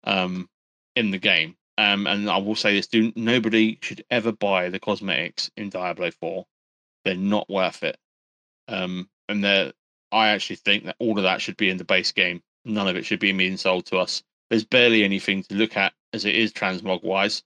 um, 0.04 0.48
in 0.96 1.10
the 1.10 1.18
game. 1.18 1.56
Um, 1.76 2.06
and 2.06 2.30
I 2.30 2.36
will 2.36 2.54
say 2.54 2.74
this: 2.74 2.86
do 2.86 3.12
nobody 3.16 3.78
should 3.82 4.04
ever 4.10 4.32
buy 4.32 4.68
the 4.68 4.78
cosmetics 4.78 5.50
in 5.56 5.70
Diablo 5.70 6.10
Four. 6.10 6.46
They're 7.04 7.16
not 7.16 7.48
worth 7.50 7.82
it. 7.82 7.96
Um, 8.68 9.08
and 9.28 9.42
they're. 9.42 9.72
I 10.12 10.28
actually 10.28 10.56
think 10.56 10.84
that 10.84 10.96
all 11.00 11.18
of 11.18 11.24
that 11.24 11.40
should 11.40 11.56
be 11.56 11.70
in 11.70 11.76
the 11.76 11.84
base 11.84 12.12
game. 12.12 12.42
None 12.64 12.86
of 12.86 12.96
it 12.96 13.04
should 13.04 13.18
be 13.18 13.32
being 13.32 13.56
sold 13.56 13.86
to 13.86 13.98
us. 13.98 14.22
There's 14.48 14.64
barely 14.64 15.02
anything 15.04 15.42
to 15.44 15.54
look 15.54 15.76
at 15.76 15.92
as 16.12 16.24
it 16.24 16.36
is 16.36 16.52
transmog 16.52 17.02
wise. 17.02 17.42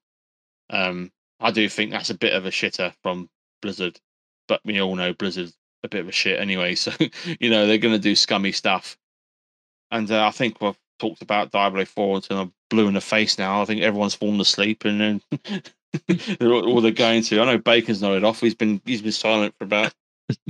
Um, 0.68 1.11
I 1.41 1.51
do 1.51 1.68
think 1.68 1.91
that's 1.91 2.11
a 2.11 2.18
bit 2.18 2.35
of 2.35 2.45
a 2.45 2.51
shitter 2.51 2.93
from 3.03 3.31
Blizzard, 3.63 4.01
but 4.47 4.61
we 4.65 4.81
all 4.81 4.95
know 4.97 5.13
Blizzard's 5.13 5.55
a 5.85 5.89
bit 5.89 6.01
of 6.01 6.09
a 6.09 6.13
shit 6.13 6.41
anyway. 6.41 6.75
So 6.77 6.93
you 7.41 7.51
know 7.51 7.67
they're 7.67 7.79
going 7.79 7.95
to 7.95 7.99
do 8.01 8.15
scummy 8.17 8.53
stuff, 8.53 8.97
and 9.91 10.11
uh, 10.11 10.27
I 10.27 10.31
think 10.31 10.61
we've 10.61 10.79
talked 10.99 11.23
about 11.23 11.51
Diablo 11.53 11.85
Four 11.85 12.17
until 12.17 12.39
I'm 12.39 12.53
blue 12.71 12.89
in 12.89 12.95
the 12.95 13.01
face 13.01 13.39
now. 13.39 13.63
I 13.63 13.65
think 13.65 13.83
everyone's 13.83 14.15
fallen 14.15 14.41
asleep, 14.41 14.85
and 14.85 15.01
then 15.01 15.23
They're 16.39 16.53
all, 16.53 16.67
all 16.69 16.81
they're 16.83 16.91
going 16.93 17.23
to. 17.25 17.41
I 17.41 17.45
know 17.47 17.59
Bacon's 17.59 18.03
nodded 18.03 18.25
off. 18.25 18.41
He's 18.41 18.55
been 18.55 18.81
he's 18.85 19.01
been 19.03 19.13
silent 19.13 19.55
for 19.59 19.65
about 19.65 19.93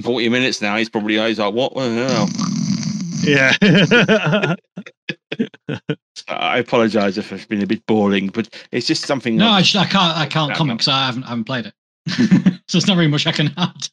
forty 0.02 0.28
minutes 0.28 0.60
now. 0.60 0.76
He's 0.76 0.88
probably 0.88 1.16
he's 1.18 1.38
like, 1.38 1.54
what? 1.54 1.74
What 1.76 1.88
the 1.88 2.08
hell? 2.08 2.28
Yeah. 3.24 4.56
I 6.28 6.58
apologise 6.58 7.16
if 7.18 7.32
it's 7.32 7.44
been 7.46 7.62
a 7.62 7.66
bit 7.66 7.84
boring, 7.86 8.28
but 8.28 8.48
it's 8.72 8.86
just 8.86 9.04
something. 9.06 9.36
No, 9.36 9.44
that- 9.46 9.52
I, 9.52 9.60
just, 9.62 9.76
I 9.76 9.84
can't. 9.86 10.16
I 10.16 10.26
can't 10.26 10.54
comment 10.54 10.78
because 10.80 10.88
I 10.88 11.06
haven't. 11.06 11.24
I 11.24 11.28
haven't 11.28 11.44
played 11.44 11.66
it. 11.66 11.74
so 12.68 12.78
it's 12.78 12.86
not 12.86 12.96
very 12.96 13.08
much 13.08 13.26
I 13.26 13.32
can 13.32 13.48
add. 13.56 13.88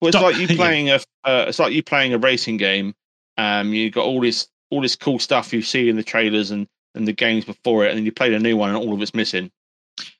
Well, 0.00 0.08
it's 0.08 0.16
Stop- 0.16 0.22
like 0.32 0.36
you 0.36 0.46
yeah. 0.46 0.56
playing 0.56 0.90
a. 0.90 1.00
Uh, 1.24 1.46
it's 1.48 1.58
like 1.58 1.72
you 1.72 1.82
playing 1.82 2.14
a 2.14 2.18
racing 2.18 2.56
game. 2.56 2.94
Um, 3.36 3.72
you 3.72 3.90
got 3.90 4.04
all 4.04 4.20
this 4.20 4.48
all 4.70 4.80
this 4.80 4.96
cool 4.96 5.18
stuff 5.18 5.52
you 5.52 5.62
see 5.62 5.88
in 5.88 5.96
the 5.96 6.02
trailers 6.04 6.50
and 6.50 6.66
and 6.94 7.06
the 7.06 7.12
games 7.12 7.44
before 7.44 7.84
it, 7.84 7.90
and 7.90 7.98
then 7.98 8.04
you 8.04 8.12
play 8.12 8.30
the 8.30 8.38
new 8.38 8.56
one 8.56 8.70
and 8.70 8.78
all 8.78 8.92
of 8.94 9.02
it's 9.02 9.14
missing. 9.14 9.50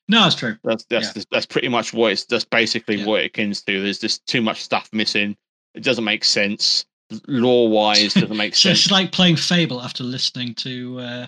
No, 0.08 0.26
it's 0.26 0.34
true. 0.34 0.56
That's 0.64 0.84
that's 0.90 1.14
Yeah. 1.16 1.22
that's 1.30 1.46
pretty 1.46 1.68
much 1.68 1.92
what 1.92 2.12
it's. 2.12 2.24
That's 2.24 2.44
basically 2.44 2.96
Yeah. 2.96 3.06
what 3.06 3.20
it 3.22 3.32
comes 3.34 3.62
to. 3.62 3.80
There's 3.82 3.98
just 4.00 4.26
too 4.26 4.42
much 4.42 4.62
stuff 4.62 4.88
missing. 4.92 5.36
It 5.74 5.82
doesn't 5.84 6.04
make 6.04 6.24
sense. 6.24 6.84
Lore 7.26 7.68
wise, 7.70 8.14
doesn't 8.14 8.36
make 8.36 8.54
So 8.56 8.70
sense. 8.70 8.80
it's 8.80 8.90
like 8.90 9.12
playing 9.12 9.36
Fable 9.36 9.80
after 9.80 10.02
listening 10.04 10.54
to 10.56 10.98
uh, 11.00 11.26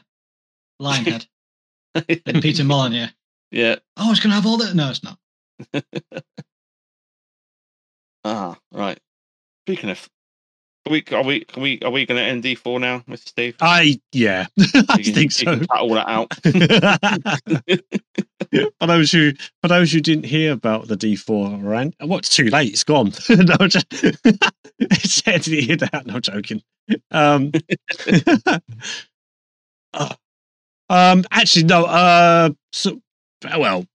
Lionhead 0.82 1.26
and 1.95 2.43
Peter 2.43 2.64
Molyneux. 2.64 3.07
Yeah. 3.51 3.76
Oh, 3.96 4.11
it's 4.11 4.20
going 4.20 4.30
to 4.30 4.36
have 4.36 4.46
all 4.46 4.59
that. 4.59 4.74
No, 4.74 4.90
it's 4.90 5.03
not. 5.03 5.18
Ah, 8.24 8.57
right. 8.72 8.98
Speaking 9.64 9.90
of, 9.90 10.09
are 10.86 10.92
we 10.92 11.03
are 11.11 11.24
we 11.24 11.46
are 11.57 11.61
we 11.61 11.80
are 11.82 11.90
we 11.90 12.05
going 12.05 12.18
to 12.18 12.22
end 12.22 12.42
D 12.42 12.55
four 12.55 12.78
now, 12.78 13.03
Mister 13.07 13.28
Steve? 13.28 13.57
I 13.62 13.98
yeah, 14.12 14.46
I 14.59 14.96
You 14.98 15.05
can- 15.05 15.14
think 15.14 15.16
you 15.16 15.30
so. 15.30 15.44
can 15.57 15.66
cut 15.66 15.80
all 15.80 15.94
that 15.94 16.09
out. 16.09 16.34
for 18.80 18.86
those 18.86 19.11
who 19.12 19.32
for 19.62 19.68
those 19.68 19.90
who 19.92 20.01
didn't 20.01 20.24
hear 20.26 20.53
about 20.53 20.88
the 20.88 20.96
D4 20.96 21.62
rant, 21.64 21.94
well, 22.03 22.18
it's 22.18 22.34
too 22.34 22.48
late. 22.48 22.72
It's 22.72 22.84
gone. 22.84 23.12
no, 23.30 23.55
I'm 23.59 23.68
just, 23.70 23.88
to 23.90 25.51
hear 25.61 25.76
that. 25.76 26.03
No 26.07 26.20
joking. 26.20 26.62
Um, 27.11 27.53
uh, 29.94 30.14
um, 30.90 31.24
actually, 31.30 31.64
no. 31.64 31.84
Uh, 31.84 32.51
so 32.72 33.01
well, 33.45 33.86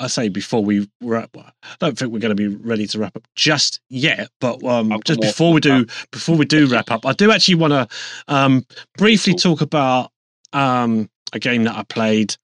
I 0.00 0.06
say 0.06 0.28
before 0.28 0.64
we 0.64 0.88
wrap. 1.02 1.36
I 1.36 1.52
don't 1.80 1.98
think 1.98 2.12
we're 2.12 2.18
going 2.20 2.34
to 2.36 2.48
be 2.48 2.48
ready 2.48 2.86
to 2.88 2.98
wrap 2.98 3.16
up 3.16 3.26
just 3.36 3.80
yet. 3.88 4.30
But 4.40 4.62
um, 4.64 5.00
just 5.04 5.20
before 5.20 5.52
we 5.52 5.60
do, 5.60 5.86
before 6.10 6.36
we 6.36 6.44
do 6.44 6.66
wrap 6.66 6.90
up, 6.90 7.06
I 7.06 7.12
do 7.12 7.30
actually 7.30 7.56
want 7.56 7.72
to 7.72 7.88
um 8.28 8.64
briefly 8.96 9.34
talk 9.34 9.60
about 9.60 10.10
um 10.52 11.10
a 11.32 11.38
game 11.38 11.64
that 11.64 11.76
I 11.76 11.82
played 11.84 12.36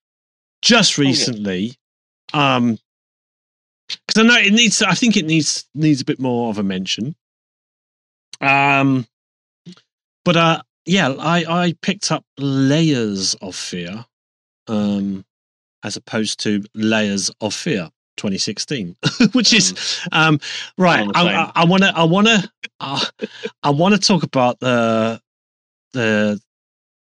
just 0.63 0.99
Oh, 0.99 1.03
recently. 1.03 1.75
Um, 2.33 2.79
because 4.07 4.23
I 4.23 4.27
know 4.27 4.37
it 4.37 4.53
needs. 4.53 4.83
I 4.83 4.95
think 4.95 5.17
it 5.17 5.25
needs 5.25 5.67
needs 5.75 6.01
a 6.01 6.05
bit 6.05 6.21
more 6.21 6.51
of 6.51 6.59
a 6.59 6.63
mention. 6.63 7.15
Um, 8.41 9.07
but 10.25 10.37
uh, 10.37 10.63
yeah, 10.85 11.09
I 11.19 11.45
I 11.49 11.75
picked 11.81 12.13
up 12.13 12.25
Layers 12.39 13.35
of 13.35 13.55
Fear, 13.55 14.05
um, 14.67 15.25
as 15.85 15.97
opposed 15.97 16.41
to 16.41 16.63
Layers 16.75 17.31
of 17.41 17.55
Fear 17.55 17.91
2016, 18.17 18.97
which 19.33 19.53
is 19.53 20.01
um 20.13 20.41
right. 20.77 21.07
I- 21.15 21.65
want 21.65 21.83
to 21.83 21.93
I 21.97 22.05
want 22.05 22.27
to 22.27 22.51
uh, 22.81 23.05
I 23.63 23.71
want 23.71 23.95
to 23.95 24.01
talk 24.01 24.23
about 24.23 24.61
the 24.61 25.21
the. 25.93 26.41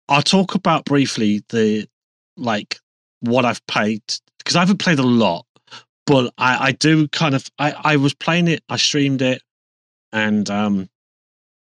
I'll 0.08 0.22
talk 0.22 0.54
about 0.54 0.84
briefly 0.84 1.42
the 1.48 1.86
like 2.36 2.78
what 3.20 3.44
I've 3.44 3.64
played 3.66 4.02
because 4.38 4.56
I 4.56 4.60
haven't 4.60 4.78
played 4.78 4.98
a 4.98 5.02
lot, 5.04 5.46
but 6.06 6.32
I, 6.38 6.68
I 6.68 6.72
do 6.72 7.08
kind 7.08 7.34
of 7.34 7.48
I, 7.58 7.72
I 7.72 7.96
was 7.96 8.14
playing 8.14 8.48
it, 8.48 8.62
I 8.68 8.76
streamed 8.76 9.22
it, 9.22 9.42
and 10.12 10.48
um 10.50 10.88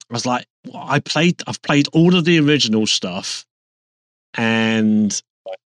I 0.09 0.13
was 0.13 0.25
like, 0.25 0.47
I 0.73 0.99
played 0.99 1.41
I've 1.47 1.61
played 1.61 1.87
all 1.93 2.15
of 2.15 2.25
the 2.25 2.39
original 2.39 2.87
stuff, 2.87 3.45
and 4.35 5.21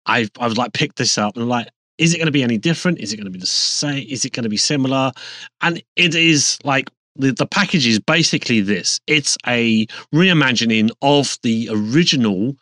I 0.06 0.28
I 0.38 0.46
was 0.46 0.56
like 0.56 0.72
picked 0.72 0.96
this 0.96 1.18
up 1.18 1.36
and 1.36 1.48
like, 1.48 1.68
is 1.98 2.14
it 2.14 2.18
going 2.18 2.26
to 2.26 2.32
be 2.32 2.42
any 2.42 2.58
different? 2.58 2.98
Is 3.00 3.12
it 3.12 3.16
going 3.16 3.26
to 3.26 3.30
be 3.30 3.38
the 3.38 3.46
same? 3.46 4.06
Is 4.08 4.24
it 4.24 4.32
going 4.32 4.44
to 4.44 4.48
be 4.48 4.56
similar? 4.56 5.12
And 5.60 5.82
it 5.96 6.14
is 6.14 6.58
like 6.64 6.90
the, 7.16 7.32
the 7.32 7.46
package 7.46 7.86
is 7.86 8.00
basically 8.00 8.60
this. 8.60 9.00
It's 9.06 9.36
a 9.46 9.86
reimagining 10.14 10.90
of 11.02 11.38
the 11.42 11.68
original 11.70 12.56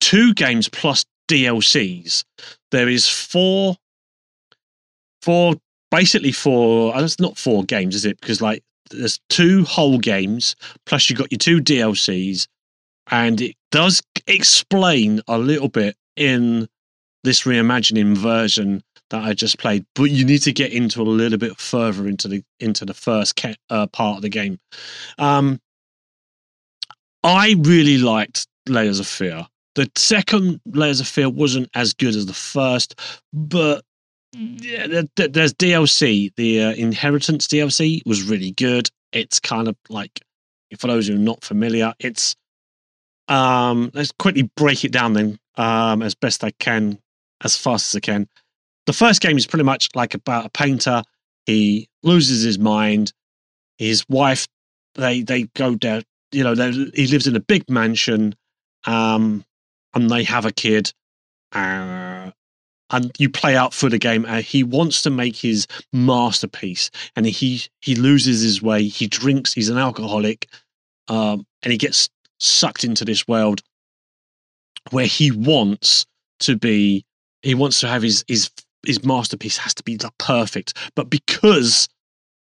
two 0.00 0.34
games 0.34 0.68
plus 0.68 1.04
DLCs. 1.28 2.24
There 2.70 2.88
is 2.88 3.08
four, 3.08 3.76
four, 5.22 5.54
basically 5.90 6.32
four. 6.32 6.92
It's 6.96 7.20
not 7.20 7.38
four 7.38 7.64
games, 7.64 7.94
is 7.94 8.04
it? 8.04 8.20
Because 8.20 8.40
like 8.40 8.62
there's 8.90 9.20
two 9.28 9.64
whole 9.64 9.98
games 9.98 10.56
plus 10.86 11.08
you've 11.08 11.18
got 11.18 11.30
your 11.32 11.38
two 11.38 11.60
DLCs, 11.60 12.46
and 13.10 13.40
it 13.40 13.56
does 13.70 14.02
explain 14.26 15.20
a 15.28 15.38
little 15.38 15.68
bit 15.68 15.96
in 16.20 16.68
this 17.24 17.42
reimagining 17.42 18.16
version 18.16 18.82
that 19.10 19.24
I 19.24 19.32
just 19.34 19.58
played. 19.58 19.84
But 19.94 20.04
you 20.10 20.24
need 20.24 20.42
to 20.42 20.52
get 20.52 20.72
into 20.72 21.02
a 21.02 21.04
little 21.04 21.38
bit 21.38 21.58
further 21.58 22.06
into 22.06 22.28
the 22.28 22.44
into 22.60 22.84
the 22.84 22.94
first 22.94 23.40
uh, 23.70 23.86
part 23.88 24.16
of 24.16 24.22
the 24.22 24.28
game. 24.28 24.58
Um, 25.18 25.60
I 27.24 27.56
really 27.58 27.98
liked 27.98 28.46
Layers 28.68 29.00
of 29.00 29.06
Fear. 29.06 29.46
The 29.74 29.90
second 29.96 30.60
Layers 30.66 31.00
of 31.00 31.06
Fear 31.08 31.30
wasn't 31.30 31.68
as 31.74 31.92
good 31.94 32.14
as 32.16 32.26
the 32.26 32.32
first, 32.34 32.98
but 33.32 33.84
yeah, 34.32 34.86
there- 34.86 35.08
there- 35.16 35.28
there's 35.28 35.54
DLC. 35.54 36.32
The 36.36 36.62
uh, 36.62 36.72
Inheritance 36.74 37.46
DLC 37.46 38.00
was 38.06 38.22
really 38.22 38.52
good. 38.52 38.88
It's 39.12 39.40
kind 39.40 39.68
of 39.68 39.76
like, 39.88 40.20
for 40.78 40.86
those 40.86 41.08
who 41.08 41.16
are 41.16 41.18
not 41.18 41.44
familiar, 41.44 41.94
it's 41.98 42.36
um, 43.30 43.90
let's 43.94 44.12
quickly 44.12 44.42
break 44.56 44.84
it 44.84 44.92
down 44.92 45.14
then, 45.14 45.38
um, 45.56 46.02
as 46.02 46.14
best 46.14 46.44
I 46.44 46.50
can, 46.50 46.98
as 47.42 47.56
fast 47.56 47.94
as 47.94 47.98
I 47.98 48.00
can. 48.00 48.28
The 48.86 48.92
first 48.92 49.22
game 49.22 49.38
is 49.38 49.46
pretty 49.46 49.64
much 49.64 49.88
like 49.94 50.14
about 50.14 50.46
a 50.46 50.50
painter. 50.50 51.02
He 51.46 51.88
loses 52.02 52.42
his 52.42 52.58
mind. 52.58 53.12
His 53.78 54.04
wife, 54.08 54.48
they 54.96 55.22
they 55.22 55.44
go 55.54 55.76
down. 55.76 56.02
You 56.32 56.44
know, 56.44 56.54
he 56.54 57.06
lives 57.06 57.26
in 57.26 57.36
a 57.36 57.40
big 57.40 57.70
mansion, 57.70 58.34
um, 58.84 59.44
and 59.94 60.10
they 60.10 60.24
have 60.24 60.44
a 60.44 60.52
kid. 60.52 60.92
Uh, 61.52 62.30
and 62.90 63.12
you 63.18 63.30
play 63.30 63.56
out 63.56 63.72
through 63.72 63.90
the 63.90 63.98
game. 63.98 64.24
Uh, 64.26 64.42
he 64.42 64.64
wants 64.64 65.02
to 65.02 65.10
make 65.10 65.36
his 65.36 65.68
masterpiece, 65.92 66.90
and 67.14 67.26
he 67.26 67.62
he 67.80 67.94
loses 67.94 68.42
his 68.42 68.60
way. 68.60 68.84
He 68.84 69.06
drinks. 69.06 69.52
He's 69.52 69.68
an 69.68 69.78
alcoholic, 69.78 70.48
um, 71.08 71.46
and 71.62 71.70
he 71.70 71.78
gets 71.78 72.08
sucked 72.40 72.84
into 72.84 73.04
this 73.04 73.28
world 73.28 73.62
where 74.90 75.06
he 75.06 75.30
wants 75.30 76.06
to 76.40 76.56
be. 76.56 77.04
He 77.42 77.54
wants 77.54 77.80
to 77.80 77.88
have 77.88 78.02
his 78.02 78.24
his 78.28 78.50
his 78.86 79.04
masterpiece 79.04 79.58
has 79.58 79.74
to 79.74 79.82
be 79.82 79.96
the 79.96 80.10
perfect, 80.18 80.74
but 80.94 81.10
because 81.10 81.88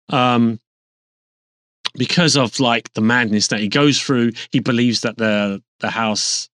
um 0.10 0.60
because 1.98 2.38
of 2.38 2.60
like 2.60 2.92
the 2.94 3.02
madness 3.02 3.48
that 3.48 3.60
he 3.60 3.68
goes 3.68 4.00
through, 4.02 4.32
he 4.52 4.60
believes 4.60 5.02
that 5.02 5.18
the 5.18 5.62
the 5.80 5.90
house 5.90 6.50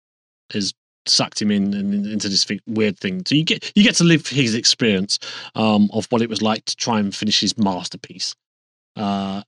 has 0.53 0.75
sucked 1.07 1.43
him 1.43 1.51
in 1.51 1.75
and 1.75 2.07
into 2.07 2.29
this 2.29 2.47
weird 2.67 2.99
thing. 2.99 3.23
So 3.27 3.35
you 3.35 3.45
get 3.45 3.73
you 3.75 3.83
get 3.83 3.97
to 3.97 4.05
live 4.05 4.27
his 4.27 4.55
experience 4.55 5.19
um, 5.55 5.91
of 5.93 6.07
what 6.11 6.23
it 6.23 6.29
was 6.29 6.43
like 6.43 6.65
to 6.67 6.77
try 6.77 7.01
and 7.01 7.15
finish 7.15 7.41
his 7.41 7.59
masterpiece. 7.59 8.35
Uh, 8.97 9.43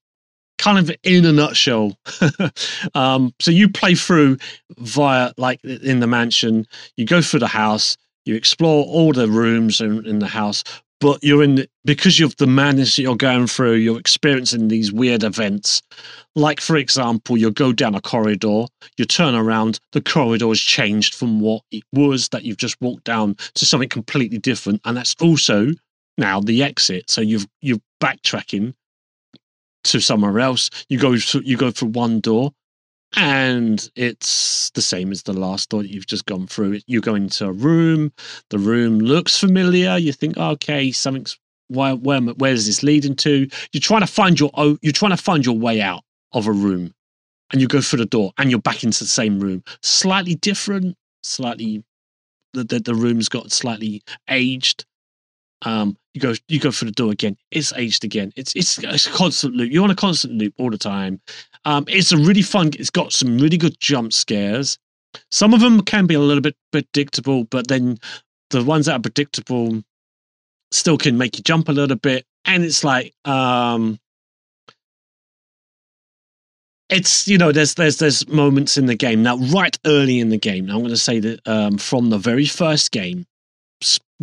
kind 0.59 0.79
of 0.79 0.95
in 1.03 1.25
a 1.25 1.33
nutshell. 1.33 1.99
um, 2.95 3.33
so 3.41 3.51
you 3.51 3.69
play 3.69 3.95
through 3.95 4.39
via 4.79 5.33
like 5.37 5.63
in 5.65 6.01
the 6.01 6.07
mansion. 6.07 6.67
You 6.97 7.07
go 7.07 7.23
through 7.23 7.41
the 7.41 7.47
house. 7.47 7.97
You 8.25 8.35
explore 8.35 8.87
all 8.87 9.13
the 9.13 9.29
rooms 9.29 9.81
in, 9.81 10.07
in 10.07 10.19
the 10.19 10.27
house, 10.27 10.65
but 11.01 11.23
you're 11.23 11.43
in 11.43 11.67
because 11.85 12.19
of 12.21 12.35
the 12.37 12.47
madness 12.47 12.97
that 12.97 13.03
you're 13.03 13.17
going 13.17 13.47
through. 13.47 13.75
You're 13.75 14.01
experiencing 14.01 14.69
these 14.69 14.91
weird 14.93 15.23
events. 15.23 15.83
Like 16.35 16.61
for 16.61 16.77
example, 16.77 17.37
you 17.37 17.51
go 17.51 17.73
down 17.73 17.95
a 17.95 18.01
corridor, 18.01 18.65
you 18.97 19.05
turn 19.05 19.35
around, 19.35 19.79
the 19.93 20.01
corridor 20.01 20.49
has 20.49 20.61
changed 20.61 21.15
from 21.15 21.41
what 21.41 21.63
it 21.71 21.85
was 21.93 22.31
that 22.31 22.45
you've 22.45 22.57
just 22.57 22.81
walked 22.81 23.05
down 23.05 23.37
to 23.55 23.67
something 23.67 23.89
completely 23.89 24.39
different, 24.39 24.81
and 24.87 24.97
that's 24.97 25.15
also 25.21 25.73
now 26.17 26.41
the 26.41 26.63
exit. 26.63 27.11
So 27.11 27.21
you've 27.21 27.47
you're 27.61 27.81
backtracking 28.03 28.73
to 29.85 30.01
somewhere 30.01 30.41
else. 30.41 30.71
You 30.89 30.99
go 30.99 31.17
through, 31.19 31.43
you 31.45 31.57
go 31.57 31.71
through 31.71 31.89
one 31.89 32.21
door, 32.21 32.53
and 33.17 33.89
it's 33.95 34.71
the 34.71 34.83
same 34.83 35.13
as 35.13 35.23
the 35.23 35.33
last 35.33 35.71
door 35.71 35.83
that 35.83 35.91
you've 35.91 36.07
just 36.07 36.27
gone 36.27 36.47
through. 36.47 36.81
You 36.87 37.01
go 37.01 37.15
into 37.15 37.47
a 37.47 37.53
room. 37.53 38.13
The 38.51 38.59
room 38.59 38.99
looks 38.99 39.39
familiar. 39.39 39.97
You 39.97 40.13
think, 40.13 40.37
okay, 40.37 40.91
something's 40.91 41.39
why 41.69 41.93
where 41.93 42.21
where 42.21 42.53
is 42.53 42.67
this 42.67 42.83
leading 42.83 43.17
to? 43.17 43.49
You're 43.73 43.81
trying 43.81 44.03
to 44.03 44.07
find 44.07 44.39
your 44.39 44.51
you're 44.83 44.93
trying 44.93 45.17
to 45.17 45.23
find 45.23 45.47
your 45.47 45.57
way 45.57 45.81
out 45.81 46.03
of 46.33 46.47
a 46.47 46.53
room, 46.53 46.93
and 47.53 47.61
you 47.61 47.69
go 47.69 47.81
through 47.81 48.01
the 48.01 48.07
door, 48.07 48.33
and 48.39 48.51
you're 48.51 48.61
back 48.61 48.85
into 48.85 49.05
the 49.05 49.09
same 49.09 49.41
room. 49.41 49.63
Slightly 49.83 50.35
different, 50.35 50.97
slightly 51.23 51.85
the 52.53 52.65
the, 52.65 52.81
the 52.81 52.95
room's 52.95 53.29
got 53.29 53.53
slightly 53.53 54.03
aged. 54.29 54.85
Um, 55.63 55.97
you 56.13 56.21
go 56.21 56.35
you 56.49 56.61
go 56.61 56.71
through 56.71 56.91
the 56.91 56.95
door 56.95 57.13
again. 57.13 57.37
It's 57.51 57.73
aged 57.73 58.05
again. 58.05 58.33
It's 58.37 58.55
it's, 58.55 58.79
it's 58.79 59.07
a 59.07 59.11
constant 59.11 59.55
loop. 59.55 59.73
You're 59.73 59.85
on 59.85 59.91
a 59.91 59.97
constant 59.97 60.35
loop 60.35 60.55
all 60.59 60.71
the 60.71 60.79
time. 60.79 61.21
Um, 61.65 61.85
it's 61.89 62.13
a 62.13 62.17
really 62.17 62.43
fun. 62.43 62.71
It's 62.79 62.91
got 62.91 63.13
some 63.13 63.39
really 63.39 63.57
good 63.57 63.79
jump 63.81 64.13
scares. 64.13 64.79
Some 65.31 65.55
of 65.55 65.61
them 65.61 65.83
can 65.83 66.07
be 66.07 66.15
a 66.15 66.21
little 66.21 66.43
bit 66.43 66.57
predictable, 66.73 67.45
but 67.45 67.69
then 67.69 67.99
the 68.51 68.63
ones 68.63 68.87
that 68.87 68.95
are 68.95 69.01
predictable 69.01 69.83
still 70.71 70.99
can 70.99 71.17
make 71.17 71.37
you 71.37 71.43
jump 71.43 71.69
a 71.69 71.73
little 71.73 71.97
bit. 71.97 72.27
And 72.45 72.65
it's 72.65 72.85
like 72.85 73.15
um, 73.25 73.99
it's 76.91 77.27
you 77.27 77.39
know 77.39 77.53
there's 77.53 77.75
there's 77.75 77.99
there's 77.99 78.29
moments 78.29 78.77
in 78.77 78.87
the 78.87 78.95
game 78.95 79.23
now 79.23 79.37
right 79.37 79.79
early 79.87 80.21
in 80.21 80.29
the 80.29 80.39
game. 80.39 80.69
I'm 80.69 80.79
going 80.79 80.89
to 80.89 80.97
say 80.97 81.21
that 81.21 81.41
um, 81.47 81.79
from 81.79 82.11
the 82.11 82.19
very 82.19 82.47
first 82.47 82.93
game, 82.93 83.27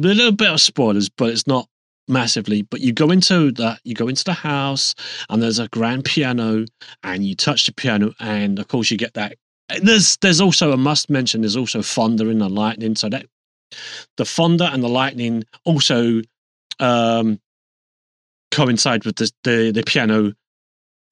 a 0.06 0.14
little 0.14 0.32
bit 0.32 0.49
of 0.49 0.61
spoilers, 0.61 1.10
but 1.10 1.30
it's 1.30 1.48
not 1.48 1.68
massively. 2.07 2.61
But 2.64 2.82
you 2.82 2.94
go 2.94 3.11
into 3.11 3.52
that, 3.53 3.80
you 3.84 3.95
go 3.95 4.07
into 4.07 4.23
the 4.23 4.34
house 4.34 4.95
and 5.30 5.41
there's 5.41 5.60
a 5.60 5.68
grand 5.69 6.06
piano 6.06 6.65
and 7.03 7.26
you 7.26 7.36
touch 7.36 7.65
the 7.65 7.73
piano 7.73 8.14
and 8.19 8.60
of 8.60 8.68
course 8.68 8.91
you 8.91 8.98
get 8.98 9.14
that. 9.14 9.36
There's 9.82 10.18
there's 10.18 10.41
also 10.41 10.72
a 10.73 10.78
must 10.78 11.10
mention. 11.10 11.41
There's 11.41 11.56
also 11.56 11.82
thunder 11.82 12.30
and 12.30 12.41
the 12.41 12.49
lightning. 12.49 12.95
So 12.95 13.10
that 13.10 13.26
the 14.18 14.26
thunder 14.26 14.65
and 14.65 14.84
the 14.84 14.90
lightning 14.90 15.45
also 15.64 16.22
um, 16.80 17.40
coincide 18.52 19.06
with 19.06 19.15
the, 19.15 19.32
the 19.44 19.72
the 19.72 19.84
piano 19.84 20.34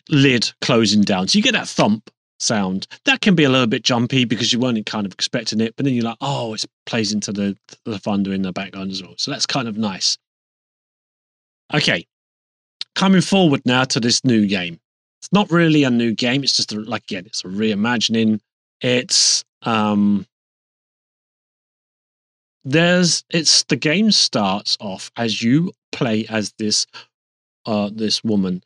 lid 0.09 0.51
closing 0.61 1.01
down. 1.01 1.27
So 1.27 1.37
you 1.37 1.43
get 1.43 1.53
that 1.53 1.67
thump 1.69 2.09
sound. 2.39 2.87
That 3.05 3.21
can 3.21 3.35
be 3.35 3.43
a 3.43 3.49
little 3.49 3.67
bit 3.67 3.83
jumpy 3.83 4.25
because 4.25 4.51
you 4.51 4.59
weren't 4.59 4.85
kind 4.85 5.05
of 5.05 5.13
expecting 5.13 5.61
it, 5.61 5.75
but 5.75 5.85
then 5.85 5.93
you're 5.93 6.05
like, 6.05 6.17
oh, 6.21 6.53
it 6.53 6.65
plays 6.85 7.13
into 7.13 7.31
the 7.31 7.57
the 7.85 7.99
thunder 7.99 8.33
in 8.33 8.41
the 8.41 8.51
background 8.51 8.91
as 8.91 9.03
well. 9.03 9.15
So 9.17 9.31
that's 9.31 9.45
kind 9.45 9.67
of 9.67 9.77
nice. 9.77 10.17
Okay, 11.73 12.05
coming 12.95 13.21
forward 13.21 13.61
now 13.65 13.83
to 13.85 13.99
this 13.99 14.23
new 14.23 14.47
game. 14.47 14.79
It's 15.21 15.31
not 15.33 15.51
really 15.51 15.83
a 15.83 15.89
new 15.89 16.15
game. 16.15 16.43
It's 16.43 16.55
just 16.55 16.71
a, 16.71 16.79
like 16.79 17.03
again, 17.03 17.25
it's 17.25 17.43
a 17.43 17.47
reimagining. 17.47 18.39
It's 18.81 19.43
um, 19.63 20.25
there's 22.63 23.23
it's 23.29 23.63
the 23.63 23.75
game 23.75 24.11
starts 24.11 24.77
off 24.79 25.11
as 25.17 25.41
you 25.41 25.71
play 25.91 26.25
as 26.29 26.53
this 26.59 26.85
uh 27.65 27.89
this 27.91 28.23
woman 28.23 28.61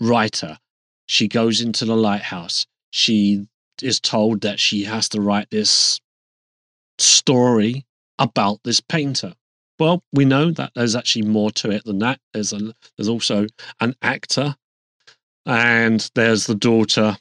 writer 0.00 0.58
she 1.06 1.28
goes 1.28 1.60
into 1.60 1.84
the 1.84 1.96
lighthouse 1.96 2.66
she 2.96 3.46
is 3.82 4.00
told 4.00 4.40
that 4.40 4.58
she 4.58 4.84
has 4.84 5.06
to 5.10 5.20
write 5.20 5.50
this 5.50 6.00
story 6.98 7.84
about 8.18 8.58
this 8.64 8.80
painter. 8.80 9.34
Well 9.78 10.02
we 10.12 10.24
know 10.24 10.50
that 10.52 10.72
there's 10.74 10.96
actually 10.96 11.26
more 11.26 11.50
to 11.52 11.70
it 11.70 11.84
than 11.84 11.98
that. 11.98 12.20
There's 12.32 12.54
a 12.54 12.72
there's 12.96 13.10
also 13.10 13.46
an 13.80 13.94
actor 14.00 14.56
and 15.44 16.10
there's 16.14 16.46
the 16.46 16.54
daughter. 16.54 17.18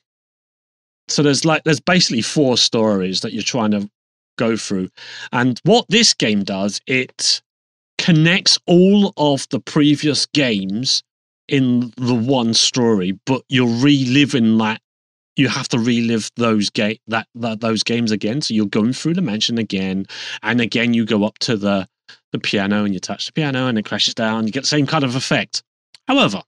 So 1.10 1.22
there's 1.22 1.44
like 1.44 1.66
there's 1.66 1.82
basically 1.82 2.22
four 2.22 2.58
stories 2.58 3.20
that 3.20 3.34
you're 3.34 3.44
trying 3.44 3.72
to 3.72 3.90
go 4.38 4.56
through. 4.56 4.90
And 5.34 5.60
what 5.64 5.86
this 5.90 6.14
game 6.14 6.44
does 6.44 6.80
it 6.88 7.42
connects 7.98 8.58
all 8.66 9.14
of 9.18 9.46
the 9.50 9.60
previous 9.60 10.26
games 10.28 11.04
in 11.50 11.92
the 11.98 12.16
one 12.16 12.54
story 12.54 13.20
but 13.26 13.44
you're 13.50 13.82
reliving 13.82 14.58
that 14.58 14.82
you 15.36 15.48
have 15.48 15.68
to 15.70 15.80
relive 15.80 16.32
those 16.36 16.70
ga- 16.70 17.00
that, 17.08 17.28
that 17.36 17.62
those 17.62 17.84
games 17.84 18.12
again 18.12 18.42
so 18.42 18.54
you're 18.54 18.66
going 18.66 18.94
through 18.94 19.14
the 19.14 19.22
mansion 19.22 19.58
again 19.58 20.06
and 20.44 20.62
again 20.62 20.94
you 20.94 21.06
go 21.06 21.24
up 21.24 21.38
to 21.40 21.56
the 21.58 21.88
the 22.32 22.40
piano 22.40 22.84
and 22.84 22.94
you 22.94 23.00
touch 23.00 23.26
the 23.28 23.34
piano 23.34 23.68
and 23.68 23.78
it 23.78 23.86
crashes 23.86 24.14
down 24.14 24.46
you 24.46 24.52
get 24.52 24.62
the 24.62 24.68
same 24.68 24.88
kind 24.88 25.04
of 25.04 25.16
effect 25.16 25.64
however 26.08 26.42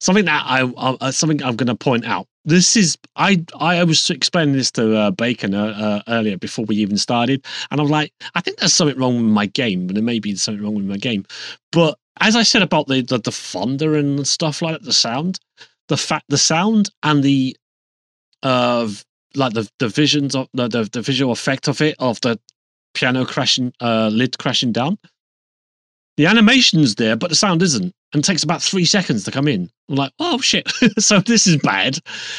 something 0.00 0.24
that 0.24 0.42
I, 0.46 0.96
I 1.00 1.10
something 1.10 1.42
I'm 1.42 1.56
going 1.56 1.68
to 1.68 1.74
point 1.74 2.04
out. 2.04 2.26
This 2.44 2.76
is 2.76 2.98
I 3.16 3.44
I 3.58 3.82
was 3.84 4.10
explaining 4.10 4.54
this 4.54 4.70
to 4.72 4.96
uh, 4.96 5.10
Bacon 5.10 5.54
uh, 5.54 5.66
uh, 5.66 6.02
earlier 6.12 6.36
before 6.36 6.64
we 6.66 6.76
even 6.76 6.98
started, 6.98 7.44
and 7.70 7.80
I'm 7.80 7.88
like, 7.88 8.12
I 8.34 8.40
think 8.40 8.58
there's 8.58 8.74
something 8.74 8.98
wrong 8.98 9.16
with 9.16 9.24
my 9.24 9.46
game, 9.46 9.86
but 9.86 9.94
there 9.94 10.02
may 10.02 10.18
be 10.18 10.34
something 10.36 10.62
wrong 10.62 10.74
with 10.74 10.84
my 10.84 10.96
game. 10.96 11.24
But 11.72 11.98
as 12.20 12.36
I 12.36 12.42
said 12.42 12.62
about 12.62 12.86
the 12.86 13.02
the, 13.02 13.18
the 13.18 13.32
thunder 13.32 13.96
and 13.96 14.26
stuff 14.26 14.62
like 14.62 14.74
that, 14.74 14.84
the 14.84 14.92
sound, 14.92 15.40
the 15.88 15.96
fact, 15.96 16.26
the 16.28 16.38
sound 16.38 16.90
and 17.02 17.22
the 17.22 17.56
uh 18.44 18.88
like 19.34 19.52
the 19.54 19.68
the 19.78 19.88
visions 19.88 20.34
of 20.34 20.48
the 20.54 20.68
the, 20.68 20.88
the 20.92 21.02
visual 21.02 21.32
effect 21.32 21.68
of 21.68 21.80
it 21.80 21.96
of 21.98 22.20
the 22.20 22.38
piano 22.94 23.24
crashing 23.24 23.72
uh 23.80 24.08
lid 24.12 24.38
crashing 24.38 24.72
down. 24.72 24.98
The 26.16 26.26
animation's 26.26 26.94
there, 26.94 27.16
but 27.16 27.30
the 27.30 27.34
sound 27.34 27.60
isn't 27.60 27.92
and 28.14 28.22
takes 28.22 28.44
about 28.44 28.62
three 28.62 28.84
seconds 28.84 29.24
to 29.24 29.32
come 29.32 29.48
in. 29.48 29.68
I'm 29.88 29.96
like, 29.96 30.12
oh 30.20 30.38
shit! 30.38 30.70
so 30.98 31.18
this 31.18 31.46
is 31.48 31.56
bad. 31.56 31.98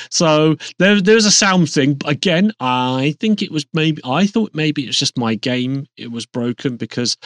So 0.10 0.56
there, 0.80 1.02
there's 1.02 1.26
a 1.26 1.32
sound 1.32 1.70
thing. 1.70 1.96
But 1.96 2.10
again, 2.10 2.54
I 2.62 3.16
think 3.20 3.42
it 3.42 3.52
was 3.52 3.66
maybe 3.74 4.02
I 4.06 4.26
thought 4.26 4.56
maybe 4.56 4.84
it's 4.88 4.98
just 4.98 5.18
my 5.18 5.36
game. 5.36 5.86
It 5.98 6.12
was 6.12 6.26
broken 6.26 6.78
because 6.78 7.18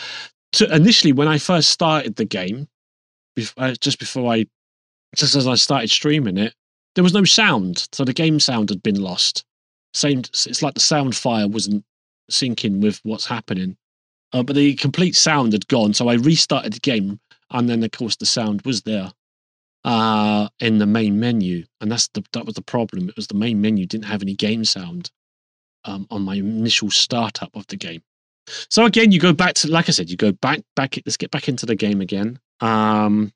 to, 0.53 0.73
initially 0.75 1.13
when 1.13 1.27
I 1.27 1.37
first 1.37 1.69
started 1.69 2.15
the 2.15 2.25
game, 2.25 2.67
before, 3.35 3.73
just 3.79 3.99
before 3.99 4.33
I, 4.33 4.45
just 5.15 5.35
as 5.35 5.47
I 5.47 5.55
started 5.55 5.91
streaming 5.91 6.37
it, 6.37 6.53
there 6.99 7.03
was 7.03 7.13
no 7.13 7.23
sound. 7.23 7.87
So 7.93 8.03
the 8.03 8.11
game 8.11 8.41
sound 8.41 8.67
had 8.67 8.83
been 8.83 8.99
lost. 9.01 9.45
Same. 9.93 10.19
It's 10.19 10.61
like 10.61 10.73
the 10.73 10.81
sound 10.81 11.15
file 11.15 11.49
wasn't 11.49 11.85
syncing 12.29 12.81
with 12.81 12.99
what's 13.03 13.25
happening. 13.25 13.77
Uh, 14.33 14.43
but 14.43 14.57
the 14.57 14.75
complete 14.75 15.15
sound 15.15 15.53
had 15.53 15.65
gone. 15.69 15.93
So 15.93 16.09
I 16.09 16.15
restarted 16.15 16.73
the 16.73 16.79
game 16.81 17.21
and 17.51 17.69
then 17.69 17.81
of 17.85 17.91
course 17.91 18.17
the 18.17 18.25
sound 18.25 18.63
was 18.63 18.81
there 18.81 19.13
uh 19.85 20.49
in 20.59 20.77
the 20.77 20.85
main 20.85 21.17
menu 21.21 21.63
and 21.79 21.89
that's 21.89 22.09
the 22.09 22.23
that 22.33 22.45
was 22.45 22.55
the 22.55 22.61
problem 22.61 23.07
it 23.07 23.15
was 23.15 23.27
the 23.27 23.33
main 23.33 23.61
menu 23.61 23.85
didn't 23.85 24.03
have 24.03 24.21
any 24.21 24.35
game 24.35 24.65
sound 24.65 25.09
um 25.85 26.05
on 26.11 26.21
my 26.21 26.35
initial 26.35 26.91
startup 26.91 27.49
of 27.55 27.65
the 27.67 27.77
game 27.77 28.01
so 28.69 28.83
again 28.83 29.13
you 29.13 29.21
go 29.21 29.31
back 29.31 29.53
to 29.53 29.71
like 29.71 29.87
i 29.87 29.93
said 29.93 30.09
you 30.09 30.17
go 30.17 30.33
back 30.33 30.59
back 30.75 30.99
let's 31.05 31.15
get 31.15 31.31
back 31.31 31.47
into 31.47 31.65
the 31.65 31.75
game 31.75 32.01
again 32.01 32.37
um 32.59 33.31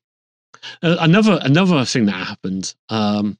uh, 0.82 0.96
another 1.00 1.38
another 1.40 1.82
thing 1.86 2.04
that 2.04 2.26
happened 2.26 2.74
um 2.90 3.38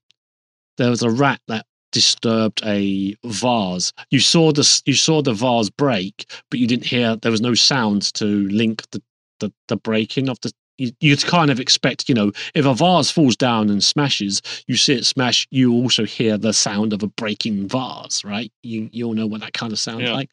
there 0.78 0.90
was 0.90 1.02
a 1.02 1.10
rat 1.10 1.40
that 1.48 1.66
disturbed 1.92 2.60
a 2.64 3.14
vase 3.24 3.92
you 4.10 4.18
saw 4.18 4.50
the 4.52 4.82
you 4.84 4.94
saw 4.94 5.22
the 5.22 5.32
vase 5.32 5.70
break 5.70 6.26
but 6.50 6.58
you 6.58 6.66
didn't 6.66 6.86
hear 6.86 7.14
there 7.16 7.30
was 7.30 7.40
no 7.40 7.54
sounds 7.54 8.10
to 8.10 8.48
link 8.48 8.82
the 8.90 9.00
the, 9.40 9.52
the 9.68 9.76
breaking 9.76 10.28
of 10.28 10.40
the 10.40 10.52
you, 10.78 10.90
you'd 11.00 11.24
kind 11.24 11.52
of 11.52 11.60
expect, 11.60 12.08
you 12.08 12.14
know, 12.16 12.32
if 12.54 12.66
a 12.66 12.74
vase 12.74 13.10
falls 13.10 13.36
down 13.36 13.70
and 13.70 13.82
smashes, 13.82 14.42
you 14.66 14.76
see 14.76 14.94
it 14.94 15.04
smash, 15.06 15.46
you 15.52 15.72
also 15.72 16.04
hear 16.04 16.36
the 16.36 16.52
sound 16.52 16.92
of 16.92 17.02
a 17.02 17.06
breaking 17.06 17.68
vase, 17.68 18.24
right? 18.24 18.50
You 18.64 18.88
you 18.92 19.06
all 19.06 19.14
know 19.14 19.26
what 19.26 19.40
that 19.42 19.52
kind 19.52 19.72
of 19.72 19.78
sounds 19.78 20.02
Yeah. 20.02 20.12
like. 20.14 20.30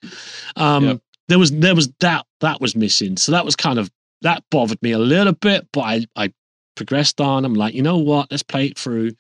Um, 0.56 0.84
Yeah. 0.84 0.94
There 1.28 1.40
was 1.40 1.52
there 1.52 1.76
was 1.76 1.90
that 2.00 2.26
that 2.40 2.60
was 2.60 2.76
missing, 2.76 3.18
so 3.18 3.32
that 3.32 3.46
was 3.46 3.56
kind 3.56 3.78
of 3.80 3.90
that 4.24 4.44
bothered 4.50 4.82
me 4.82 4.92
a 4.92 5.00
little 5.00 5.34
bit, 5.34 5.68
but 5.72 5.82
I 5.82 6.06
I 6.16 6.34
progressed 6.76 7.22
on. 7.22 7.46
I'm 7.46 7.54
like, 7.54 7.74
you 7.74 7.84
know 7.84 8.00
what? 8.00 8.32
Let's 8.32 8.44
play 8.44 8.66
it 8.66 8.78
through. 8.80 9.12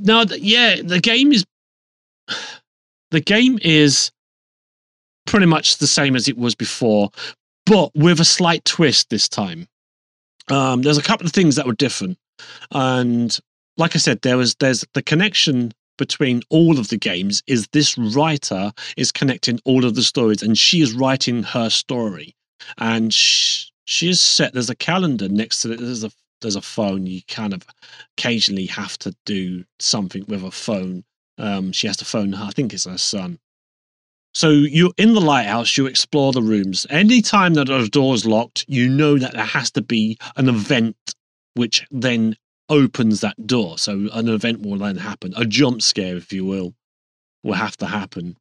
No, 0.00 0.24
yeah, 0.38 0.80
the 0.82 0.98
game 0.98 1.32
is 1.32 1.44
the 3.10 3.20
game 3.20 3.58
is 3.62 4.10
pretty 5.26 5.46
much 5.46 5.78
the 5.78 5.86
same 5.86 6.16
as 6.16 6.26
it 6.28 6.38
was 6.38 6.54
before, 6.54 7.10
but 7.66 7.90
with 7.94 8.18
a 8.18 8.24
slight 8.24 8.64
twist 8.64 9.10
this 9.10 9.28
time. 9.28 9.68
Um, 10.48 10.82
there's 10.82 10.98
a 10.98 11.02
couple 11.02 11.26
of 11.26 11.32
things 11.32 11.56
that 11.56 11.66
were 11.66 11.74
different, 11.74 12.18
and 12.72 13.36
like 13.76 13.94
I 13.94 13.98
said, 13.98 14.22
there 14.22 14.36
was 14.36 14.56
there's 14.56 14.84
the 14.94 15.02
connection 15.02 15.72
between 15.98 16.40
all 16.48 16.78
of 16.78 16.88
the 16.88 16.96
games 16.96 17.42
is 17.46 17.68
this 17.68 17.98
writer 17.98 18.72
is 18.96 19.12
connecting 19.12 19.60
all 19.66 19.84
of 19.84 19.94
the 19.94 20.02
stories, 20.02 20.42
and 20.42 20.56
she 20.58 20.80
is 20.80 20.94
writing 20.94 21.42
her 21.42 21.68
story, 21.68 22.34
and 22.78 23.12
sh- 23.12 23.66
she 23.84 24.08
is 24.08 24.20
set. 24.20 24.54
There's 24.54 24.70
a 24.70 24.74
calendar 24.74 25.28
next 25.28 25.60
to 25.62 25.72
it. 25.72 25.78
There's 25.78 26.02
a 26.04 26.10
there's 26.40 26.56
a 26.56 26.62
phone. 26.62 27.06
You 27.06 27.22
kind 27.28 27.52
of 27.52 27.64
occasionally 28.16 28.66
have 28.66 28.98
to 28.98 29.14
do 29.26 29.64
something 29.78 30.24
with 30.28 30.42
a 30.44 30.50
phone. 30.50 31.04
Um, 31.38 31.72
she 31.72 31.86
has 31.86 31.96
to 31.98 32.04
phone. 32.04 32.32
her- 32.32 32.44
I 32.44 32.50
think 32.50 32.74
it's 32.74 32.84
her 32.84 32.98
son. 32.98 33.38
So 34.32 34.50
you're 34.50 34.92
in 34.96 35.14
the 35.14 35.20
lighthouse, 35.20 35.76
you 35.76 35.86
explore 35.86 36.32
the 36.32 36.42
rooms. 36.42 36.86
Anytime 36.88 37.54
that 37.54 37.68
a 37.68 37.88
door's 37.88 38.24
locked, 38.24 38.64
you 38.68 38.88
know 38.88 39.18
that 39.18 39.32
there 39.32 39.44
has 39.44 39.70
to 39.72 39.82
be 39.82 40.18
an 40.36 40.48
event 40.48 40.96
which 41.54 41.86
then 41.90 42.36
opens 42.68 43.20
that 43.20 43.46
door. 43.46 43.76
So 43.78 44.08
an 44.12 44.28
event 44.28 44.62
will 44.62 44.78
then 44.78 44.96
happen. 44.96 45.34
A 45.36 45.44
jump 45.44 45.82
scare, 45.82 46.16
if 46.16 46.32
you 46.32 46.44
will, 46.44 46.74
will 47.42 47.54
have 47.54 47.76
to 47.78 47.86
happen. 47.86 48.36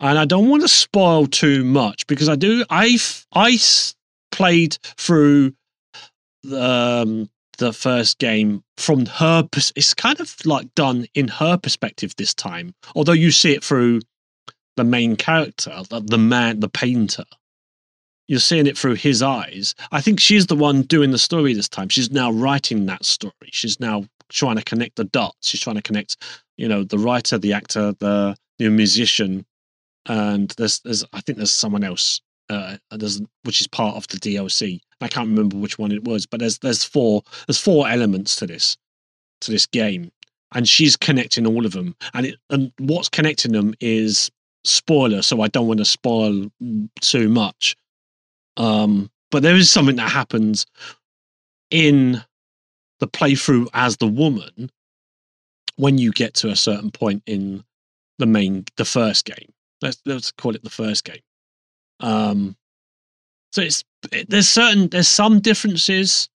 And 0.00 0.18
I 0.18 0.24
don't 0.24 0.48
want 0.48 0.62
to 0.62 0.68
spoil 0.68 1.26
too 1.26 1.64
much 1.64 2.06
because 2.06 2.28
I 2.28 2.36
do. 2.36 2.64
I 2.70 2.98
I 3.32 3.58
played 4.32 4.78
through 4.96 5.54
um, 6.52 7.30
the 7.58 7.72
first 7.72 8.18
game 8.18 8.62
from 8.76 9.06
her. 9.06 9.44
pers- 9.50 9.72
It's 9.76 9.94
kind 9.94 10.20
of 10.20 10.34
like 10.44 10.74
done 10.74 11.06
in 11.14 11.28
her 11.28 11.56
perspective 11.56 12.14
this 12.16 12.34
time, 12.34 12.74
although 12.94 13.12
you 13.12 13.30
see 13.30 13.52
it 13.52 13.64
through 13.64 14.00
the 14.76 14.84
main 14.84 15.16
character, 15.16 15.82
the, 15.90 16.00
the 16.00 16.18
man, 16.18 16.60
the 16.60 16.68
painter. 16.68 17.24
you're 18.26 18.40
seeing 18.40 18.66
it 18.66 18.76
through 18.78 18.94
his 18.94 19.22
eyes. 19.22 19.74
I 19.92 20.00
think 20.00 20.18
she's 20.20 20.46
the 20.46 20.56
one 20.56 20.82
doing 20.82 21.10
the 21.10 21.18
story 21.18 21.52
this 21.54 21.68
time. 21.68 21.88
She's 21.90 22.10
now 22.10 22.30
writing 22.32 22.86
that 22.86 23.04
story. 23.04 23.32
She's 23.52 23.78
now 23.80 24.06
trying 24.30 24.56
to 24.56 24.64
connect 24.64 24.96
the 24.96 25.04
dots. 25.04 25.48
She's 25.48 25.60
trying 25.60 25.76
to 25.76 25.82
connect, 25.82 26.16
you 26.56 26.66
know, 26.68 26.84
the 26.84 26.98
writer, 26.98 27.38
the 27.38 27.52
actor, 27.52 27.92
the 27.98 28.36
the 28.58 28.70
musician, 28.70 29.44
and 30.06 30.50
there's 30.58 30.80
there's 30.80 31.04
I 31.12 31.20
think 31.20 31.38
there's 31.38 31.50
someone 31.50 31.84
else. 31.84 32.20
Uh, 32.50 32.76
there's 32.90 33.22
which 33.44 33.60
is 33.60 33.66
part 33.66 33.96
of 33.96 34.06
the 34.08 34.18
DLC. 34.18 34.80
I 35.00 35.08
can't 35.08 35.28
remember 35.28 35.56
which 35.56 35.78
one 35.78 35.92
it 35.92 36.04
was, 36.04 36.26
but 36.26 36.40
there's 36.40 36.58
there's 36.58 36.84
four 36.84 37.22
there's 37.46 37.60
four 37.60 37.88
elements 37.88 38.36
to 38.36 38.46
this 38.46 38.76
to 39.42 39.50
this 39.50 39.66
game, 39.66 40.10
and 40.54 40.68
she's 40.68 40.96
connecting 40.96 41.46
all 41.46 41.64
of 41.64 41.72
them. 41.72 41.94
And 42.12 42.26
it 42.26 42.36
and 42.50 42.72
what's 42.78 43.08
connecting 43.08 43.52
them 43.52 43.74
is 43.80 44.30
spoiler, 44.64 45.22
so 45.22 45.40
I 45.40 45.48
don't 45.48 45.66
want 45.68 45.78
to 45.78 45.84
spoil 45.84 46.50
too 47.00 47.28
much. 47.28 47.76
Um, 48.56 49.10
but 49.30 49.42
there 49.42 49.56
is 49.56 49.70
something 49.70 49.96
that 49.96 50.10
happens 50.10 50.66
in 51.70 52.22
the 53.00 53.08
playthrough 53.08 53.68
as 53.74 53.96
the 53.96 54.06
woman 54.06 54.70
when 55.76 55.98
you 55.98 56.12
get 56.12 56.34
to 56.34 56.50
a 56.50 56.56
certain 56.56 56.90
point 56.90 57.22
in 57.26 57.64
the 58.18 58.26
main 58.26 58.64
the 58.76 58.84
first 58.84 59.24
game. 59.24 59.52
Let's 59.82 60.00
let's 60.06 60.30
call 60.32 60.54
it 60.54 60.62
the 60.62 60.70
first 60.70 61.04
game. 61.04 61.20
Um, 62.04 62.54
so 63.52 63.62
it's 63.62 63.82
it, 64.12 64.28
there's 64.28 64.48
certain 64.48 64.88
there's 64.88 65.08
some 65.08 65.40
differences 65.40 66.28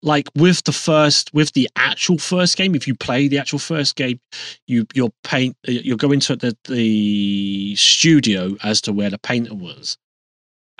like 0.00 0.28
with 0.36 0.62
the 0.62 0.72
first 0.72 1.34
with 1.34 1.52
the 1.54 1.68
actual 1.74 2.18
first 2.18 2.56
game 2.56 2.76
if 2.76 2.86
you 2.86 2.94
play 2.94 3.26
the 3.26 3.38
actual 3.38 3.58
first 3.58 3.96
game 3.96 4.20
you 4.68 4.86
you're 4.94 5.10
paint 5.24 5.56
you're 5.64 5.96
going 5.96 6.20
to 6.20 6.36
the 6.36 6.56
the 6.68 7.74
studio 7.74 8.56
as 8.62 8.80
to 8.82 8.92
where 8.92 9.10
the 9.10 9.18
painter 9.18 9.54
was. 9.54 9.98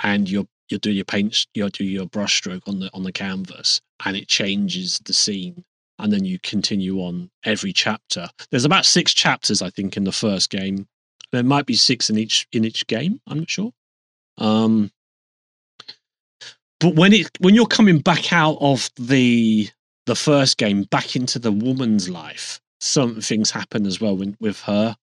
And 0.04 0.30
you're 0.30 0.46
you 0.70 0.78
do 0.78 0.92
your 0.92 1.04
paint 1.04 1.46
you 1.54 1.68
do 1.70 1.84
your 1.84 2.06
brushstroke 2.06 2.68
on 2.68 2.78
the 2.78 2.90
on 2.94 3.02
the 3.02 3.12
canvas 3.12 3.80
and 4.04 4.16
it 4.16 4.28
changes 4.28 5.00
the 5.04 5.12
scene. 5.12 5.64
And 5.98 6.12
then 6.12 6.24
you 6.24 6.38
continue 6.38 7.00
on 7.00 7.28
every 7.44 7.72
chapter. 7.72 8.28
There's 8.52 8.64
about 8.64 8.86
six 8.86 9.12
chapters 9.12 9.62
i 9.62 9.70
think 9.70 9.96
in 9.96 10.04
the 10.04 10.12
first 10.12 10.48
game. 10.48 10.86
There 11.32 11.42
might 11.42 11.66
be 11.66 11.74
six 11.74 12.08
in 12.08 12.16
each 12.16 12.46
in 12.52 12.64
each 12.64 12.86
game 12.86 13.20
i'm 13.26 13.40
not 13.40 13.50
sure 13.50 13.72
um 14.38 14.90
but 16.80 16.94
when 16.94 17.12
it 17.12 17.28
when 17.40 17.54
you're 17.54 17.66
coming 17.66 17.98
back 17.98 18.32
out 18.32 18.56
of 18.60 18.90
the 18.96 19.68
the 20.06 20.14
first 20.16 20.58
game 20.58 20.84
back 20.84 21.16
into 21.16 21.38
the 21.38 21.52
woman's 21.52 22.08
life 22.08 22.60
some 22.80 23.20
things 23.20 23.50
happen 23.50 23.86
as 23.86 24.00
well 24.00 24.16
when, 24.16 24.36
with 24.40 24.60
her 24.62 24.96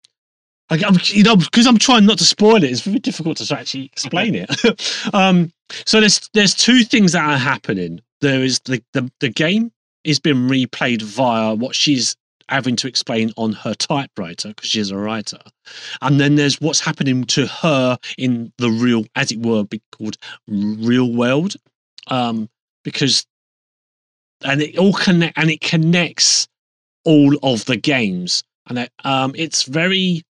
I, 0.70 0.76
am 0.78 0.98
you 1.04 1.24
know 1.24 1.36
because 1.36 1.68
I'm 1.68 1.78
trying 1.78 2.06
not 2.06 2.18
to 2.18 2.24
spoil 2.24 2.58
it. 2.58 2.64
It's 2.64 2.82
very 2.82 3.00
difficult 3.00 3.38
to 3.38 3.58
actually 3.58 3.86
explain 3.86 4.34
it. 4.36 5.10
um, 5.14 5.52
so 5.86 6.00
there's 6.00 6.28
there's 6.34 6.56
two 6.56 6.84
things 6.84 7.12
that 7.12 7.24
are 7.24 7.38
happening. 7.38 8.02
There 8.22 8.44
is 8.44 8.60
the 8.62 8.84
the, 8.94 9.12
the 9.20 9.30
game 9.30 9.72
is 10.04 10.20
being 10.20 10.48
replayed 10.48 11.02
via 11.02 11.54
what 11.54 11.76
she's 11.76 12.16
having 12.50 12.76
to 12.78 12.88
explain 12.88 13.32
on 13.38 13.54
her 13.54 13.74
typewriter 13.74 14.50
because 14.50 14.70
she's 14.70 14.92
a 14.92 14.98
writer, 14.98 15.40
and 16.02 16.20
then 16.20 16.36
there's 16.36 16.60
what's 16.62 16.80
happening 16.80 17.24
to 17.26 17.48
her 17.48 17.98
in 18.18 18.52
the 18.58 18.70
real, 18.70 19.06
as 19.16 19.32
it 19.32 19.46
were, 19.46 19.64
be 19.64 19.82
called 19.92 20.18
real 20.48 21.12
world, 21.12 21.56
um, 22.08 22.50
because 22.84 23.26
and 24.44 24.62
it 24.62 24.78
all 24.78 24.94
connect 24.94 25.38
and 25.38 25.50
it 25.50 25.62
connects 25.62 26.48
all 27.04 27.36
of 27.44 27.66
the 27.66 27.78
games. 27.78 28.44
And 28.68 28.80
it, 28.80 28.92
um, 29.04 29.34
it's 29.36 29.64
very 29.64 30.24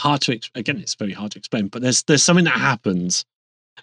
hard 0.00 0.20
to 0.22 0.40
again 0.56 0.78
it's 0.78 0.96
very 0.96 1.12
hard 1.12 1.30
to 1.30 1.38
explain 1.38 1.68
but 1.68 1.80
there's 1.80 2.02
there's 2.04 2.22
something 2.22 2.44
that 2.46 2.58
happens. 2.58 3.24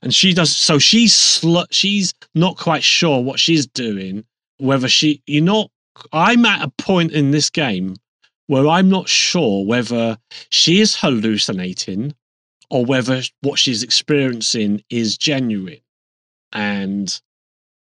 And 0.01 0.13
she 0.13 0.33
does 0.33 0.55
so 0.55 0.79
she's 0.79 1.13
sl- 1.13 1.69
she's 1.69 2.13
not 2.33 2.57
quite 2.57 2.83
sure 2.83 3.21
what 3.21 3.39
she's 3.39 3.67
doing 3.67 4.25
whether 4.57 4.87
she 4.87 5.21
you're 5.25 5.43
not 5.43 5.69
i'm 6.13 6.45
at 6.45 6.63
a 6.63 6.71
point 6.77 7.11
in 7.11 7.31
this 7.31 7.49
game 7.49 7.95
where 8.47 8.67
i'm 8.67 8.89
not 8.89 9.07
sure 9.07 9.65
whether 9.65 10.17
she 10.49 10.79
is 10.79 10.95
hallucinating 10.95 12.13
or 12.69 12.85
whether 12.85 13.21
what 13.41 13.59
she's 13.59 13.83
experiencing 13.83 14.81
is 14.89 15.17
genuine 15.17 15.81
and 16.53 17.21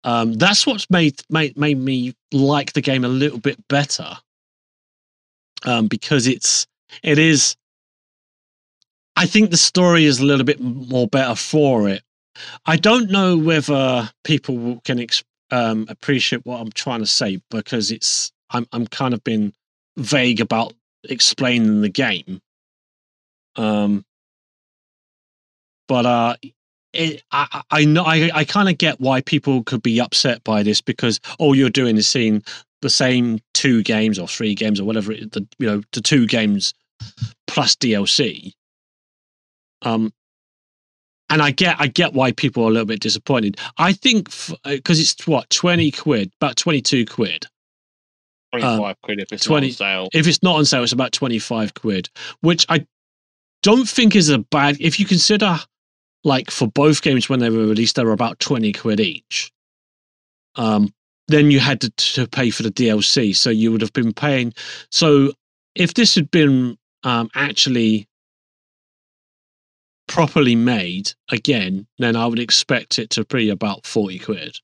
um, 0.05 0.33
that's 0.33 0.65
what's 0.65 0.89
made, 0.89 1.21
made 1.29 1.57
made 1.57 1.77
me 1.77 2.13
like 2.31 2.71
the 2.73 2.81
game 2.81 3.03
a 3.03 3.09
little 3.09 3.39
bit 3.39 3.57
better 3.67 4.17
um, 5.65 5.87
because 5.87 6.25
it's 6.27 6.67
it 7.03 7.17
is 7.17 7.55
I 9.15 9.25
think 9.25 9.51
the 9.51 9.57
story 9.57 10.05
is 10.05 10.19
a 10.19 10.25
little 10.25 10.45
bit 10.45 10.61
more 10.61 11.07
better 11.07 11.35
for 11.35 11.89
it. 11.89 12.03
I 12.65 12.77
don't 12.77 13.11
know 13.11 13.37
whether 13.37 14.09
people 14.23 14.79
can 14.85 14.99
ex- 14.99 15.25
um, 15.51 15.85
appreciate 15.89 16.45
what 16.45 16.59
I'm 16.61 16.71
trying 16.71 16.99
to 16.99 17.07
say 17.07 17.41
because 17.49 17.91
it's 17.91 18.31
I'm 18.51 18.67
I'm 18.71 18.87
kind 18.87 19.13
of 19.13 19.23
been 19.23 19.53
vague 19.97 20.41
about 20.41 20.73
explaining 21.03 21.81
the 21.81 21.89
game. 21.89 22.41
Um, 23.55 24.05
but 25.87 26.05
uh, 26.05 26.35
it, 26.93 27.23
I 27.31 27.61
I 27.71 27.85
know 27.85 28.03
I 28.03 28.29
I 28.33 28.43
kind 28.45 28.69
of 28.69 28.77
get 28.77 28.99
why 28.99 29.21
people 29.21 29.63
could 29.63 29.81
be 29.81 29.99
upset 29.99 30.43
by 30.43 30.63
this 30.63 30.81
because 30.81 31.19
all 31.37 31.55
you're 31.55 31.69
doing 31.69 31.97
is 31.97 32.07
seeing 32.07 32.43
the 32.81 32.89
same 32.89 33.39
two 33.53 33.83
games 33.83 34.17
or 34.17 34.27
three 34.27 34.55
games 34.55 34.79
or 34.79 34.85
whatever 34.85 35.11
it, 35.11 35.31
the 35.31 35.45
you 35.57 35.67
know 35.67 35.81
the 35.91 36.01
two 36.01 36.25
games 36.25 36.73
plus 37.47 37.75
DLC 37.75 38.53
um, 39.81 40.11
and 41.29 41.41
I 41.41 41.51
get 41.51 41.75
I 41.79 41.87
get 41.87 42.13
why 42.13 42.31
people 42.31 42.63
are 42.63 42.67
a 42.67 42.71
little 42.71 42.85
bit 42.85 43.01
disappointed. 43.01 43.57
I 43.77 43.93
think 43.93 44.25
because 44.63 44.99
uh, 44.99 45.01
it's 45.01 45.27
what 45.27 45.49
twenty 45.49 45.91
quid, 45.91 46.31
about 46.39 46.55
twenty 46.55 46.81
two 46.81 47.05
quid. 47.05 47.45
Twenty 48.51 48.65
five 48.65 48.79
um, 48.81 48.95
quid 49.03 49.19
if 49.19 49.31
it's 49.31 49.45
20, 49.45 49.67
not 49.67 49.69
on 49.69 49.73
sale. 49.73 50.09
If 50.13 50.27
it's 50.27 50.41
not 50.41 50.55
on 50.55 50.65
sale, 50.65 50.83
it's 50.83 50.91
about 50.91 51.11
twenty 51.11 51.39
five 51.39 51.73
quid, 51.73 52.09
which 52.41 52.65
I 52.69 52.85
don't 53.61 53.87
think 53.87 54.15
is 54.15 54.29
a 54.29 54.39
bad. 54.39 54.77
If 54.79 54.99
you 54.99 55.05
consider 55.05 55.57
like 56.23 56.51
for 56.51 56.67
both 56.67 57.01
games 57.01 57.29
when 57.29 57.39
they 57.39 57.49
were 57.49 57.59
released, 57.65 57.95
they 57.95 58.03
were 58.03 58.11
about 58.11 58.39
twenty 58.39 58.73
quid 58.73 58.99
each. 58.99 59.51
Um, 60.55 60.93
then 61.27 61.51
you 61.51 61.59
had 61.59 61.79
to, 61.81 61.91
to 61.91 62.27
pay 62.27 62.49
for 62.49 62.63
the 62.63 62.71
DLC, 62.71 63.35
so 63.35 63.51
you 63.51 63.71
would 63.71 63.81
have 63.81 63.93
been 63.93 64.13
paying. 64.13 64.51
So 64.91 65.31
if 65.75 65.93
this 65.93 66.15
had 66.15 66.31
been 66.31 66.75
um, 67.03 67.29
actually 67.35 68.08
properly 70.09 70.55
made 70.55 71.13
again, 71.29 71.87
then 71.99 72.17
I 72.17 72.25
would 72.27 72.39
expect 72.39 72.99
it 72.99 73.09
to 73.11 73.23
be 73.23 73.49
about 73.49 73.85
40 73.85 74.19
quid. 74.19 74.57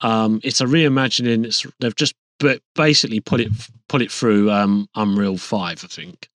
Um, 0.00 0.40
it's 0.42 0.60
a 0.60 0.64
reimagining. 0.64 1.44
It's 1.44 1.64
they've 1.80 1.94
just 1.94 2.14
but 2.40 2.60
basically 2.74 3.20
put 3.20 3.40
it 3.40 3.50
put 3.88 4.02
it 4.02 4.10
through 4.10 4.50
um, 4.50 4.88
Unreal 4.94 5.36
Five, 5.36 5.84
I 5.84 5.88
think, 5.88 6.28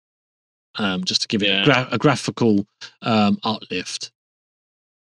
um, 0.76 1.04
just 1.04 1.22
to 1.22 1.28
give 1.28 1.42
it 1.42 1.48
yeah. 1.48 1.62
a, 1.62 1.64
gra- 1.64 1.88
a, 1.92 1.98
graphical 1.98 2.66
um, 3.02 3.38
uplift. 3.44 4.10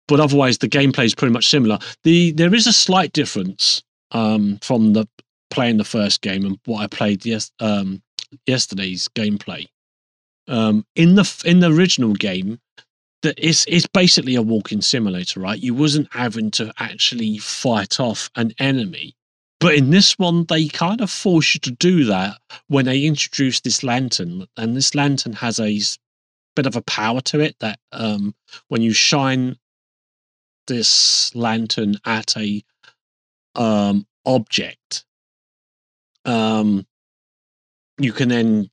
But 0.09 0.21
otherwise, 0.21 0.59
the 0.59 0.69
gameplay 0.69 1.05
is 1.05 1.15
pretty 1.15 1.33
much 1.33 1.49
similar. 1.49 1.79
The 2.05 2.33
there 2.33 2.55
is 2.55 2.67
a 2.67 2.73
slight 2.73 3.13
difference 3.13 3.83
um, 4.13 4.59
from 4.63 4.93
the 4.93 5.09
playing 5.51 5.77
the 5.77 5.85
first 5.85 6.23
game 6.23 6.45
and 6.45 6.59
what 6.67 6.83
I 6.83 6.87
played 6.87 7.25
yes 7.25 7.51
um, 7.61 8.03
yesterday's 8.47 9.09
gameplay. 9.09 9.67
Um, 10.49 10.87
in 10.95 11.17
the 11.17 11.43
in 11.45 11.59
the 11.59 11.73
original 11.73 12.13
game, 12.13 12.61
that 13.23 13.39
it's 13.39 13.65
it's 13.67 13.87
basically 13.87 14.35
a 14.35 14.43
walking 14.43 14.81
simulator, 14.81 15.41
right? 15.41 15.61
You 15.61 15.75
wasn't 15.75 16.13
having 16.13 16.51
to 16.53 16.73
actually 16.79 17.39
fight 17.39 17.99
off 18.01 18.31
an 18.37 18.53
enemy. 18.59 19.15
But 19.59 19.75
in 19.75 19.91
this 19.91 20.19
one, 20.19 20.45
they 20.45 20.69
kind 20.69 21.01
of 21.01 21.11
force 21.11 21.55
you 21.55 21.61
to 21.61 21.71
do 21.71 22.05
that 22.05 22.39
when 22.69 22.85
they 22.85 23.05
introduce 23.05 23.61
this 23.61 23.83
lantern, 23.83 24.47
and 24.57 24.77
this 24.77 24.95
lantern 24.95 25.33
has 25.33 25.59
a 25.59 25.81
bit 26.55 26.67
of 26.67 26.77
a 26.77 26.83
power 26.83 27.21
to 27.23 27.41
it 27.41 27.57
that 27.61 27.79
um, 27.93 28.35
when 28.69 28.83
you 28.83 28.93
shine 28.93 29.57
this 30.67 31.35
lantern 31.35 31.97
at 32.05 32.37
a 32.37 32.63
um, 33.55 34.07
object, 34.27 35.05
um, 36.25 36.87
you 37.99 38.13
can 38.13 38.29
then 38.29 38.69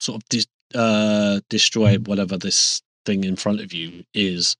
sort 0.00 0.22
of 0.22 0.28
dis- 0.28 0.46
uh, 0.74 1.40
destroy 1.48 1.96
whatever 1.96 2.36
this 2.36 2.82
thing 3.06 3.24
in 3.24 3.36
front 3.36 3.60
of 3.60 3.72
you 3.72 4.04
is 4.12 4.56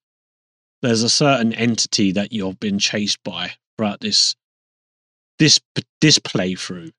there's 0.82 1.02
a 1.02 1.10
certain 1.10 1.52
entity 1.52 2.12
that 2.12 2.32
you've 2.32 2.60
been 2.60 2.78
chased 2.78 3.23
by 3.24 3.52
throughout 3.77 4.01
this 4.01 4.35
this 5.39 5.60
this 6.01 6.18
playthrough 6.18 6.93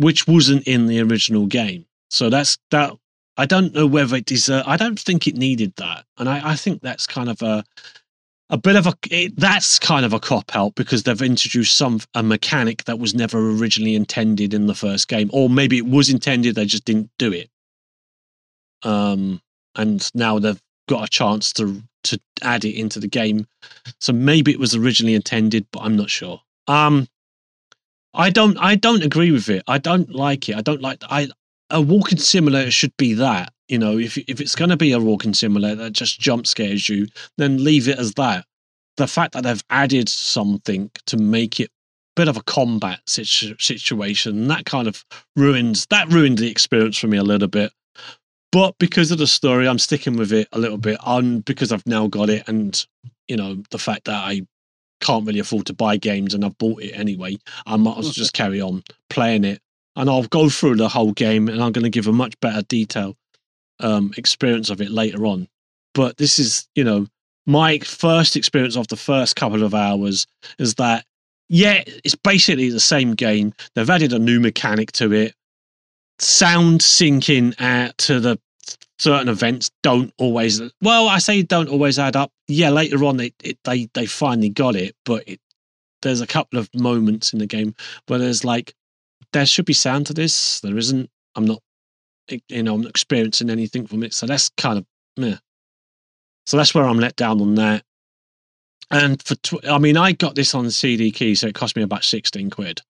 which 0.00 0.26
wasn't 0.26 0.66
in 0.66 0.86
the 0.86 0.98
original 1.00 1.46
game. 1.46 1.84
So 2.08 2.30
that's 2.30 2.58
that 2.70 2.94
i 3.36 3.46
don't 3.46 3.72
know 3.72 3.86
whether 3.86 4.16
it 4.16 4.50
i 4.50 4.76
don't 4.76 4.98
think 4.98 5.26
it 5.26 5.36
needed 5.36 5.74
that. 5.76 6.04
And 6.18 6.28
i, 6.28 6.52
I 6.52 6.56
think 6.56 6.80
that's 6.80 7.06
kind 7.06 7.28
of 7.28 7.42
a 7.42 7.64
a 8.50 8.58
bit 8.58 8.76
of 8.76 8.86
a 8.86 8.94
it, 9.10 9.36
that's 9.36 9.78
kind 9.78 10.04
of 10.04 10.12
a 10.12 10.20
cop 10.20 10.56
out 10.56 10.74
because 10.74 11.04
they've 11.04 11.22
introduced 11.22 11.76
some 11.76 12.00
a 12.14 12.22
mechanic 12.22 12.84
that 12.84 12.98
was 12.98 13.14
never 13.14 13.50
originally 13.52 13.94
intended 13.94 14.52
in 14.54 14.66
the 14.66 14.74
first 14.74 15.06
game. 15.06 15.30
Or 15.32 15.48
maybe 15.48 15.78
it 15.78 15.86
was 15.86 16.10
intended 16.10 16.54
they 16.54 16.66
just 16.66 16.84
didn't 16.84 17.10
do 17.18 17.32
it. 17.32 17.50
Um 18.82 19.40
and 19.76 20.10
now 20.14 20.38
they've 20.38 20.60
got 20.88 21.04
a 21.04 21.08
chance 21.08 21.52
to 21.54 21.82
to 22.02 22.18
add 22.42 22.64
it 22.64 22.74
into 22.74 22.98
the 22.98 23.08
game. 23.08 23.46
So 24.00 24.12
maybe 24.12 24.50
it 24.50 24.58
was 24.58 24.74
originally 24.74 25.14
intended, 25.14 25.66
but 25.70 25.80
I'm 25.80 25.96
not 25.96 26.08
sure. 26.10 26.40
Um, 26.66 27.08
I 28.14 28.30
don't 28.30 28.56
I 28.58 28.74
don't 28.74 29.02
agree 29.02 29.30
with 29.30 29.48
it. 29.48 29.62
I 29.66 29.78
don't 29.78 30.10
like 30.10 30.48
it. 30.48 30.56
I 30.56 30.62
don't 30.62 30.80
like 30.80 31.02
I 31.08 31.28
a 31.70 31.80
walking 31.80 32.18
simulator 32.18 32.70
should 32.70 32.96
be 32.96 33.14
that. 33.14 33.52
You 33.68 33.78
know, 33.78 33.98
if 33.98 34.18
if 34.18 34.40
it's 34.40 34.56
going 34.56 34.70
to 34.70 34.76
be 34.76 34.92
a 34.92 34.98
walking 34.98 35.34
simulator 35.34 35.76
that 35.76 35.92
just 35.92 36.20
jump 36.20 36.46
scares 36.46 36.88
you, 36.88 37.06
then 37.38 37.62
leave 37.62 37.88
it 37.88 37.98
as 37.98 38.14
that. 38.14 38.44
The 38.96 39.06
fact 39.06 39.34
that 39.34 39.44
they've 39.44 39.64
added 39.70 40.08
something 40.08 40.90
to 41.06 41.16
make 41.16 41.60
it 41.60 41.70
bit 42.16 42.28
of 42.28 42.36
a 42.36 42.42
combat 42.42 43.00
situ- 43.06 43.56
situation 43.58 44.48
that 44.48 44.64
kind 44.64 44.88
of 44.88 45.04
ruins 45.36 45.86
that 45.90 46.08
ruined 46.08 46.38
the 46.38 46.50
experience 46.50 46.98
for 46.98 47.06
me 47.06 47.16
a 47.16 47.22
little 47.22 47.48
bit. 47.48 47.72
But 48.52 48.76
because 48.78 49.10
of 49.10 49.18
the 49.18 49.26
story, 49.26 49.68
I'm 49.68 49.78
sticking 49.78 50.16
with 50.16 50.32
it 50.32 50.48
a 50.52 50.58
little 50.58 50.78
bit. 50.78 50.98
On 51.04 51.40
because 51.40 51.70
I've 51.72 51.86
now 51.86 52.08
got 52.08 52.30
it, 52.30 52.48
and 52.48 52.84
you 53.28 53.36
know 53.36 53.62
the 53.70 53.78
fact 53.78 54.04
that 54.06 54.24
I 54.24 54.42
can't 55.00 55.26
really 55.26 55.38
afford 55.40 55.66
to 55.66 55.72
buy 55.72 55.96
games 55.96 56.34
and 56.34 56.44
I've 56.44 56.58
bought 56.58 56.82
it 56.82 56.92
anyway. 56.92 57.38
I 57.66 57.76
might 57.76 57.98
as 57.98 58.04
well 58.04 58.12
just 58.12 58.32
carry 58.32 58.60
on 58.60 58.84
playing 59.08 59.44
it. 59.44 59.60
And 59.96 60.08
I'll 60.08 60.24
go 60.24 60.48
through 60.48 60.76
the 60.76 60.88
whole 60.88 61.12
game 61.12 61.48
and 61.48 61.62
I'm 61.62 61.72
going 61.72 61.84
to 61.84 61.90
give 61.90 62.06
a 62.06 62.12
much 62.12 62.38
better 62.40 62.62
detail 62.62 63.16
um, 63.80 64.12
experience 64.16 64.70
of 64.70 64.80
it 64.80 64.90
later 64.90 65.26
on. 65.26 65.48
But 65.94 66.16
this 66.18 66.38
is, 66.38 66.68
you 66.74 66.84
know, 66.84 67.06
my 67.46 67.78
first 67.80 68.36
experience 68.36 68.76
of 68.76 68.88
the 68.88 68.96
first 68.96 69.36
couple 69.36 69.64
of 69.64 69.74
hours 69.74 70.26
is 70.58 70.74
that, 70.76 71.04
yeah, 71.48 71.82
it's 72.04 72.14
basically 72.14 72.70
the 72.70 72.78
same 72.78 73.14
game. 73.14 73.52
They've 73.74 73.90
added 73.90 74.12
a 74.12 74.18
new 74.18 74.38
mechanic 74.38 74.92
to 74.92 75.12
it. 75.12 75.34
Sound 76.20 76.80
syncing 76.80 77.54
out 77.60 77.96
to 77.98 78.20
the 78.20 78.38
certain 78.98 79.28
events 79.28 79.70
don't 79.82 80.12
always 80.18 80.60
well 80.82 81.08
i 81.08 81.16
say 81.16 81.42
don't 81.42 81.70
always 81.70 81.98
add 81.98 82.14
up. 82.16 82.30
Yeah 82.48 82.68
later 82.68 83.02
on 83.04 83.18
it, 83.18 83.34
it 83.42 83.58
they 83.64 83.88
they 83.94 84.04
finally 84.04 84.50
got 84.50 84.76
it 84.76 84.94
but 85.06 85.26
it, 85.26 85.40
there's 86.02 86.20
a 86.20 86.26
couple 86.26 86.58
of 86.58 86.68
moments 86.74 87.32
in 87.32 87.38
the 87.38 87.46
game 87.46 87.74
where 88.06 88.18
there's 88.18 88.44
like 88.44 88.74
there 89.32 89.46
should 89.46 89.64
be 89.64 89.72
sound 89.72 90.06
to 90.06 90.14
this. 90.14 90.60
There 90.60 90.76
isn't. 90.76 91.08
I'm 91.36 91.44
not 91.44 91.62
you 92.48 92.62
know 92.62 92.74
i'm 92.74 92.82
not 92.82 92.90
experiencing 92.90 93.50
anything 93.50 93.86
from 93.86 94.02
it. 94.04 94.14
So 94.14 94.26
that's 94.26 94.50
kind 94.50 94.78
of 94.78 94.86
meh. 95.16 95.36
so 96.46 96.56
that's 96.56 96.74
where 96.74 96.84
i'm 96.84 96.98
let 96.98 97.16
down 97.16 97.40
on 97.40 97.56
that. 97.56 97.82
And 98.90 99.22
for 99.22 99.34
tw- 99.36 99.66
i 99.66 99.78
mean 99.78 99.96
i 99.96 100.12
got 100.12 100.34
this 100.34 100.54
on 100.54 100.70
cd 100.70 101.10
key 101.10 101.34
so 101.34 101.48
it 101.48 101.54
cost 101.54 101.76
me 101.76 101.82
about 101.82 102.04
16 102.04 102.50
quid 102.50 102.82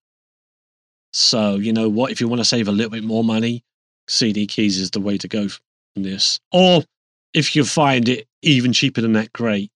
so 1.12 1.56
you 1.56 1.72
know 1.72 1.88
what 1.88 2.10
if 2.10 2.20
you 2.20 2.28
want 2.28 2.40
to 2.40 2.44
save 2.44 2.68
a 2.68 2.72
little 2.72 2.90
bit 2.90 3.04
more 3.04 3.24
money 3.24 3.62
cd 4.08 4.46
keys 4.46 4.78
is 4.78 4.90
the 4.90 5.00
way 5.00 5.16
to 5.16 5.28
go 5.28 5.48
in 5.96 6.02
this. 6.02 6.40
Or 6.52 6.82
if 7.34 7.54
you 7.54 7.64
find 7.64 8.08
it 8.08 8.26
even 8.42 8.72
cheaper 8.72 9.00
than 9.00 9.12
that, 9.14 9.32
great. 9.32 9.70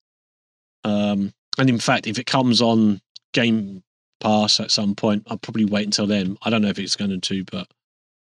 Um, 0.83 1.33
and 1.57 1.69
in 1.69 1.79
fact, 1.79 2.07
if 2.07 2.19
it 2.19 2.25
comes 2.25 2.61
on 2.61 3.01
Game 3.33 3.81
Pass 4.19 4.59
at 4.59 4.71
some 4.71 4.95
point, 4.95 5.23
I'll 5.27 5.37
probably 5.37 5.65
wait 5.65 5.85
until 5.85 6.07
then. 6.07 6.37
I 6.43 6.49
don't 6.49 6.61
know 6.61 6.69
if 6.69 6.79
it's 6.79 6.95
going 6.95 7.19
to, 7.19 7.43
but 7.45 7.67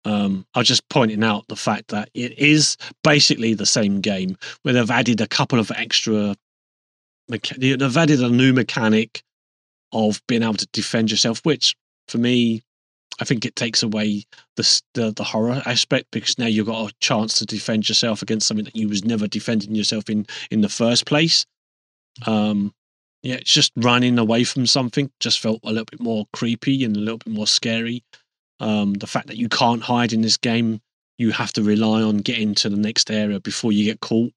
um, 0.06 0.46
I'm 0.54 0.64
just 0.64 0.88
pointing 0.90 1.24
out 1.24 1.48
the 1.48 1.56
fact 1.56 1.90
that 1.90 2.10
it 2.14 2.38
is 2.38 2.78
basically 3.04 3.54
the 3.54 3.66
same 3.66 4.02
game 4.02 4.38
where 4.62 4.74
they've 4.74 4.92
added 4.92 5.22
a 5.22 5.28
couple 5.28 5.60
of 5.60 5.72
extra. 5.72 6.36
Mecha- 7.32 7.80
they've 7.80 7.98
added 7.98 8.22
a 8.22 8.30
new 8.30 8.54
mechanic 8.54 9.22
of 9.92 10.22
being 10.28 10.44
able 10.44 10.54
to 10.56 10.68
defend 10.72 11.12
yourself, 11.12 11.42
which 11.44 11.76
for 12.08 12.18
me 12.18 12.62
I 13.20 13.26
think 13.26 13.46
it 13.46 13.56
takes 13.56 13.84
away 13.84 14.26
the, 14.56 14.82
the 14.94 15.12
the 15.12 15.24
horror 15.24 15.62
aspect 15.66 16.08
because 16.12 16.38
now 16.38 16.46
you've 16.46 16.68
got 16.68 16.92
a 16.92 16.94
chance 17.00 17.40
to 17.40 17.46
defend 17.46 17.90
yourself 17.90 18.22
against 18.22 18.48
something 18.48 18.66
that 18.66 18.76
you 18.76 18.88
was 18.88 19.06
never 19.06 19.28
defending 19.28 19.76
yourself 19.76 20.10
in 20.10 20.26
in 20.52 20.62
the 20.62 20.70
first 20.70 21.06
place. 21.06 21.46
Um, 22.26 22.74
yeah, 23.24 23.36
it's 23.36 23.52
just 23.52 23.72
running 23.76 24.20
away 24.20 24.44
from 24.44 24.66
something 24.66 25.12
just 25.20 25.40
felt 25.40 25.60
a 25.64 25.70
little 25.70 25.86
bit 25.86 26.00
more 26.00 26.26
creepy 26.34 26.84
and 26.84 26.96
a 26.96 27.00
little 27.00 27.18
bit 27.18 27.34
more 27.34 27.48
scary. 27.48 28.04
Um, 28.60 28.94
the 28.94 29.08
fact 29.08 29.28
that 29.28 29.38
you 29.38 29.50
can't 29.50 29.82
hide 29.82 30.14
in 30.14 30.22
this 30.22 30.38
game, 30.38 30.82
you 31.18 31.32
have 31.32 31.54
to 31.54 31.64
rely 31.64 32.02
on 32.02 32.18
getting 32.18 32.56
to 32.56 32.70
the 32.70 32.78
next 32.78 33.12
area 33.12 33.40
before 33.40 33.72
you 33.72 33.86
get 33.86 34.00
caught. 34.00 34.32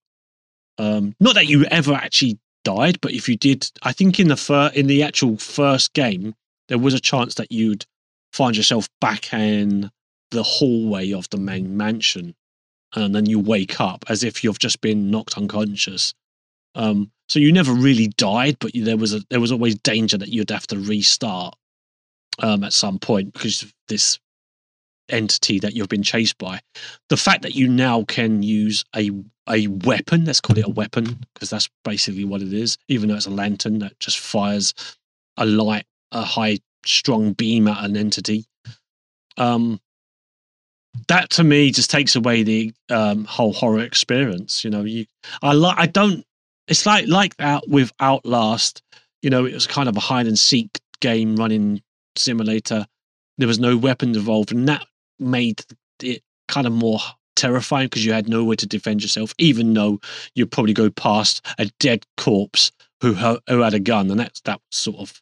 Um, 0.79 1.15
not 1.21 1.35
that 1.35 1.47
you 1.47 1.65
ever 1.67 1.93
actually 1.93 2.39
died, 2.65 3.01
but 3.01 3.13
if 3.13 3.29
you 3.29 3.37
did, 3.37 3.71
I 3.83 3.93
think 3.93 4.19
in 4.19 4.29
the 4.29 4.37
fir- 4.37 4.73
in 4.75 4.87
the 4.87 5.03
actual 5.03 5.37
first 5.37 5.93
game, 5.93 6.35
there 6.69 6.79
was 6.79 6.95
a 6.95 7.01
chance 7.01 7.35
that 7.35 7.53
you'd 7.53 7.85
find 8.33 8.57
yourself 8.57 8.89
back 9.01 9.33
in 9.33 9.91
the 10.31 10.43
hallway 10.43 11.13
of 11.13 11.29
the 11.31 11.39
main 11.39 11.77
mansion 11.77 12.35
and 12.95 13.15
then 13.15 13.27
you 13.27 13.39
wake 13.39 13.81
up 13.81 14.05
as 14.09 14.25
if 14.25 14.43
you've 14.43 14.59
just 14.59 14.81
been 14.81 15.11
knocked 15.11 15.37
unconscious. 15.37 16.15
Um, 16.75 17.11
so 17.29 17.39
you 17.39 17.53
never 17.53 17.73
really 17.73 18.09
died 18.09 18.57
but 18.61 18.73
there 18.75 18.97
was 18.97 19.15
a 19.15 19.21
there 19.31 19.41
was 19.41 19.53
always 19.53 19.75
danger 19.77 20.17
that 20.19 20.29
you'd 20.29 20.51
have 20.51 20.67
to 20.69 20.79
restart 20.79 21.55
um, 22.39 22.65
at 22.65 22.73
some 22.73 22.99
point 22.99 23.33
because 23.33 23.63
of 23.63 23.73
this 23.89 24.19
entity 25.09 25.59
that 25.59 25.75
you've 25.75 25.89
been 25.89 26.03
chased 26.03 26.39
by. 26.39 26.61
The 27.09 27.17
fact 27.17 27.43
that 27.43 27.57
you 27.57 27.69
now 27.69 28.05
can 28.05 28.43
use 28.43 28.85
a 28.95 29.11
a 29.49 29.67
weapon 29.67 30.25
let's 30.25 30.41
call 30.41 30.57
it 30.57 30.67
a 30.67 30.71
weapon 30.71 31.19
because 31.35 31.51
that's 31.51 31.69
basically 31.83 32.25
what 32.25 32.41
it 32.41 32.53
is 32.53 32.79
even 32.87 33.09
though 33.09 33.17
it's 33.17 33.27
a 33.27 33.31
lantern 33.31 33.81
that 33.81 33.99
just 33.99 34.19
fires 34.21 34.75
a 35.39 35.45
light 35.45 35.85
a 36.13 36.23
high 36.23 36.59
strong 36.85 37.33
beam 37.33 37.69
at 37.69 37.85
an 37.85 37.97
entity. 37.97 38.47
Um, 39.37 39.81
that 41.09 41.31
to 41.31 41.45
me 41.45 41.71
just 41.71 41.91
takes 41.91 42.17
away 42.17 42.43
the 42.43 42.73
um, 42.91 43.25
whole 43.25 43.53
horror 43.53 43.81
experience. 43.81 44.65
You 44.65 44.71
know, 44.71 44.83
you 44.83 45.07
I 45.43 45.53
like 45.53 45.79
I 45.79 45.87
don't. 45.87 46.25
It's 46.69 46.87
like 46.87 47.07
like 47.09 47.37
that 47.37 47.69
with 47.69 47.93
Outlast. 48.01 48.83
You 49.23 49.31
know, 49.31 49.45
it 49.45 49.55
was 49.55 49.67
kind 49.67 49.89
of 49.89 49.97
a 49.97 50.01
hide 50.01 50.27
and 50.27 50.39
seek 50.39 50.81
game 51.01 51.37
running 51.37 51.83
simulator. 52.17 52.87
There 53.39 53.49
was 53.49 53.59
no 53.59 53.77
weapons 53.77 54.17
involved, 54.17 54.53
and 54.53 54.69
that 54.69 54.87
made 55.19 55.63
it 56.03 56.23
kind 56.49 56.67
of 56.67 56.73
more 56.73 56.99
terrifying 57.37 57.87
because 57.87 58.05
you 58.05 58.13
had 58.13 58.29
nowhere 58.29 58.57
to 58.57 58.67
defend 58.67 59.03
yourself, 59.03 59.35
even 59.39 59.73
though 59.73 60.01
you'd 60.35 60.51
probably 60.51 60.75
go 60.75 60.91
past 60.91 61.45
a 61.59 61.67
dead 61.79 62.05
corpse 62.17 62.73
who 63.01 63.15
who 63.15 63.61
had 63.61 63.75
a 63.75 63.81
gun, 63.81 64.11
and 64.11 64.21
that's 64.21 64.41
that 64.43 64.61
sort 64.71 64.99
of 64.99 65.21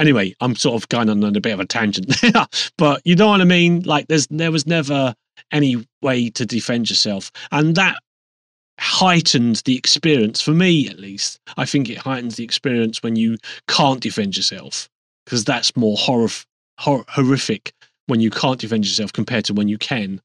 anyway, 0.00 0.34
I'm 0.40 0.56
sort 0.56 0.82
of 0.82 0.88
going 0.88 1.08
on 1.08 1.22
a 1.22 1.40
bit 1.40 1.52
of 1.52 1.60
a 1.60 1.66
tangent, 1.66 2.08
there, 2.22 2.46
but 2.76 3.02
you 3.04 3.14
know 3.14 3.28
what 3.28 3.40
I 3.40 3.44
mean. 3.44 3.82
Like, 3.82 4.08
there's 4.08 4.26
there 4.28 4.50
was 4.50 4.66
never 4.66 5.14
any 5.52 5.86
way 6.02 6.30
to 6.30 6.46
defend 6.46 6.90
yourself, 6.90 7.30
and 7.52 7.76
that 7.76 7.96
heightened 8.80 9.56
the 9.66 9.76
experience 9.76 10.40
for 10.40 10.52
me, 10.52 10.88
at 10.88 10.98
least. 10.98 11.38
I 11.56 11.66
think 11.66 11.88
it 11.88 11.98
heightens 11.98 12.36
the 12.36 12.44
experience 12.44 13.02
when 13.02 13.14
you 13.14 13.36
can't 13.68 14.00
defend 14.00 14.36
yourself 14.36 14.88
because 15.24 15.44
that's 15.44 15.76
more 15.76 15.96
horror, 15.96 16.30
hor- 16.78 17.04
horrific 17.08 17.72
when 18.06 18.20
you 18.20 18.30
can't 18.30 18.58
defend 18.58 18.84
yourself 18.84 19.12
compared 19.12 19.44
to 19.44 19.54
when 19.54 19.68
you 19.68 19.78
can. 19.78 20.20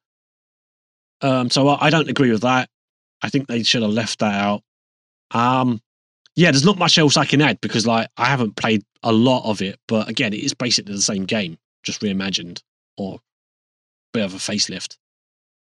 Um, 1.21 1.49
so 1.49 1.67
I, 1.67 1.87
I 1.87 1.89
don't 1.89 2.09
agree 2.09 2.31
with 2.31 2.41
that. 2.41 2.69
I 3.21 3.29
think 3.29 3.47
they 3.47 3.63
should 3.63 3.81
have 3.81 3.91
left 3.91 4.19
that 4.19 4.33
out. 4.33 4.61
Um, 5.31 5.81
yeah, 6.35 6.51
there's 6.51 6.65
not 6.65 6.77
much 6.77 6.97
else 6.97 7.17
I 7.17 7.25
can 7.25 7.41
add 7.41 7.59
because 7.61 7.87
like 7.87 8.09
I 8.17 8.25
haven't 8.25 8.55
played 8.55 8.83
a 9.05 9.13
lot 9.13 9.49
of 9.49 9.61
it, 9.61 9.79
but 9.87 10.09
again, 10.09 10.33
it 10.33 10.43
is 10.43 10.53
basically 10.53 10.93
the 10.93 11.01
same 11.01 11.23
game, 11.23 11.57
just 11.83 12.01
reimagined 12.01 12.61
or 12.97 13.15
a 13.15 13.19
bit 14.13 14.25
of 14.25 14.33
a 14.33 14.37
facelift. 14.37 14.97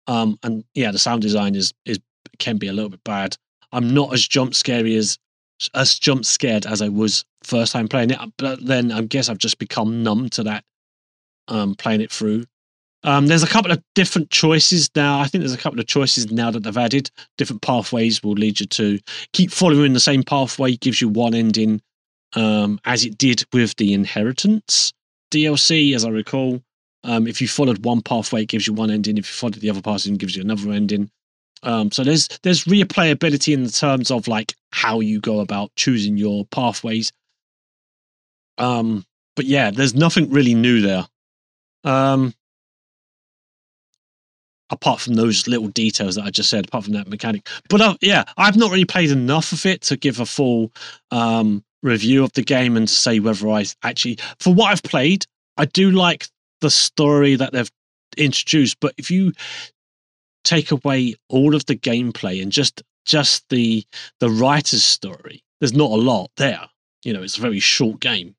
Um, 0.07 0.39
and 0.43 0.63
yeah, 0.75 0.93
the 0.93 0.99
sound 0.99 1.23
design 1.23 1.57
is 1.57 1.73
is 1.85 1.99
can 2.39 2.59
be 2.59 2.69
a 2.69 2.73
little 2.73 2.91
bit 2.91 3.03
bad. 3.03 3.37
I'm 3.73 3.93
not 3.93 4.13
as 4.13 4.27
jump 4.27 4.55
scary 4.55 4.95
as 4.97 5.19
as 5.75 5.99
jump 5.99 6.25
scared 6.25 6.67
as 6.67 6.83
I 6.83 6.89
was 6.89 7.25
first 7.43 7.73
time 7.73 7.89
playing 7.89 8.11
it, 8.11 8.19
but 8.37 8.65
then 8.65 8.93
I 8.93 9.03
guess 9.03 9.29
I've 9.29 9.39
just 9.39 9.59
become 9.59 10.03
numb 10.03 10.29
to 10.31 10.43
that 10.45 10.65
um, 11.49 11.75
playing 11.75 12.03
it 12.03 12.13
through. 12.13 12.45
Um, 13.03 13.29
there's 13.29 13.43
a 13.43 13.49
couple 13.49 13.73
of 13.73 13.83
different 13.95 14.31
choices 14.31 14.91
now. 14.95 15.21
I 15.21 15.27
think 15.27 15.41
there's 15.41 15.55
a 15.55 15.59
couple 15.59 15.81
of 15.81 15.87
choices 15.87 16.31
now 16.31 16.51
that 16.51 16.63
they've 16.65 16.77
added. 16.77 17.11
Different 17.39 17.63
pathways 17.63 18.23
will 18.23 18.33
lead 18.33 18.61
you 18.61 18.67
to 18.67 18.99
keep 19.33 19.51
following 19.51 19.95
the 19.95 20.01
same 20.01 20.23
pathway, 20.23 20.77
gives 20.77 21.01
you 21.01 21.09
one 21.09 21.35
ending, 21.35 21.81
um, 22.35 22.81
as 22.85 23.05
it 23.05 23.19
did 23.19 23.45
with 23.53 23.77
the 23.77 23.93
Inheritance 23.93 24.93
DLC, 25.33 25.95
as 25.95 26.05
I 26.05 26.11
recall. 26.11 26.63
Um, 27.03 27.27
if 27.27 27.41
you 27.41 27.49
followed 27.49 27.85
one 27.85 28.03
pathway, 28.03 28.43
it 28.43 28.49
gives 28.49 28.67
you 28.67 28.75
one 28.75 28.91
ending. 28.91 29.17
If 29.17 29.29
you 29.29 29.35
followed 29.35 29.55
the 29.55 29.71
other 29.71 29.81
pathway, 29.81 30.13
it 30.13 30.19
gives 30.19 30.37
you 30.37 30.43
another 30.43 30.71
ending. 30.71 31.11
Um, 31.63 31.91
so 31.91 32.05
there's 32.05 32.29
there's 32.43 32.65
replayability 32.65 33.53
in 33.53 33.65
the 33.65 33.71
terms 33.71 34.11
of 34.11 34.29
like 34.29 34.55
how 34.73 35.01
you 35.01 35.21
go 35.21 35.41
about 35.41 35.71
choosing 35.77 36.17
your 36.17 36.47
pathways. 36.47 37.13
Um, 38.59 39.05
but 39.37 39.45
yeah, 39.47 39.71
there's 39.71 39.95
nothing 39.95 40.31
really 40.31 40.55
new 40.55 40.81
there. 40.81 41.07
Um, 41.85 42.35
apart 44.71 45.01
from 45.01 45.15
those 45.15 45.49
little 45.49 45.69
details 45.69 46.15
that 46.15 46.25
I 46.25 46.31
just 46.31 46.49
said, 46.49 46.67
apart 46.67 46.85
from 46.85 46.95
that 46.95 47.09
mechanic. 47.09 47.49
But 47.69 47.81
uh, 47.81 47.97
yeah, 48.01 48.25
I've 48.37 48.57
not 48.57 48.71
really 48.71 48.85
played 48.85 49.11
enough 49.11 49.53
of 49.53 49.67
it 49.67 49.83
to 49.83 49.97
give 49.97 50.21
a 50.21 50.27
full 50.27 50.73
um, 51.11 51.65
review 51.83 52.25
of 52.25 52.33
the 52.35 52.43
game 52.43 52.77
and 52.77 52.89
to 52.89 52.95
say 52.95 53.21
whether 53.21 53.49
I 53.49 53.65
actually, 53.83 54.19
for 54.39 54.53
what 54.53 54.71
I've 54.71 54.83
played, 54.83 55.27
I 55.57 55.65
do 55.65 55.91
like 55.91 56.29
the 56.61 56.71
story 56.71 57.37
that 57.37 57.53
they've 57.53 57.71
introduced. 58.17 58.79
But 58.81 58.95
if 58.99 59.11
you 59.11 59.33
take 60.45 60.71
away 60.71 61.15
all 61.29 61.55
of 61.55 61.67
the 61.67 61.77
gameplay 61.77 62.43
and 62.43 62.53
just 62.53 62.83
just 63.05 63.49
the 63.49 63.85
the 64.21 64.31
writer's 64.31 64.85
story. 64.85 65.43
There's 65.61 65.75
not 65.75 65.91
a 65.91 65.97
lot 65.97 66.31
there. 66.37 66.69
You 67.05 67.13
know, 67.13 67.23
it's 67.23 67.39
a 67.39 67.43
very 67.43 67.61
short 67.61 68.01
game. 68.01 68.35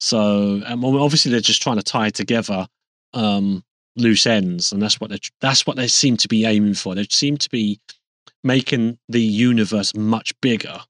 So, 0.00 0.62
obviously 0.66 1.30
they're 1.30 1.40
just 1.40 1.62
trying 1.62 1.76
to 1.76 1.82
tie 1.82 2.10
together 2.10 2.66
um, 3.14 3.64
loose 3.96 4.26
ends, 4.26 4.72
and 4.72 4.82
that's 4.82 5.00
what 5.00 5.10
they 5.10 5.18
that's 5.40 5.66
what 5.66 5.76
they 5.76 5.88
seem 5.88 6.16
to 6.18 6.28
be 6.28 6.44
aiming 6.44 6.74
for. 6.74 6.94
They 6.94 7.06
seem 7.10 7.36
to 7.38 7.50
be 7.50 7.80
making 8.44 8.98
the 9.08 9.20
universe 9.20 9.94
much 9.94 10.32
bigger 10.40 10.80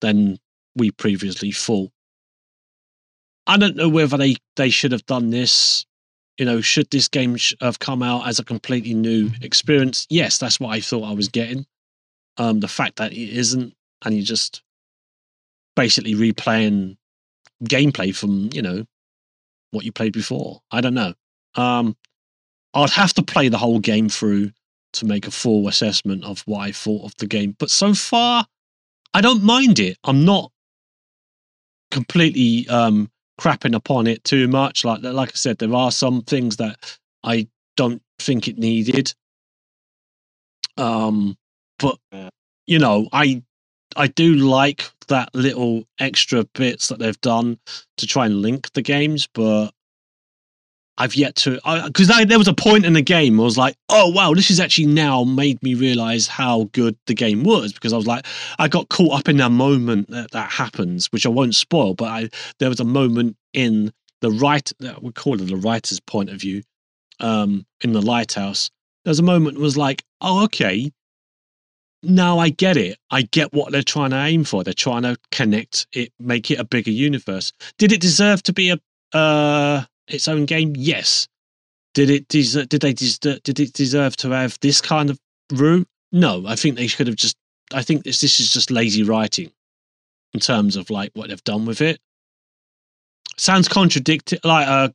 than 0.00 0.38
we 0.76 0.90
previously 0.90 1.50
thought. 1.50 1.90
I 3.46 3.56
don't 3.56 3.76
know 3.76 3.88
whether 3.88 4.16
they 4.16 4.36
they 4.56 4.70
should 4.70 4.92
have 4.92 5.06
done 5.06 5.30
this. 5.30 5.86
You 6.38 6.44
know, 6.44 6.60
should 6.60 6.90
this 6.90 7.08
game 7.08 7.36
sh- 7.36 7.54
have 7.60 7.78
come 7.78 8.02
out 8.02 8.28
as 8.28 8.38
a 8.38 8.44
completely 8.44 8.92
new 8.92 9.30
experience? 9.40 10.06
Yes, 10.10 10.38
that's 10.38 10.60
what 10.60 10.70
I 10.70 10.80
thought 10.80 11.04
I 11.04 11.14
was 11.14 11.28
getting. 11.28 11.66
Um, 12.36 12.60
the 12.60 12.68
fact 12.68 12.96
that 12.96 13.12
it 13.12 13.30
isn't, 13.30 13.72
and 14.04 14.14
you're 14.14 14.24
just 14.24 14.62
basically 15.74 16.14
replaying 16.14 16.96
gameplay 17.64 18.14
from 18.14 18.50
you 18.52 18.62
know 18.62 18.84
what 19.70 19.84
you 19.84 19.92
played 19.92 20.12
before. 20.12 20.60
I 20.70 20.80
don't 20.80 20.94
know. 20.94 21.14
Um, 21.54 21.96
I'd 22.74 22.90
have 22.90 23.14
to 23.14 23.22
play 23.22 23.48
the 23.48 23.58
whole 23.58 23.78
game 23.78 24.08
through 24.08 24.50
to 24.94 25.06
make 25.06 25.26
a 25.26 25.30
full 25.30 25.68
assessment 25.68 26.24
of 26.24 26.42
what 26.46 26.60
I 26.60 26.72
thought 26.72 27.04
of 27.04 27.16
the 27.18 27.26
game. 27.26 27.56
But 27.58 27.70
so 27.70 27.94
far, 27.94 28.46
I 29.14 29.20
don't 29.20 29.42
mind 29.42 29.78
it. 29.78 29.96
I'm 30.04 30.24
not 30.24 30.52
completely 31.90 32.68
um, 32.68 33.10
crapping 33.40 33.74
upon 33.74 34.06
it 34.06 34.24
too 34.24 34.48
much. 34.48 34.84
Like 34.84 35.02
like 35.02 35.30
I 35.30 35.36
said, 35.36 35.58
there 35.58 35.74
are 35.74 35.90
some 35.90 36.22
things 36.22 36.56
that 36.56 36.98
I 37.22 37.48
don't 37.76 38.02
think 38.18 38.48
it 38.48 38.58
needed. 38.58 39.14
Um, 40.76 41.36
but 41.78 41.98
you 42.66 42.78
know, 42.78 43.08
I 43.12 43.42
I 43.96 44.08
do 44.08 44.34
like 44.34 44.90
that 45.08 45.34
little 45.34 45.84
extra 45.98 46.44
bits 46.54 46.88
that 46.88 46.98
they've 46.98 47.20
done 47.20 47.58
to 47.96 48.06
try 48.06 48.26
and 48.26 48.42
link 48.42 48.72
the 48.72 48.82
games, 48.82 49.28
but 49.32 49.70
I've 50.98 51.14
yet 51.14 51.34
to 51.36 51.60
because 51.86 52.08
there 52.08 52.38
was 52.38 52.48
a 52.48 52.54
point 52.54 52.86
in 52.86 52.94
the 52.94 53.02
game 53.02 53.38
I 53.38 53.42
was 53.42 53.58
like, 53.58 53.76
oh 53.88 54.10
wow, 54.10 54.32
this 54.34 54.48
has 54.48 54.60
actually 54.60 54.86
now 54.86 55.24
made 55.24 55.62
me 55.62 55.74
realize 55.74 56.26
how 56.26 56.64
good 56.72 56.96
the 57.06 57.14
game 57.14 57.44
was 57.44 57.72
because 57.72 57.92
I 57.92 57.96
was 57.96 58.06
like, 58.06 58.26
I 58.58 58.68
got 58.68 58.88
caught 58.88 59.18
up 59.18 59.28
in 59.28 59.36
that 59.38 59.50
moment 59.50 60.10
that 60.10 60.30
that 60.30 60.50
happens, 60.50 61.06
which 61.12 61.26
I 61.26 61.28
won't 61.28 61.54
spoil, 61.54 61.94
but 61.94 62.06
I 62.06 62.28
there 62.58 62.68
was 62.68 62.80
a 62.80 62.84
moment 62.84 63.36
in 63.52 63.92
the 64.22 64.30
right 64.30 64.70
we 65.02 65.12
call 65.12 65.40
it 65.40 65.46
the 65.46 65.56
writer's 65.56 66.00
point 66.00 66.30
of 66.30 66.40
view, 66.40 66.62
um, 67.20 67.66
in 67.82 67.92
the 67.92 68.02
lighthouse. 68.02 68.70
There 69.04 69.10
was 69.10 69.18
a 69.18 69.24
moment 69.24 69.58
was 69.58 69.76
like, 69.76 70.02
oh 70.20 70.44
okay, 70.44 70.90
now 72.02 72.38
I 72.38 72.48
get 72.48 72.76
it. 72.76 72.98
I 73.10 73.22
get 73.22 73.52
what 73.52 73.72
they're 73.72 73.82
trying 73.82 74.10
to 74.10 74.16
aim 74.16 74.44
for. 74.44 74.64
They're 74.64 74.72
trying 74.72 75.02
to 75.02 75.16
connect 75.30 75.86
it, 75.92 76.12
make 76.18 76.50
it 76.50 76.58
a 76.58 76.64
bigger 76.64 76.90
universe. 76.90 77.52
Did 77.78 77.92
it 77.92 78.00
deserve 78.00 78.42
to 78.44 78.52
be 78.52 78.70
a 78.70 78.78
uh 79.16 79.84
its 80.08 80.28
own 80.28 80.44
game? 80.46 80.74
Yes. 80.76 81.28
Did 81.94 82.10
it 82.10 82.28
deserve? 82.28 82.68
Did 82.68 82.82
they 82.82 82.92
did 82.92 83.60
it 83.60 83.72
deserve 83.72 84.16
to 84.18 84.30
have 84.30 84.58
this 84.60 84.80
kind 84.80 85.10
of 85.10 85.18
route? 85.52 85.88
No. 86.12 86.44
I 86.46 86.56
think 86.56 86.76
they 86.76 86.86
should 86.86 87.06
have 87.06 87.16
just. 87.16 87.36
I 87.72 87.82
think 87.82 88.04
this 88.04 88.20
this 88.20 88.38
is 88.38 88.52
just 88.52 88.70
lazy 88.70 89.02
writing, 89.02 89.50
in 90.34 90.40
terms 90.40 90.76
of 90.76 90.90
like 90.90 91.10
what 91.14 91.28
they've 91.28 91.44
done 91.44 91.64
with 91.64 91.80
it. 91.80 91.98
Sounds 93.38 93.68
contradictory, 93.68 94.38
like 94.44 94.68
uh, 94.68 94.88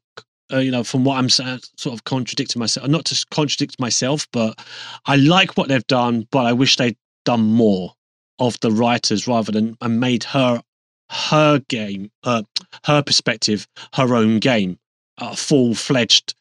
uh, 0.53 0.57
you 0.57 0.71
know, 0.71 0.83
from 0.83 1.03
what 1.03 1.17
I'm 1.17 1.29
sort 1.29 1.63
of 1.85 2.03
contradicting 2.03 2.59
myself. 2.59 2.88
Not 2.88 3.05
to 3.05 3.25
contradict 3.31 3.79
myself, 3.79 4.27
but 4.31 4.59
I 5.05 5.15
like 5.15 5.57
what 5.57 5.67
they've 5.67 5.88
done, 5.88 6.27
but 6.31 6.45
I 6.45 6.53
wish 6.53 6.77
they'd 6.77 6.97
done 7.25 7.41
more 7.41 7.93
of 8.39 8.59
the 8.61 8.71
writers 8.71 9.27
rather 9.27 9.51
than 9.51 9.77
and 9.81 9.99
made 9.99 10.23
her 10.23 10.61
her 11.09 11.59
game, 11.67 12.09
uh, 12.23 12.43
her 12.85 13.03
perspective, 13.03 13.67
her 13.93 14.15
own 14.15 14.39
game, 14.39 14.79
a 15.22 15.35
full 15.35 15.76
fledged 15.76 16.34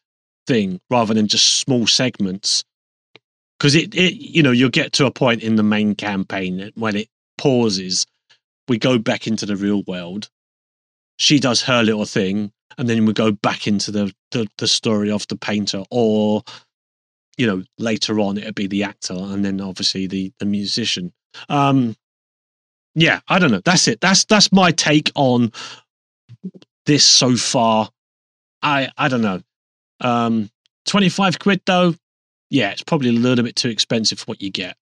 thing 0.47 0.81
rather 0.89 1.13
than 1.13 1.27
just 1.27 1.59
small 1.59 1.87
segments. 1.87 2.63
Because 3.57 3.75
it, 3.75 3.93
it, 3.93 4.15
you 4.15 4.41
know, 4.41 4.51
you'll 4.51 4.69
get 4.69 4.91
to 4.93 5.05
a 5.05 5.11
point 5.11 5.43
in 5.43 5.55
the 5.55 5.63
main 5.63 5.95
campaign 5.95 6.71
when 6.75 6.95
it 6.95 7.07
pauses. 7.37 8.07
We 8.67 8.79
go 8.79 8.97
back 8.97 9.27
into 9.27 9.45
the 9.45 9.55
real 9.55 9.83
world. 9.83 10.29
She 11.17 11.39
does 11.39 11.61
her 11.63 11.83
little 11.83 12.05
thing, 12.05 12.51
and 12.77 12.89
then 12.89 13.05
we 13.05 13.13
go 13.13 13.31
back 13.31 13.67
into 13.67 13.91
the 13.91 14.13
the, 14.31 14.47
the 14.57 14.67
story 14.67 15.11
of 15.11 15.27
the 15.27 15.35
painter, 15.35 15.83
or 15.91 16.43
you 17.37 17.45
know, 17.45 17.63
later 17.77 18.19
on 18.19 18.37
it'll 18.37 18.53
be 18.53 18.67
the 18.67 18.83
actor, 18.83 19.15
and 19.15 19.45
then 19.45 19.61
obviously 19.61 20.07
the 20.07 20.31
the 20.39 20.45
musician. 20.45 21.13
Um, 21.49 21.95
yeah, 22.95 23.19
I 23.27 23.39
don't 23.39 23.51
know. 23.51 23.61
That's 23.63 23.87
it. 23.87 24.01
That's 24.01 24.25
that's 24.25 24.51
my 24.51 24.71
take 24.71 25.11
on 25.15 25.51
this 26.85 27.05
so 27.05 27.35
far. 27.35 27.89
I 28.61 28.89
I 28.97 29.07
don't 29.07 29.21
know. 29.21 29.41
Um, 29.99 30.49
twenty 30.85 31.09
five 31.09 31.39
quid 31.39 31.61
though. 31.65 31.95
Yeah, 32.49 32.71
it's 32.71 32.83
probably 32.83 33.09
a 33.09 33.13
little 33.13 33.45
bit 33.45 33.55
too 33.55 33.69
expensive 33.69 34.19
for 34.19 34.25
what 34.25 34.41
you 34.41 34.51
get. 34.51 34.75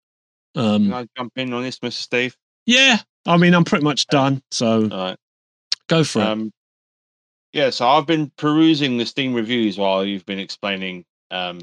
Um, 0.54 0.86
Can 0.86 0.94
I 0.94 1.06
jump 1.16 1.32
in 1.36 1.52
on 1.52 1.62
this, 1.62 1.78
Mr. 1.80 1.92
Steve? 1.92 2.36
yeah, 2.66 2.98
I 3.26 3.36
mean 3.36 3.54
I'm 3.54 3.64
pretty 3.64 3.84
much 3.84 4.06
done. 4.06 4.42
So 4.50 4.86
right. 4.86 5.16
go 5.88 6.04
for 6.04 6.20
it. 6.20 6.26
Um, 6.26 6.52
yeah, 7.52 7.70
so 7.70 7.88
I've 7.88 8.06
been 8.06 8.30
perusing 8.36 8.98
the 8.98 9.06
Steam 9.06 9.34
reviews 9.34 9.78
while 9.78 10.04
you've 10.04 10.26
been 10.26 10.38
explaining 10.38 11.04
um, 11.30 11.60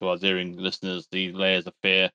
to 0.00 0.08
our 0.08 0.16
dearing 0.16 0.56
listeners 0.56 1.08
the 1.10 1.32
layers 1.32 1.66
of 1.66 1.74
fear 1.82 2.10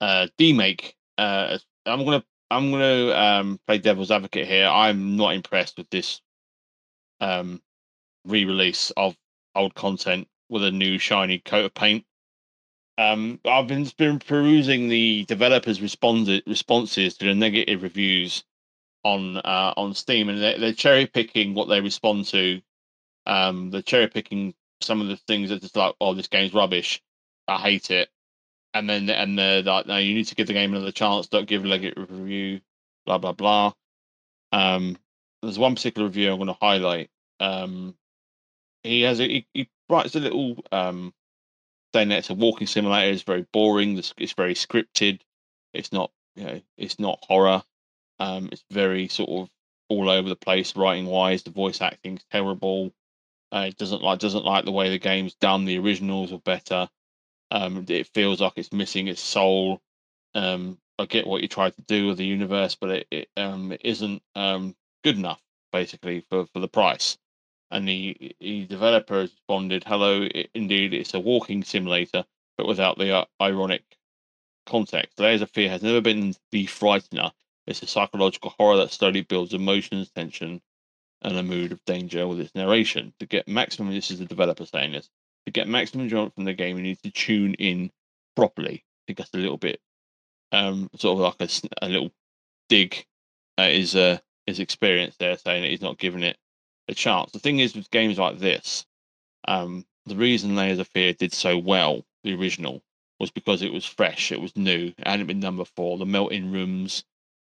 uh, 0.00 0.26
demake. 0.38 0.92
Uh, 1.16 1.58
I'm 1.86 2.04
gonna 2.04 2.24
I'm 2.50 2.70
gonna 2.70 3.12
um, 3.12 3.60
play 3.66 3.78
devil's 3.78 4.10
advocate 4.10 4.46
here. 4.46 4.66
I'm 4.66 5.16
not 5.16 5.34
impressed 5.34 5.78
with 5.78 5.88
this 5.90 6.20
um, 7.20 7.62
re-release 8.26 8.90
of 8.96 9.16
old 9.54 9.74
content 9.74 10.28
with 10.48 10.64
a 10.64 10.70
new 10.70 10.98
shiny 10.98 11.38
coat 11.38 11.66
of 11.66 11.74
paint. 11.74 12.04
Um, 12.96 13.40
I've 13.44 13.66
been 13.66 13.90
been 13.96 14.18
perusing 14.20 14.88
the 14.88 15.24
developers' 15.26 15.82
responded 15.82 16.44
responses 16.46 17.16
to 17.18 17.26
the 17.26 17.34
negative 17.34 17.82
reviews 17.82 18.44
on 19.02 19.38
uh, 19.38 19.74
on 19.76 19.94
Steam, 19.94 20.28
and 20.28 20.40
they're, 20.40 20.58
they're 20.58 20.72
cherry 20.72 21.06
picking 21.06 21.54
what 21.54 21.68
they 21.68 21.80
respond 21.80 22.26
to. 22.26 22.60
Um, 23.26 23.70
they're 23.70 23.82
cherry 23.82 24.06
picking 24.08 24.54
some 24.80 25.00
of 25.00 25.08
the 25.08 25.16
things 25.16 25.50
that 25.50 25.62
just 25.62 25.76
like, 25.76 25.94
oh, 26.00 26.14
this 26.14 26.28
game's 26.28 26.54
rubbish, 26.54 27.02
I 27.48 27.58
hate 27.58 27.90
it, 27.90 28.08
and 28.74 28.88
then 28.88 29.10
and 29.10 29.38
they're 29.38 29.62
like, 29.62 29.86
no, 29.86 29.96
you 29.96 30.14
need 30.14 30.26
to 30.26 30.34
give 30.34 30.46
the 30.46 30.52
game 30.52 30.72
another 30.72 30.92
chance. 30.92 31.26
Don't 31.26 31.48
give 31.48 31.64
a 31.64 31.68
negative 31.68 32.10
review, 32.10 32.60
blah 33.06 33.18
blah 33.18 33.32
blah. 33.32 33.72
Um, 34.52 34.96
there's 35.42 35.58
one 35.58 35.74
particular 35.74 36.06
review 36.06 36.30
I'm 36.30 36.38
going 36.38 36.46
to 36.46 36.56
highlight. 36.60 37.10
Um, 37.40 37.96
he 38.84 39.02
has 39.02 39.20
a, 39.20 39.26
he, 39.26 39.46
he 39.52 39.68
writes 39.88 40.14
a 40.14 40.20
little 40.20 40.56
um 40.70 41.12
saying 41.94 42.08
that 42.08 42.18
it's 42.18 42.30
a 42.30 42.34
walking 42.34 42.66
simulator. 42.66 43.12
It's 43.12 43.22
very 43.22 43.46
boring. 43.52 43.96
It's, 43.96 44.32
very 44.32 44.54
scripted. 44.54 45.20
It's 45.72 45.92
not 45.92 46.10
you 46.36 46.44
know 46.44 46.60
it's 46.76 46.98
not 46.98 47.18
horror. 47.22 47.62
Um, 48.20 48.48
it's 48.52 48.64
very 48.70 49.08
sort 49.08 49.30
of 49.30 49.50
all 49.88 50.08
over 50.08 50.28
the 50.28 50.36
place 50.36 50.76
writing 50.76 51.06
wise. 51.06 51.42
The 51.42 51.50
voice 51.50 51.80
acting's 51.80 52.24
terrible. 52.30 52.92
Uh, 53.52 53.66
it 53.68 53.76
doesn't 53.76 54.02
like 54.02 54.18
doesn't 54.18 54.44
like 54.44 54.64
the 54.64 54.72
way 54.72 54.90
the 54.90 54.98
game's 54.98 55.34
done. 55.34 55.64
The 55.64 55.78
originals 55.78 56.32
are 56.32 56.38
better. 56.38 56.88
Um, 57.50 57.84
it 57.88 58.08
feels 58.08 58.40
like 58.40 58.54
it's 58.56 58.72
missing 58.72 59.08
its 59.08 59.20
soul. 59.20 59.80
Um, 60.34 60.78
I 60.98 61.06
get 61.06 61.26
what 61.26 61.42
you 61.42 61.48
tried 61.48 61.74
to 61.76 61.82
do 61.82 62.08
with 62.08 62.18
the 62.18 62.26
universe, 62.26 62.74
but 62.74 62.90
it, 62.90 63.06
it 63.10 63.28
um 63.36 63.72
it 63.72 63.82
isn't 63.84 64.22
um 64.34 64.74
good 65.04 65.16
enough 65.16 65.40
basically 65.72 66.20
for 66.28 66.46
for 66.46 66.60
the 66.60 66.68
price. 66.68 67.18
And 67.74 67.88
the 67.88 68.36
the 68.40 68.66
developer 68.66 69.14
responded, 69.16 69.82
"Hello, 69.84 70.28
indeed, 70.54 70.94
it's 70.94 71.12
a 71.12 71.18
walking 71.18 71.64
simulator, 71.64 72.24
but 72.56 72.68
without 72.68 72.98
the 72.98 73.16
uh, 73.16 73.24
ironic 73.42 73.82
context. 74.64 75.18
Layers 75.18 75.42
of 75.42 75.50
Fear 75.50 75.70
has 75.70 75.82
never 75.82 76.00
been 76.00 76.36
the 76.52 76.66
frightener. 76.66 77.32
It's 77.66 77.82
a 77.82 77.88
psychological 77.88 78.54
horror 78.56 78.76
that 78.76 78.92
slowly 78.92 79.22
builds 79.22 79.54
emotions, 79.54 80.08
tension, 80.10 80.62
and 81.22 81.36
a 81.36 81.42
mood 81.42 81.72
of 81.72 81.84
danger 81.84 82.28
with 82.28 82.38
its 82.38 82.54
narration. 82.54 83.12
To 83.18 83.26
get 83.26 83.48
maximum, 83.48 83.92
this 83.92 84.12
is 84.12 84.20
the 84.20 84.24
developer 84.24 84.66
saying 84.66 84.92
this. 84.92 85.10
To 85.46 85.52
get 85.52 85.66
maximum 85.66 86.04
enjoyment 86.04 86.36
from 86.36 86.44
the 86.44 86.54
game, 86.54 86.76
you 86.76 86.82
need 86.84 87.02
to 87.02 87.10
tune 87.10 87.54
in 87.54 87.90
properly. 88.36 88.84
I 88.84 89.00
think 89.08 89.18
that's 89.18 89.34
a 89.34 89.38
little 89.38 89.58
bit, 89.58 89.80
um, 90.52 90.90
sort 90.94 91.18
of 91.18 91.36
like 91.40 91.50
a 91.82 91.88
little 91.88 92.12
dig 92.68 93.04
at 93.58 93.72
his 93.72 93.96
uh, 93.96 94.18
his 94.46 94.60
experience 94.60 95.16
there, 95.16 95.36
saying 95.36 95.62
that 95.62 95.70
he's 95.70 95.82
not 95.82 95.98
giving 95.98 96.22
it 96.22 96.36
a 96.88 96.94
chance. 96.94 97.32
The 97.32 97.38
thing 97.38 97.58
is 97.60 97.74
with 97.74 97.90
games 97.90 98.18
like 98.18 98.38
this, 98.38 98.86
um, 99.48 99.84
the 100.06 100.16
reason 100.16 100.56
Layers 100.56 100.78
of 100.78 100.88
Fear 100.88 101.14
did 101.14 101.32
so 101.32 101.58
well, 101.58 102.04
the 102.22 102.34
original, 102.34 102.82
was 103.20 103.30
because 103.30 103.62
it 103.62 103.72
was 103.72 103.84
fresh, 103.84 104.32
it 104.32 104.40
was 104.40 104.56
new, 104.56 104.92
it 104.98 105.06
hadn't 105.06 105.26
been 105.26 105.40
done 105.40 105.56
before. 105.56 105.98
The 105.98 106.06
melting 106.06 106.52
rooms, 106.52 107.04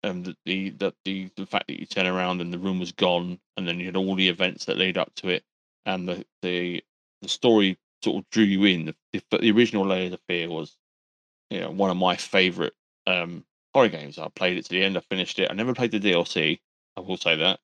um, 0.04 0.24
the 0.24 0.36
the 0.46 0.70
the 0.72 0.94
the, 1.06 1.30
the 1.38 1.46
fact 1.46 1.68
that 1.68 1.80
you 1.80 1.86
turn 1.86 2.06
around 2.06 2.42
and 2.42 2.54
the 2.54 2.60
room 2.60 2.80
was 2.80 2.92
gone, 2.92 3.40
and 3.58 3.68
then 3.68 3.80
you 3.80 3.86
had 3.88 3.96
all 3.96 4.16
the 4.16 4.30
events 4.30 4.66
that 4.66 4.78
lead 4.78 4.98
up 4.98 5.14
to 5.16 5.30
it, 5.30 5.44
and 5.86 6.08
the 6.08 6.26
the 6.42 6.84
the 7.22 7.30
story 7.30 7.78
sort 8.04 8.18
of 8.24 8.30
drew 8.30 8.44
you 8.44 8.64
in. 8.66 8.86
The, 8.86 9.24
but 9.32 9.42
the 9.42 9.52
original 9.52 9.86
Layers 9.88 10.14
of 10.14 10.20
Fear 10.28 10.50
was, 10.50 10.78
you 11.50 11.62
know, 11.62 11.72
one 11.72 11.90
of 11.90 11.98
my 11.98 12.16
favorite 12.16 12.74
um 13.08 13.46
horror 13.74 13.90
games. 13.90 14.20
I 14.20 14.28
played 14.30 14.58
it 14.58 14.66
to 14.66 14.70
the 14.70 14.84
end. 14.84 14.98
I 14.98 15.02
finished 15.02 15.40
it. 15.40 15.50
I 15.50 15.54
never 15.54 15.74
played 15.74 15.92
the 15.92 16.00
DLC. 16.00 16.60
I 16.98 17.02
will 17.02 17.18
say 17.18 17.36
that. 17.38 17.60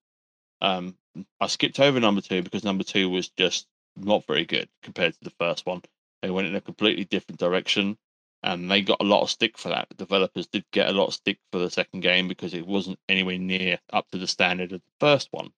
Um, 0.62 0.98
I 1.40 1.48
skipped 1.48 1.80
over 1.80 2.00
number 2.00 2.22
two 2.22 2.42
because 2.42 2.64
number 2.64 2.84
two 2.84 3.10
was 3.10 3.30
just 3.30 3.68
not 3.96 4.26
very 4.26 4.46
good 4.46 4.70
compared 4.84 5.14
to 5.14 5.24
the 5.24 5.34
first 5.40 5.66
one. 5.66 5.82
They 6.22 6.30
went 6.30 6.48
in 6.48 6.56
a 6.56 6.62
completely 6.62 7.06
different 7.06 7.40
direction, 7.40 7.98
and 8.44 8.70
they 8.70 8.82
got 8.82 9.02
a 9.02 9.06
lot 9.06 9.22
of 9.22 9.30
stick 9.30 9.58
for 9.58 9.70
that. 9.70 9.90
The 9.90 9.96
developers 9.96 10.48
did 10.48 10.66
get 10.72 10.88
a 10.88 10.94
lot 10.94 11.08
of 11.08 11.14
stick 11.14 11.40
for 11.52 11.60
the 11.60 11.70
second 11.70 12.02
game 12.02 12.28
because 12.28 12.54
it 12.54 12.66
wasn't 12.66 13.00
anywhere 13.10 13.38
near 13.38 13.80
up 13.92 14.10
to 14.12 14.18
the 14.18 14.28
standard 14.28 14.72
of 14.72 14.82
the 14.82 15.00
first 15.00 15.30
one. 15.32 15.52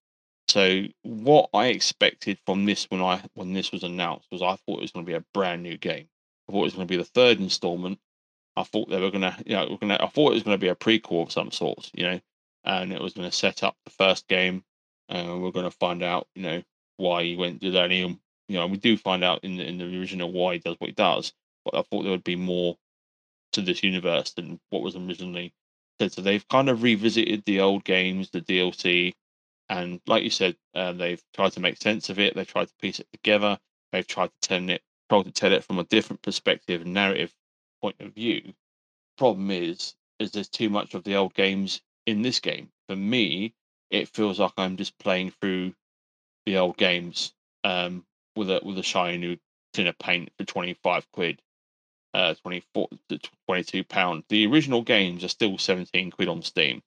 So 0.47 0.83
what 1.03 1.49
I 1.53 1.67
expected 1.67 2.37
from 2.45 2.65
this 2.65 2.85
when 2.89 3.01
I 3.01 3.23
when 3.33 3.53
this 3.53 3.71
was 3.71 3.83
announced 3.83 4.27
was 4.31 4.41
I 4.41 4.55
thought 4.55 4.79
it 4.79 4.81
was 4.81 4.91
going 4.91 5.05
to 5.05 5.09
be 5.09 5.15
a 5.15 5.25
brand 5.33 5.63
new 5.63 5.77
game. 5.77 6.07
I 6.47 6.51
thought 6.51 6.61
it 6.61 6.65
was 6.65 6.75
going 6.75 6.87
to 6.87 6.91
be 6.91 6.97
the 6.97 7.05
third 7.05 7.39
installment. 7.39 7.99
I 8.55 8.63
thought 8.63 8.89
they 8.89 8.99
were 8.99 9.09
going 9.09 9.21
to, 9.21 9.35
you 9.45 9.55
know, 9.55 9.67
we're 9.69 9.77
going 9.77 9.89
to. 9.89 10.03
I 10.03 10.07
thought 10.07 10.31
it 10.31 10.35
was 10.35 10.43
going 10.43 10.55
to 10.55 10.61
be 10.61 10.67
a 10.67 10.75
prequel 10.75 11.23
of 11.23 11.31
some 11.31 11.51
sort, 11.51 11.89
you 11.93 12.03
know, 12.03 12.19
and 12.63 12.93
it 12.93 13.01
was 13.01 13.13
going 13.13 13.29
to 13.29 13.35
set 13.35 13.63
up 13.63 13.75
the 13.85 13.91
first 13.91 14.27
game, 14.27 14.63
and 15.13 15.41
we're 15.41 15.51
going 15.51 15.69
to 15.69 15.77
find 15.77 16.03
out, 16.03 16.27
you 16.35 16.41
know, 16.41 16.63
why 16.97 17.23
he 17.23 17.35
went 17.35 17.61
to 17.61 17.71
that. 17.71 17.91
And, 17.91 18.19
you 18.47 18.57
know, 18.57 18.67
we 18.67 18.77
do 18.77 18.97
find 18.97 19.23
out 19.23 19.43
in 19.43 19.55
the 19.57 19.65
in 19.65 19.77
the 19.77 19.85
original 19.85 20.31
why 20.31 20.53
he 20.53 20.59
does 20.59 20.75
what 20.79 20.89
he 20.89 20.93
does, 20.93 21.31
but 21.63 21.75
I 21.75 21.83
thought 21.83 22.01
there 22.03 22.11
would 22.11 22.23
be 22.23 22.35
more 22.35 22.75
to 23.53 23.61
this 23.61 23.83
universe 23.83 24.33
than 24.33 24.59
what 24.71 24.81
was 24.81 24.95
originally 24.95 25.53
said. 26.01 26.11
So 26.11 26.21
they've 26.21 26.47
kind 26.49 26.69
of 26.69 26.83
revisited 26.83 27.43
the 27.45 27.61
old 27.61 27.83
games, 27.83 28.31
the 28.31 28.41
DLC, 28.41 29.13
and 29.69 30.01
like 30.07 30.23
you 30.23 30.31
said, 30.31 30.57
uh, 30.75 30.91
they've 30.91 31.23
tried 31.33 31.53
to 31.53 31.59
make 31.59 31.77
sense 31.77 32.09
of 32.09 32.19
it. 32.19 32.35
They've 32.35 32.47
tried 32.47 32.67
to 32.67 32.73
piece 32.81 32.99
it 32.99 33.07
together. 33.13 33.59
They've 33.91 34.07
tried 34.07 34.31
to 34.41 34.47
turn 34.47 34.69
it, 34.69 34.81
tried 35.09 35.25
to 35.25 35.31
tell 35.31 35.53
it 35.53 35.63
from 35.63 35.79
a 35.79 35.83
different 35.85 36.23
perspective 36.23 36.81
and 36.81 36.93
narrative 36.93 37.31
point 37.81 37.95
of 37.99 38.13
view. 38.13 38.53
Problem 39.17 39.51
is, 39.51 39.93
is 40.19 40.31
there's 40.31 40.49
too 40.49 40.69
much 40.69 40.95
of 40.95 41.03
the 41.03 41.15
old 41.15 41.35
games 41.35 41.81
in 42.07 42.23
this 42.23 42.39
game. 42.39 42.69
For 42.87 42.95
me, 42.95 43.53
it 43.93 44.09
feels 44.09 44.39
like 44.39 44.53
I'm 44.57 44.75
just 44.75 44.97
playing 44.97 45.31
through 45.39 45.73
the 46.45 46.57
old 46.57 46.77
games 46.77 47.33
um, 47.63 48.05
with 48.35 48.49
a 48.49 48.59
with 48.63 48.77
a 48.79 48.83
shiny 48.83 49.17
new 49.17 49.37
tin 49.73 49.87
of 49.87 49.97
paint 49.99 50.31
for 50.37 50.45
twenty 50.45 50.73
five 50.83 51.09
quid, 51.13 51.41
uh, 52.13 52.33
24, 52.33 52.89
22 53.47 53.83
pound. 53.85 54.23
The 54.29 54.47
original 54.47 54.81
games 54.81 55.23
are 55.23 55.29
still 55.29 55.57
17 55.57 56.11
quid 56.11 56.27
on 56.27 56.41
Steam. 56.41 56.81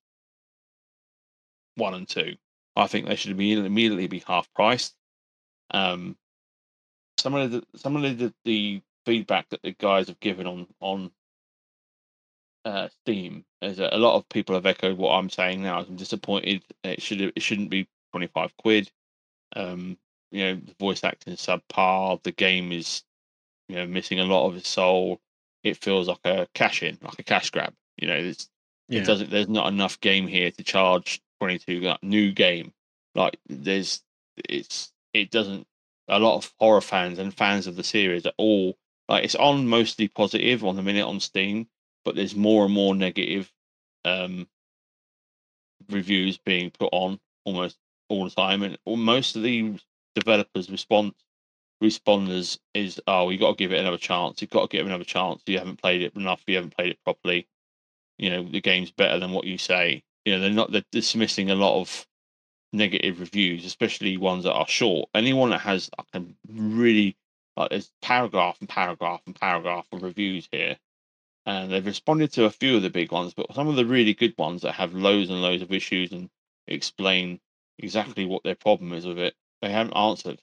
One 1.76 1.94
and 1.94 2.08
two. 2.08 2.36
I 2.74 2.88
think 2.88 3.06
they 3.06 3.16
should 3.16 3.30
immediately, 3.30 3.66
immediately 3.66 4.08
be 4.08 4.24
half 4.26 4.52
priced. 4.54 4.94
Um, 5.70 6.16
some 7.18 7.34
of 7.34 7.50
the 7.50 7.64
some 7.76 7.96
of 7.96 8.18
the, 8.18 8.34
the 8.44 8.82
feedback 9.04 9.48
that 9.50 9.62
the 9.62 9.72
guys 9.72 10.08
have 10.08 10.20
given 10.20 10.46
on 10.46 10.66
on 10.80 11.10
uh, 12.66 12.88
Steam 13.02 13.44
As 13.62 13.78
a 13.78 13.96
lot 13.96 14.16
of 14.16 14.28
people 14.28 14.56
have 14.56 14.66
echoed 14.66 14.98
what 14.98 15.12
I'm 15.12 15.30
saying 15.30 15.62
now. 15.62 15.78
I'm 15.78 15.94
disappointed. 15.96 16.62
It 16.82 17.00
should 17.00 17.20
it 17.20 17.40
shouldn't 17.40 17.70
be 17.70 17.88
25 18.12 18.56
quid. 18.56 18.90
Um, 19.54 19.96
you 20.32 20.44
know, 20.44 20.54
the 20.56 20.74
voice 20.80 21.04
acting 21.04 21.32
is 21.34 21.40
subpar. 21.40 22.20
The 22.24 22.32
game 22.32 22.72
is 22.72 23.04
you 23.68 23.76
know 23.76 23.86
missing 23.86 24.18
a 24.18 24.24
lot 24.24 24.48
of 24.48 24.56
its 24.56 24.68
soul. 24.68 25.20
It 25.62 25.76
feels 25.82 26.08
like 26.08 26.18
a 26.24 26.48
cash 26.54 26.82
in, 26.82 26.98
like 27.02 27.18
a 27.20 27.22
cash 27.22 27.50
grab. 27.50 27.72
You 27.96 28.08
know, 28.08 28.16
it's, 28.16 28.48
Yeah. 28.88 29.00
it 29.00 29.06
doesn't. 29.06 29.30
There's 29.30 29.48
not 29.48 29.68
enough 29.68 30.00
game 30.00 30.26
here 30.26 30.50
to 30.50 30.64
charge 30.64 31.22
22 31.40 31.80
like, 31.80 32.02
new 32.02 32.32
game. 32.32 32.72
Like 33.14 33.38
there's, 33.48 34.02
it's 34.36 34.92
it 35.14 35.30
doesn't. 35.30 35.68
A 36.08 36.18
lot 36.18 36.36
of 36.36 36.52
horror 36.58 36.80
fans 36.80 37.20
and 37.20 37.32
fans 37.32 37.68
of 37.68 37.76
the 37.76 37.84
series 37.84 38.26
are 38.26 38.32
all 38.38 38.76
like 39.08 39.24
it's 39.24 39.34
on 39.36 39.68
mostly 39.68 40.08
positive 40.08 40.64
on 40.64 40.74
the 40.74 40.82
minute 40.82 41.06
on 41.06 41.20
Steam, 41.20 41.68
but 42.06 42.14
there's 42.14 42.36
more 42.36 42.64
and 42.64 42.72
more 42.72 42.94
negative 42.94 43.52
um, 44.06 44.48
reviews 45.90 46.38
being 46.38 46.70
put 46.70 46.88
on 46.92 47.20
almost 47.44 47.76
all 48.08 48.24
the 48.24 48.30
time, 48.30 48.62
and 48.62 48.78
most 48.86 49.36
of 49.36 49.42
the 49.42 49.74
developers' 50.14 50.70
response 50.70 51.14
responders 51.82 52.58
is, 52.74 53.00
"Oh, 53.08 53.28
you 53.30 53.38
got 53.38 53.58
to 53.58 53.62
give 53.62 53.72
it 53.72 53.80
another 53.80 53.98
chance. 53.98 54.40
You've 54.40 54.50
got 54.50 54.70
to 54.70 54.76
give 54.76 54.86
it 54.86 54.88
another 54.88 55.04
chance. 55.04 55.42
You 55.46 55.58
haven't 55.58 55.82
played 55.82 56.02
it 56.02 56.14
enough. 56.14 56.44
You 56.46 56.54
haven't 56.54 56.76
played 56.76 56.90
it 56.90 57.04
properly. 57.04 57.48
You 58.18 58.30
know 58.30 58.44
the 58.44 58.60
game's 58.60 58.92
better 58.92 59.18
than 59.18 59.32
what 59.32 59.44
you 59.44 59.58
say." 59.58 60.04
You 60.24 60.34
know 60.34 60.40
they're 60.40 60.50
not 60.50 60.72
they're 60.72 60.84
dismissing 60.92 61.50
a 61.50 61.56
lot 61.56 61.80
of 61.80 62.06
negative 62.72 63.20
reviews, 63.20 63.64
especially 63.64 64.16
ones 64.16 64.44
that 64.44 64.54
are 64.54 64.68
short. 64.68 65.10
Anyone 65.14 65.50
that 65.50 65.60
has 65.62 65.90
like 65.98 66.08
a 66.14 66.24
really 66.48 67.16
like 67.56 67.70
there's 67.70 67.90
paragraph 68.02 68.58
and 68.60 68.68
paragraph 68.68 69.22
and 69.26 69.34
paragraph 69.34 69.86
of 69.92 70.04
reviews 70.04 70.48
here, 70.52 70.78
and 71.46 71.70
they've 71.70 71.86
responded 71.86 72.32
to 72.32 72.44
a 72.44 72.50
few 72.50 72.76
of 72.76 72.82
the 72.82 72.90
big 72.90 73.12
ones, 73.12 73.32
but 73.32 73.54
some 73.54 73.68
of 73.68 73.76
the 73.76 73.86
really 73.86 74.14
good 74.14 74.34
ones 74.36 74.62
that 74.62 74.72
have 74.72 74.94
loads 74.94 75.30
and 75.30 75.40
loads 75.40 75.62
of 75.62 75.72
issues 75.72 76.10
and 76.10 76.28
explain 76.66 77.38
exactly 77.78 78.26
what 78.26 78.42
their 78.42 78.56
problem 78.56 78.92
is 78.92 79.06
with 79.06 79.18
it, 79.18 79.34
they 79.62 79.70
haven't 79.70 79.96
answered. 79.96 80.42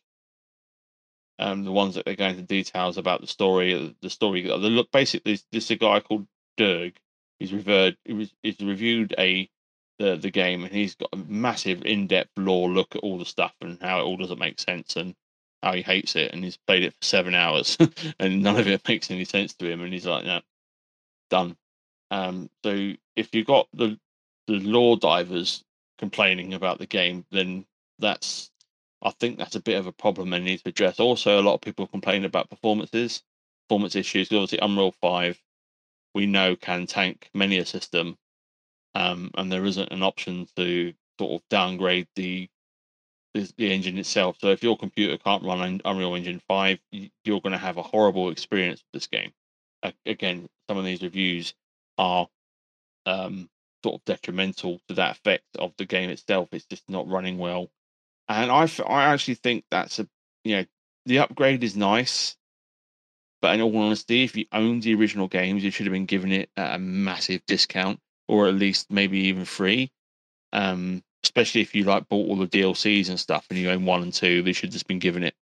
Um, 1.39 1.65
the 1.65 1.71
ones 1.71 1.95
that 1.95 2.05
they 2.05 2.15
go 2.15 2.27
into 2.27 2.43
details 2.43 2.97
about 2.97 3.19
the 3.19 3.27
story, 3.27 3.95
the 4.01 4.09
story, 4.09 4.43
the 4.43 4.55
look. 4.55 4.91
Basically, 4.91 5.33
this 5.51 5.65
is 5.65 5.71
a 5.71 5.75
guy 5.75 5.99
called 5.99 6.27
Dirg. 6.57 6.95
He's 7.39 7.51
was. 7.51 8.33
He's 8.43 8.59
reviewed 8.61 9.15
a 9.17 9.49
the 9.97 10.15
the 10.15 10.29
game, 10.29 10.63
and 10.63 10.71
he's 10.71 10.95
got 10.95 11.09
a 11.11 11.17
massive 11.17 11.83
in 11.85 12.07
depth 12.07 12.29
lore 12.37 12.69
look 12.69 12.95
at 12.95 13.01
all 13.01 13.17
the 13.17 13.25
stuff 13.25 13.55
and 13.61 13.81
how 13.81 13.99
it 13.99 14.03
all 14.03 14.15
doesn't 14.15 14.39
make 14.39 14.59
sense 14.59 14.95
and 14.95 15.15
how 15.63 15.73
he 15.73 15.81
hates 15.81 16.15
it. 16.15 16.31
And 16.31 16.43
he's 16.43 16.57
played 16.67 16.83
it 16.83 16.93
for 16.93 17.03
seven 17.03 17.33
hours, 17.33 17.77
and 18.19 18.43
none 18.43 18.57
of 18.59 18.67
it 18.67 18.87
makes 18.87 19.09
any 19.09 19.25
sense 19.25 19.53
to 19.55 19.69
him. 19.69 19.81
And 19.81 19.91
he's 19.91 20.05
like, 20.05 20.25
"No, 20.25 20.41
done." 21.29 21.57
Um, 22.11 22.49
so 22.63 22.93
if 23.15 23.33
you've 23.33 23.47
got 23.47 23.67
the 23.73 23.99
the 24.47 24.59
lore 24.59 24.97
divers 24.97 25.63
complaining 25.97 26.53
about 26.53 26.79
the 26.79 26.85
game, 26.85 27.25
then 27.31 27.65
that's 27.99 28.51
I 29.01 29.11
think 29.11 29.37
that's 29.37 29.55
a 29.55 29.61
bit 29.61 29.77
of 29.77 29.87
a 29.87 29.91
problem 29.91 30.29
they 30.29 30.39
need 30.39 30.63
to 30.63 30.69
address. 30.69 30.99
Also, 30.99 31.39
a 31.39 31.43
lot 31.43 31.55
of 31.55 31.61
people 31.61 31.87
complain 31.87 32.23
about 32.23 32.49
performances, 32.49 33.21
performance 33.67 33.95
issues. 33.95 34.31
Obviously, 34.31 34.59
Unreal 34.61 34.91
Five, 34.91 35.41
we 36.13 36.25
know 36.25 36.55
can 36.55 36.87
tank 36.87 37.29
many 37.33 37.57
a 37.57 37.65
system, 37.65 38.17
um, 38.95 39.31
and 39.35 39.51
there 39.51 39.65
isn't 39.65 39.91
an 39.91 40.03
option 40.03 40.47
to 40.55 40.93
sort 41.19 41.41
of 41.41 41.49
downgrade 41.49 42.07
the, 42.15 42.49
the 43.33 43.51
the 43.57 43.73
engine 43.73 43.97
itself. 43.97 44.37
So 44.39 44.49
if 44.49 44.63
your 44.63 44.77
computer 44.77 45.17
can't 45.17 45.43
run 45.43 45.61
Un- 45.61 45.81
Unreal 45.85 46.15
Engine 46.15 46.41
Five, 46.47 46.79
you're 46.91 47.41
going 47.41 47.51
to 47.51 47.57
have 47.57 47.77
a 47.77 47.83
horrible 47.83 48.29
experience 48.29 48.81
with 48.81 49.01
this 49.01 49.07
game. 49.07 49.33
Again, 50.05 50.47
some 50.69 50.77
of 50.77 50.85
these 50.85 51.01
reviews 51.01 51.53
are 51.97 52.27
um, 53.05 53.49
sort 53.83 53.95
of 53.95 54.05
detrimental 54.05 54.79
to 54.87 54.95
that 54.95 55.17
effect 55.17 55.43
of 55.57 55.73
the 55.77 55.85
game 55.85 56.09
itself. 56.09 56.49
It's 56.51 56.65
just 56.65 56.83
not 56.89 57.07
running 57.07 57.37
well, 57.37 57.69
and 58.27 58.51
I 58.51 58.69
I 58.87 59.03
actually 59.05 59.35
think 59.35 59.65
that's 59.69 59.99
a 59.99 60.07
you 60.43 60.57
know 60.57 60.65
the 61.05 61.19
upgrade 61.19 61.63
is 61.63 61.75
nice, 61.75 62.37
but 63.41 63.55
in 63.55 63.61
all 63.61 63.77
honesty, 63.77 64.23
if 64.23 64.35
you 64.37 64.45
owned 64.51 64.83
the 64.83 64.95
original 64.95 65.27
games, 65.27 65.63
you 65.63 65.71
should 65.71 65.85
have 65.85 65.93
been 65.93 66.05
given 66.05 66.31
it 66.31 66.49
at 66.55 66.75
a 66.75 66.79
massive 66.79 67.45
discount, 67.45 67.99
or 68.27 68.47
at 68.47 68.55
least 68.55 68.91
maybe 68.91 69.19
even 69.19 69.45
free. 69.45 69.91
Um, 70.53 71.03
especially 71.23 71.61
if 71.61 71.73
you 71.73 71.83
like 71.83 72.07
bought 72.09 72.29
all 72.29 72.35
the 72.35 72.47
DLCs 72.47 73.09
and 73.09 73.19
stuff, 73.19 73.45
and 73.49 73.59
you 73.59 73.69
own 73.69 73.85
one 73.85 74.01
and 74.01 74.13
two, 74.13 74.41
they 74.41 74.53
should 74.53 74.71
just 74.71 74.87
been 74.87 74.99
given 74.99 75.23
it 75.23 75.35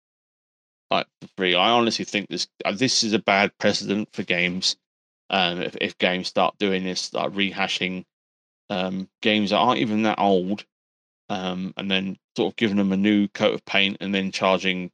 like. 0.92 1.08
I 1.40 1.54
honestly 1.54 2.06
think 2.06 2.30
this 2.30 2.48
uh, 2.66 2.74
this 2.74 3.04
is 3.04 3.14
a 3.14 3.20
bad 3.20 3.58
precedent 3.58 4.10
for 4.14 4.24
games. 4.24 4.76
Um, 5.30 5.62
if, 5.62 5.78
if 5.80 5.98
games 5.98 6.28
start 6.28 6.58
doing 6.60 6.84
this, 6.84 7.14
like 7.14 7.32
rehashing 7.32 8.06
um, 8.70 9.10
games 9.22 9.52
that 9.52 9.58
aren't 9.58 9.80
even 9.80 10.04
that 10.04 10.20
old, 10.20 10.66
um, 11.30 11.74
and 11.78 11.90
then 11.90 12.18
sort 12.38 12.54
of 12.54 12.58
giving 12.58 12.78
them 12.78 12.92
a 12.92 12.98
new 12.98 13.28
coat 13.30 13.54
of 13.54 13.66
paint, 13.66 13.98
and 14.02 14.14
then 14.14 14.32
charging 14.32 14.92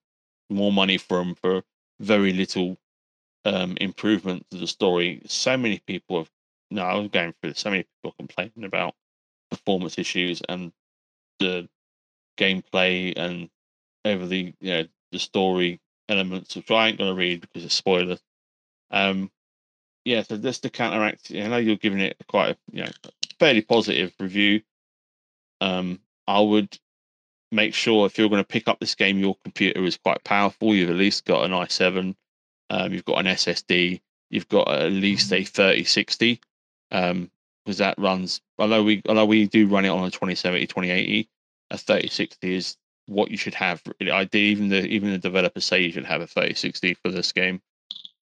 more 0.49 0.71
money 0.71 0.97
for 0.97 1.17
them 1.17 1.35
for 1.35 1.63
very 1.99 2.33
little 2.33 2.77
um, 3.45 3.77
improvement 3.81 4.45
to 4.51 4.57
the 4.57 4.67
story. 4.67 5.21
So 5.25 5.57
many 5.57 5.79
people 5.87 6.19
have. 6.19 6.29
No, 6.69 6.83
I 6.83 6.95
was 6.95 7.09
going 7.09 7.33
through. 7.41 7.53
So 7.53 7.69
many 7.69 7.83
people 7.83 8.13
complaining 8.17 8.65
about 8.65 8.93
performance 9.49 9.97
issues 9.97 10.41
and 10.47 10.73
the 11.39 11.67
gameplay 12.37 13.13
and 13.15 13.49
over 14.05 14.25
the 14.25 14.53
you 14.59 14.71
know 14.73 14.87
the 15.11 15.19
story 15.19 15.79
elements, 16.09 16.55
which 16.55 16.71
I 16.71 16.87
ain't 16.87 16.97
going 16.97 17.09
to 17.09 17.15
read 17.15 17.41
because 17.41 17.65
it's 17.65 17.75
spoilers. 17.75 18.19
Um, 18.91 19.31
yeah, 20.05 20.23
so 20.23 20.37
just 20.37 20.63
to 20.63 20.69
counteract, 20.69 21.31
I 21.31 21.47
know 21.47 21.57
you're 21.57 21.75
giving 21.75 21.99
it 21.99 22.15
quite 22.27 22.51
a 22.51 22.57
you 22.71 22.83
know 22.83 22.91
fairly 23.39 23.61
positive 23.61 24.13
review. 24.19 24.61
Um, 25.59 25.99
I 26.27 26.39
would 26.39 26.77
make 27.51 27.73
sure 27.73 28.05
if 28.05 28.17
you're 28.17 28.29
going 28.29 28.43
to 28.43 28.47
pick 28.47 28.67
up 28.67 28.79
this 28.79 28.95
game, 28.95 29.19
your 29.19 29.35
computer 29.43 29.83
is 29.83 29.97
quite 29.97 30.23
powerful. 30.23 30.75
You've 30.75 30.89
at 30.89 30.95
least 30.95 31.25
got 31.25 31.45
an 31.45 31.51
i7, 31.51 32.15
um, 32.69 32.93
you've 32.93 33.05
got 33.05 33.19
an 33.19 33.25
SSD, 33.25 34.01
you've 34.29 34.49
got 34.49 34.69
at 34.69 34.91
least 34.91 35.31
a 35.31 35.43
3060, 35.43 36.41
um, 36.91 37.31
because 37.65 37.79
that 37.79 37.97
runs. 37.97 38.41
Although 38.59 38.83
we 38.83 39.01
although 39.07 39.25
we 39.25 39.47
do 39.47 39.67
run 39.67 39.85
it 39.85 39.89
on 39.89 40.05
a 40.05 40.11
2070, 40.11 40.67
2080, 40.67 41.29
a 41.71 41.77
3060 41.77 42.53
is 42.55 42.77
what 43.07 43.31
you 43.31 43.37
should 43.37 43.55
have. 43.55 43.81
I 44.01 44.25
did 44.25 44.35
even 44.35 44.69
the 44.69 44.85
even 44.85 45.11
the 45.11 45.17
developers 45.17 45.65
say 45.65 45.81
you 45.81 45.91
should 45.91 46.05
have 46.05 46.21
a 46.21 46.27
3060 46.27 46.93
for 46.95 47.09
this 47.09 47.31
game. 47.31 47.61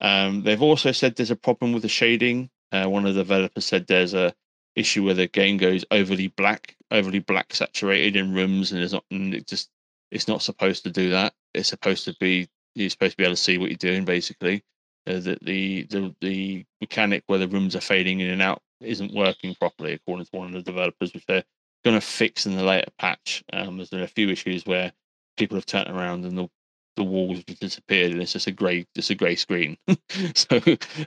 Um, 0.02 0.44
they've 0.44 0.62
also 0.62 0.92
said 0.92 1.16
there's 1.16 1.32
a 1.32 1.36
problem 1.36 1.74
with 1.74 1.82
the 1.84 1.90
shading. 1.90 2.50
Uh, 2.72 2.86
one 2.86 3.06
of 3.06 3.16
the 3.16 3.22
developers 3.22 3.66
said 3.66 3.88
there's 3.88 4.14
a 4.14 4.34
issue 4.76 5.06
where 5.06 5.14
the 5.14 5.28
game 5.28 5.58
goes 5.58 5.86
overly 5.92 6.28
black, 6.28 6.76
overly 6.92 7.20
black 7.20 7.54
saturated 7.54 8.16
in 8.16 8.34
rooms, 8.34 8.72
and 8.72 8.82
it's 8.82 8.94
not, 8.94 9.06
and 9.10 9.34
it 9.34 9.48
just 9.48 9.70
it's 10.12 10.28
not 10.28 10.42
supposed 10.42 10.84
to 10.84 10.92
do 10.92 11.10
that. 11.12 11.34
It's 11.54 11.70
supposed 11.70 12.06
to 12.06 12.16
be 12.20 12.48
you're 12.76 12.90
supposed 12.90 13.12
to 13.12 13.18
be 13.18 13.24
able 13.24 13.36
to 13.36 13.42
see 13.42 13.58
what 13.58 13.70
you're 13.70 13.78
doing 13.78 14.06
basically. 14.06 14.64
Uh, 15.08 15.20
that 15.20 15.44
the, 15.44 15.84
the 15.84 16.14
the 16.22 16.66
mechanic 16.82 17.24
where 17.28 17.40
the 17.40 17.48
rooms 17.48 17.76
are 17.76 17.82
fading 17.82 18.20
in 18.20 18.32
and 18.32 18.42
out 18.42 18.62
isn't 18.82 19.14
working 19.14 19.56
properly, 19.56 19.94
according 19.94 20.26
to 20.26 20.38
one 20.38 20.48
of 20.48 20.54
the 20.54 20.62
developers, 20.62 21.14
which 21.14 21.26
they're 21.28 21.44
going 21.86 22.00
to 22.00 22.06
fix 22.06 22.46
in 22.46 22.58
the 22.58 22.64
later 22.64 22.92
patch. 23.00 23.44
Um, 23.54 23.78
there's 23.78 23.92
been 23.92 24.02
a 24.02 24.08
few 24.08 24.30
issues 24.30 24.66
where 24.66 24.92
people 25.38 25.56
have 25.56 25.66
turned 25.66 25.90
around 25.90 26.26
and 26.26 26.38
the 26.38 26.50
the 26.98 27.04
walls 27.04 27.44
have 27.48 27.60
disappeared 27.60 28.14
and 28.14 28.22
it's 28.22 28.32
just 28.32 28.48
a 28.48 28.52
grey 28.52 28.86
it's 28.96 29.10
a 29.10 29.16
grey 29.16 29.36
screen. 29.36 29.78
so 30.36 30.62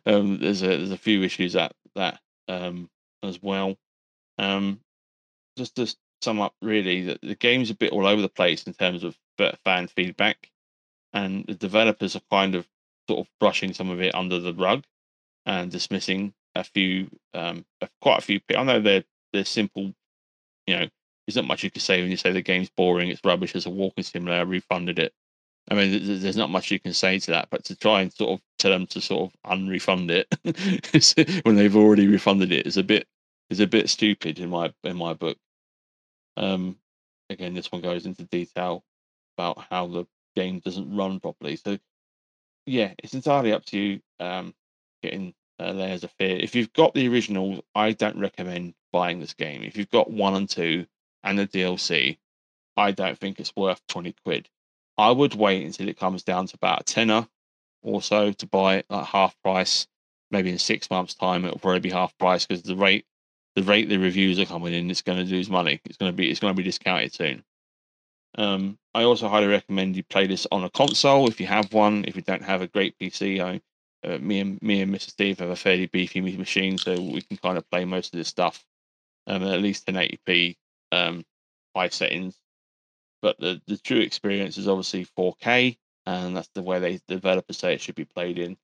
um, 0.06 0.38
there's 0.38 0.62
a 0.62 0.68
there's 0.68 0.90
a 0.90 0.98
few 0.98 1.22
issues 1.22 1.54
that 1.54 1.72
that 1.94 2.20
um, 2.48 2.88
as 3.22 3.42
well. 3.42 3.76
Um, 4.38 4.80
just 5.56 5.74
to 5.76 5.92
sum 6.22 6.40
up, 6.40 6.54
really, 6.62 7.04
that 7.04 7.20
the 7.22 7.34
game's 7.34 7.70
a 7.70 7.74
bit 7.74 7.92
all 7.92 8.06
over 8.06 8.22
the 8.22 8.28
place 8.28 8.64
in 8.64 8.74
terms 8.74 9.04
of 9.04 9.16
fan 9.64 9.88
feedback, 9.88 10.50
and 11.12 11.44
the 11.46 11.54
developers 11.54 12.16
are 12.16 12.22
kind 12.30 12.54
of 12.54 12.66
sort 13.08 13.20
of 13.20 13.30
brushing 13.40 13.72
some 13.72 13.90
of 13.90 14.00
it 14.00 14.14
under 14.14 14.38
the 14.38 14.54
rug 14.54 14.84
and 15.46 15.70
dismissing 15.70 16.34
a 16.54 16.64
few, 16.64 17.08
um, 17.34 17.64
quite 18.00 18.18
a 18.18 18.22
few. 18.22 18.40
I 18.56 18.62
know 18.64 18.80
they're 18.80 19.04
they're 19.32 19.44
simple, 19.44 19.92
you 20.68 20.76
know. 20.76 20.86
There's 21.26 21.36
not 21.36 21.46
much 21.46 21.62
you 21.62 21.70
can 21.70 21.82
say 21.82 22.00
when 22.00 22.10
you 22.10 22.16
say 22.16 22.32
the 22.32 22.40
game's 22.40 22.70
boring, 22.70 23.10
it's 23.10 23.20
rubbish 23.22 23.54
as 23.54 23.66
a 23.66 23.70
walking 23.70 24.02
simulator. 24.02 24.40
I 24.40 24.44
refunded 24.44 24.98
it. 24.98 25.12
I 25.70 25.74
mean, 25.74 26.20
there's 26.20 26.38
not 26.38 26.48
much 26.48 26.70
you 26.70 26.80
can 26.80 26.94
say 26.94 27.18
to 27.18 27.30
that, 27.32 27.48
but 27.50 27.64
to 27.64 27.76
try 27.76 28.00
and 28.00 28.10
sort 28.10 28.30
of 28.30 28.40
tell 28.58 28.70
them 28.70 28.86
to 28.86 29.00
sort 29.02 29.30
of 29.30 29.52
unrefund 29.52 30.10
it 30.10 31.42
when 31.44 31.56
they've 31.56 31.76
already 31.76 32.06
refunded 32.06 32.52
it 32.52 32.66
is 32.66 32.78
a 32.78 32.82
bit 32.82 33.06
is 33.50 33.60
a 33.60 33.66
bit 33.66 33.90
stupid 33.90 34.38
in 34.38 34.48
my 34.48 34.72
in 34.84 34.96
my 34.96 35.12
book. 35.12 35.36
Um, 36.38 36.78
again, 37.28 37.54
this 37.54 37.70
one 37.70 37.82
goes 37.82 38.06
into 38.06 38.24
detail 38.24 38.82
about 39.36 39.66
how 39.70 39.86
the 39.86 40.04
game 40.34 40.60
doesn't 40.60 40.96
run 40.96 41.20
properly. 41.20 41.56
So, 41.56 41.78
yeah, 42.64 42.94
it's 43.02 43.14
entirely 43.14 43.52
up 43.52 43.64
to 43.66 43.78
you. 43.78 44.00
Um, 44.20 44.54
getting 45.02 45.34
uh, 45.60 45.72
layers 45.72 46.04
of 46.04 46.10
fear. 46.12 46.36
If 46.36 46.54
you've 46.54 46.72
got 46.72 46.94
the 46.94 47.08
original, 47.08 47.64
I 47.74 47.92
don't 47.92 48.18
recommend 48.18 48.74
buying 48.92 49.20
this 49.20 49.34
game. 49.34 49.62
If 49.62 49.76
you've 49.76 49.90
got 49.90 50.10
one 50.10 50.34
and 50.34 50.48
two 50.48 50.86
and 51.22 51.38
the 51.38 51.46
DLC, 51.46 52.18
I 52.76 52.92
don't 52.92 53.18
think 53.18 53.40
it's 53.40 53.56
worth 53.56 53.80
twenty 53.88 54.14
quid. 54.24 54.48
I 54.96 55.10
would 55.10 55.34
wait 55.34 55.64
until 55.64 55.88
it 55.88 55.98
comes 55.98 56.22
down 56.22 56.46
to 56.46 56.56
about 56.56 56.80
a 56.80 56.84
tenner 56.84 57.28
or 57.82 58.02
so 58.02 58.32
to 58.32 58.46
buy 58.46 58.76
it 58.76 58.86
like 58.88 59.06
half 59.06 59.36
price. 59.42 59.86
Maybe 60.30 60.50
in 60.50 60.58
six 60.58 60.90
months' 60.90 61.14
time, 61.14 61.44
it'll 61.44 61.58
probably 61.58 61.80
be 61.80 61.90
half 61.90 62.16
price 62.18 62.44
because 62.46 62.62
the 62.62 62.76
rate 62.76 63.06
the 63.56 63.62
rate 63.62 63.88
the 63.88 63.96
reviews 63.96 64.38
are 64.38 64.44
coming 64.44 64.74
in, 64.74 64.90
it's 64.90 65.02
going 65.02 65.18
to 65.18 65.30
lose 65.30 65.50
money. 65.50 65.80
It's 65.84 65.96
going 65.96 66.12
to 66.12 66.16
be 66.16 66.30
it's 66.30 66.40
going 66.40 66.52
to 66.52 66.56
be 66.56 66.62
discounted 66.62 67.12
soon. 67.12 67.44
Um, 68.36 68.78
I 68.94 69.02
also 69.02 69.28
highly 69.28 69.46
recommend 69.46 69.96
you 69.96 70.04
play 70.04 70.26
this 70.26 70.46
on 70.52 70.64
a 70.64 70.70
console 70.70 71.28
if 71.28 71.40
you 71.40 71.46
have 71.46 71.72
one. 71.72 72.04
If 72.06 72.14
you 72.14 72.22
don't 72.22 72.44
have 72.44 72.62
a 72.62 72.68
great 72.68 72.98
PC, 72.98 73.40
I, 73.40 73.60
uh, 74.04 74.18
me 74.18 74.40
and 74.40 74.60
me 74.62 74.80
and 74.82 74.94
Mr. 74.94 75.10
Steve 75.10 75.38
have 75.40 75.50
a 75.50 75.56
fairly 75.56 75.86
beefy 75.86 76.20
machine, 76.20 76.78
so 76.78 76.94
we 77.00 77.22
can 77.22 77.36
kind 77.36 77.58
of 77.58 77.68
play 77.70 77.84
most 77.84 78.14
of 78.14 78.18
this 78.18 78.28
stuff 78.28 78.64
um, 79.28 79.42
at 79.44 79.60
least 79.60 79.86
1080p 79.86 80.56
um, 80.92 81.24
high 81.76 81.88
settings. 81.88 82.36
But 83.22 83.38
the 83.38 83.60
the 83.66 83.76
true 83.78 84.00
experience 84.00 84.58
is 84.58 84.68
obviously 84.68 85.06
4K, 85.18 85.76
and 86.06 86.36
that's 86.36 86.50
the 86.54 86.62
way 86.62 86.78
they 86.78 86.96
the 87.08 87.16
developers 87.16 87.58
say 87.58 87.74
it 87.74 87.80
should 87.80 87.94
be 87.96 88.04
played 88.04 88.38
in. 88.38 88.56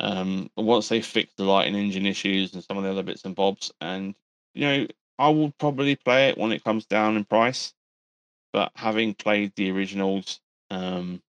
Um, 0.00 0.50
once 0.56 0.88
they 0.88 1.00
fix 1.00 1.32
the 1.34 1.44
lighting 1.44 1.74
engine 1.74 2.06
issues 2.06 2.54
and 2.54 2.62
some 2.62 2.76
of 2.76 2.84
the 2.84 2.90
other 2.90 3.02
bits 3.02 3.24
and 3.24 3.34
bobs, 3.34 3.72
and 3.80 4.14
you 4.54 4.62
know, 4.62 4.86
I 5.18 5.28
will 5.30 5.52
probably 5.58 5.96
play 5.96 6.28
it 6.28 6.38
when 6.38 6.52
it 6.52 6.64
comes 6.64 6.86
down 6.86 7.16
in 7.16 7.24
price. 7.24 7.72
But 8.52 8.72
having 8.74 9.14
played 9.14 9.52
the 9.56 9.70
originals, 9.70 10.40
um, 10.70 11.22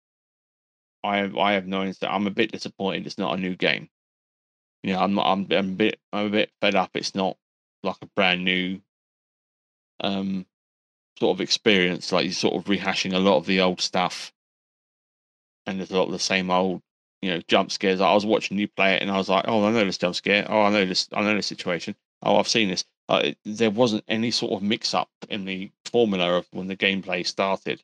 I 1.04 1.18
have 1.18 1.38
I 1.38 1.54
have 1.54 1.68
noticed 1.68 2.02
that 2.02 2.12
I'm 2.12 2.28
a 2.28 2.32
bit 2.32 2.52
disappointed. 2.52 3.06
It's 3.06 3.18
not 3.18 3.38
a 3.38 3.42
new 3.42 3.56
game. 3.56 3.90
You 4.84 4.94
know, 4.94 5.00
I'm 5.00 5.14
not. 5.14 5.26
I'm, 5.28 5.48
I'm 5.52 5.70
a 5.72 5.76
bit. 5.76 6.00
I'm 6.14 6.28
a 6.28 6.30
bit 6.30 6.52
fed 6.62 6.76
up. 6.76 6.92
It's 6.96 7.16
not 7.16 7.38
like 7.84 7.98
a 8.02 8.08
brand 8.08 8.44
new, 8.44 8.82
um, 10.02 10.46
sort 11.20 11.36
of 11.36 11.42
experience. 11.42 12.12
Like 12.12 12.26
you're 12.26 12.34
sort 12.34 12.56
of 12.56 12.66
rehashing 12.66 13.14
a 13.14 13.20
lot 13.20 13.38
of 13.38 13.46
the 13.46 13.62
old 13.62 13.82
stuff, 13.82 14.34
and 15.66 15.80
there's 15.80 15.92
a 15.92 15.98
lot 15.98 16.06
of 16.06 16.12
the 16.12 16.20
same 16.20 16.50
old 16.50 16.82
you 17.22 17.32
know 17.32 17.42
jump 17.48 17.72
scares. 17.72 18.02
I 18.02 18.14
was 18.14 18.26
watching 18.26 18.58
you 18.58 18.68
play 18.68 18.96
it, 18.96 19.02
and 19.02 19.12
I 19.12 19.18
was 19.18 19.30
like, 19.30 19.46
"Oh, 19.48 19.66
I 19.66 19.72
know 19.72 19.86
this 19.86 19.98
jump 19.98 20.16
scare. 20.16 20.46
Oh, 20.50 20.62
I 20.62 20.70
know 20.70 20.86
this. 20.86 21.08
I 21.14 21.22
know 21.22 21.36
this 21.36 21.48
situation. 21.48 21.96
Oh, 22.24 22.38
I've 22.38 22.48
seen 22.48 22.70
this." 22.70 22.86
Uh, 23.10 23.22
it, 23.26 23.38
there 23.44 23.72
wasn't 23.72 24.04
any 24.08 24.30
sort 24.30 24.52
of 24.52 24.62
mix-up 24.62 25.10
in 25.30 25.44
the 25.46 25.72
formula 25.92 26.38
of 26.38 26.48
when 26.52 26.68
the 26.68 26.78
gameplay 26.78 27.26
started. 27.26 27.84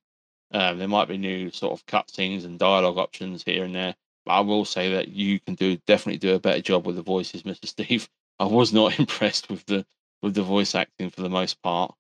Um, 0.55 0.79
there 0.79 0.87
might 0.87 1.09
be 1.09 1.17
new 1.17 1.51
sort 1.51 1.73
of 1.73 1.85
cutscenes 1.85 2.45
and 2.45 2.57
dialogue 2.57 2.97
options 2.97 3.43
here 3.43 3.65
and 3.65 3.75
there, 3.75 3.93
but 4.25 4.31
I 4.31 4.39
will 4.39 4.63
say 4.63 4.93
that 4.93 5.09
you 5.09 5.37
can 5.37 5.55
do 5.55 5.75
definitely 5.85 6.17
do 6.17 6.33
a 6.33 6.39
better 6.39 6.61
job 6.61 6.87
with 6.87 6.95
the 6.95 7.01
voices, 7.01 7.43
Mister 7.45 7.67
Steve. 7.67 8.07
I 8.39 8.45
was 8.45 8.71
not 8.71 8.97
impressed 8.99 9.49
with 9.49 9.65
the 9.65 9.85
with 10.21 10.33
the 10.33 10.43
voice 10.43 10.73
acting 10.73 11.09
for 11.09 11.21
the 11.21 11.29
most 11.29 11.61
part. 11.61 11.93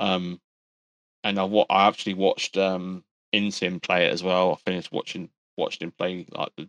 Um, 0.00 0.40
and 1.22 1.38
I, 1.38 1.44
what 1.44 1.68
I 1.70 1.86
actually 1.86 2.14
watched 2.14 2.56
um, 2.58 3.04
InSim 3.32 3.80
play 3.80 4.06
it 4.06 4.12
as 4.12 4.20
well. 4.20 4.52
I 4.52 4.56
finished 4.68 4.90
watching 4.90 5.30
watched 5.56 5.80
him 5.80 5.92
play 5.92 6.26
like 6.32 6.50
the, 6.56 6.68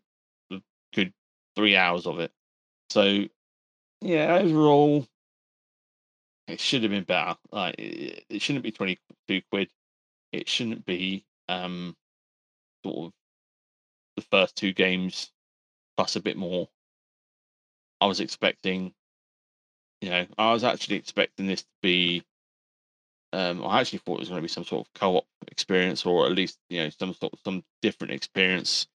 the 0.52 0.62
good 0.94 1.14
three 1.56 1.76
hours 1.76 2.06
of 2.06 2.20
it. 2.20 2.32
So 2.92 3.26
yeah, 4.02 4.38
overall, 4.40 5.08
it 6.48 6.60
should 6.60 6.84
have 6.84 6.92
been 6.92 7.06
better. 7.06 7.36
Like 7.52 7.74
it, 7.80 8.24
it 8.30 8.42
shouldn't 8.44 8.64
be 8.64 8.72
twenty 8.72 9.00
two 9.28 9.42
quid. 9.52 9.72
It 10.34 10.50
shouldn't 10.50 10.86
be 10.86 11.26
um 11.48 11.96
sort 12.86 13.08
of 13.08 13.14
the 14.16 14.24
first 14.24 14.56
two 14.56 14.74
games 14.74 15.32
plus 15.98 16.16
a 16.16 16.22
bit 16.22 16.38
more. 16.38 16.70
I 18.02 18.06
was 18.08 18.20
expecting, 18.20 18.94
you 20.02 20.10
know, 20.10 20.26
I 20.38 20.52
was 20.52 20.64
actually 20.64 20.98
expecting 20.98 21.48
this 21.48 21.64
to 21.64 21.70
be. 21.82 22.24
Um, 23.32 23.66
I 23.66 23.80
actually 23.80 24.00
thought 24.00 24.16
it 24.16 24.20
was 24.20 24.30
going 24.30 24.40
to 24.40 24.44
be 24.44 24.48
some 24.48 24.66
sort 24.66 24.86
of 24.86 24.94
co-op 24.94 25.26
experience, 25.48 26.06
or 26.06 26.26
at 26.26 26.34
least 26.34 26.60
you 26.70 26.84
know 26.84 26.90
some 26.90 27.14
sort 27.14 27.34
of 27.34 27.40
some 27.44 27.64
different 27.82 28.14
experience 28.14 28.88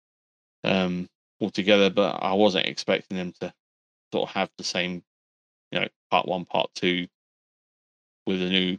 um, 0.65 1.09
altogether. 1.41 1.91
But 1.91 2.23
I 2.23 2.35
wasn't 2.35 2.67
expecting 2.67 3.17
them 3.17 3.33
to 3.41 3.53
sort 4.13 4.29
of 4.29 4.35
have 4.35 4.51
the 4.59 4.65
same, 4.65 5.03
you 5.73 5.81
know, 5.81 5.89
part 6.11 6.29
one, 6.29 6.45
part 6.45 6.71
two, 6.75 7.07
with 8.27 8.43
a 8.43 8.49
new. 8.51 8.79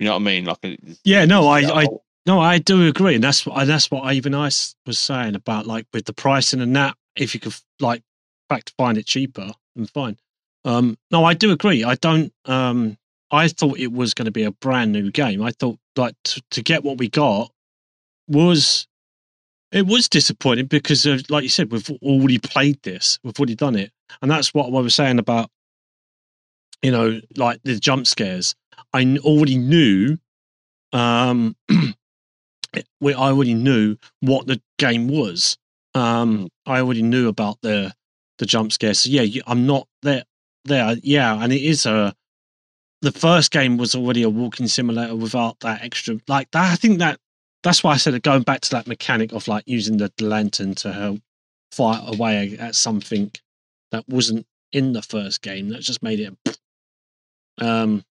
You 0.00 0.06
know 0.06 0.12
what 0.12 0.22
I 0.22 0.24
mean? 0.24 0.44
Like, 0.46 0.80
Yeah, 1.04 1.26
no, 1.26 1.46
I- 1.46 1.58
I- 1.60 1.84
whole- 1.84 2.04
No, 2.26 2.38
I 2.40 2.58
do 2.58 2.86
agree, 2.86 3.14
and 3.14 3.24
that's 3.24 3.46
what 3.46 3.66
that's 3.66 3.90
what 3.90 4.12
even 4.14 4.34
I 4.34 4.44
was 4.86 4.98
saying 4.98 5.34
about 5.34 5.66
like 5.66 5.86
with 5.92 6.04
the 6.04 6.12
pricing 6.12 6.60
and 6.60 6.74
that. 6.76 6.96
If 7.16 7.34
you 7.34 7.40
could 7.40 7.54
like, 7.80 8.02
fact 8.48 8.72
find 8.76 8.98
it 8.98 9.06
cheaper, 9.06 9.52
then 9.74 9.86
fine. 9.86 10.18
Um, 10.64 10.98
no, 11.10 11.24
I 11.24 11.32
do 11.34 11.50
agree. 11.50 11.82
I 11.82 11.94
don't. 11.96 12.32
Um, 12.44 12.98
I 13.30 13.48
thought 13.48 13.78
it 13.78 13.92
was 13.92 14.12
going 14.12 14.26
to 14.26 14.30
be 14.30 14.42
a 14.42 14.50
brand 14.50 14.92
new 14.92 15.10
game. 15.10 15.42
I 15.42 15.52
thought 15.52 15.78
like 15.96 16.14
to, 16.24 16.42
to 16.50 16.62
get 16.62 16.84
what 16.84 16.98
we 16.98 17.08
got 17.08 17.52
was 18.28 18.86
it 19.72 19.86
was 19.86 20.08
disappointing 20.08 20.66
because 20.66 21.06
like 21.30 21.42
you 21.42 21.48
said, 21.48 21.72
we've 21.72 21.90
already 22.02 22.38
played 22.38 22.82
this, 22.82 23.18
we've 23.24 23.38
already 23.38 23.54
done 23.54 23.76
it, 23.76 23.92
and 24.20 24.30
that's 24.30 24.52
what 24.52 24.66
I 24.66 24.80
was 24.80 24.94
saying 24.94 25.18
about 25.18 25.50
you 26.82 26.90
know 26.90 27.20
like 27.36 27.60
the 27.64 27.78
jump 27.78 28.06
scares. 28.06 28.54
I 28.92 29.18
already 29.18 29.58
knew 29.58 30.18
um 30.92 31.56
we 33.00 33.14
I 33.14 33.30
already 33.30 33.54
knew 33.54 33.96
what 34.20 34.46
the 34.46 34.60
game 34.78 35.08
was. 35.08 35.58
Um, 35.94 36.48
I 36.66 36.80
already 36.80 37.02
knew 37.02 37.28
about 37.28 37.58
the 37.62 37.92
the 38.38 38.46
jump 38.46 38.72
scare. 38.72 38.94
So 38.94 39.10
yeah, 39.10 39.42
I'm 39.46 39.66
not 39.66 39.86
there. 40.02 40.24
There, 40.66 40.96
yeah, 41.02 41.42
and 41.42 41.52
it 41.52 41.62
is 41.62 41.86
a. 41.86 42.14
The 43.02 43.12
first 43.12 43.50
game 43.50 43.78
was 43.78 43.94
already 43.94 44.22
a 44.22 44.28
walking 44.28 44.66
simulator 44.66 45.16
without 45.16 45.58
that 45.60 45.82
extra, 45.82 46.18
like 46.28 46.50
that. 46.50 46.72
I 46.72 46.76
think 46.76 46.98
that 46.98 47.18
that's 47.62 47.82
why 47.82 47.92
I 47.92 47.96
said 47.96 48.22
going 48.22 48.42
back 48.42 48.60
to 48.62 48.70
that 48.72 48.86
mechanic 48.86 49.32
of 49.32 49.48
like 49.48 49.64
using 49.66 49.96
the 49.96 50.12
lantern 50.20 50.74
to 50.76 50.92
help 50.92 51.20
fight 51.72 52.02
away 52.06 52.58
at 52.58 52.74
something 52.74 53.32
that 53.90 54.06
wasn't 54.06 54.46
in 54.72 54.92
the 54.92 55.00
first 55.00 55.40
game. 55.40 55.70
That 55.70 55.80
just 55.80 56.02
made 56.02 56.20
it. 56.20 56.36
Um, 57.62 58.04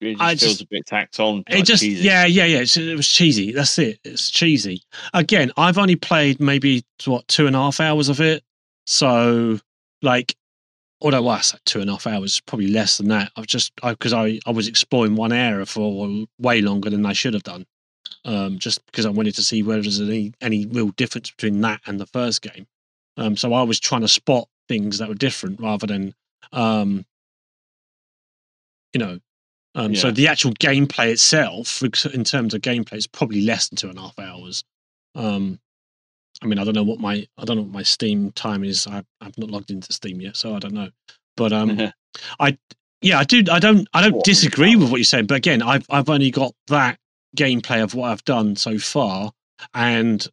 It 0.00 0.12
just 0.12 0.22
I 0.22 0.28
feels 0.34 0.40
just- 0.40 0.62
a 0.62 0.66
bit 0.70 0.86
tacked 0.86 1.20
on. 1.20 1.44
it 1.48 1.54
like 1.56 1.64
just 1.64 1.82
cheesy. 1.82 2.02
yeah 2.02 2.24
yeah 2.26 2.44
yeah 2.44 2.60
it 2.64 2.96
was 2.96 3.08
cheesy 3.08 3.52
that's 3.52 3.78
it 3.78 3.98
it's 4.04 4.30
cheesy 4.30 4.82
again 5.12 5.52
i've 5.56 5.76
only 5.78 5.96
played 5.96 6.40
maybe 6.40 6.84
what 7.04 7.26
two 7.28 7.46
and 7.46 7.54
a 7.54 7.58
half 7.58 7.80
hours 7.80 8.08
of 8.08 8.20
it 8.20 8.42
so 8.86 9.58
like 10.02 10.34
although 11.02 11.22
well, 11.22 11.36
I 11.36 11.40
said 11.40 11.60
two 11.66 11.80
and 11.80 11.90
a 11.90 11.94
half 11.94 12.06
hours 12.06 12.40
probably 12.40 12.68
less 12.68 12.96
than 12.98 13.08
that 13.08 13.30
i've 13.36 13.46
just 13.46 13.72
because 13.82 14.12
I, 14.12 14.40
I 14.46 14.50
was 14.50 14.68
exploring 14.68 15.16
one 15.16 15.32
area 15.32 15.66
for 15.66 16.24
way 16.38 16.60
longer 16.62 16.88
than 16.90 17.04
i 17.04 17.12
should 17.12 17.34
have 17.34 17.42
done 17.42 17.66
um 18.24 18.58
just 18.58 18.84
because 18.86 19.04
i 19.06 19.10
wanted 19.10 19.34
to 19.34 19.42
see 19.42 19.62
whether 19.62 19.82
there's 19.82 20.00
any 20.00 20.32
any 20.40 20.66
real 20.66 20.88
difference 20.90 21.30
between 21.30 21.60
that 21.60 21.80
and 21.86 22.00
the 22.00 22.06
first 22.06 22.40
game 22.42 22.66
um 23.18 23.36
so 23.36 23.52
i 23.52 23.62
was 23.62 23.78
trying 23.80 24.00
to 24.02 24.08
spot 24.08 24.48
things 24.68 24.98
that 24.98 25.08
were 25.08 25.14
different 25.14 25.60
rather 25.60 25.86
than 25.86 26.14
Um, 26.52 27.04
you 28.92 28.98
know, 28.98 29.20
um, 29.74 29.94
so 29.94 30.10
the 30.10 30.26
actual 30.28 30.52
gameplay 30.54 31.12
itself, 31.12 31.82
in 32.12 32.24
terms 32.24 32.54
of 32.54 32.60
gameplay, 32.62 32.94
is 32.96 33.06
probably 33.06 33.42
less 33.42 33.68
than 33.68 33.76
two 33.76 33.88
and 33.88 33.98
a 33.98 34.02
half 34.02 34.18
hours. 34.18 34.64
Um, 35.14 35.60
I 36.42 36.46
mean, 36.46 36.58
I 36.58 36.64
don't 36.64 36.74
know 36.74 36.82
what 36.82 36.98
my 36.98 37.26
I 37.38 37.44
don't 37.44 37.56
know 37.56 37.62
what 37.62 37.72
my 37.72 37.82
Steam 37.82 38.32
time 38.32 38.64
is. 38.64 38.86
I, 38.86 39.04
I've 39.20 39.38
not 39.38 39.50
logged 39.50 39.70
into 39.70 39.92
Steam 39.92 40.20
yet, 40.20 40.36
so 40.36 40.54
I 40.54 40.58
don't 40.58 40.74
know. 40.74 40.90
But 41.36 41.52
um, 41.52 41.70
yeah, 43.02 43.18
I 43.18 43.24
do. 43.24 43.42
I 43.50 43.58
don't. 43.58 43.88
I 43.94 44.02
don't 44.02 44.16
What? 44.16 44.24
disagree 44.24 44.76
with 44.76 44.90
what 44.90 44.98
you're 44.98 45.04
saying. 45.04 45.26
But 45.26 45.36
again, 45.36 45.62
I've 45.62 45.86
I've 45.90 46.08
only 46.08 46.30
got 46.30 46.52
that 46.68 46.98
gameplay 47.36 47.82
of 47.82 47.94
what 47.94 48.10
I've 48.10 48.24
done 48.24 48.56
so 48.56 48.78
far, 48.78 49.32
and 49.74 50.26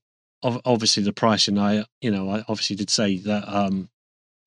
obviously 0.44 1.04
the 1.04 1.14
pricing. 1.14 1.58
I 1.60 1.86
you 2.02 2.12
know 2.12 2.30
I 2.30 2.40
obviously 2.48 2.76
did 2.76 2.90
say 2.90 3.18
that 3.20 3.48
um 3.48 3.90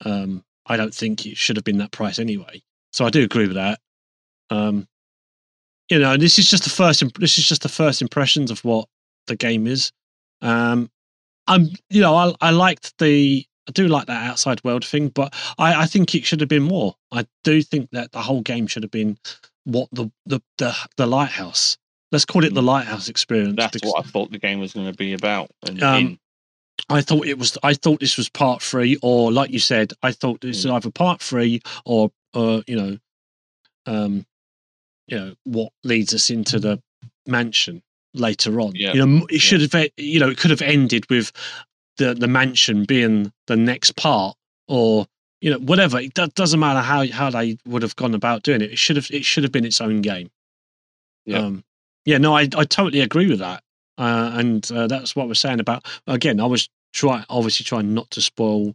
um 0.05 0.45
I 0.67 0.77
don't 0.77 0.95
think 0.95 1.27
it 1.27 1.37
should 1.37 1.57
have 1.57 1.65
been 1.65 1.79
that 1.79 1.93
price 1.93 2.19
anyway. 2.19 2.63
So 2.93 3.05
I 3.05 3.11
do 3.11 3.23
agree 3.23 3.47
with 3.47 3.57
that. 3.57 3.81
Um, 4.51 4.87
you 5.89 5.99
know, 5.99 6.17
this 6.17 6.39
is 6.39 6.49
just 6.49 6.65
the 6.65 6.71
first. 6.71 7.03
Imp- 7.03 7.19
this 7.19 7.39
is 7.39 7.47
just 7.47 7.63
the 7.63 7.69
first 7.69 8.01
impressions 8.03 8.51
of 8.51 8.65
what 8.65 8.89
the 9.27 9.37
game 9.37 9.67
is. 9.67 9.93
Um, 10.43 10.91
I'm 11.47 11.69
you 11.89 12.01
know 12.01 12.15
I 12.15 12.33
I 12.41 12.51
liked 12.51 12.97
the 12.99 13.45
I 13.69 13.73
do 13.73 13.89
like 13.89 14.07
that 14.07 14.29
outside 14.29 14.63
world 14.65 14.85
thing, 14.85 15.09
but 15.09 15.35
I, 15.59 15.83
I 15.83 15.87
think 15.87 16.15
it 16.15 16.25
should 16.25 16.41
have 16.41 16.49
been 16.49 16.63
more. 16.63 16.95
I 17.13 17.27
do 17.45 17.63
think 17.63 17.91
that 17.93 18.13
the 18.13 18.21
whole 18.23 18.41
game 18.43 18.67
should 18.67 18.83
have 18.83 18.91
been 18.93 19.19
what 19.65 19.89
the 19.93 20.11
the 20.27 20.41
the, 20.59 20.75
the 20.97 21.07
lighthouse. 21.07 21.77
Let's 22.13 22.25
call 22.25 22.45
it 22.45 22.55
the 22.55 22.63
lighthouse 22.63 23.09
experience. 23.09 23.55
That's 23.57 23.75
because 23.75 23.93
what 23.93 24.05
I 24.05 24.09
thought 24.09 24.31
the 24.33 24.39
game 24.39 24.59
was 24.61 24.73
going 24.73 24.87
to 24.91 24.97
be 24.97 25.13
about. 25.13 25.51
And 25.67 25.83
Um, 25.83 25.97
in- 26.07 26.19
I 26.89 27.03
thought 27.03 27.27
it 27.27 27.39
was. 27.39 27.59
I 27.63 27.75
thought 27.75 28.01
this 28.01 28.17
was 28.17 28.29
part 28.29 28.63
three, 28.63 28.97
or 29.03 29.31
like 29.31 29.51
you 29.51 29.59
said, 29.59 29.93
I 30.03 30.13
thought 30.13 30.41
this 30.41 30.59
is 30.59 30.67
Mm. 30.67 30.73
either 30.75 30.91
part 30.91 31.21
three 31.21 31.61
or, 31.85 32.11
or 32.33 32.63
you 32.67 32.77
know, 32.77 32.99
um, 33.87 34.25
you 35.11 35.19
know 35.19 35.35
what 35.45 35.73
leads 35.85 36.15
us 36.15 36.31
into 36.31 36.59
the 36.59 36.81
mansion 37.27 37.83
later 38.15 38.61
on. 38.61 38.73
Yeah. 38.75 38.93
You 38.95 39.07
know, 39.07 39.27
it 39.31 39.41
should 39.41 39.61
have. 39.61 39.75
e- 39.75 39.93
You 39.97 40.21
know, 40.21 40.29
it 40.31 40.39
could 40.39 40.51
have 40.51 40.63
ended 40.63 41.09
with 41.11 41.33
the 41.99 42.15
the 42.15 42.29
mansion 42.29 42.85
being 42.85 43.33
the 43.47 43.57
next 43.57 43.97
part, 43.97 44.37
or 44.69 45.07
you 45.41 45.51
know, 45.51 45.59
whatever. 45.59 45.99
It 46.01 46.15
doesn't 46.15 46.61
matter 46.61 46.81
how 46.81 47.07
how 47.09 47.31
they 47.31 47.59
would 47.67 47.83
have 47.83 47.97
gone 47.97 48.15
about 48.15 48.43
doing 48.43 48.63
it. 48.63 48.73
It 48.73 48.79
should 48.79 48.97
have. 48.97 49.11
It 49.11 49.25
should 49.25 49.45
have 49.45 49.53
been 49.53 49.65
its 49.65 49.81
own 49.81 50.01
game. 50.03 50.31
Yeah. 51.27 51.39
Um, 51.39 51.65
yeah. 52.05 52.19
No, 52.19 52.37
I 52.37 52.43
I 52.57 52.65
totally 52.65 53.01
agree 53.01 53.29
with 53.29 53.39
that. 53.41 53.63
Uh, 53.99 54.31
and 54.35 54.71
uh, 54.73 54.87
that's 54.87 55.15
what 55.15 55.29
we're 55.29 55.35
saying 55.35 55.61
about. 55.61 55.87
Again, 56.07 56.41
I 56.41 56.47
was 56.47 56.69
try 56.93 57.25
obviously 57.29 57.65
trying 57.65 57.93
not 57.95 58.11
to 58.13 58.23
spoil 58.23 58.75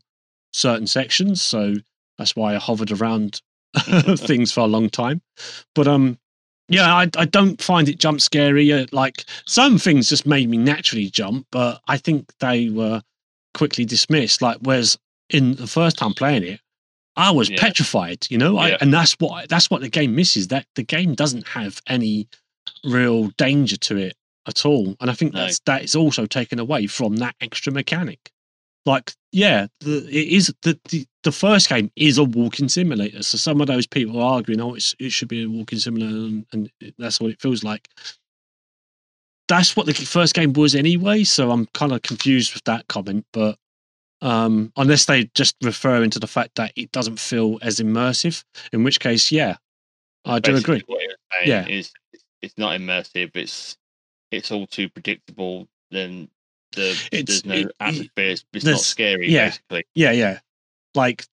certain 0.53 0.87
sections, 0.87 1.41
so 1.41 1.75
that's 2.17 2.35
why 2.35 2.55
I 2.55 2.59
hovered 2.59 2.91
around 2.91 3.41
things 3.77 4.51
for 4.51 4.61
a 4.61 4.67
long 4.67 4.89
time. 4.89 5.21
But 5.73 5.87
um, 5.87 6.17
yeah, 6.67 6.93
I 6.93 7.09
I 7.17 7.25
don't 7.25 7.61
find 7.61 7.87
it 7.89 7.99
jump 7.99 8.21
scary. 8.21 8.71
Uh, 8.71 8.85
like 8.91 9.25
some 9.45 9.77
things 9.77 10.09
just 10.09 10.25
made 10.25 10.49
me 10.49 10.57
naturally 10.57 11.09
jump, 11.09 11.47
but 11.51 11.81
I 11.87 11.97
think 11.97 12.31
they 12.39 12.69
were 12.69 13.01
quickly 13.53 13.85
dismissed. 13.85 14.41
Like 14.41 14.57
whereas 14.61 14.97
in 15.29 15.55
the 15.55 15.67
first 15.67 15.97
time 15.97 16.13
playing 16.13 16.43
it, 16.43 16.59
I 17.15 17.31
was 17.31 17.49
Yeah. 17.49 17.59
petrified. 17.59 18.27
You 18.29 18.37
know, 18.37 18.57
I, 18.57 18.69
and 18.81 18.93
that's 18.93 19.13
what 19.19 19.47
that's 19.49 19.69
what 19.69 19.81
the 19.81 19.89
game 19.89 20.15
misses. 20.15 20.47
That 20.49 20.65
the 20.75 20.83
game 20.83 21.13
doesn't 21.15 21.47
have 21.47 21.81
any 21.87 22.27
real 22.83 23.27
danger 23.37 23.77
to 23.77 23.97
it 23.97 24.15
at 24.47 24.65
all. 24.65 24.95
And 24.99 25.09
I 25.09 25.13
think 25.13 25.33
No. 25.33 25.41
that's 25.41 25.59
that 25.65 25.83
is 25.83 25.95
also 25.95 26.25
taken 26.25 26.59
away 26.59 26.87
from 26.87 27.17
that 27.17 27.35
extra 27.41 27.71
mechanic. 27.71 28.31
Like, 28.85 29.13
yeah, 29.31 29.67
the, 29.79 30.05
it 30.07 30.27
is 30.29 30.53
the, 30.61 30.79
the 30.89 31.05
the 31.23 31.31
first 31.31 31.69
game 31.69 31.91
is 31.95 32.17
a 32.19 32.23
walking 32.23 32.69
simulator. 32.69 33.23
So 33.23 33.37
some 33.37 33.59
of 33.59 33.67
those 33.67 33.87
people 33.87 34.21
are 34.21 34.35
arguing, 34.35 34.61
oh, 34.61 34.75
it's, 34.75 34.95
it 34.99 35.11
should 35.11 35.27
be 35.27 35.43
a 35.43 35.49
walking 35.49 35.79
simulator, 35.79 36.15
and, 36.15 36.45
and 36.53 36.69
that's 36.99 37.19
what 37.19 37.31
it 37.31 37.41
feels 37.41 37.63
like. 37.63 37.89
That's 39.47 39.75
what 39.75 39.87
the 39.87 39.93
first 39.93 40.35
game 40.35 40.53
was 40.53 40.75
anyway. 40.75 41.23
So 41.23 41.51
I'm 41.51 41.65
kind 41.73 41.91
of 41.91 42.03
confused 42.03 42.53
with 42.53 42.63
that 42.65 42.87
comment, 42.87 43.25
but 43.33 43.57
um, 44.21 44.71
unless 44.77 45.05
they 45.05 45.29
just 45.35 45.55
referring 45.63 46.09
to 46.11 46.19
the 46.19 46.27
fact 46.27 46.55
that 46.55 46.71
it 46.75 46.91
doesn't 46.91 47.19
feel 47.19 47.59
as 47.61 47.79
immersive, 47.79 48.43
in 48.71 48.83
which 48.83 48.99
case, 48.99 49.31
yeah, 49.31 49.57
I 50.25 50.39
do 50.39 50.55
agree. 50.55 50.83
What 50.85 51.01
you're 51.01 51.15
saying 51.33 51.47
Yeah. 51.49 51.67
is 51.67 51.91
it's, 52.13 52.23
it's 52.41 52.57
not 52.57 52.79
immersive. 52.79 53.31
It's 53.35 53.77
it's 54.31 54.51
all 54.51 54.67
too 54.67 54.89
predictable. 54.89 55.67
Then 55.91 56.29
the 56.75 56.91
It's- 57.11 57.41
there's 57.41 57.45
no 57.45 57.55
it-. 57.79 58.09
It's, 58.17 58.45
it's 58.53 58.65
not 58.65 58.79
scary. 58.79 59.31
yeah. 59.31 59.45
Basically, 59.49 59.83
Yeah, 59.95 60.11
yeah. 60.11 60.39
Like 60.93 61.25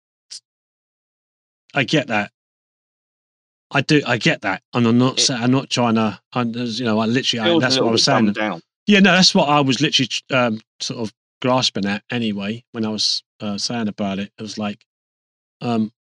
I 1.74 1.84
get 1.84 2.08
that. 2.08 2.30
I 3.70 3.80
do. 3.80 4.02
I 4.06 4.18
get 4.18 4.42
that, 4.42 4.62
and 4.74 4.86
I'm 4.86 4.98
not. 4.98 5.18
It- 5.18 5.30
I'm 5.30 5.50
not 5.50 5.70
trying 5.70 5.94
to. 5.94 6.20
I'm, 6.34 6.52
you 6.54 6.84
know, 6.84 6.98
I 6.98 7.06
literally. 7.06 7.50
I, 7.56 7.58
that's 7.58 7.78
what 7.78 7.88
I 7.88 7.90
was 7.92 8.04
saying. 8.04 8.34
Yeah, 8.86 8.98
no, 9.00 9.12
that's 9.12 9.34
what 9.34 9.48
I 9.48 9.60
was 9.60 9.80
literally 9.80 10.08
um, 10.30 10.60
sort 10.80 11.00
of 11.00 11.12
grasping 11.40 11.86
at 11.86 12.02
anyway 12.10 12.64
when 12.72 12.84
I 12.84 12.88
was 12.90 13.22
uh, 13.40 13.56
saying 13.56 13.88
about 13.88 14.18
it. 14.18 14.30
It 14.36 14.42
was 14.42 14.58
like, 14.58 14.84
um, 15.60 15.92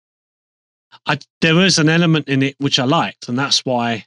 I 1.06 1.20
there 1.40 1.60
is 1.62 1.80
an 1.80 1.88
element 1.90 2.28
in 2.28 2.44
it 2.44 2.56
which 2.58 2.80
I 2.80 2.84
liked, 2.84 3.30
and 3.30 3.40
that's 3.40 3.60
why, 3.64 4.06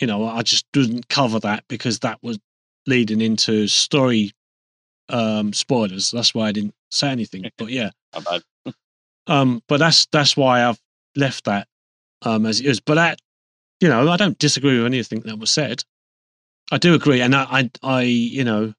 you 0.00 0.06
know, 0.06 0.26
I 0.26 0.42
just 0.42 0.66
didn't 0.72 1.08
cover 1.08 1.38
that 1.40 1.64
because 1.68 2.00
that 2.00 2.18
was 2.22 2.38
leading 2.86 3.20
into 3.22 3.66
story 3.68 4.32
um 5.08 5.52
spoilers. 5.52 6.10
That's 6.10 6.34
why 6.34 6.48
I 6.48 6.52
didn't 6.52 6.74
say 6.90 7.08
anything. 7.10 7.50
But 7.58 7.70
yeah, 7.70 7.90
um, 9.26 9.62
but 9.68 9.78
that's 9.78 10.06
that's 10.06 10.36
why 10.36 10.64
I've 10.64 10.80
left 11.16 11.44
that 11.44 11.68
um 12.22 12.46
as 12.46 12.60
it 12.60 12.66
is. 12.66 12.80
But 12.80 12.94
that, 12.96 13.20
you 13.80 13.88
know, 13.88 14.08
I 14.08 14.16
don't 14.16 14.38
disagree 14.38 14.76
with 14.76 14.86
anything 14.86 15.20
that 15.20 15.38
was 15.38 15.50
said. 15.50 15.84
I 16.72 16.78
do 16.78 16.94
agree, 16.94 17.20
and 17.20 17.34
I, 17.34 17.44
I, 17.50 17.70
I 17.82 18.02
you 18.02 18.42
know, 18.44 18.74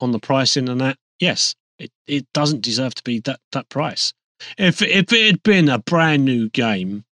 on 0.00 0.12
the 0.12 0.18
pricing 0.18 0.68
and 0.68 0.80
that, 0.80 0.96
yes, 1.18 1.54
it, 1.78 1.90
it 2.06 2.26
doesn't 2.32 2.62
deserve 2.62 2.94
to 2.94 3.02
be 3.02 3.20
that 3.20 3.40
that 3.52 3.68
price. 3.68 4.12
If 4.56 4.80
if 4.82 5.12
it 5.12 5.26
had 5.26 5.42
been 5.42 5.68
a 5.68 5.78
brand 5.78 6.24
new 6.24 6.48
game, 6.48 7.04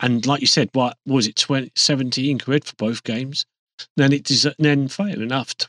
and 0.00 0.26
like 0.26 0.40
you 0.40 0.46
said, 0.46 0.68
what 0.72 0.98
was 1.06 1.26
it, 1.26 1.36
20, 1.36 1.72
17 1.74 2.38
quid 2.40 2.64
for 2.64 2.74
both 2.76 3.04
games? 3.04 3.46
Then 3.96 4.12
it 4.12 4.24
des- 4.24 4.54
then 4.58 4.88
fair 4.88 5.20
enough 5.20 5.54
to 5.56 5.68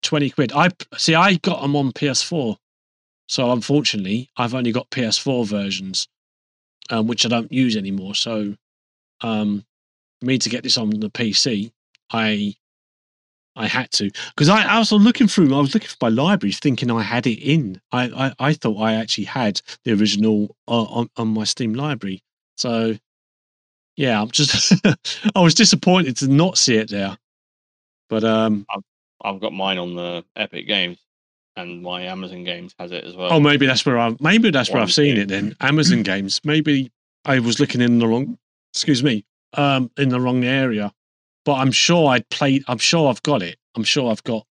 put 0.00 0.08
twenty 0.08 0.30
quid. 0.30 0.52
I 0.52 0.70
see. 0.96 1.14
I 1.14 1.34
got 1.34 1.62
them 1.62 1.76
on 1.76 1.92
PS4, 1.92 2.56
so 3.28 3.52
unfortunately, 3.52 4.30
I've 4.36 4.54
only 4.54 4.72
got 4.72 4.90
PS4 4.90 5.44
versions, 5.44 6.08
um, 6.90 7.06
which 7.06 7.24
I 7.26 7.28
don't 7.28 7.52
use 7.52 7.76
anymore. 7.76 8.14
So, 8.14 8.56
um, 9.22 9.64
for 10.20 10.26
me 10.26 10.38
to 10.38 10.48
get 10.50 10.62
this 10.64 10.78
on 10.78 10.90
the 10.90 11.10
PC, 11.10 11.72
I 12.12 12.54
I 13.56 13.66
had 13.66 13.90
to 13.92 14.10
because 14.36 14.48
I, 14.48 14.62
I 14.62 14.78
was 14.78 14.92
looking 14.92 15.28
through. 15.28 15.54
I 15.54 15.60
was 15.60 15.74
looking 15.74 15.88
for 15.88 15.96
my 16.02 16.08
library, 16.08 16.52
thinking 16.52 16.90
I 16.90 17.02
had 17.02 17.26
it 17.26 17.40
in. 17.40 17.80
I 17.92 18.04
I, 18.40 18.48
I 18.50 18.52
thought 18.54 18.80
I 18.80 18.94
actually 18.94 19.24
had 19.24 19.60
the 19.84 19.92
original 19.92 20.56
uh, 20.68 20.82
on 20.84 21.10
on 21.16 21.28
my 21.28 21.44
Steam 21.44 21.74
library. 21.74 22.22
So, 22.56 22.96
yeah, 23.96 24.20
I'm 24.20 24.30
just 24.30 24.72
I 25.34 25.40
was 25.40 25.54
disappointed 25.54 26.16
to 26.18 26.28
not 26.28 26.58
see 26.58 26.76
it 26.76 26.90
there. 26.90 27.18
But 28.08 28.24
um, 28.24 28.66
I've 29.22 29.40
got 29.40 29.52
mine 29.52 29.78
on 29.78 29.94
the 29.94 30.24
Epic 30.36 30.66
Games, 30.66 30.98
and 31.56 31.82
my 31.82 32.02
Amazon 32.02 32.44
Games 32.44 32.74
has 32.78 32.92
it 32.92 33.04
as 33.04 33.16
well. 33.16 33.32
Oh, 33.32 33.40
maybe 33.40 33.66
that's 33.66 33.84
where 33.84 33.98
I 33.98 34.16
maybe 34.20 34.50
that's 34.50 34.70
where 34.70 34.82
I've 34.82 34.92
seen 34.92 35.14
thing. 35.14 35.22
it 35.22 35.28
then. 35.28 35.56
Amazon 35.60 36.02
games. 36.02 36.40
Maybe 36.44 36.90
I 37.24 37.38
was 37.38 37.60
looking 37.60 37.80
in 37.80 37.98
the 37.98 38.06
wrong 38.08 38.38
excuse 38.72 39.02
me, 39.02 39.24
um 39.54 39.90
in 39.96 40.08
the 40.08 40.20
wrong 40.20 40.44
area. 40.44 40.92
But 41.44 41.54
I'm 41.54 41.72
sure 41.72 42.10
I'd 42.10 42.28
played 42.30 42.64
I'm 42.68 42.78
sure 42.78 43.08
I've 43.10 43.22
got 43.22 43.42
it. 43.42 43.56
I'm 43.76 43.84
sure 43.84 44.10
I've 44.10 44.24
got 44.24 44.46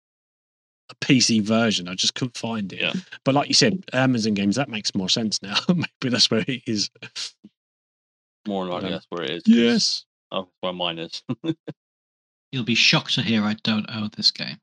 a 0.90 0.94
PC 1.05 1.43
version. 1.43 1.88
I 1.88 1.94
just 1.94 2.14
couldn't 2.14 2.36
find 2.36 2.72
it. 2.72 2.80
Yeah. 2.80 2.93
But 3.24 3.34
like 3.34 3.48
you 3.48 3.55
said, 3.55 3.84
Amazon 3.93 4.34
games, 4.34 4.56
that 4.56 4.68
makes 4.68 4.94
more 4.94 5.09
sense 5.09 5.43
now. 5.43 5.56
maybe 5.68 6.10
that's 6.10 6.30
where 6.30 6.44
it 6.47 6.62
is. 6.66 6.90
More 8.47 8.66
likely, 8.66 8.86
Um, 8.88 8.93
that's 8.93 9.06
where 9.10 9.24
it 9.24 9.30
is. 9.30 9.43
Yes. 9.47 10.05
Oh, 10.30 10.48
where 10.60 10.72
mine 10.72 10.98
is. 10.98 11.22
You'll 12.57 12.65
be 12.65 12.74
shocked 12.74 13.16
to 13.16 13.23
hear 13.23 13.43
I 13.45 13.55
don't 13.65 13.85
own 13.95 14.09
this 14.16 14.31
game. 14.31 14.57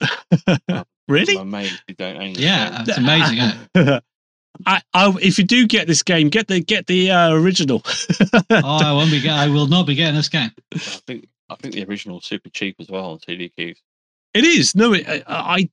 really? 1.06 1.36
I'm 1.36 1.42
amazed 1.42 1.80
you 1.86 1.94
don't 1.94 2.16
own 2.16 2.32
this 2.32 2.42
Yeah, 2.42 2.70
game. 2.70 2.84
it's 2.88 2.98
amazing, 2.98 3.38
isn't 3.38 3.68
it? 3.76 4.04
I, 4.66 4.82
I, 4.92 5.14
if 5.22 5.38
you 5.38 5.44
do 5.44 5.68
get 5.68 5.86
this 5.86 6.02
game, 6.02 6.28
get 6.28 6.48
the 6.48 6.58
get 6.58 6.88
the 6.88 7.12
uh, 7.12 7.32
original. 7.34 7.84
Oh, 7.84 8.60
I 8.64 8.92
won't 8.92 9.12
be. 9.12 9.20
Get, 9.20 9.32
I 9.32 9.46
will 9.46 9.68
not 9.68 9.86
be 9.86 9.94
getting 9.94 10.16
this 10.16 10.28
game. 10.28 10.50
I 10.74 10.78
think 10.78 11.28
I 11.48 11.54
think 11.54 11.74
the 11.74 11.84
original's 11.84 12.26
super 12.26 12.48
cheap 12.50 12.74
as 12.80 12.88
well 12.88 13.12
on 13.12 13.20
CD. 13.20 13.52
It 13.56 14.44
is 14.44 14.74
no, 14.74 14.92
it, 14.92 15.06
I, 15.06 15.68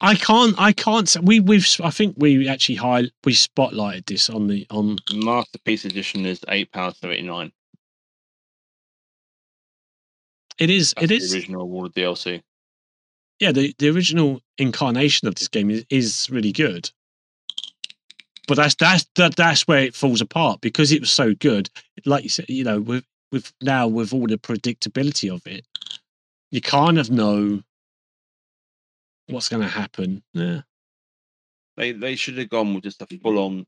I, 0.00 0.10
I 0.10 0.14
can't, 0.16 0.56
I 0.58 0.72
can't. 0.72 1.16
We, 1.22 1.38
we've, 1.38 1.64
I 1.80 1.90
think 1.90 2.16
we 2.18 2.48
actually 2.48 2.74
high, 2.74 3.04
we 3.24 3.34
spotlighted 3.34 4.06
this 4.06 4.28
on 4.28 4.48
the 4.48 4.66
on. 4.68 4.98
Masterpiece 5.12 5.84
edition 5.84 6.26
is 6.26 6.40
eight 6.48 6.72
pounds 6.72 6.98
seventy 6.98 7.22
nine. 7.22 7.52
It 10.62 10.70
is, 10.70 10.94
That's 10.96 11.04
it 11.04 11.08
the 11.08 11.16
is, 11.16 11.34
original 11.34 11.62
awarded 11.62 11.94
DLC. 11.94 12.42
yeah. 13.40 13.52
The 13.52 13.74
the 13.78 13.90
original 13.90 14.40
incarnation 14.58 15.28
of 15.28 15.34
this 15.34 15.48
game 15.48 15.70
is, 15.70 15.84
is 15.90 16.28
really 16.30 16.52
good. 16.52 16.90
but 18.48 18.56
that's 18.56 18.74
that's 18.76 19.06
that, 19.16 19.36
that's 19.36 19.66
where 19.68 19.80
it 19.82 19.94
falls 19.94 20.20
apart 20.20 20.60
because 20.60 20.92
it 20.92 21.00
was 21.00 21.10
so 21.10 21.34
good. 21.34 21.70
Like 22.06 22.22
you 22.24 22.30
said, 22.30 22.46
you 22.48 22.64
know, 22.64 22.80
with 22.80 23.04
with 23.32 23.52
now 23.62 23.88
with 23.88 24.12
all 24.12 24.26
the 24.26 24.38
predictability 24.38 25.34
of 25.34 25.46
it, 25.46 25.66
you 26.50 26.60
kind 26.60 26.98
of 26.98 27.10
know 27.10 27.62
what's 29.28 29.48
going 29.48 29.62
to 29.62 29.68
happen. 29.68 30.22
Yeah, 30.34 30.62
They 31.76 31.92
they 31.92 32.16
should 32.16 32.38
have 32.38 32.50
gone 32.50 32.74
with 32.74 32.84
just 32.84 33.02
a 33.02 33.06
mm-hmm. 33.06 33.22
full 33.22 33.38
on 33.38 33.66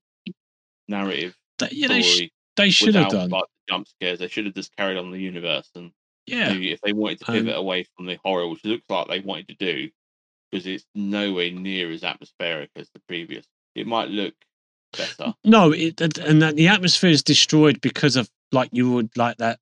narrative 0.88 1.34
they, 1.58 1.68
yeah, 1.72 1.88
they, 1.88 2.02
sh- 2.02 2.14
story 2.14 2.32
they 2.56 2.70
should 2.70 2.94
have 2.94 3.10
done. 3.10 3.30
like 3.30 3.44
jump 3.68 3.88
scares. 3.88 4.18
They 4.18 4.28
should 4.28 4.46
have 4.46 4.54
just 4.54 4.76
carried 4.76 4.98
on 4.98 5.10
the 5.10 5.18
universe 5.18 5.70
and 5.74 5.92
Yeah, 6.26 6.52
maybe 6.52 6.72
if 6.72 6.80
they 6.80 6.92
wanted 6.92 7.20
to 7.20 7.30
Um, 7.30 7.34
pivot 7.38 7.56
away 7.56 7.84
from 7.96 8.06
the 8.06 8.18
horror, 8.24 8.48
which 8.48 8.64
looks 8.64 8.84
like 8.88 9.08
they 9.08 9.20
wanted 9.20 9.48
to 9.48 9.54
do, 9.54 9.90
because 10.50 10.66
it's 10.66 10.84
nowhere 10.94 11.50
near 11.50 11.90
as 11.90 12.02
atmospheric 12.04 12.70
as 12.76 12.88
the 12.94 13.00
previous. 13.00 13.46
It 13.74 13.86
might 13.86 14.08
look 14.08 14.34
better. 14.96 15.34
no, 15.44 15.72
it 15.72 16.00
and- 16.00 16.40
that 16.42 16.56
the 16.56 16.68
atmosphere 16.68 17.10
is 17.10 17.22
destroyed 17.22 17.80
because 17.80 18.16
of 18.16 18.30
like 18.52 18.70
you 18.72 18.90
would 18.92 19.16
like 19.16 19.36
that. 19.38 19.58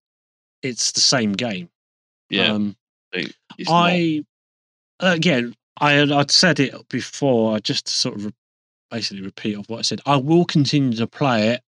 It's 0.63 0.93
the 0.93 1.01
same 1.01 1.33
game. 1.33 1.69
Yeah, 2.31 2.53
Um, 2.53 2.77
it's 3.13 3.35
not. 3.69 3.91
I 3.91 4.25
again, 5.01 5.57
I 5.81 6.01
I'd 6.03 6.31
said 6.31 6.61
it 6.61 6.89
before. 6.89 7.57
I 7.57 7.59
just 7.59 7.89
sort 7.89 8.15
of 8.17 8.27
re- 8.27 8.33
basically 8.91 9.23
repeat 9.25 9.55
of 9.57 9.69
what 9.69 9.79
I 9.79 9.83
said. 9.83 10.01
I 10.07 10.17
will 10.17 10.45
continue 10.45 10.97
to 10.99 11.07
play 11.07 11.49
it. 11.49 11.63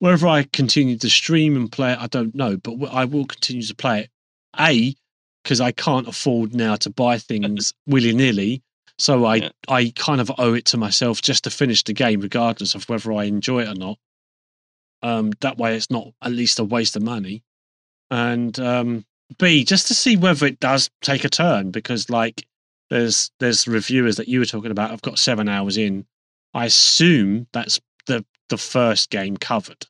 Whether 0.00 0.26
I 0.26 0.42
continue 0.42 0.98
to 0.98 1.08
stream 1.08 1.56
and 1.56 1.70
play 1.72 1.92
it, 1.92 1.98
I 1.98 2.08
don't 2.08 2.34
know, 2.34 2.56
but 2.58 2.74
I 2.92 3.04
will 3.06 3.24
continue 3.24 3.62
to 3.62 3.74
play 3.74 4.00
it. 4.00 4.10
A, 4.58 4.94
because 5.42 5.60
I 5.60 5.72
can't 5.72 6.08
afford 6.08 6.54
now 6.54 6.76
to 6.76 6.90
buy 6.90 7.18
things 7.18 7.72
willy 7.86 8.14
nilly, 8.14 8.62
so 8.98 9.24
I 9.24 9.36
Yeah. 9.36 9.48
I 9.68 9.92
kind 9.96 10.20
of 10.20 10.30
owe 10.38 10.54
it 10.54 10.64
to 10.66 10.76
myself 10.76 11.20
just 11.22 11.44
to 11.44 11.50
finish 11.50 11.82
the 11.84 11.92
game, 11.92 12.20
regardless 12.20 12.74
of 12.74 12.88
whether 12.88 13.12
I 13.12 13.24
enjoy 13.24 13.62
it 13.62 13.68
or 13.68 13.74
not. 13.74 13.98
Um, 15.02 15.32
that 15.40 15.58
way, 15.58 15.76
it's 15.76 15.90
not 15.90 16.08
at 16.22 16.32
least 16.32 16.58
a 16.58 16.64
waste 16.64 16.96
of 16.96 17.02
money. 17.02 17.42
And 18.10 18.58
um, 18.58 19.04
B, 19.38 19.64
just 19.64 19.88
to 19.88 19.94
see 19.94 20.16
whether 20.16 20.46
it 20.46 20.60
does 20.60 20.90
take 21.02 21.24
a 21.24 21.28
turn, 21.28 21.70
because 21.70 22.08
like 22.08 22.46
there's 22.90 23.30
there's 23.40 23.66
reviewers 23.66 24.16
that 24.16 24.28
you 24.28 24.38
were 24.38 24.46
talking 24.46 24.70
about. 24.70 24.92
I've 24.92 25.02
got 25.02 25.18
seven 25.18 25.48
hours 25.48 25.76
in. 25.76 26.06
I 26.54 26.66
assume 26.66 27.48
that's 27.52 27.80
the 28.06 28.24
the 28.48 28.58
first 28.58 29.10
game 29.10 29.36
covered. 29.36 29.86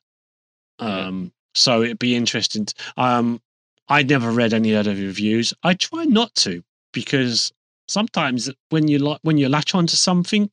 Um, 0.79 1.31
so 1.53 1.83
it'd 1.83 1.99
be 1.99 2.15
interesting. 2.15 2.65
t- 2.65 2.73
um, 2.97 3.41
I 3.87 4.03
never 4.03 4.31
read 4.31 4.53
any 4.53 4.75
other 4.75 4.91
reviews. 4.91 5.53
I 5.63 5.73
try 5.73 6.05
not 6.05 6.33
to 6.35 6.63
because 6.91 7.51
sometimes 7.87 8.49
when 8.69 8.87
you 8.87 8.99
like 8.99 9.19
when 9.21 9.37
you 9.37 9.49
latch 9.49 9.75
onto 9.75 9.95
something, 9.95 10.49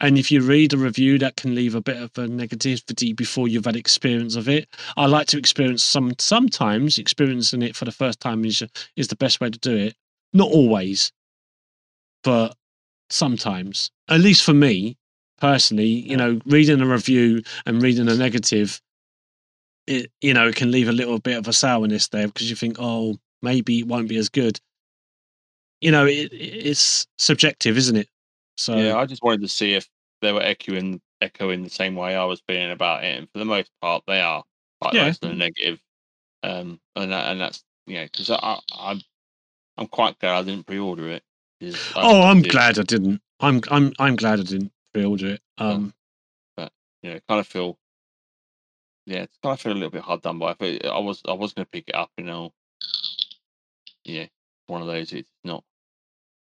and 0.00 0.18
if 0.18 0.30
you 0.30 0.42
read 0.42 0.72
a 0.72 0.78
review, 0.78 1.18
that 1.18 1.36
can 1.36 1.54
leave 1.54 1.74
a 1.74 1.80
bit 1.80 1.96
of 1.96 2.10
a 2.18 2.28
negativity 2.28 3.16
before 3.16 3.48
you've 3.48 3.64
had 3.64 3.76
experience 3.76 4.36
of 4.36 4.48
it. 4.48 4.68
I 4.96 5.06
like 5.06 5.26
to 5.28 5.38
experience 5.38 5.82
some. 5.82 6.14
Sometimes 6.18 6.98
experiencing 6.98 7.62
it 7.62 7.76
for 7.76 7.84
the 7.84 7.92
first 7.92 8.20
time 8.20 8.44
is 8.44 8.62
is 8.96 9.08
the 9.08 9.16
best 9.16 9.40
way 9.40 9.50
to 9.50 9.58
do 9.58 9.76
it. 9.76 9.94
Not 10.32 10.50
always, 10.50 11.12
but 12.24 12.56
sometimes. 13.10 13.90
At 14.08 14.20
least 14.20 14.44
for 14.44 14.54
me 14.54 14.96
personally, 15.40 15.86
you 15.86 16.16
know, 16.16 16.40
reading 16.46 16.80
a 16.80 16.86
review 16.86 17.42
and 17.66 17.82
reading 17.82 18.08
a 18.08 18.14
negative, 18.14 18.80
it 19.86 20.10
you 20.20 20.34
know, 20.34 20.48
it 20.48 20.56
can 20.56 20.70
leave 20.70 20.88
a 20.88 20.92
little 20.92 21.18
bit 21.18 21.38
of 21.38 21.48
a 21.48 21.52
sourness 21.52 22.08
there 22.08 22.26
because 22.26 22.50
you 22.50 22.56
think, 22.56 22.76
oh, 22.78 23.16
maybe 23.42 23.80
it 23.80 23.86
won't 23.86 24.08
be 24.08 24.16
as 24.16 24.28
good. 24.28 24.60
You 25.80 25.90
know, 25.90 26.06
it, 26.06 26.32
it's 26.32 27.06
subjective, 27.18 27.76
isn't 27.76 27.96
it? 27.96 28.08
So 28.56 28.76
yeah, 28.76 28.96
I 28.96 29.06
just 29.06 29.22
wanted 29.22 29.42
to 29.42 29.48
see 29.48 29.74
if 29.74 29.88
they 30.22 30.32
were 30.32 30.42
echoing 30.42 31.00
echoing 31.20 31.62
the 31.62 31.70
same 31.70 31.94
way 31.94 32.16
I 32.16 32.24
was 32.24 32.42
feeling 32.46 32.70
about 32.70 33.04
it, 33.04 33.18
and 33.18 33.28
for 33.32 33.38
the 33.38 33.44
most 33.44 33.70
part, 33.80 34.04
they 34.06 34.20
are 34.20 34.42
quite 34.80 34.94
Yeah. 34.94 35.04
less 35.04 35.18
than 35.18 35.38
negative. 35.38 35.80
Um, 36.42 36.80
and 36.94 37.12
that, 37.12 37.30
and 37.30 37.40
that's 37.40 37.64
you 37.86 37.96
know 37.96 38.04
because 38.04 38.30
I 38.30 38.58
I'm 38.74 39.00
I'm 39.76 39.86
quite 39.86 40.18
glad 40.18 40.38
I 40.38 40.42
didn't 40.42 40.66
pre-order 40.66 41.10
it. 41.10 41.22
Oh, 41.96 42.22
I'm 42.22 42.42
did, 42.42 42.52
glad 42.52 42.78
I 42.78 42.82
didn't. 42.82 43.20
I'm 43.40 43.60
I'm 43.70 43.92
I'm 43.98 44.16
glad 44.16 44.40
I 44.40 44.42
didn't 44.42 44.72
pre-order 44.92 45.32
it. 45.32 45.40
Um, 45.58 45.92
You 47.02 47.12
know, 47.12 47.20
kind 47.28 47.40
of 47.40 47.46
feel. 47.46 47.78
Yeah, 49.06 49.22
it's 49.22 49.38
kind 49.42 49.52
of 49.54 49.60
feel 49.60 49.72
a 49.72 49.74
little 49.74 49.90
bit 49.90 50.02
hard 50.02 50.22
done 50.22 50.38
by. 50.38 50.54
But 50.58 50.84
I 50.84 50.98
was 50.98 51.22
I 51.26 51.32
was 51.32 51.52
going 51.52 51.64
to 51.64 51.70
pick 51.70 51.88
it 51.88 51.94
up, 51.94 52.10
you 52.18 52.24
know. 52.24 52.52
Yeah, 54.04 54.26
one 54.66 54.82
of 54.82 54.88
those. 54.88 55.12
It's 55.12 55.30
not 55.44 55.64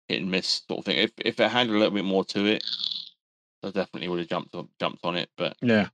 hit 0.08 0.22
and 0.22 0.30
miss 0.30 0.62
sort 0.68 0.78
of 0.80 0.84
thing. 0.84 0.98
If 0.98 1.12
if 1.18 1.40
it 1.40 1.50
had 1.50 1.68
a 1.68 1.72
little 1.72 1.90
bit 1.90 2.04
more 2.04 2.24
to 2.26 2.46
it, 2.46 2.64
I 3.62 3.70
definitely 3.70 4.08
would 4.08 4.20
have 4.20 4.28
jumped 4.28 4.54
on, 4.54 4.68
jumped 4.78 5.04
on 5.04 5.16
it. 5.16 5.30
But 5.36 5.56
yeah, 5.62 5.88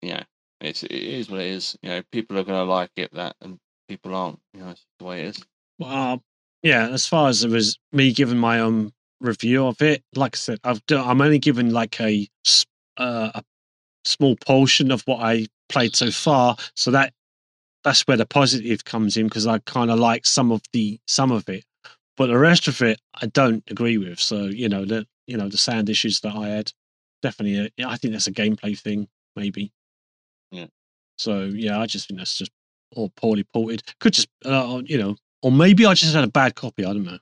yeah, 0.00 0.24
it's 0.60 0.82
it 0.82 0.92
is 0.92 1.30
what 1.30 1.40
it 1.40 1.48
is. 1.48 1.76
You 1.82 1.90
know, 1.90 2.02
people 2.10 2.38
are 2.38 2.44
going 2.44 2.58
to 2.58 2.70
like 2.70 2.90
it 2.96 3.12
that, 3.14 3.36
and 3.42 3.58
people 3.88 4.14
aren't. 4.14 4.40
You 4.54 4.60
know, 4.60 4.70
it's 4.70 4.86
the 4.98 5.04
way 5.04 5.20
it 5.20 5.36
is. 5.36 5.44
well, 5.78 6.14
uh, 6.14 6.18
yeah. 6.62 6.88
As 6.88 7.06
far 7.06 7.28
as 7.28 7.44
it 7.44 7.50
was 7.50 7.78
me 7.92 8.12
giving 8.12 8.38
my 8.38 8.60
own 8.60 8.92
review 9.20 9.66
of 9.66 9.82
it, 9.82 10.02
like 10.14 10.34
I 10.34 10.38
said, 10.38 10.58
I've 10.64 10.84
done, 10.86 11.06
I'm 11.06 11.20
only 11.20 11.38
given 11.38 11.72
like 11.72 12.00
a 12.00 12.28
uh, 12.96 13.32
a 13.34 13.42
small 14.04 14.36
portion 14.36 14.90
of 14.90 15.02
what 15.02 15.20
I 15.20 15.46
played 15.70 15.96
so 15.96 16.10
far, 16.10 16.56
so 16.74 16.90
that 16.90 17.12
that's 17.84 18.06
where 18.06 18.16
the 18.16 18.26
positive 18.26 18.84
comes 18.84 19.16
in 19.16 19.26
because 19.26 19.46
I 19.46 19.58
kind 19.60 19.90
of 19.90 19.98
like 19.98 20.26
some 20.26 20.52
of 20.52 20.62
the 20.72 21.00
some 21.06 21.32
of 21.32 21.48
it, 21.48 21.64
but 22.16 22.26
the 22.26 22.38
rest 22.38 22.68
of 22.68 22.80
it 22.82 23.00
I 23.20 23.26
don't 23.26 23.64
agree 23.70 23.98
with. 23.98 24.20
So 24.20 24.44
you 24.44 24.68
know 24.68 24.84
the 24.84 25.06
you 25.26 25.36
know 25.36 25.48
the 25.48 25.58
sound 25.58 25.88
issues 25.88 26.20
that 26.20 26.34
I 26.34 26.48
had, 26.48 26.72
definitely. 27.22 27.72
A, 27.78 27.86
I 27.86 27.96
think 27.96 28.12
that's 28.12 28.26
a 28.26 28.32
gameplay 28.32 28.78
thing, 28.78 29.08
maybe. 29.36 29.72
Yeah. 30.50 30.66
So 31.18 31.44
yeah, 31.44 31.80
I 31.80 31.86
just 31.86 32.08
think 32.08 32.18
that's 32.18 32.36
just 32.36 32.50
all 32.96 33.10
poorly 33.16 33.44
ported. 33.44 33.82
Could 34.00 34.14
just 34.14 34.28
uh, 34.44 34.82
you 34.84 34.98
know, 34.98 35.16
or 35.42 35.52
maybe 35.52 35.86
I 35.86 35.94
just 35.94 36.14
had 36.14 36.24
a 36.24 36.28
bad 36.28 36.54
copy. 36.54 36.84
I 36.84 36.92
don't 36.92 37.20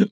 know. 0.00 0.06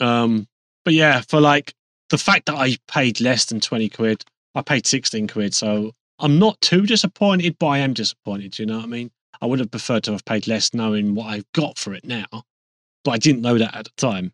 um, 0.00 0.46
but 0.84 0.94
yeah, 0.94 1.22
for 1.28 1.40
like 1.40 1.74
the 2.10 2.18
fact 2.18 2.46
that 2.46 2.56
I 2.56 2.76
paid 2.88 3.20
less 3.20 3.46
than 3.46 3.60
twenty 3.60 3.88
quid, 3.88 4.24
I 4.54 4.62
paid 4.62 4.86
sixteen 4.86 5.26
quid, 5.26 5.54
so 5.54 5.92
I'm 6.20 6.38
not 6.38 6.60
too 6.60 6.82
disappointed, 6.86 7.56
but 7.58 7.66
I 7.68 7.78
am 7.78 7.94
disappointed. 7.94 8.58
You 8.58 8.66
know 8.66 8.76
what 8.76 8.84
I 8.84 8.88
mean? 8.88 9.10
I 9.40 9.46
would 9.46 9.58
have 9.58 9.70
preferred 9.70 10.04
to 10.04 10.12
have 10.12 10.24
paid 10.24 10.46
less, 10.46 10.74
knowing 10.74 11.14
what 11.14 11.26
I've 11.26 11.50
got 11.52 11.78
for 11.78 11.94
it 11.94 12.04
now, 12.04 12.26
but 13.04 13.12
I 13.12 13.18
didn't 13.18 13.40
know 13.40 13.56
that 13.58 13.74
at 13.74 13.84
the 13.86 13.92
time. 13.96 14.32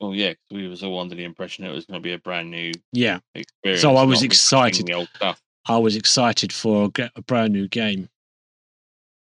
Well, 0.00 0.14
yeah, 0.14 0.34
'cause 0.34 0.50
we 0.52 0.68
was 0.68 0.82
all 0.82 1.00
under 1.00 1.14
the 1.14 1.24
impression 1.24 1.64
it 1.64 1.72
was 1.72 1.86
going 1.86 2.00
to 2.00 2.02
be 2.02 2.12
a 2.12 2.18
brand 2.18 2.50
new 2.50 2.72
Yeah, 2.92 3.20
experience. 3.34 3.82
So 3.82 3.96
I 3.96 4.04
was 4.04 4.22
excited. 4.22 4.86
The 4.86 4.94
old 4.94 5.08
stuff. 5.16 5.40
I 5.66 5.78
was 5.78 5.96
excited 5.96 6.52
for 6.52 6.90
a, 6.98 7.10
a 7.16 7.22
brand 7.22 7.52
new 7.52 7.68
game. 7.68 8.08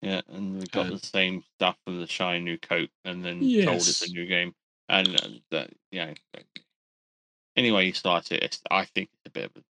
Yeah, 0.02 0.20
and 0.28 0.60
we 0.60 0.66
got 0.68 0.86
Uh, 0.86 0.90
the 0.90 0.98
same 0.98 1.42
stuff 1.56 1.76
from 1.84 2.00
the 2.00 2.06
shiny 2.06 2.44
new 2.44 2.58
coat, 2.58 2.90
and 3.04 3.24
then 3.24 3.40
told 3.64 3.78
it's 3.88 4.02
a 4.02 4.08
new 4.12 4.26
game, 4.26 4.54
and 4.88 5.08
uh, 5.16 5.28
that 5.50 5.70
you 5.90 6.04
know. 6.04 6.14
Anyway, 7.56 7.86
you 7.86 7.92
start 7.92 8.30
it. 8.30 8.42
It's, 8.44 8.62
I 8.70 8.84
think 8.84 9.10
it's 9.12 9.26
a 9.26 9.30
bit 9.30 9.44
of 9.46 9.56
a 9.56 9.64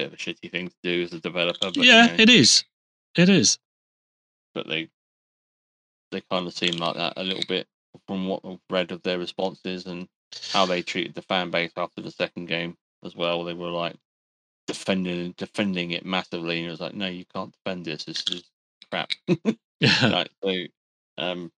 bit 0.00 0.06
of 0.06 0.14
a 0.14 0.16
shitty 0.16 0.50
thing 0.50 0.68
to 0.68 0.74
do 0.82 1.02
as 1.02 1.12
a 1.12 1.20
developer, 1.20 1.70
but 1.70 1.76
you 1.76 1.84
yeah, 1.84 2.06
know, 2.06 2.14
it 2.18 2.30
is. 2.30 2.64
It 3.16 3.28
is. 3.28 3.58
but 4.54 4.66
they 4.68 4.88
they 6.10 6.22
kind 6.30 6.46
of 6.46 6.54
seem 6.54 6.76
like 6.76 6.96
that 6.96 7.14
a 7.16 7.22
little 7.22 7.44
bit 7.48 7.66
from 8.06 8.26
what 8.26 8.40
I've 8.44 8.58
read 8.68 8.92
of 8.92 9.02
their 9.02 9.18
responses 9.18 9.86
and 9.86 10.08
how 10.52 10.66
they 10.66 10.82
treated 10.82 11.14
the 11.14 11.22
fan 11.22 11.50
base 11.50 11.72
after 11.76 12.02
the 12.02 12.10
second 12.10 12.46
game 12.46 12.76
as 13.04 13.14
well. 13.14 13.44
They 13.44 13.54
were 13.54 13.70
like 13.70 13.96
defending 14.66 15.32
defending 15.36 15.92
it 15.92 16.04
massively, 16.04 16.58
and 16.58 16.68
it 16.68 16.70
was 16.70 16.80
like, 16.80 16.94
no, 16.94 17.06
you 17.06 17.24
can't 17.34 17.52
defend 17.52 17.84
this. 17.84 18.04
This 18.04 18.24
is 18.28 18.44
crap. 18.90 19.10
Yeah, 19.80 20.12
right, 20.12 20.30
so 20.44 20.54
um, 21.16 21.50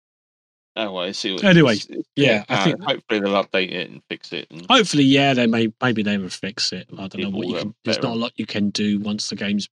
oh 0.77 0.93
well, 0.93 1.05
I 1.05 1.13
see. 1.13 1.33
What, 1.35 1.45
Anyway, 1.45 1.75
it's- 1.75 2.05
yeah, 2.17 2.45
I 2.49 2.55
uh, 2.55 2.65
think- 2.65 2.83
hopefully 2.83 3.21
they'll 3.21 3.43
update 3.45 3.73
it 3.73 3.91
and 3.91 4.03
fix 4.09 4.33
it. 4.33 4.47
And 4.51 4.67
Hopefully, 4.71 5.05
yeah, 5.05 5.35
they 5.35 5.47
may 5.47 5.73
maybe 5.83 6.03
they 6.03 6.19
will 6.19 6.29
fix 6.29 6.73
it. 6.73 6.89
I 6.99 7.09
don't 7.09 7.21
know 7.23 7.31
what 7.31 7.49
you 7.49 7.57
can. 7.57 7.75
There's 7.85 8.03
not 8.03 8.13
a 8.17 8.19
lot 8.19 8.33
you 8.37 8.47
can 8.47 8.71
do 8.71 8.99
once 9.01 9.29
the 9.29 9.37
game's, 9.37 9.69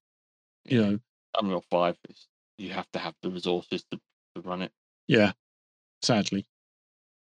you 0.65 0.81
know, 0.83 0.99
Unreal 1.39 1.65
Five, 1.71 1.97
is, 2.09 2.27
you 2.59 2.71
have 2.71 2.91
to 2.93 2.99
have 2.99 3.15
the 3.23 3.31
resources 3.31 3.85
to, 3.91 4.01
to 4.35 4.41
run 4.43 4.63
it. 4.63 4.73
yeah. 5.09 5.33
Sadly, 6.03 6.47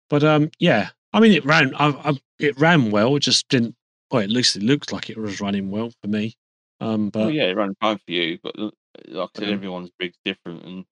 but 0.09 0.23
um, 0.23 0.49
yeah. 0.59 0.89
I 1.15 1.19
mean, 1.19 1.31
it 1.33 1.45
ran. 1.45 1.75
I, 1.75 1.89
I, 1.89 2.19
it 2.39 2.59
ran 2.59 2.89
well. 2.89 3.15
It 3.15 3.19
just 3.19 3.47
didn't. 3.47 3.75
Well, 4.09 4.23
at 4.23 4.31
least 4.31 4.55
it 4.55 4.63
looked 4.63 4.91
like 4.91 5.11
it 5.11 5.17
was 5.17 5.39
running 5.39 5.69
well 5.69 5.91
for 6.01 6.07
me. 6.07 6.35
Um, 6.81 7.09
but 7.09 7.19
Well, 7.19 7.29
yeah, 7.31 7.43
it 7.43 7.55
ran 7.55 7.75
fine 7.79 7.97
for 7.99 8.11
you, 8.11 8.39
but 8.41 8.57
like 8.57 8.71
I 9.07 9.39
said, 9.39 9.47
Um, 9.49 9.53
everyone's 9.53 9.91
big's 9.99 10.17
different, 10.25 10.63
and 10.65 10.85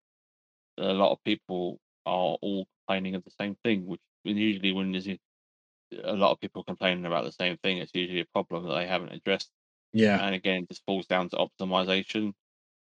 a 0.77 0.93
lot 0.93 1.13
of 1.13 1.25
people 1.25 1.79
are 2.07 2.39
all 2.43 2.67
complaining 2.89 3.15
of 3.17 3.25
the 3.25 3.31
same 3.41 3.57
thing. 3.65 3.87
Which 3.87 4.01
usually, 4.25 4.73
when 4.73 4.93
there's 4.93 5.09
a 5.09 5.19
a 6.05 6.15
lot 6.15 6.33
of 6.33 6.41
people 6.41 6.65
complaining 6.65 7.07
about 7.07 7.25
the 7.25 7.33
same 7.33 7.57
thing, 7.59 7.79
it's 7.79 7.95
usually 7.95 8.21
a 8.21 8.27
problem 8.27 8.65
that 8.65 8.75
they 8.75 8.87
haven't 8.87 9.13
addressed. 9.13 9.51
yeah, 9.93 10.21
And 10.21 10.35
again, 10.35 10.65
it 10.65 10.71
just 10.71 10.85
falls 10.87 11.07
down 11.07 11.31
to 11.31 11.37
optimization, 11.37 12.35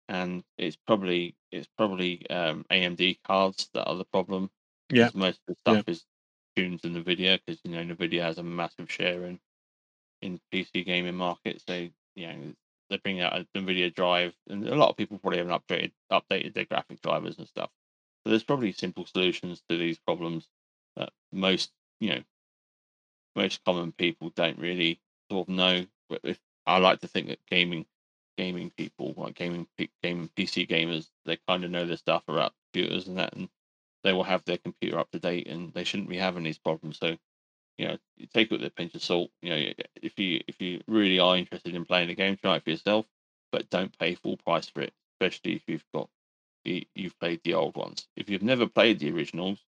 and 0.08 0.44
it's 0.58 0.76
probably 0.76 1.36
it's 1.52 1.68
probably 1.78 2.28
um, 2.30 2.66
AMD 2.70 3.20
cards 3.24 3.70
that 3.74 3.86
are 3.86 3.96
the 3.96 4.06
problem. 4.06 4.50
Yeah. 4.90 5.10
most 5.14 5.40
of 5.40 5.46
the 5.48 5.60
stuff 5.60 5.82
is 5.88 6.06
tuned 6.56 6.82
to 6.82 6.88
Nvidia 6.88 7.40
because 7.44 7.60
you 7.64 7.72
know 7.72 7.84
Nvidia 7.94 8.22
has 8.22 8.38
a 8.38 8.42
massive 8.42 8.90
share 8.90 9.24
in 9.24 9.40
in 10.22 10.40
PC 10.50 10.84
gaming 10.84 11.16
markets. 11.16 11.64
They 11.66 11.92
you 12.14 12.26
know 12.28 12.54
they 12.90 12.98
bring 12.98 13.20
out 13.20 13.36
a 13.38 13.46
NVIDIA 13.56 13.94
drive, 13.94 14.34
and 14.48 14.66
a 14.68 14.76
lot 14.76 14.90
of 14.90 14.96
people 14.96 15.18
probably 15.18 15.38
haven't 15.38 15.54
updated 15.60 15.92
updated 16.12 16.54
their 16.54 16.64
graphic 16.66 17.00
drivers 17.02 17.38
and 17.38 17.48
stuff. 17.48 17.70
So 18.24 18.30
there's 18.30 18.44
probably 18.44 18.72
simple 18.72 19.06
solutions 19.06 19.62
to 19.68 19.76
these 19.78 19.98
problems 19.98 20.48
that 20.96 21.10
most 21.32 21.70
you 22.00 22.10
know 22.10 22.22
most 23.36 23.64
common 23.64 23.92
people 23.92 24.30
don't 24.34 24.58
really 24.58 25.00
sort 25.30 25.48
of 25.48 25.54
know. 25.54 25.86
But 26.08 26.20
if 26.24 26.40
I 26.66 26.78
like 26.78 27.00
to 27.00 27.08
think 27.08 27.28
that 27.28 27.38
gaming 27.48 27.86
gaming 28.36 28.70
people, 28.76 29.14
like 29.16 29.34
gaming 29.34 29.66
gaming 30.02 30.30
PC 30.36 30.68
gamers, 30.68 31.08
they 31.24 31.38
kind 31.48 31.64
of 31.64 31.70
know 31.70 31.86
their 31.86 31.96
stuff 31.96 32.24
about 32.28 32.52
computers 32.72 33.08
and 33.08 33.18
that, 33.18 33.34
and 33.34 33.48
they 34.04 34.12
will 34.12 34.24
have 34.24 34.44
their 34.44 34.58
computer 34.58 34.98
up 34.98 35.10
to 35.12 35.18
date, 35.18 35.46
and 35.46 35.72
they 35.72 35.84
shouldn't 35.84 36.08
be 36.08 36.16
having 36.16 36.44
these 36.44 36.58
problems. 36.58 36.98
So, 36.98 37.16
you 37.78 37.88
know, 37.88 37.98
take 38.34 38.50
it 38.50 38.52
with 38.52 38.64
a 38.64 38.70
pinch 38.70 38.94
of 38.94 39.02
salt. 39.02 39.30
You 39.42 39.50
know, 39.50 39.72
if 40.02 40.18
you 40.18 40.42
if 40.46 40.60
you 40.60 40.82
really 40.86 41.18
are 41.18 41.36
interested 41.36 41.74
in 41.74 41.84
playing 41.84 42.08
the 42.08 42.14
game, 42.14 42.36
try 42.36 42.56
it 42.56 42.64
for 42.64 42.70
yourself, 42.70 43.06
but 43.52 43.70
don't 43.70 43.96
pay 43.98 44.14
full 44.14 44.36
price 44.36 44.68
for 44.68 44.80
it, 44.82 44.92
especially 45.14 45.54
if 45.54 45.62
you've 45.66 45.84
got 45.94 46.08
you've 46.94 47.18
played 47.20 47.40
the 47.44 47.54
old 47.54 47.76
ones. 47.76 48.08
If 48.16 48.28
you've 48.30 48.42
never 48.42 48.66
played 48.68 48.98
the 48.98 49.10
originals, 49.12 49.64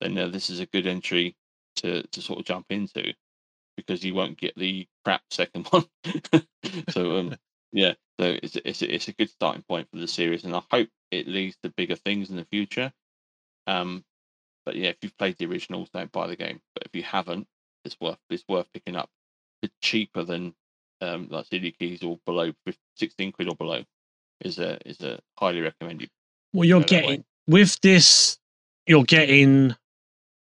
then 0.00 0.18
uh, 0.18 0.28
this 0.28 0.50
is 0.50 0.60
a 0.60 0.66
good 0.66 0.86
entry 0.86 1.36
to 1.76 2.02
to 2.04 2.22
sort 2.22 2.40
of 2.40 2.46
jump 2.46 2.66
into 2.70 3.14
because 3.76 4.04
you 4.04 4.14
won't 4.14 4.38
get 4.38 4.54
the 4.56 4.86
crap 5.04 5.22
second 5.30 5.66
one. 5.70 5.86
so 6.90 7.18
um, 7.18 7.36
yeah, 7.72 7.94
so 8.20 8.38
it's 8.42 8.56
a- 8.56 8.68
it's 8.68 8.82
it's 8.82 9.08
a 9.08 9.12
good 9.14 9.30
starting 9.30 9.62
point 9.62 9.88
for 9.92 9.98
the 9.98 10.08
series, 10.08 10.44
and 10.44 10.54
I 10.56 10.62
hope 10.70 10.88
it 11.10 11.28
leads 11.28 11.56
to 11.62 11.70
bigger 11.70 11.96
things 11.96 12.30
in 12.30 12.36
the 12.36 12.46
future. 12.46 12.92
Um, 13.66 14.04
but 14.66 14.76
yeah, 14.76 14.90
if 14.90 14.98
you've 15.02 15.18
played 15.18 15.36
the 15.38 15.46
originals, 15.46 15.90
don't 15.92 16.12
buy 16.12 16.26
the 16.26 16.36
game. 16.36 16.60
But 16.74 16.84
if 16.86 16.94
you 16.94 17.02
haven't, 17.02 17.46
it's 17.84 17.98
worth 18.00 18.18
it's 18.30 18.44
worth 18.48 18.72
picking 18.72 18.96
up. 18.96 19.10
It's 19.62 19.74
cheaper 19.82 20.24
than 20.24 20.54
um, 21.00 21.28
like 21.30 21.46
CD 21.46 21.72
keys 21.72 22.02
or 22.02 22.18
below 22.26 22.52
fif- 22.66 22.78
sixteen 22.96 23.32
quid 23.32 23.48
or 23.48 23.56
below 23.56 23.84
is 24.42 24.58
a 24.58 24.78
is 24.88 25.00
a 25.02 25.20
highly 25.38 25.60
recommended. 25.62 26.10
Well, 26.54 26.64
you're 26.66 26.80
go 26.80 26.86
that 26.86 26.92
way. 26.94 27.00
getting 27.02 27.24
with 27.46 27.78
this, 27.82 28.38
you're 28.86 29.04
getting 29.04 29.74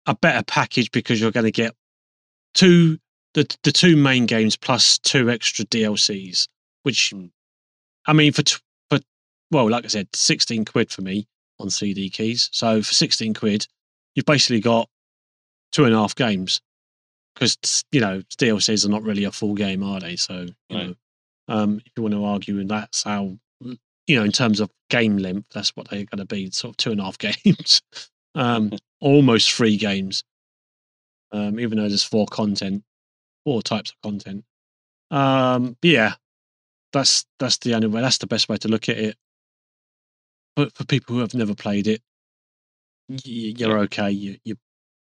a 0.06 0.16
better 0.16 0.44
package 0.44 0.92
because 0.92 1.22
you're 1.22 1.32
going 1.32 1.46
to 1.46 1.52
get 1.52 1.74
two 2.54 2.98
the 3.36 3.46
the 3.64 3.72
two 3.72 3.96
main 3.96 4.26
games 4.26 4.58
plus 4.58 4.98
two 5.00 5.30
extra 5.30 5.64
DLCs, 5.66 6.48
which 6.84 7.12
Hmm. 7.12 7.28
I 8.08 8.14
mean 8.14 8.34
for 8.34 8.42
t- 8.42 8.58
for 8.90 9.00
well, 9.52 9.70
like 9.70 9.86
I 9.86 9.88
said, 9.88 10.08
sixteen 10.16 10.66
quid 10.66 10.92
for 10.92 11.02
me 11.04 11.28
on 11.60 11.70
CD 11.70 12.10
keys. 12.10 12.50
So 12.52 12.82
for 12.82 12.94
sixteen 12.94 13.34
quid, 13.34 13.68
you've 14.16 14.26
basically 14.26 14.62
got 14.62 14.90
two 15.72 15.86
and 15.86 15.94
a 15.94 15.98
half 16.00 16.16
games 16.16 16.60
because 17.36 17.84
you 17.92 18.02
know 18.02 18.24
DLCs 18.40 18.84
are 18.86 18.90
not 18.90 19.04
really 19.04 19.26
a 19.26 19.32
full 19.32 19.54
game, 19.54 19.84
are 19.84 20.00
they? 20.00 20.16
So 20.16 20.48
you 20.70 20.78
No. 20.78 20.84
know, 20.88 20.96
um, 21.50 21.82
if 21.86 21.92
you 21.96 22.02
want 22.04 22.14
to 22.16 22.26
argue, 22.26 22.60
and 22.60 22.70
that's 22.70 23.04
how 23.04 23.38
you 24.10 24.16
know 24.16 24.24
in 24.24 24.32
terms 24.32 24.60
of 24.60 24.72
game 24.90 25.18
length, 25.18 25.50
that's 25.54 25.76
what 25.76 25.88
they're 25.88 26.04
going 26.04 26.18
to 26.18 26.26
be, 26.26 26.50
sort 26.50 26.74
of 26.74 26.78
two 26.78 26.92
and 26.92 27.00
a 27.00 27.04
half 27.04 27.18
games, 27.20 27.82
um, 28.34 28.72
almost 29.00 29.52
three 29.52 29.78
games. 29.78 30.24
Um, 31.32 31.60
even 31.60 31.78
though 31.78 31.88
there's 31.88 32.04
four 32.04 32.26
content, 32.26 32.84
four 33.46 33.62
types 33.62 33.92
of 33.92 34.02
content. 34.02 34.44
Um, 35.12 35.78
but 35.80 35.90
yeah, 35.90 36.14
that's 36.92 37.26
that's 37.38 37.60
the 37.60 37.76
only 37.76 37.88
way. 37.88 38.02
That's 38.02 38.18
the 38.18 38.26
best 38.26 38.50
way 38.50 38.58
to 38.58 38.68
look 38.68 38.90
at 38.90 38.98
it. 38.98 39.16
But 40.56 40.74
for 40.76 40.86
people 40.86 41.14
who 41.14 41.22
have 41.22 41.36
never 41.36 41.54
played 41.54 41.86
it, 41.86 42.02
you're 43.24 43.78
okay. 43.82 44.10
You, 44.10 44.38
you're 44.44 44.58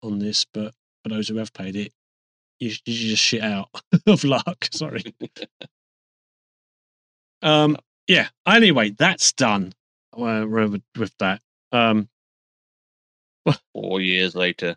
on 0.02 0.18
this, 0.18 0.46
but 0.46 0.72
for 1.02 1.10
those 1.10 1.28
who 1.28 1.36
have 1.36 1.52
played 1.52 1.76
it, 1.76 1.92
you, 2.58 2.70
you 2.86 3.10
just 3.10 3.22
shit 3.22 3.42
out 3.42 3.68
of 4.06 4.24
luck. 4.24 4.66
Sorry. 4.72 5.04
um. 7.42 7.76
Yeah. 8.06 8.28
Anyway, 8.46 8.90
that's 8.90 9.32
done. 9.32 9.72
Uh, 10.16 10.44
with, 10.48 10.82
with 10.96 11.16
that. 11.18 11.40
Um. 11.72 12.08
Four 13.74 14.00
years 14.00 14.34
later, 14.34 14.76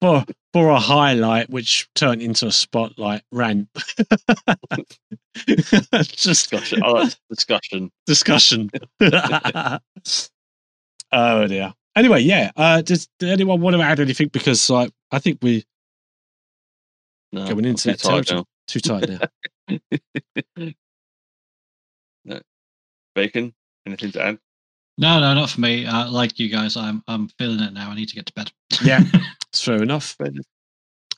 for 0.00 0.24
for 0.52 0.68
a 0.68 0.78
highlight 0.78 1.50
which 1.50 1.88
turned 1.94 2.22
into 2.22 2.46
a 2.46 2.52
spotlight 2.52 3.22
rant. 3.32 3.68
Just 5.46 6.22
discussion. 6.22 6.80
Like 6.80 7.14
discussion. 7.28 7.90
discussion. 8.06 8.70
oh 9.00 9.80
dear. 11.48 11.74
Anyway, 11.96 12.20
yeah. 12.20 12.50
Uh, 12.56 12.82
does, 12.82 13.08
did 13.18 13.30
anyone 13.30 13.60
want 13.60 13.74
to 13.76 13.82
add 13.82 14.00
anything? 14.00 14.28
Because 14.28 14.68
like, 14.70 14.90
I 15.10 15.18
think 15.18 15.38
we 15.42 15.64
No, 17.32 17.46
going 17.48 17.64
into 17.64 17.84
too 17.84 17.90
that 17.92 18.26
tired. 18.26 18.46
Too 18.66 18.80
tight 18.80 19.08
now. 19.08 20.70
Now. 22.24 22.40
Bacon. 23.14 23.54
Anything 23.86 24.12
to 24.12 24.22
add? 24.22 24.38
No, 24.96 25.20
no, 25.20 25.34
not 25.34 25.50
for 25.50 25.60
me. 25.60 25.86
Uh, 25.86 26.10
like 26.10 26.38
you 26.38 26.48
guys, 26.48 26.76
I'm 26.76 27.02
I'm 27.08 27.28
feeling 27.38 27.60
it 27.60 27.72
now. 27.72 27.90
I 27.90 27.94
need 27.94 28.08
to 28.08 28.14
get 28.14 28.26
to 28.26 28.32
bed. 28.34 28.50
Yeah. 28.82 29.00
It's 29.54 29.62
fair 29.62 29.80
enough. 29.80 30.18
Bed 30.18 30.36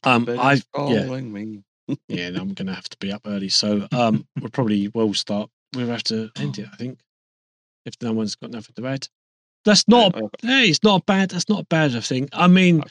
Um, 0.04 0.26
bed 0.26 0.38
I 0.38 0.52
yeah 0.52 0.60
calling 1.06 1.32
me. 1.32 1.62
yeah. 2.08 2.28
no, 2.28 2.42
I'm 2.42 2.52
gonna 2.52 2.74
have 2.74 2.86
to 2.90 2.96
be 2.98 3.10
up 3.10 3.22
early, 3.24 3.48
so 3.48 3.88
um, 3.92 4.26
we'll 4.38 4.50
probably 4.50 4.88
will 4.88 5.14
start. 5.14 5.48
We'll 5.74 5.86
have 5.86 6.02
to 6.04 6.30
end 6.36 6.58
it. 6.58 6.68
I 6.70 6.76
think 6.76 6.98
if 7.86 7.94
no 8.02 8.12
one's 8.12 8.34
got 8.34 8.50
nothing 8.50 8.74
to 8.76 8.86
add. 8.86 9.08
That's 9.64 9.88
not. 9.88 10.14
Yeah, 10.14 10.28
I 10.44 10.46
Hey, 10.46 10.68
it's 10.68 10.82
not 10.82 11.06
bad. 11.06 11.30
That's 11.30 11.48
not 11.48 11.60
a 11.62 11.64
bad 11.64 11.92
thing. 12.04 12.28
I 12.34 12.46
mean, 12.46 12.82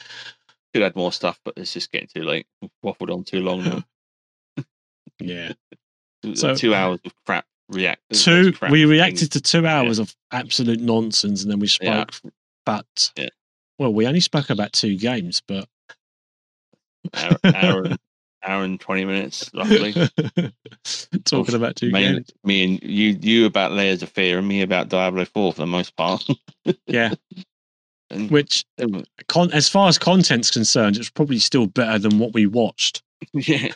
could 0.74 0.82
add 0.82 0.96
more 0.96 1.12
stuff, 1.12 1.38
but 1.44 1.54
it's 1.56 1.72
just 1.72 1.92
getting 1.92 2.08
too 2.12 2.24
late. 2.24 2.48
We've 2.60 2.70
waffled 2.84 3.14
on 3.14 3.22
too 3.22 3.40
long 3.40 3.62
now. 3.62 3.84
yeah. 5.20 5.52
So- 6.34 6.56
two 6.56 6.74
hours 6.74 6.98
of 7.04 7.12
crap 7.24 7.46
react. 7.68 8.00
two 8.12 8.52
crap 8.52 8.70
we 8.70 8.80
things. 8.82 8.90
reacted 8.90 9.32
to 9.32 9.40
two 9.40 9.66
hours 9.66 9.98
of 9.98 10.14
absolute 10.32 10.80
nonsense 10.80 11.42
and 11.42 11.50
then 11.50 11.58
we 11.58 11.68
Yeah. 11.80 12.04
spoke 12.06 12.32
but 12.64 13.12
Yeah. 13.16 13.28
well 13.78 13.92
we 13.92 14.06
only 14.06 14.20
spoke 14.20 14.50
about 14.50 14.72
two 14.72 14.96
games 14.96 15.42
but 15.46 15.68
hour, 17.14 17.36
hour, 17.44 17.86
hour 18.44 18.62
and 18.64 18.78
twenty 18.80 19.04
minutes 19.04 19.50
roughly. 19.54 19.92
talking 21.24 21.54
about 21.54 21.76
two 21.76 21.90
Main- 21.90 22.14
games 22.16 22.30
me 22.44 22.64
and 22.64 22.82
you, 22.82 23.18
you 23.20 23.46
about 23.46 23.72
Layers 23.72 24.02
of 24.02 24.10
Fear, 24.10 24.38
and 24.38 24.48
me 24.48 24.62
about 24.62 24.88
Diablo 24.88 25.24
Four 25.24 25.52
for 25.52 25.60
the 25.60 25.66
most 25.66 25.96
part. 25.96 26.26
yeah 26.86 27.14
and 28.10 28.30
which 28.30 28.64
con- 29.28 29.52
as 29.52 29.68
far 29.68 29.88
as 29.88 29.98
content's 29.98 30.50
concerned 30.50 30.96
it's 30.96 31.10
probably 31.10 31.40
still 31.40 31.66
better 31.66 31.98
than 31.98 32.18
what 32.20 32.32
we 32.32 32.46
watched 32.46 33.02
yeah, 33.32 33.68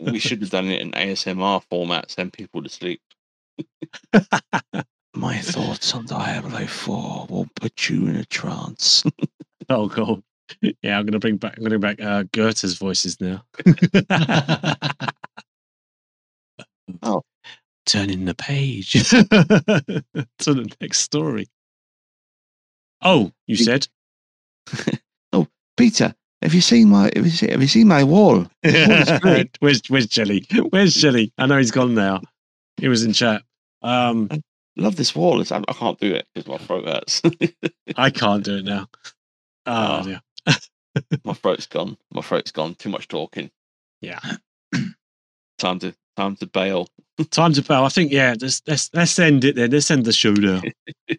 we 0.00 0.18
should 0.18 0.40
have 0.40 0.50
done 0.50 0.66
it 0.68 0.80
in 0.80 0.92
ASMR 0.92 1.62
format, 1.70 2.10
send 2.10 2.32
people 2.32 2.62
to 2.62 2.68
sleep. 2.68 3.00
My 5.14 5.38
thoughts 5.38 5.94
on 5.94 6.06
Diablo 6.06 6.66
Four 6.66 7.26
will 7.28 7.46
put 7.54 7.88
you 7.88 8.08
in 8.08 8.16
a 8.16 8.24
trance. 8.24 9.04
oh 9.68 9.86
god. 9.88 10.22
Yeah 10.82 10.98
i'm 10.98 11.06
gonna 11.06 11.18
bring 11.18 11.38
back 11.38 11.54
i'm 11.56 11.62
gonna 11.64 11.78
bring 11.78 11.96
back 11.96 12.04
uh 12.04 12.24
goethe's 12.32 12.74
voices 12.76 13.18
now. 13.20 13.44
Oh. 17.02 17.22
turning 17.86 18.24
the 18.26 18.34
page. 18.34 18.92
To 18.92 20.54
the 20.54 20.74
next 20.80 20.98
story. 21.00 21.46
Oh 23.00 23.32
you 23.46 23.56
said? 23.56 23.88
Oh, 25.32 25.48
Peter, 25.76 26.14
have 26.44 26.54
you 26.54 26.60
seen 26.60 26.90
my 26.90 27.10
have 27.16 27.24
you 27.24 27.30
seen, 27.32 27.50
have 27.50 27.62
you 27.62 27.68
seen 27.68 27.88
my 27.88 28.04
wall? 28.04 28.46
Where's 28.62 29.82
where's 29.88 30.06
Jelly? 30.06 30.46
Where's 30.70 30.94
Jelly? 30.94 31.32
I 31.38 31.46
know 31.46 31.58
he's 31.58 31.70
gone 31.72 31.94
now. 31.94 32.20
He 32.76 32.88
was 32.88 33.04
in 33.04 33.12
chat. 33.12 33.42
Um, 33.82 34.28
Love 34.76 34.96
this 34.96 35.14
wall. 35.14 35.40
It's, 35.40 35.52
I, 35.52 35.58
I 35.68 35.72
can't 35.72 35.98
do 36.00 36.12
it 36.12 36.26
because 36.34 36.48
my 36.48 36.58
throat 36.58 36.86
hurts. 36.86 37.22
I 37.96 38.10
can't 38.10 38.44
do 38.44 38.56
it 38.56 38.64
now. 38.64 38.88
Oh, 39.66 40.18
Oh. 40.46 40.54
my 41.24 41.32
throat's 41.32 41.66
gone. 41.66 41.96
My 42.12 42.22
throat's 42.22 42.50
gone. 42.50 42.74
Too 42.74 42.88
much 42.88 43.06
talking. 43.08 43.50
Yeah. 44.00 44.18
Time 45.58 45.78
to 45.78 45.94
time 46.16 46.36
to 46.36 46.46
bail. 46.46 46.88
Time 47.30 47.52
to 47.52 47.62
bail. 47.62 47.84
I 47.84 47.88
think 47.88 48.10
yeah. 48.12 48.34
Let's 48.40 48.62
let's 48.66 48.90
let's 48.92 49.18
end 49.18 49.44
it 49.44 49.54
then. 49.56 49.70
Let's 49.70 49.90
end 49.90 50.04
the 50.04 50.12
show 50.12 50.32
now. 50.32 50.60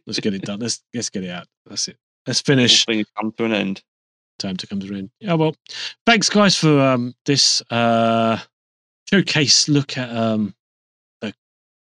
let's 0.06 0.19
get 0.19 0.34
it 0.34 0.41
done. 0.43 0.60
Let's 0.60 0.84
let's 0.93 1.10
get 1.10 1.23
it 1.23 1.30
out. 1.30 1.47
That's 1.65 1.88
it. 1.88 1.97
Let's 2.27 2.41
finish. 2.41 2.85
things 2.85 3.07
come 3.18 3.31
to 3.34 3.45
an 3.45 3.53
end. 3.53 3.81
Time 4.40 4.57
to 4.57 4.68
come 4.68 4.80
to 4.80 4.88
an 4.88 4.95
end. 4.95 5.10
Yeah. 5.20 5.34
Well, 5.36 5.56
thanks 6.06 6.30
guys 6.30 6.56
for 6.56 6.80
um 6.80 7.14
this 7.26 7.62
uh 7.72 8.38
showcase. 9.10 9.70
Look 9.70 9.98
at 9.98 10.10
um 10.16 10.53
the 11.22 11.34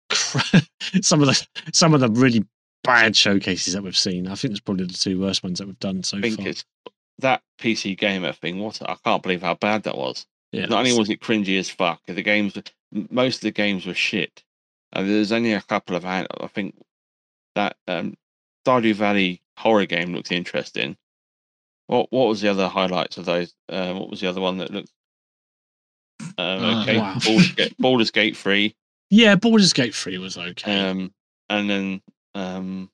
some 1.02 1.22
of 1.22 1.28
the 1.28 1.48
some 1.74 1.94
of 1.94 2.00
the 2.00 2.10
really 2.10 2.44
bad 2.84 3.16
showcases 3.16 3.74
that 3.74 3.84
we've 3.84 3.98
seen. 3.98 4.28
I 4.28 4.36
think 4.36 4.52
it's 4.52 4.60
probably 4.60 4.86
the 4.86 4.94
two 4.94 5.20
worst 5.20 5.44
ones 5.44 5.60
that 5.60 5.68
we've 5.68 5.80
done 5.80 6.04
so 6.04 6.18
I 6.18 6.22
think 6.22 6.38
far. 6.38 6.48
it's 6.48 6.66
that 7.20 7.42
PC 7.60 7.98
gamer 7.98 8.34
thing. 8.34 8.60
What 8.60 8.82
I 8.82 8.96
can't 9.04 9.22
believe 9.22 9.42
how 9.42 9.56
bad 9.56 9.84
that 9.84 9.98
was. 9.98 10.26
Yeah, 10.52 10.66
Not 10.66 10.80
only 10.80 10.98
was 10.98 11.10
it 11.10 11.20
cringy 11.20 11.60
as 11.60 11.70
fuck, 11.70 12.02
the 12.08 12.24
games, 12.24 12.58
most 12.92 13.36
of 13.36 13.42
the 13.42 13.52
games 13.52 13.86
were 13.86 13.94
shit. 13.94 14.44
And 14.94 15.08
there's 15.08 15.32
only 15.32 15.54
a 15.54 15.62
couple 15.62 15.96
of, 15.96 16.06
I 16.06 16.26
think 16.54 16.76
that 17.54 17.76
um, 17.88 18.18
Stardew 18.66 18.96
Valley 18.96 19.44
horror 19.58 19.86
game 19.86 20.14
looks 20.14 20.32
interesting. 20.32 20.98
What 21.90 22.11
what 22.11 22.28
was 22.28 22.40
the 22.40 22.49
other 22.49 22.68
highlights 22.68 23.18
of 23.18 23.26
those? 23.26 23.52
Uh, 23.68 23.94
what 23.95 24.11
was 24.11 24.22
the 24.22 24.30
other 24.30 24.40
one 24.41 24.60
that 24.60 24.70
looked? 24.70 24.91
Um, 26.38 26.64
Oh, 26.64 26.82
okay, 26.84 26.99
wow. 26.99 27.18
Baldur's, 27.26 27.52
Gate, 27.56 27.76
Baldur's 27.80 28.11
Gate 28.11 28.38
three, 28.38 28.76
Yeah, 29.10 29.34
Baldur's 29.34 29.74
Gate 29.74 29.95
3 29.95 30.20
was 30.20 30.38
okay. 30.38 30.88
um, 30.90 31.11
and 31.49 31.68
then 31.68 32.02
um, 32.36 32.91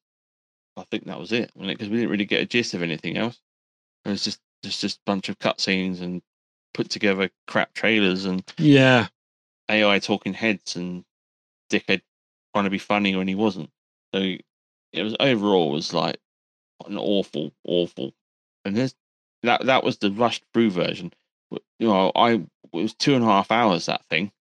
I 0.77 0.83
think 0.83 1.07
that 1.07 1.19
was 1.19 1.33
it. 1.33 1.51
Because 1.59 1.89
we 1.89 1.97
didn't 1.97 2.09
really 2.11 2.23
get 2.23 2.41
a 2.41 2.45
gist 2.45 2.73
of 2.73 2.81
anything 2.83 3.17
else. 3.17 3.37
It 4.05 4.11
was 4.11 4.23
just 4.23 4.39
just 4.63 4.79
just 4.79 4.97
a 4.99 5.05
bunch 5.05 5.27
of 5.27 5.39
cutscenes 5.39 6.01
and 6.01 6.21
put 6.73 6.89
together 6.89 7.29
crap 7.47 7.73
trailers 7.73 8.23
and 8.23 8.43
yeah. 8.57 9.07
AI 9.69 9.99
talking 9.99 10.33
heads 10.33 10.77
and 10.77 11.03
dickhead 11.69 11.99
trying 12.53 12.63
to 12.63 12.69
be 12.69 12.77
funny 12.77 13.13
when 13.13 13.27
he 13.27 13.35
wasn't. 13.35 13.69
So 14.13 14.21
it 14.93 15.03
was 15.03 15.17
overall 15.19 15.71
was 15.71 15.93
like 15.93 16.17
an 16.85 16.97
awful, 16.97 17.51
awful. 17.65 18.13
And 18.65 18.75
there's 18.75 18.95
that 19.43 19.65
that 19.67 19.83
was 19.83 19.97
the 19.99 20.11
rushed 20.11 20.43
through 20.53 20.71
version. 20.71 21.13
You 21.51 21.87
know, 21.87 22.11
I 22.15 22.31
it 22.33 22.41
was 22.73 22.93
two 22.95 23.15
and 23.15 23.23
a 23.23 23.27
half 23.27 23.51
hours 23.51 23.85
that 23.85 24.03
thing 24.09 24.31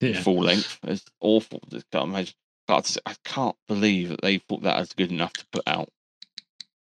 Yeah. 0.00 0.20
full 0.22 0.38
length. 0.42 0.78
It's 0.84 1.04
awful. 1.20 1.60
Just 1.68 1.90
can't 1.90 2.04
imagine. 2.06 2.34
I 2.68 3.14
can't 3.24 3.56
believe 3.68 4.08
that 4.10 4.22
they 4.22 4.38
thought 4.38 4.62
that 4.62 4.78
was 4.78 4.92
good 4.94 5.10
enough 5.12 5.32
to 5.34 5.46
put 5.52 5.62
out. 5.66 5.90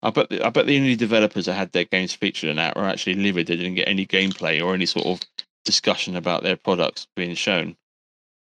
I 0.02 0.10
bet 0.10 0.28
the, 0.30 0.44
I 0.44 0.50
bet 0.50 0.66
the 0.66 0.76
only 0.76 0.96
developers 0.96 1.46
that 1.46 1.54
had 1.54 1.72
their 1.72 1.84
games 1.84 2.12
featured 2.12 2.50
in 2.50 2.56
that 2.56 2.76
were 2.76 2.84
actually 2.84 3.14
livid. 3.14 3.46
They 3.46 3.56
didn't 3.56 3.74
get 3.76 3.88
any 3.88 4.06
gameplay 4.06 4.62
or 4.62 4.74
any 4.74 4.86
sort 4.86 5.06
of 5.06 5.20
discussion 5.64 6.16
about 6.16 6.42
their 6.42 6.56
products 6.56 7.06
being 7.16 7.34
shown 7.34 7.76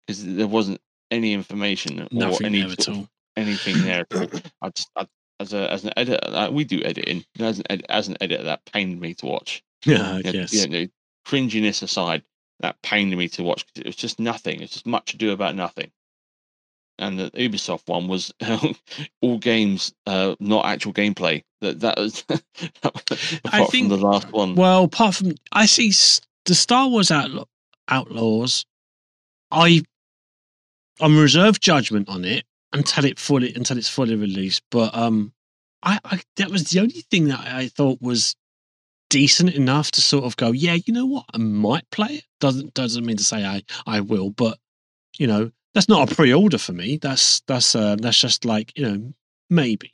because 0.07 0.25
there 0.25 0.47
wasn't 0.47 0.81
any 1.11 1.33
information 1.33 2.01
or 2.01 2.09
Nothing 2.11 2.47
any 2.47 2.63
sort 2.63 2.89
of 2.89 2.97
all. 2.97 3.09
anything 3.37 3.83
there 3.83 4.07
at 4.11 4.17
all. 4.17 4.41
I 4.63 4.69
just 4.71 4.91
I, 4.97 5.07
as 5.41 5.53
a 5.53 5.73
as 5.73 5.83
an 5.85 5.93
editor, 5.97 6.21
like, 6.31 6.53
we 6.53 6.63
do 6.65 6.81
editing. 6.85 7.25
As 7.41 7.59
an 7.59 7.65
ed, 7.71 7.85
as 7.89 8.07
an 8.09 8.17
editor, 8.21 8.45
that 8.45 8.65
pained 8.67 9.01
me 9.01 9.15
to 9.15 9.27
watch. 9.27 9.63
Yeah, 9.87 10.21
Yeah, 10.23 10.31
yes. 10.33 10.53
yeah, 10.53 10.67
no, 10.67 10.87
cringiness 11.27 11.83
aside, 11.83 12.23
that 12.61 12.81
pained 12.83 13.17
me 13.17 13.29
to 13.31 13.43
watch 13.43 13.67
because 13.67 13.81
it 13.81 13.87
was 13.87 13.97
just 13.97 14.21
nothing. 14.21 14.61
It's 14.61 14.75
just 14.75 14.87
much 14.87 15.15
ado 15.15 15.33
about 15.33 15.57
nothing. 15.57 15.91
And 16.99 17.19
the 17.19 17.31
Ubisoft 17.31 17.89
one 17.89 18.07
was 18.07 18.31
all 19.23 19.39
games, 19.39 19.95
uh, 20.07 20.35
not 20.39 20.67
actual 20.67 20.93
gameplay. 20.93 21.45
That 21.63 21.81
that 21.81 21.97
was 21.99 22.25
apart 22.83 23.71
think- 23.71 23.89
from 23.91 23.99
the 23.99 24.07
last 24.07 24.31
one. 24.33 24.55
Well, 24.55 24.85
apart 24.85 25.15
from 25.15 25.33
I 25.51 25.65
see 25.65 25.93
the 26.45 26.55
Star 26.55 26.87
Wars 26.89 27.11
Outlaw, 27.11 27.45
Outlaws, 27.89 28.67
I 29.51 29.83
I'm 31.01 31.19
reserved 31.19 31.63
judgment 31.63 32.11
on 32.11 32.27
it 32.27 32.45
until 32.73 33.05
it 33.05 33.19
fully 33.19 33.55
until 33.55 33.79
it's 33.79 33.89
fully 33.89 34.15
released. 34.17 34.63
But 34.71 34.95
um, 34.95 35.33
I, 35.83 35.99
I 36.05 36.21
that 36.37 36.51
was 36.51 36.65
the 36.71 36.81
only 36.81 37.03
thing 37.11 37.29
that 37.29 37.41
I 37.41 37.69
thought 37.69 38.01
was 38.01 38.37
decent 39.09 39.55
enough 39.55 39.91
to 39.93 40.01
sort 40.01 40.25
of 40.25 40.37
go, 40.37 40.53
yeah, 40.53 40.75
you 40.87 40.93
know 40.93 41.07
what, 41.07 41.25
I 41.35 41.39
might 41.39 41.89
play 41.91 42.09
it. 42.09 42.25
Doesn't 42.39 42.75
doesn't 42.75 43.05
mean 43.05 43.17
to 43.17 43.25
say 43.25 43.45
I 43.45 43.63
I 43.87 44.01
will, 44.01 44.31
but 44.31 44.59
you 45.19 45.27
know 45.27 45.51
that's 45.75 45.89
not 45.89 46.11
a 46.11 46.15
pre-order 46.15 46.59
for 46.59 46.73
me. 46.73 46.97
That's 46.97 47.41
that's 47.47 47.75
uh, 47.75 47.97
that's 47.97 48.19
just 48.21 48.45
like 48.45 48.73
you 48.77 48.85
know 48.89 49.13
maybe. 49.49 49.93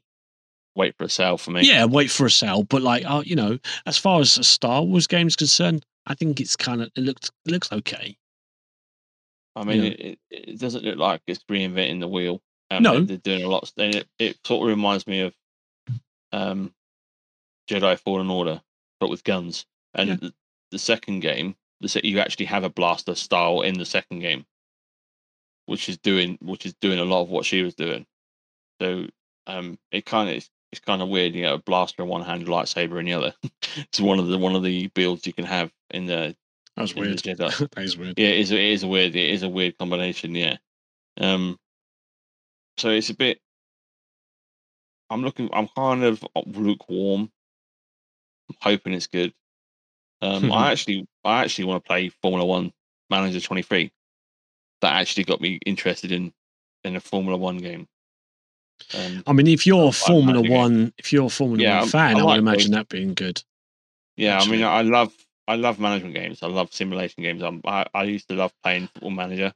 Wait 0.74 0.94
for 0.98 1.04
a 1.04 1.08
sale 1.08 1.38
for 1.38 1.52
me. 1.52 1.62
Yeah, 1.62 1.86
wait 1.86 2.10
for 2.10 2.26
a 2.26 2.30
sale. 2.30 2.62
But 2.62 2.82
like, 2.82 3.02
uh, 3.06 3.22
you 3.24 3.34
know, 3.34 3.58
as 3.86 3.96
far 3.96 4.20
as 4.20 4.36
a 4.36 4.44
Star 4.44 4.82
Wars 4.82 5.06
game 5.06 5.26
is 5.26 5.34
concerned, 5.34 5.86
I 6.06 6.12
think 6.14 6.38
it's 6.38 6.54
kind 6.54 6.82
of 6.82 6.90
it 6.94 7.00
looks 7.00 7.30
it 7.46 7.50
looks 7.52 7.72
okay. 7.72 8.18
I 9.54 9.64
mean, 9.64 9.82
Yeah. 9.84 9.90
it, 9.90 10.00
it, 10.00 10.18
it 10.50 10.60
doesn't 10.60 10.84
look 10.84 10.98
like 10.98 11.22
it's 11.26 11.42
reinventing 11.50 12.00
the 12.00 12.08
wheel. 12.08 12.42
Um, 12.70 12.82
No. 12.82 13.00
they're, 13.00 13.16
doing 13.18 13.42
a 13.44 13.48
lot. 13.48 13.70
And 13.76 13.94
it, 13.94 14.08
it 14.18 14.38
sort 14.44 14.62
of 14.62 14.68
reminds 14.76 15.06
me 15.06 15.20
of 15.20 15.34
um, 16.32 16.74
Jedi 17.70 17.98
Fallen 17.98 18.30
Order, 18.30 18.60
but 19.00 19.10
with 19.10 19.24
guns. 19.24 19.66
And 19.94 20.08
Yeah. 20.08 20.16
the, 20.16 20.34
the 20.72 20.78
second 20.78 21.20
game, 21.20 21.56
the 21.80 22.00
you 22.04 22.18
actually 22.20 22.46
have 22.46 22.64
a 22.64 22.70
blaster 22.70 23.14
style 23.14 23.60
in 23.62 23.78
the 23.78 23.84
second 23.84 24.20
game, 24.20 24.44
which 25.66 25.88
is 25.88 25.98
doing 25.98 26.38
which 26.40 26.66
is 26.66 26.74
doing 26.80 26.98
a 26.98 27.04
lot 27.04 27.22
of 27.22 27.28
what 27.28 27.44
she 27.44 27.62
was 27.62 27.74
doing. 27.74 28.06
So 28.80 29.06
um, 29.46 29.78
it 29.90 30.04
kind 30.06 30.28
of 30.30 30.48
it's 30.72 30.80
kind 30.84 31.00
of 31.02 31.08
weird, 31.08 31.34
you 31.34 31.42
know, 31.42 31.54
a 31.54 31.58
blaster 31.58 32.02
in 32.02 32.08
one 32.08 32.22
hand, 32.22 32.46
lightsaber 32.46 32.98
in 32.98 33.06
the 33.06 33.12
other. 33.12 33.34
it's 33.76 34.00
one 34.00 34.18
of 34.18 34.26
the 34.28 34.38
one 34.38 34.54
of 34.56 34.62
the 34.62 34.88
builds 34.88 35.26
you 35.26 35.32
can 35.32 35.44
have 35.44 35.70
in 35.90 36.06
the 36.06 36.34
That 36.76 36.82
was 36.82 36.92
in 36.92 36.96
the 37.02 37.08
weird. 37.08 37.18
Jedi. 37.22 37.70
that 37.70 37.82
is 37.84 37.96
weird. 37.96 38.18
Yeah, 38.18 38.28
it 38.28 38.40
is. 38.40 38.50
It 38.50 38.60
is 38.60 38.82
a 38.82 38.88
weird. 38.88 39.14
It 39.14 39.30
is 39.30 39.42
a 39.42 39.48
weird 39.48 39.78
combination. 39.78 40.34
Yeah. 40.34 40.56
Um. 41.18 41.58
So 42.78 42.90
it's 42.90 43.10
a 43.10 43.14
bit. 43.14 43.40
I'm 45.10 45.22
looking. 45.22 45.48
I'm 45.52 45.68
kind 45.76 46.04
of 46.04 46.24
lukewarm. 46.46 47.30
I'm 48.50 48.56
hoping 48.60 48.92
it's 48.92 49.06
good. 49.06 49.32
Um. 50.22 50.52
I 50.52 50.72
actually. 50.72 51.06
I 51.24 51.42
actually 51.42 51.64
want 51.64 51.84
to 51.84 51.86
play 51.86 52.08
Formula 52.22 52.44
One 52.44 52.72
Manager 53.10 53.40
23. 53.40 53.90
That 54.82 54.92
actually 54.94 55.24
got 55.24 55.40
me 55.40 55.58
interested 55.64 56.12
in 56.12 56.32
in 56.84 56.96
a 56.96 57.00
Formula 57.00 57.36
One 57.36 57.58
game. 57.58 57.86
Um. 58.94 59.22
I 59.26 59.32
mean, 59.32 59.46
if 59.46 59.66
you're 59.66 59.88
a 59.88 59.92
Formula. 59.92 60.42
One, 60.42 60.92
if 60.98 61.12
you're 61.12 61.26
a 61.26 61.30
Formula 61.30 61.62
Yeah, 61.62 61.80
One 61.80 61.88
fan, 61.88 62.16
I 62.16 62.20
I, 62.20 62.22
would 62.22 62.24
like 62.24 62.38
imagine 62.38 62.72
those. 62.72 62.78
that 62.80 62.88
being 62.88 63.14
good. 63.14 63.42
Yeah. 64.16 64.38
I 64.38 64.46
mean, 64.48 64.62
I 64.64 64.82
love. 64.82 65.12
I 65.48 65.54
love 65.54 65.78
management 65.78 66.14
games. 66.14 66.42
I 66.42 66.48
love 66.48 66.72
simulation 66.74 67.22
games. 67.22 67.40
I'm, 67.40 67.60
I 67.64 67.86
I 67.94 68.02
used 68.02 68.28
to 68.28 68.34
love 68.34 68.52
playing 68.64 68.88
Football 68.88 69.12
Manager. 69.12 69.52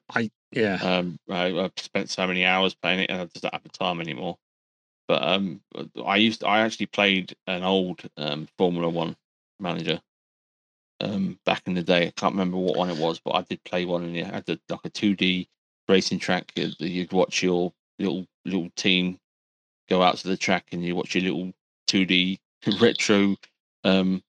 Yeah. 0.52 0.80
Um, 0.82 1.18
I, 1.28 1.58
I've 1.58 1.72
spent 1.76 2.10
so 2.10 2.26
many 2.26 2.44
hours 2.44 2.74
playing 2.74 3.00
it, 3.00 3.10
and 3.10 3.20
I 3.20 3.24
just 3.26 3.42
don't 3.42 3.54
have 3.54 3.62
the 3.62 3.68
time 3.70 4.00
anymore. 4.00 4.38
But 5.08 5.22
um, 5.22 5.62
I 6.04 6.16
used 6.16 6.44
I 6.44 6.60
actually 6.60 6.86
played 6.86 7.34
an 7.46 7.62
old 7.64 8.02
um, 8.16 8.48
Formula 8.58 8.88
One 8.88 9.16
manager 9.60 10.00
um, 11.00 11.38
back 11.44 11.62
in 11.66 11.74
the 11.74 11.82
day. 11.82 12.06
I 12.08 12.12
can't 12.12 12.34
remember 12.34 12.58
what 12.58 12.76
one 12.76 12.90
it 12.90 12.96
was, 12.96 13.20
but 13.20 13.34
I 13.34 13.42
did 13.42 13.62
play 13.64 13.84
one, 13.84 14.04
and 14.04 14.16
it 14.16 14.26
had 14.26 14.46
the, 14.46 14.60
like 14.68 14.84
a 14.84 14.90
two 14.90 15.16
D 15.16 15.48
racing 15.88 16.18
track. 16.18 16.52
uh, 16.58 16.68
You'd 16.78 17.12
watch 17.12 17.42
your 17.42 17.72
little 17.98 18.26
little 18.44 18.70
team 18.76 19.18
go 19.88 20.02
out 20.02 20.16
to 20.18 20.28
the 20.28 20.36
track, 20.36 20.68
and 20.72 20.84
you 20.84 20.96
watch 20.96 21.14
your 21.14 21.24
little 21.24 21.52
two 21.86 22.06
D 22.06 22.40
retro 22.80 23.36
um, 23.84 24.22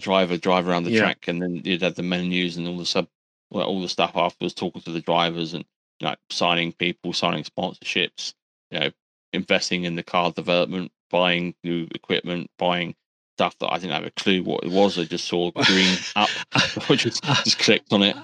driver 0.00 0.36
drive 0.36 0.68
around 0.68 0.84
the 0.84 0.90
Yeah. 0.90 1.00
track, 1.00 1.28
and 1.28 1.40
then 1.42 1.62
you'd 1.64 1.82
have 1.82 1.94
the 1.94 2.02
menus 2.02 2.56
and 2.56 2.66
all 2.68 2.78
the 2.78 2.86
sub 2.86 3.08
well, 3.50 3.66
all 3.66 3.80
the 3.82 3.88
stuff 3.88 4.12
afterwards, 4.16 4.54
talking 4.54 4.82
to 4.82 4.92
the 4.92 5.00
drivers 5.00 5.54
and 5.54 5.64
like 6.00 6.18
signing 6.30 6.72
people, 6.72 7.12
signing 7.12 7.44
sponsorships, 7.44 8.34
you 8.70 8.80
know, 8.80 8.90
investing 9.32 9.84
in 9.84 9.96
the 9.96 10.02
car 10.02 10.32
development, 10.32 10.90
buying 11.10 11.54
new 11.64 11.86
equipment, 11.94 12.50
buying 12.58 12.94
stuff 13.36 13.56
that 13.58 13.72
I 13.72 13.78
didn't 13.78 13.92
have 13.92 14.04
a 14.06 14.10
clue 14.12 14.42
what 14.42 14.64
it 14.64 14.70
was. 14.70 14.98
I 14.98 15.04
just 15.04 15.26
saw 15.26 15.50
green 15.64 15.96
up, 16.16 16.28
just 16.90 17.22
just 17.24 17.58
clicked 17.58 17.92
on 17.92 18.02
it. 18.02 18.16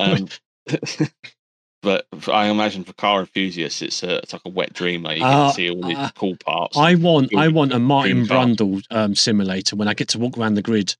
Um, 0.00 0.28
but 1.82 2.06
I 2.28 2.46
imagine 2.46 2.84
for 2.84 2.92
car 2.94 3.20
enthusiasts, 3.20 3.82
it's 3.82 4.02
a 4.02 4.18
it's 4.18 4.32
like 4.32 4.42
a 4.44 4.50
wet 4.50 4.72
dream. 4.72 5.02
Like 5.02 5.18
you 5.18 5.24
Uh, 5.24 5.46
can 5.46 5.54
see 5.54 5.70
all 5.70 5.82
the 5.82 5.94
uh, 5.94 6.10
cool 6.16 6.36
parts. 6.36 6.76
I 6.76 6.94
want 6.96 7.34
I 7.34 7.48
want 7.48 7.72
a 7.72 7.78
Martin. 7.78 8.26
Brundle 8.26 8.82
um, 8.90 9.14
simulator 9.14 9.76
when 9.76 9.88
I 9.88 9.94
get 9.94 10.08
to 10.08 10.18
walk 10.18 10.36
around 10.38 10.54
the 10.54 10.62
grid 10.62 10.94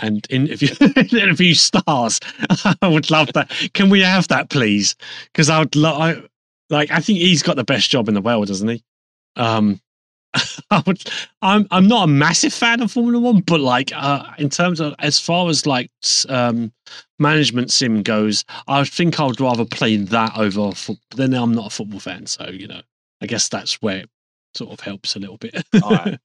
and 0.00 0.26
interview 0.30 0.74
interview 0.96 1.54
stars. 1.54 2.20
I 2.82 2.88
would 2.88 3.10
love 3.10 3.32
that. 3.34 3.50
Can 3.74 3.90
we 3.90 4.00
have 4.00 4.28
that, 4.28 4.50
please? 4.50 4.94
Because 5.32 5.50
I 5.50 5.58
would 5.60 5.76
love. 5.76 6.28
Like 6.70 6.90
I 6.90 7.00
think 7.00 7.18
he's 7.18 7.42
got 7.42 7.56
the 7.56 7.64
best 7.64 7.90
job 7.90 8.08
in 8.08 8.14
the 8.14 8.20
world, 8.20 8.48
doesn't 8.48 8.68
he? 8.68 8.82
Um, 9.36 9.80
I 10.70 10.82
would. 10.86 11.02
I'm 11.42 11.66
I'm 11.70 11.88
not 11.88 12.04
a 12.04 12.12
massive 12.12 12.52
fan 12.52 12.82
of 12.82 12.92
Formula 12.92 13.18
One, 13.18 13.40
but 13.40 13.60
like 13.60 13.92
uh, 13.94 14.24
in 14.38 14.50
terms 14.50 14.80
of 14.80 14.94
as 14.98 15.18
far 15.18 15.48
as 15.48 15.66
like 15.66 15.90
um, 16.28 16.72
management 17.18 17.70
sim 17.70 18.02
goes, 18.02 18.44
I 18.66 18.84
think 18.84 19.18
I 19.18 19.24
would 19.24 19.40
rather 19.40 19.64
play 19.64 19.96
that 19.96 20.36
over. 20.36 20.72
Fo- 20.72 20.96
then 21.16 21.34
I'm 21.34 21.52
not 21.52 21.68
a 21.68 21.70
football 21.70 22.00
fan, 22.00 22.26
so 22.26 22.48
you 22.48 22.68
know. 22.68 22.82
I 23.20 23.26
guess 23.26 23.48
that's 23.48 23.82
where 23.82 24.04
sort 24.54 24.72
of 24.72 24.80
helps 24.80 25.14
a 25.16 25.18
little 25.18 25.36
bit. 25.36 25.64
Alright. 25.82 26.18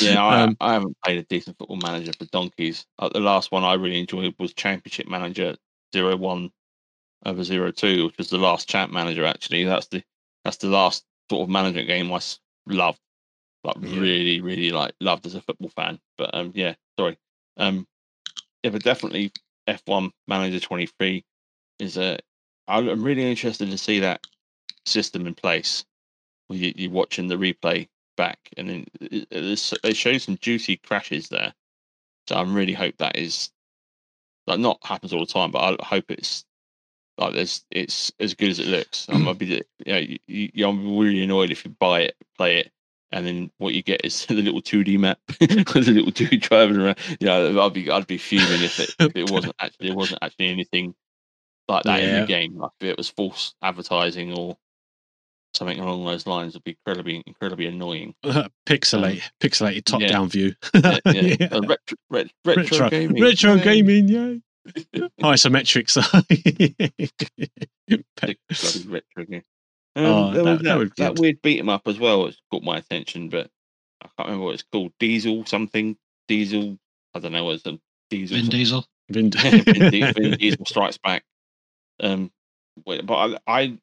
Yeah, 0.00 0.22
I, 0.24 0.42
Um, 0.42 0.56
I 0.60 0.72
haven't 0.74 0.96
played 1.04 1.18
a 1.18 1.22
decent 1.24 1.58
football 1.58 1.78
manager 1.78 2.12
for 2.18 2.26
donkeys. 2.26 2.86
Uh, 2.98 3.08
the 3.08 3.20
last 3.20 3.50
one 3.52 3.64
I 3.64 3.74
really 3.74 4.00
enjoyed 4.00 4.34
was 4.38 4.54
Championship 4.54 5.08
Manager 5.08 5.56
Zero 5.94 6.16
One 6.16 6.50
over 7.26 7.42
Zero 7.44 7.70
Two, 7.70 8.06
which 8.06 8.18
was 8.18 8.30
the 8.30 8.38
last 8.38 8.68
champ 8.68 8.92
manager. 8.92 9.24
Actually, 9.24 9.64
that's 9.64 9.86
the 9.88 10.02
that's 10.44 10.58
the 10.58 10.68
last 10.68 11.04
sort 11.30 11.42
of 11.42 11.48
management 11.48 11.86
game 11.86 12.12
I 12.12 12.20
loved, 12.66 13.00
like 13.64 13.76
Yeah. 13.82 14.00
really, 14.00 14.40
really 14.40 14.70
like 14.70 14.94
loved 15.00 15.26
as 15.26 15.34
a 15.34 15.40
football 15.40 15.70
fan. 15.70 15.98
But 16.16 16.34
um, 16.34 16.52
yeah, 16.54 16.74
sorry, 16.98 17.18
um, 17.56 17.86
yeah, 18.62 18.70
but 18.70 18.82
definitely 18.82 19.32
F 19.66 19.82
One 19.86 20.12
Manager 20.28 20.60
Twenty 20.60 20.86
Three 20.86 21.24
is 21.78 21.96
a. 21.96 22.18
I'm 22.68 23.02
really 23.02 23.28
interested 23.28 23.70
to 23.70 23.78
see 23.78 23.98
that 24.00 24.24
system 24.86 25.26
in 25.26 25.34
place. 25.34 25.84
You're 26.50 26.90
watching 26.90 27.28
the 27.28 27.36
replay 27.36 27.88
back, 28.16 28.38
and 28.56 28.68
then 28.68 28.86
it, 29.00 29.28
it, 29.30 29.78
it 29.84 29.96
shows 29.96 30.24
some 30.24 30.38
juicy 30.38 30.76
crashes 30.76 31.28
there. 31.28 31.54
So 32.28 32.36
I 32.36 32.42
really 32.42 32.72
hope 32.72 32.96
that 32.98 33.16
is 33.16 33.50
like 34.46 34.60
not 34.60 34.78
happens 34.84 35.12
all 35.12 35.20
the 35.20 35.32
time, 35.32 35.50
but 35.50 35.80
I 35.80 35.84
hope 35.84 36.10
it's 36.10 36.44
like 37.18 37.34
there's 37.34 37.64
it's 37.70 38.12
as 38.18 38.34
good 38.34 38.50
as 38.50 38.58
it 38.58 38.66
looks. 38.66 39.06
I'm 39.08 39.32
be 39.36 39.46
you 39.46 39.92
know 39.92 39.98
you, 39.98 40.18
you, 40.26 40.68
I'm 40.68 40.96
really 40.96 41.22
annoyed 41.22 41.50
if 41.50 41.64
you 41.64 41.70
buy 41.78 42.00
it, 42.02 42.16
play 42.36 42.58
it, 42.58 42.72
and 43.12 43.26
then 43.26 43.50
what 43.58 43.74
you 43.74 43.82
get 43.82 44.04
is 44.04 44.26
the 44.26 44.34
little 44.34 44.62
2D 44.62 44.98
map 44.98 45.18
with 45.40 45.48
the 45.48 45.92
little 45.92 46.12
2D 46.12 46.40
driving 46.40 46.76
around. 46.78 46.98
You 47.20 47.26
know, 47.26 47.62
I'd 47.62 47.72
be 47.72 47.90
I'd 47.90 48.06
be 48.06 48.18
fuming 48.18 48.62
if 48.62 48.80
it 48.80 48.94
if 48.98 49.16
it 49.16 49.30
wasn't 49.32 49.54
actually 49.60 49.88
it 49.88 49.96
wasn't 49.96 50.22
actually 50.22 50.48
anything 50.48 50.94
like 51.68 51.84
that 51.84 52.00
in 52.02 52.20
the 52.20 52.26
game. 52.26 52.56
Like 52.56 52.72
if 52.80 52.88
it 52.88 52.96
was 52.96 53.08
false 53.08 53.54
advertising 53.62 54.36
or 54.36 54.56
something 55.54 55.78
along 55.80 56.04
those 56.04 56.26
lines, 56.26 56.54
would 56.54 56.64
be 56.64 56.72
incredibly 56.72 57.22
incredibly 57.26 57.66
annoying. 57.66 58.14
Pixelate, 58.66 59.22
pixelated 59.40 59.84
top 59.84 60.00
yeah. 60.00 60.08
down 60.08 60.28
view. 60.28 60.54
Yeah, 60.74 60.98
yeah. 61.06 61.12
Yeah. 61.40 61.48
Uh, 61.52 61.60
retro, 61.62 61.96
ret- 62.10 62.30
retro, 62.44 62.62
retro 62.62 62.90
gaming. 62.90 63.22
retro 63.22 63.54
Yay. 63.54 63.62
gaming, 63.64 64.08
yay. 64.08 64.42
Isometrics. 65.22 65.96
Big 67.88 68.38
retro 68.88 69.24
game. 69.24 69.42
Um, 69.96 70.04
Oh, 70.06 70.30
that- 70.32 70.44
was 70.44 70.58
that 70.58 70.64
that, 70.64 70.78
would 70.78 70.94
be 70.94 71.02
that 71.02 71.18
weird 71.18 71.42
beat 71.42 71.58
'em 71.58 71.68
up 71.68 71.82
as 71.86 71.98
well. 71.98 72.26
It's 72.26 72.40
caught 72.50 72.62
my 72.62 72.76
attention, 72.78 73.28
but 73.28 73.50
I 74.02 74.08
can't 74.16 74.28
remember 74.28 74.44
what 74.46 74.54
it's 74.54 74.64
called. 74.70 74.92
Diesel 75.00 75.44
something. 75.46 75.96
Diesel. 76.28 76.78
I 77.14 77.18
don't 77.18 77.32
know 77.32 77.44
what 77.44 77.56
it's 77.56 77.66
a 77.66 77.78
diesel. 78.08 78.36
Vin. 78.38 78.48
Diesel. 78.48 78.86
Vin- 79.10 79.30
Vin, 79.32 79.64
Vin 80.14 80.36
Diesel 80.38 80.64
strikes 80.64 80.98
back. 80.98 81.24
Um, 81.98 82.30
but 82.86 83.02
I, 83.10 83.36
I, 83.46 83.78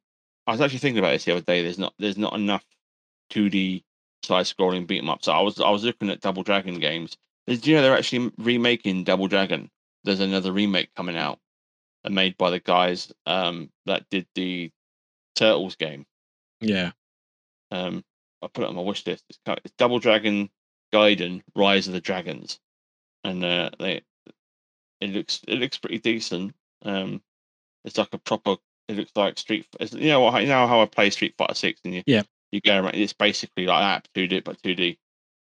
I 0.47 0.51
was 0.51 0.61
actually 0.61 0.79
thinking 0.79 0.99
about 0.99 1.11
this 1.11 1.25
the 1.25 1.33
other 1.33 1.41
day. 1.41 1.61
There's 1.61 1.77
not, 1.77 1.93
there's 1.99 2.17
not 2.17 2.33
enough 2.33 2.63
2D 3.31 3.83
side-scrolling 4.23 4.87
beat 4.87 4.99
'em 5.03 5.09
up. 5.09 5.23
So 5.23 5.31
I 5.33 5.41
was, 5.41 5.59
I 5.59 5.69
was 5.69 5.83
looking 5.83 6.09
at 6.09 6.21
Double 6.21 6.43
Dragon 6.43 6.79
games. 6.79 7.17
There's, 7.45 7.61
do 7.61 7.69
you 7.69 7.75
know 7.75 7.81
they're 7.83 7.97
actually 7.97 8.31
remaking 8.37 9.03
Double 9.03 9.27
Dragon? 9.27 9.69
There's 10.03 10.21
another 10.21 10.51
remake 10.53 10.89
coming 10.95 11.17
out, 11.17 11.39
uh, 12.05 12.09
made 12.09 12.37
by 12.37 12.49
the 12.49 12.59
guys 12.59 13.11
um 13.25 13.69
that 13.85 14.09
did 14.09 14.25
the 14.35 14.71
Turtles 15.35 15.75
game. 15.75 16.05
yeah. 16.61 16.91
Um, 17.71 18.03
I 18.41 18.47
put 18.47 18.63
it 18.63 18.69
on 18.69 18.75
my 18.75 18.81
wish 18.81 19.05
list. 19.05 19.25
It's, 19.29 19.39
kind- 19.45 19.59
it's 19.65 19.73
Double 19.77 19.99
Dragon 19.99 20.49
Gaiden: 20.93 21.41
Rise 21.55 21.87
of 21.87 21.93
the 21.93 21.99
Dragons, 22.01 22.59
and 23.25 23.43
uh, 23.43 23.69
they 23.79 24.01
it 25.01 25.09
looks 25.09 25.41
it 25.47 25.55
looks 25.59 25.77
pretty 25.77 25.99
decent. 25.99 26.55
Um, 26.83 27.21
it's 27.83 27.97
like 27.97 28.13
a 28.13 28.17
proper 28.17 28.55
it 28.87 28.95
looks 28.95 29.11
like 29.15 29.37
Street. 29.37 29.67
You 29.91 30.07
know 30.09 30.21
what? 30.21 30.41
You 30.41 30.47
know 30.47 30.67
how 30.67 30.81
I 30.81 30.85
play 30.85 31.09
Street 31.09 31.35
Fighter 31.37 31.55
Six, 31.55 31.81
and 31.83 31.93
you 31.95 32.03
yeah, 32.05 32.23
you 32.51 32.61
go 32.61 32.79
around. 32.79 32.95
It's 32.95 33.13
basically 33.13 33.65
like 33.65 33.81
that, 33.81 34.07
two 34.13 34.27
D 34.27 34.39
but 34.39 34.61
two 34.61 34.75
D 34.75 34.97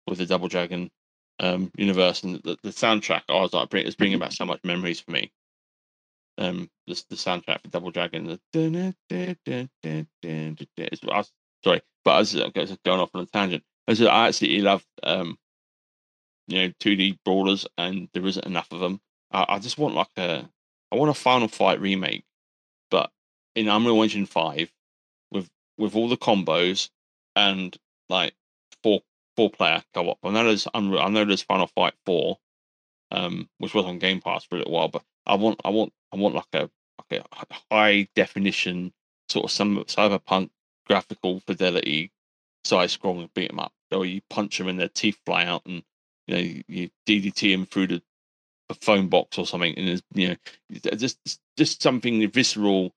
with 0.08 0.20
the 0.20 0.26
Double 0.26 0.48
Dragon 0.48 0.90
um, 1.40 1.72
universe, 1.78 2.24
and 2.24 2.36
the, 2.44 2.58
the 2.64 2.70
soundtrack. 2.70 3.24
I 3.30 3.40
was 3.42 3.54
like, 3.54 3.74
it's 3.74 3.96
bringing 3.96 4.20
back 4.20 4.32
so 4.32 4.46
much 4.46 4.60
memories 4.64 5.00
for 5.00 5.12
me. 5.12 5.32
Um, 6.38 6.70
the, 6.88 7.02
the 7.10 7.16
soundtrack 7.16 7.62
for 7.62 7.70
Double 7.70 7.92
Dragon. 7.92 8.28
The, 8.28 8.40
I 11.12 11.24
sorry, 11.64 11.82
but 12.06 12.12
I 12.12 12.20
was, 12.20 12.36
I 12.36 12.50
going 12.86 13.00
off 13.00 13.12
on 13.14 13.22
a 13.22 13.26
tangent. 13.26 13.64
I, 13.88 13.92
I 14.06 14.28
absolutely 14.28 14.62
love 14.62 14.86
um, 15.04 15.38
you 16.48 16.60
know, 16.60 16.74
two 16.80 16.96
D 16.96 17.20
brawlers, 17.26 17.66
and 17.78 18.10
there 18.14 18.26
isn't 18.26 18.46
enough 18.46 18.72
of 18.72 18.80
them. 18.80 19.02
I, 19.32 19.46
I 19.50 19.60
just 19.60 19.78
want 19.78 19.96
like 19.96 20.10
a, 20.18 20.48
I 20.92 20.96
want 20.96 21.10
a 21.10 21.16
Final 21.16 21.48
Fight 21.48 21.82
remake 21.82 22.24
in 23.56 23.68
Unreal 23.68 24.04
Engine 24.04 24.26
Five, 24.26 24.72
with 25.32 25.50
with 25.78 25.96
all 25.96 26.10
the 26.10 26.18
combos 26.18 26.90
and 27.36 27.76
like 28.10 28.34
four 28.84 29.02
four 29.36 29.50
player 29.50 29.84
co 29.94 30.10
op. 30.10 30.20
I 30.24 30.32
know 30.32 30.46
there's 30.46 30.68
Unreal, 30.74 31.02
I 31.02 31.10
know 31.10 31.26
there's 31.26 31.42
Final 31.44 31.68
Fight 31.68 31.94
Four, 32.06 32.38
um, 33.12 33.50
which 33.58 33.74
was 33.74 33.86
on 33.86 34.00
Game 34.00 34.22
Pass 34.22 34.44
for 34.44 34.56
a 34.56 34.60
little 34.60 34.74
while, 34.74 34.88
but 34.88 35.04
I 35.26 35.36
want 35.36 35.60
I 35.66 35.70
want 35.70 35.94
I 36.14 36.18
want 36.18 36.36
like 36.36 36.46
a 36.54 36.70
like 37.12 37.24
a 37.50 37.56
high 37.72 38.08
definition 38.16 38.94
sort 39.30 39.46
of 39.46 39.52
some 39.52 39.78
cyberpunk 39.86 40.50
graphical 40.86 41.40
fidelity 41.42 42.12
side 42.64 42.90
scrolling 42.90 43.34
beat 43.34 43.52
'em 43.52 43.60
up, 43.60 43.74
or 43.92 44.06
you 44.06 44.22
punch 44.30 44.58
them 44.58 44.68
and 44.68 44.80
their 44.80 44.90
teeth 44.90 45.20
fly 45.26 45.46
out, 45.46 45.66
and 45.66 45.84
you 46.28 46.36
know 46.36 46.62
you, 46.68 46.90
DDT 47.08 47.52
them 47.52 47.66
through 47.66 47.88
the, 47.88 48.04
the 48.70 48.76
phone 48.76 49.08
box 49.08 49.38
or 49.38 49.46
something, 49.46 49.74
and 49.78 50.02
you 50.14 50.28
know 50.30 50.36
just 50.96 51.40
just 51.58 51.82
something 51.82 52.30
visceral 52.30 52.94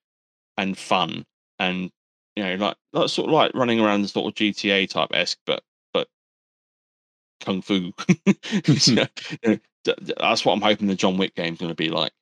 and 0.59 0.77
fun, 0.79 1.25
and 1.59 1.91
you 2.37 2.45
know 2.45 2.55
like, 2.57 2.77
that's 2.93 3.13
sort 3.13 3.29
of 3.29 3.35
like 3.35 3.55
running 3.55 3.81
around 3.81 4.03
the 4.03 4.09
sort 4.09 4.29
of 4.29 4.35
GTA 4.35 4.89
type 4.89 5.11
esque, 5.13 5.39
but 5.47 5.63
but 5.93 6.09
kung 7.41 7.63
fu. 7.63 7.93
You 8.87 8.95
know, 8.95 9.07
th- 9.43 9.61
th- 9.85 10.19
that's 10.19 10.45
what 10.45 10.53
I'm 10.55 10.63
hoping 10.63 10.87
the 10.89 10.95
John 10.95 11.17
Wick 11.19 11.35
game's 11.35 11.59
going 11.59 11.71
to 11.71 11.75
be 11.75 11.91
like. 11.91 12.13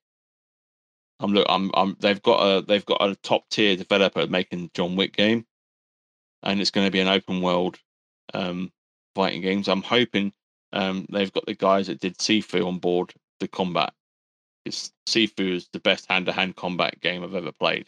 I'm 1.19 1.33
look, 1.33 1.45
I'm, 1.49 1.71
I'm, 1.73 1.95
they've 1.99 2.21
got 2.21 2.39
a, 2.41 2.61
they've 2.61 2.85
got 2.85 3.01
a 3.01 3.15
top 3.15 3.47
tier 3.49 3.75
developer 3.77 4.27
making 4.27 4.71
John 4.73 4.95
Wick 4.95 5.15
game, 5.15 5.45
and 6.43 6.59
it's 6.61 6.71
going 6.71 6.87
to 6.87 6.91
be 6.91 6.99
an 6.99 7.07
open 7.07 7.41
world, 7.41 7.79
um, 8.33 8.71
fighting 9.15 9.41
games. 9.41 9.67
I'm 9.69 9.83
hoping, 9.83 10.33
um, 10.73 11.05
they've 11.11 11.31
got 11.31 11.45
the 11.45 11.55
guys 11.55 11.87
that 11.87 12.01
did 12.01 12.17
Sifu 12.17 12.67
on 12.67 12.79
board 12.79 13.13
the 13.39 13.47
combat. 13.47 13.93
It's 14.65 14.91
Sifu 15.07 15.53
is 15.55 15.69
the 15.73 15.79
best 15.79 16.07
hand-to-hand 16.09 16.55
combat 16.55 16.99
game 17.01 17.23
I've 17.23 17.35
ever 17.35 17.51
played. 17.51 17.87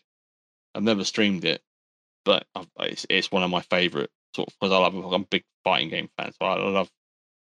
I've 0.75 0.83
never 0.83 1.03
streamed 1.03 1.45
it, 1.45 1.61
but 2.25 2.45
it's, 2.81 3.05
it's 3.09 3.31
one 3.31 3.43
of 3.43 3.49
my 3.49 3.61
favorite 3.61 4.11
sort 4.35 4.49
of 4.49 4.55
because 4.59 4.73
I 4.73 4.77
love, 4.77 4.95
I'm 4.95 5.21
a 5.21 5.25
big 5.25 5.43
fighting 5.63 5.89
game 5.89 6.09
fan, 6.17 6.31
so 6.33 6.45
I 6.45 6.55
love 6.57 6.89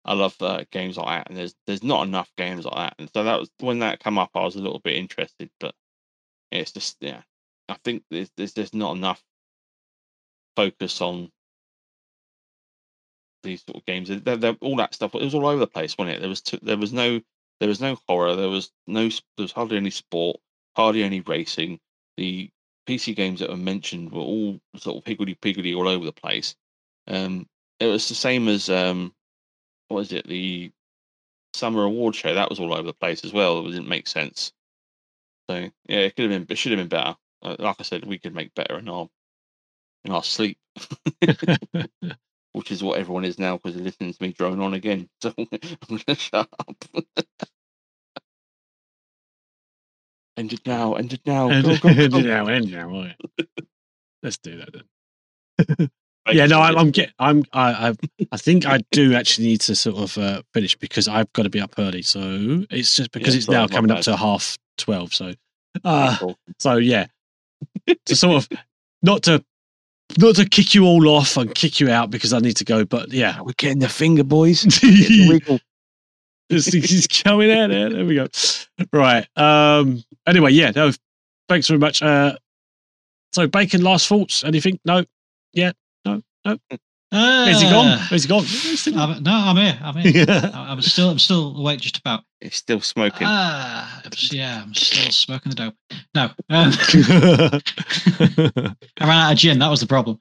I 0.05 0.14
love 0.14 0.34
uh, 0.40 0.64
games 0.72 0.96
like 0.96 1.06
that, 1.06 1.28
and 1.28 1.36
there's 1.36 1.55
there's 1.66 1.82
not 1.82 2.06
enough 2.06 2.30
games 2.38 2.64
like 2.64 2.76
that, 2.76 2.94
and 2.98 3.10
so 3.14 3.24
that 3.24 3.38
was 3.38 3.50
when 3.60 3.80
that 3.80 4.00
come 4.00 4.18
up, 4.18 4.30
I 4.34 4.44
was 4.44 4.56
a 4.56 4.60
little 4.62 4.80
bit 4.80 4.96
interested, 4.96 5.50
but 5.60 5.74
it's 6.50 6.72
just 6.72 6.96
yeah, 7.00 7.22
I 7.68 7.76
think 7.84 8.05
there's 8.10 8.30
there's 8.36 8.55
just 8.55 8.74
not 8.74 8.96
enough 8.96 9.22
focus 10.56 11.00
on 11.00 11.30
these 13.42 13.62
sort 13.64 13.78
of 13.78 13.84
games. 13.84 14.09
They're, 14.09 14.36
they're, 14.36 14.56
all 14.60 14.76
that 14.76 14.94
stuff, 14.94 15.14
it 15.14 15.22
was 15.22 15.34
all 15.34 15.46
over 15.46 15.60
the 15.60 15.66
place, 15.66 15.96
wasn't 15.96 16.16
it? 16.16 16.20
There 16.20 16.28
was 16.28 16.40
t- 16.40 16.59
there 16.62 16.78
was 16.78 16.92
no 16.92 17.20
there 17.60 17.68
was 17.68 17.80
no 17.80 17.98
horror, 18.09 18.34
there 18.36 18.48
was 18.48 18.70
no 18.86 19.09
there 19.09 19.44
was 19.44 19.52
hardly 19.52 19.76
any 19.76 19.90
sport, 19.90 20.40
hardly 20.76 21.02
any 21.02 21.20
racing. 21.20 21.80
The 22.16 22.50
PC 22.89 23.15
games 23.15 23.40
that 23.40 23.51
were 23.51 23.56
mentioned 23.56 24.10
were 24.10 24.23
all 24.23 24.59
sort 24.77 24.97
of 24.97 25.05
higgledy 25.05 25.35
piggledy 25.35 25.74
all 25.74 25.86
over 25.86 26.06
the 26.06 26.12
place. 26.12 26.56
Um, 27.06 27.47
it 27.81 27.86
was 27.86 28.09
the 28.09 28.15
same 28.15 28.48
as 28.48 28.70
um, 28.70 29.15
what 29.89 29.98
was 29.98 30.12
it 30.12 30.27
the 30.27 30.73
summer 31.55 31.85
award 31.85 32.15
show 32.15 32.35
that 32.35 32.48
was 32.51 32.60
all 32.60 32.73
over 32.73 32.85
the 32.85 32.94
place 32.94 33.24
as 33.24 33.32
well 33.32 33.66
it 33.66 33.73
didn't 33.73 33.89
make 33.89 34.09
sense. 34.09 34.52
So 35.51 35.69
yeah 35.89 35.98
it 35.98 36.16
could 36.16 36.31
have 36.31 36.47
been 36.47 36.52
it 36.52 36.56
should 36.59 36.73
have 36.73 36.81
been 36.81 36.89
better. 36.89 37.16
Uh, 37.43 37.56
like 37.59 37.77
i 37.78 37.82
said 37.85 38.05
we 38.05 38.19
could 38.19 38.35
make 38.35 38.55
better 38.55 38.78
in 38.78 38.89
our 38.89 39.09
in 40.05 40.12
our 40.12 40.24
sleep 40.24 40.59
which 42.52 42.73
is 42.73 42.82
what 42.82 42.98
everyone 42.98 43.24
is 43.24 43.39
now 43.39 43.56
because 43.56 43.74
they're 43.74 43.85
listening 43.85 44.12
to 44.12 44.23
me 44.23 44.32
drone 44.32 44.60
on 44.60 44.74
again. 44.74 45.09
So 45.23 45.32
i'm 45.39 46.01
gonna 46.06 46.16
shut 46.16 46.48
up 46.59 46.77
end 50.39 50.52
it 50.52 50.60
now 50.66 50.94
end 50.94 51.12
it 51.12 51.20
now 51.27 51.51
And, 51.51 51.65
go, 51.65 51.77
go, 51.77 52.09
go. 52.09 52.20
now, 52.20 52.47
and 52.47 52.70
now, 52.70 52.89
all 52.90 53.02
right. 53.02 53.16
Let's 54.23 54.39
do 54.39 54.56
that 54.59 54.70
then. 54.73 55.90
yeah, 56.32 56.47
no, 56.47 56.60
I'm, 56.60 56.77
I'm 56.78 56.90
get, 56.90 57.12
I'm, 57.19 57.44
I, 57.52 57.89
I, 57.89 57.94
I 58.32 58.36
think 58.36 58.66
I 58.66 58.81
do 58.93 59.15
actually 59.15 59.48
need 59.48 59.60
to 59.62 59.74
sort 59.77 59.97
of 59.98 60.19
uh, 60.19 60.43
finish 60.55 60.77
because 60.77 61.09
I've 61.09 61.32
got 61.32 61.43
to 61.43 61.51
be 61.51 61.60
up 61.60 61.74
early. 61.78 62.02
So 62.02 62.65
it's 62.70 62.94
just 62.97 63.10
because 63.12 63.35
Yeah, 63.35 63.39
it's 63.39 63.48
now 63.48 63.66
coming 63.66 63.90
up 63.90 64.02
to 64.02 64.16
half 64.16 64.56
twelve. 64.77 65.12
So, 65.15 65.32
uh, 65.85 66.16
Cool. 66.19 66.36
so 66.59 66.77
yeah, 66.77 67.06
to 68.06 68.16
sort 68.16 68.44
of 68.44 68.59
not 69.02 69.23
to 69.24 69.44
not 70.19 70.36
to 70.36 70.48
kick 70.48 70.74
you 70.74 70.85
all 70.85 71.09
off 71.09 71.36
and 71.36 71.55
kick 71.55 71.81
you 71.81 71.90
out 71.90 72.10
because 72.10 72.32
I 72.32 72.39
need 72.39 72.56
to 72.56 72.65
go, 72.65 72.85
but 72.85 73.12
yeah, 73.12 73.40
we're 73.40 73.52
getting 73.56 73.78
the 73.81 73.89
finger 73.89 74.24
boys 74.24 74.62
this 76.50 76.72
is 76.74 77.06
coming 77.06 77.50
out 77.50 77.68
there. 77.70 77.90
There 77.90 78.04
we 78.04 78.14
go. 78.14 78.26
Right. 78.92 79.26
Um. 79.36 80.02
Anyway, 80.26 80.52
yeah. 80.52 80.70
No. 80.74 80.90
Thanks 81.48 81.68
very 81.68 81.78
much. 81.78 82.02
Uh. 82.02 82.36
So, 83.32 83.46
bacon. 83.46 83.82
Last 83.82 84.08
thoughts? 84.08 84.44
Anything? 84.44 84.78
No. 84.84 85.04
Yeah. 85.52 85.72
No. 86.04 86.22
No. 86.44 86.58
Is 87.10 87.60
he 87.62 87.68
gone? 87.70 87.98
Is 88.12 88.24
he 88.24 88.28
gone? 88.28 88.44
He's 88.44 88.80
still- 88.80 88.98
I'm, 88.98 89.22
no, 89.22 89.32
I'm 89.32 89.56
here. 89.56 89.78
I'm 89.82 89.96
here. 89.96 90.26
I- 90.28 90.66
I'm 90.72 90.82
still, 90.82 91.08
I'm 91.08 91.18
still 91.18 91.56
awake 91.56 91.80
just 91.80 91.96
about. 91.98 92.22
it's 92.42 92.56
still 92.56 92.80
smoking 92.82 93.26
Ah, 93.28 94.02
yeah, 94.30 94.62
I'm 94.62 94.74
still 94.74 95.10
smoking 95.10 95.48
the 95.50 95.56
dope. 95.56 95.74
No, 96.14 96.24
um, 96.50 96.72
I 99.00 99.06
ran 99.06 99.10
out 99.10 99.32
of 99.32 99.38
gin. 99.38 99.58
That 99.58 99.70
was 99.70 99.80
the 99.80 99.86
problem. 99.86 100.20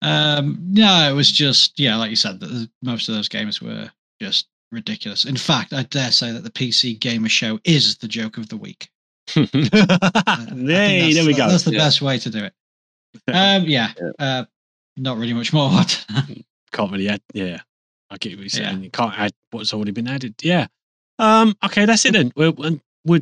Um, 0.00 0.58
no, 0.70 1.10
it 1.10 1.14
was 1.14 1.30
just 1.30 1.78
yeah, 1.78 1.96
like 1.96 2.10
you 2.10 2.16
said, 2.16 2.40
that 2.40 2.68
most 2.82 3.08
of 3.08 3.14
those 3.14 3.28
games 3.28 3.60
were 3.62 3.90
just 4.22 4.46
ridiculous. 4.70 5.24
In 5.24 5.36
fact, 5.36 5.72
I 5.72 5.82
dare 5.84 6.12
say 6.12 6.30
that 6.32 6.44
the 6.44 6.50
PC 6.50 6.98
Gamer 6.98 7.28
Show 7.28 7.58
is 7.64 7.96
the 7.98 8.08
joke 8.08 8.38
of 8.38 8.48
the 8.48 8.56
week. 8.56 8.88
I- 9.36 9.40
I 9.42 9.46
think 9.46 9.72
hey, 9.74 11.00
that's- 11.00 11.14
there 11.14 11.26
we 11.26 11.34
go. 11.34 11.48
That's 11.48 11.64
the 11.64 11.72
Yeah. 11.72 11.78
best 11.78 12.00
way 12.02 12.18
to 12.18 12.30
do 12.30 12.44
it. 12.44 12.54
Um, 13.28 13.64
yeah, 13.64 13.92
Yeah. 14.00 14.10
Uh, 14.18 14.44
not 14.96 15.18
really 15.18 15.32
much 15.32 15.52
more. 15.52 15.70
What? 15.70 16.06
Can't 16.72 16.92
really 16.92 17.08
add. 17.08 17.20
Yeah. 17.34 17.60
I 18.10 18.16
get 18.18 18.32
what 18.34 18.40
you're 18.40 18.48
saying. 18.50 18.78
Yeah. 18.78 18.84
You 18.84 18.90
can't 18.90 19.18
add 19.18 19.32
what's 19.50 19.72
already 19.72 19.90
been 19.90 20.06
added. 20.08 20.34
Yeah. 20.42 20.66
Um. 21.18 21.54
Okay. 21.64 21.86
That's 21.86 22.04
it 22.04 22.12
then. 22.12 22.30
We'll, 22.36 22.54
and 22.62 22.80
we'll 23.06 23.20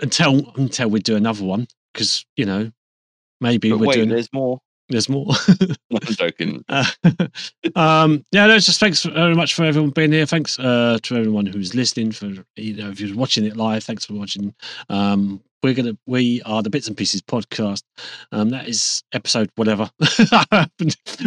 until 0.00 0.52
until 0.56 0.88
we 0.88 1.00
do 1.00 1.16
another 1.16 1.44
one 1.44 1.66
because 1.92 2.24
you 2.36 2.44
know 2.46 2.70
maybe 3.40 3.70
but 3.70 3.78
we're 3.80 3.86
wait 3.88 3.94
doing 3.94 4.08
there's 4.08 4.32
more 4.32 4.60
There's 4.88 5.08
more. 5.08 5.26
I'm 5.92 6.00
joking. 6.02 6.64
Uh, 6.76 6.84
um, 7.76 8.24
yeah, 8.32 8.46
no, 8.46 8.58
just 8.58 8.80
thanks 8.80 9.02
very 9.04 9.34
much 9.34 9.54
for 9.54 9.64
everyone 9.64 9.90
being 9.90 10.12
here. 10.12 10.26
Thanks 10.26 10.58
uh, 10.58 10.98
to 11.02 11.16
everyone 11.16 11.46
who's 11.46 11.74
listening. 11.74 12.12
For 12.12 12.26
you 12.56 12.74
know, 12.74 12.90
if 12.90 13.00
you're 13.00 13.16
watching 13.16 13.44
it 13.44 13.56
live, 13.56 13.84
thanks 13.84 14.04
for 14.04 14.14
watching. 14.14 14.54
Um, 14.88 15.42
we're 15.62 15.74
gonna 15.74 15.96
we 16.06 16.42
are 16.42 16.62
the 16.62 16.70
Bits 16.70 16.88
and 16.88 16.96
Pieces 16.96 17.22
podcast. 17.22 17.82
Um, 18.32 18.50
that 18.50 18.68
is 18.68 19.02
episode 19.12 19.50
whatever, 19.56 19.90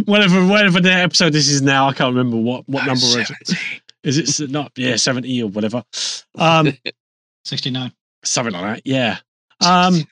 whatever, 0.05 0.45
whatever 0.45 0.79
the 0.79 0.93
episode 0.93 1.33
this 1.33 1.49
is 1.49 1.61
now. 1.61 1.87
I 1.87 1.93
can't 1.93 2.15
remember 2.15 2.37
what 2.37 2.67
what 2.67 2.85
number 2.85 3.01
is 3.01 3.31
it. 3.41 3.57
Is 4.03 4.39
it 4.39 4.49
not? 4.49 4.71
Yeah, 4.75 4.95
seventy 4.95 5.41
or 5.41 5.49
whatever. 5.49 5.83
Um, 6.37 6.73
69. 7.45 7.91
something 8.23 8.53
like 8.53 8.75
that. 8.75 8.81
Yeah. 8.85 9.17
Um, 9.65 10.03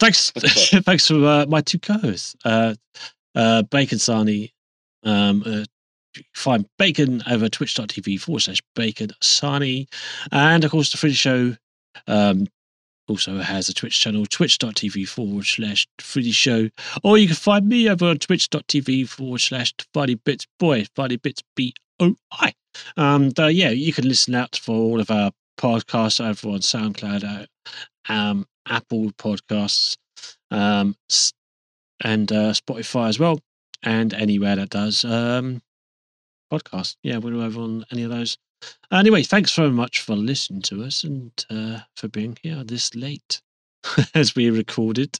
thanks, 0.00 0.30
thanks 0.84 1.06
for 1.06 1.24
uh, 1.24 1.46
my 1.46 1.60
two 1.60 1.78
co-hosts, 1.78 2.34
uh, 2.44 2.74
uh, 3.34 3.62
Baconsarnee. 3.70 4.52
Um, 5.04 5.42
uh, 5.46 5.64
find 6.34 6.66
Bacon 6.78 7.22
over 7.30 7.48
twitch.tv 7.48 8.20
forward 8.20 8.40
slash 8.40 8.60
Bacon 8.74 9.10
Sani, 9.20 9.88
and 10.32 10.64
of 10.64 10.70
course 10.70 10.90
the 10.90 10.98
Free 10.98 11.12
Show. 11.12 11.56
Um, 12.06 12.46
also 13.08 13.38
has 13.38 13.68
a 13.68 13.74
Twitch 13.74 14.00
channel, 14.00 14.24
twitch.tv 14.24 15.08
forward 15.08 15.44
slash 15.44 15.88
Freddy 15.98 16.30
Show. 16.30 16.70
Or 17.02 17.18
you 17.18 17.26
can 17.26 17.36
find 17.36 17.68
me 17.68 17.88
over 17.90 18.06
on 18.06 18.18
twitch.tv 18.18 19.08
forward 19.08 19.40
slash 19.40 19.74
Funny 19.92 20.14
Bits 20.14 20.46
Boy, 20.60 20.86
Funny 20.94 21.16
Bits 21.16 21.42
B 21.56 21.74
O 21.98 22.14
I. 22.32 22.52
And 22.96 23.38
uh, 23.38 23.46
yeah, 23.46 23.70
you 23.70 23.92
can 23.92 24.06
listen 24.06 24.34
out 24.34 24.56
for 24.56 24.76
all 24.76 25.00
of 25.00 25.10
our 25.10 25.32
podcasts 25.58 26.24
over 26.24 26.48
on 26.48 26.60
SoundCloud, 26.60 27.24
uh, 27.24 28.12
um, 28.12 28.46
Apple 28.68 29.10
Podcasts, 29.12 29.96
um, 30.50 30.94
and 32.02 32.30
uh, 32.32 32.52
Spotify 32.52 33.08
as 33.08 33.18
well, 33.18 33.40
and 33.82 34.12
anywhere 34.14 34.56
that 34.56 34.70
does 34.70 35.04
um, 35.04 35.62
podcasts. 36.52 36.96
Yeah, 37.02 37.18
we're 37.18 37.34
over 37.42 37.60
on 37.60 37.84
any 37.92 38.02
of 38.02 38.10
those. 38.10 38.36
Anyway, 38.92 39.22
thanks 39.22 39.54
very 39.54 39.70
much 39.70 40.00
for 40.00 40.14
listening 40.14 40.62
to 40.62 40.82
us 40.84 41.04
and 41.04 41.32
uh, 41.48 41.80
for 41.96 42.08
being 42.08 42.36
here 42.42 42.62
this 42.64 42.94
late 42.94 43.40
as 44.14 44.34
we 44.34 44.50
recorded. 44.50 45.18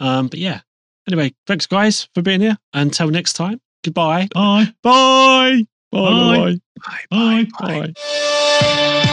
Um, 0.00 0.28
but 0.28 0.38
yeah, 0.38 0.60
anyway, 1.08 1.32
thanks 1.46 1.66
guys 1.66 2.08
for 2.14 2.22
being 2.22 2.40
here. 2.40 2.58
Until 2.74 3.08
next 3.08 3.34
time, 3.34 3.60
goodbye. 3.84 4.28
Bye. 4.34 4.74
Bye. 4.82 5.62
Bye. 5.90 6.58
Bye. 6.80 7.06
Bye. 7.10 7.46
Bye. 7.58 7.92
Bye. 7.94 9.08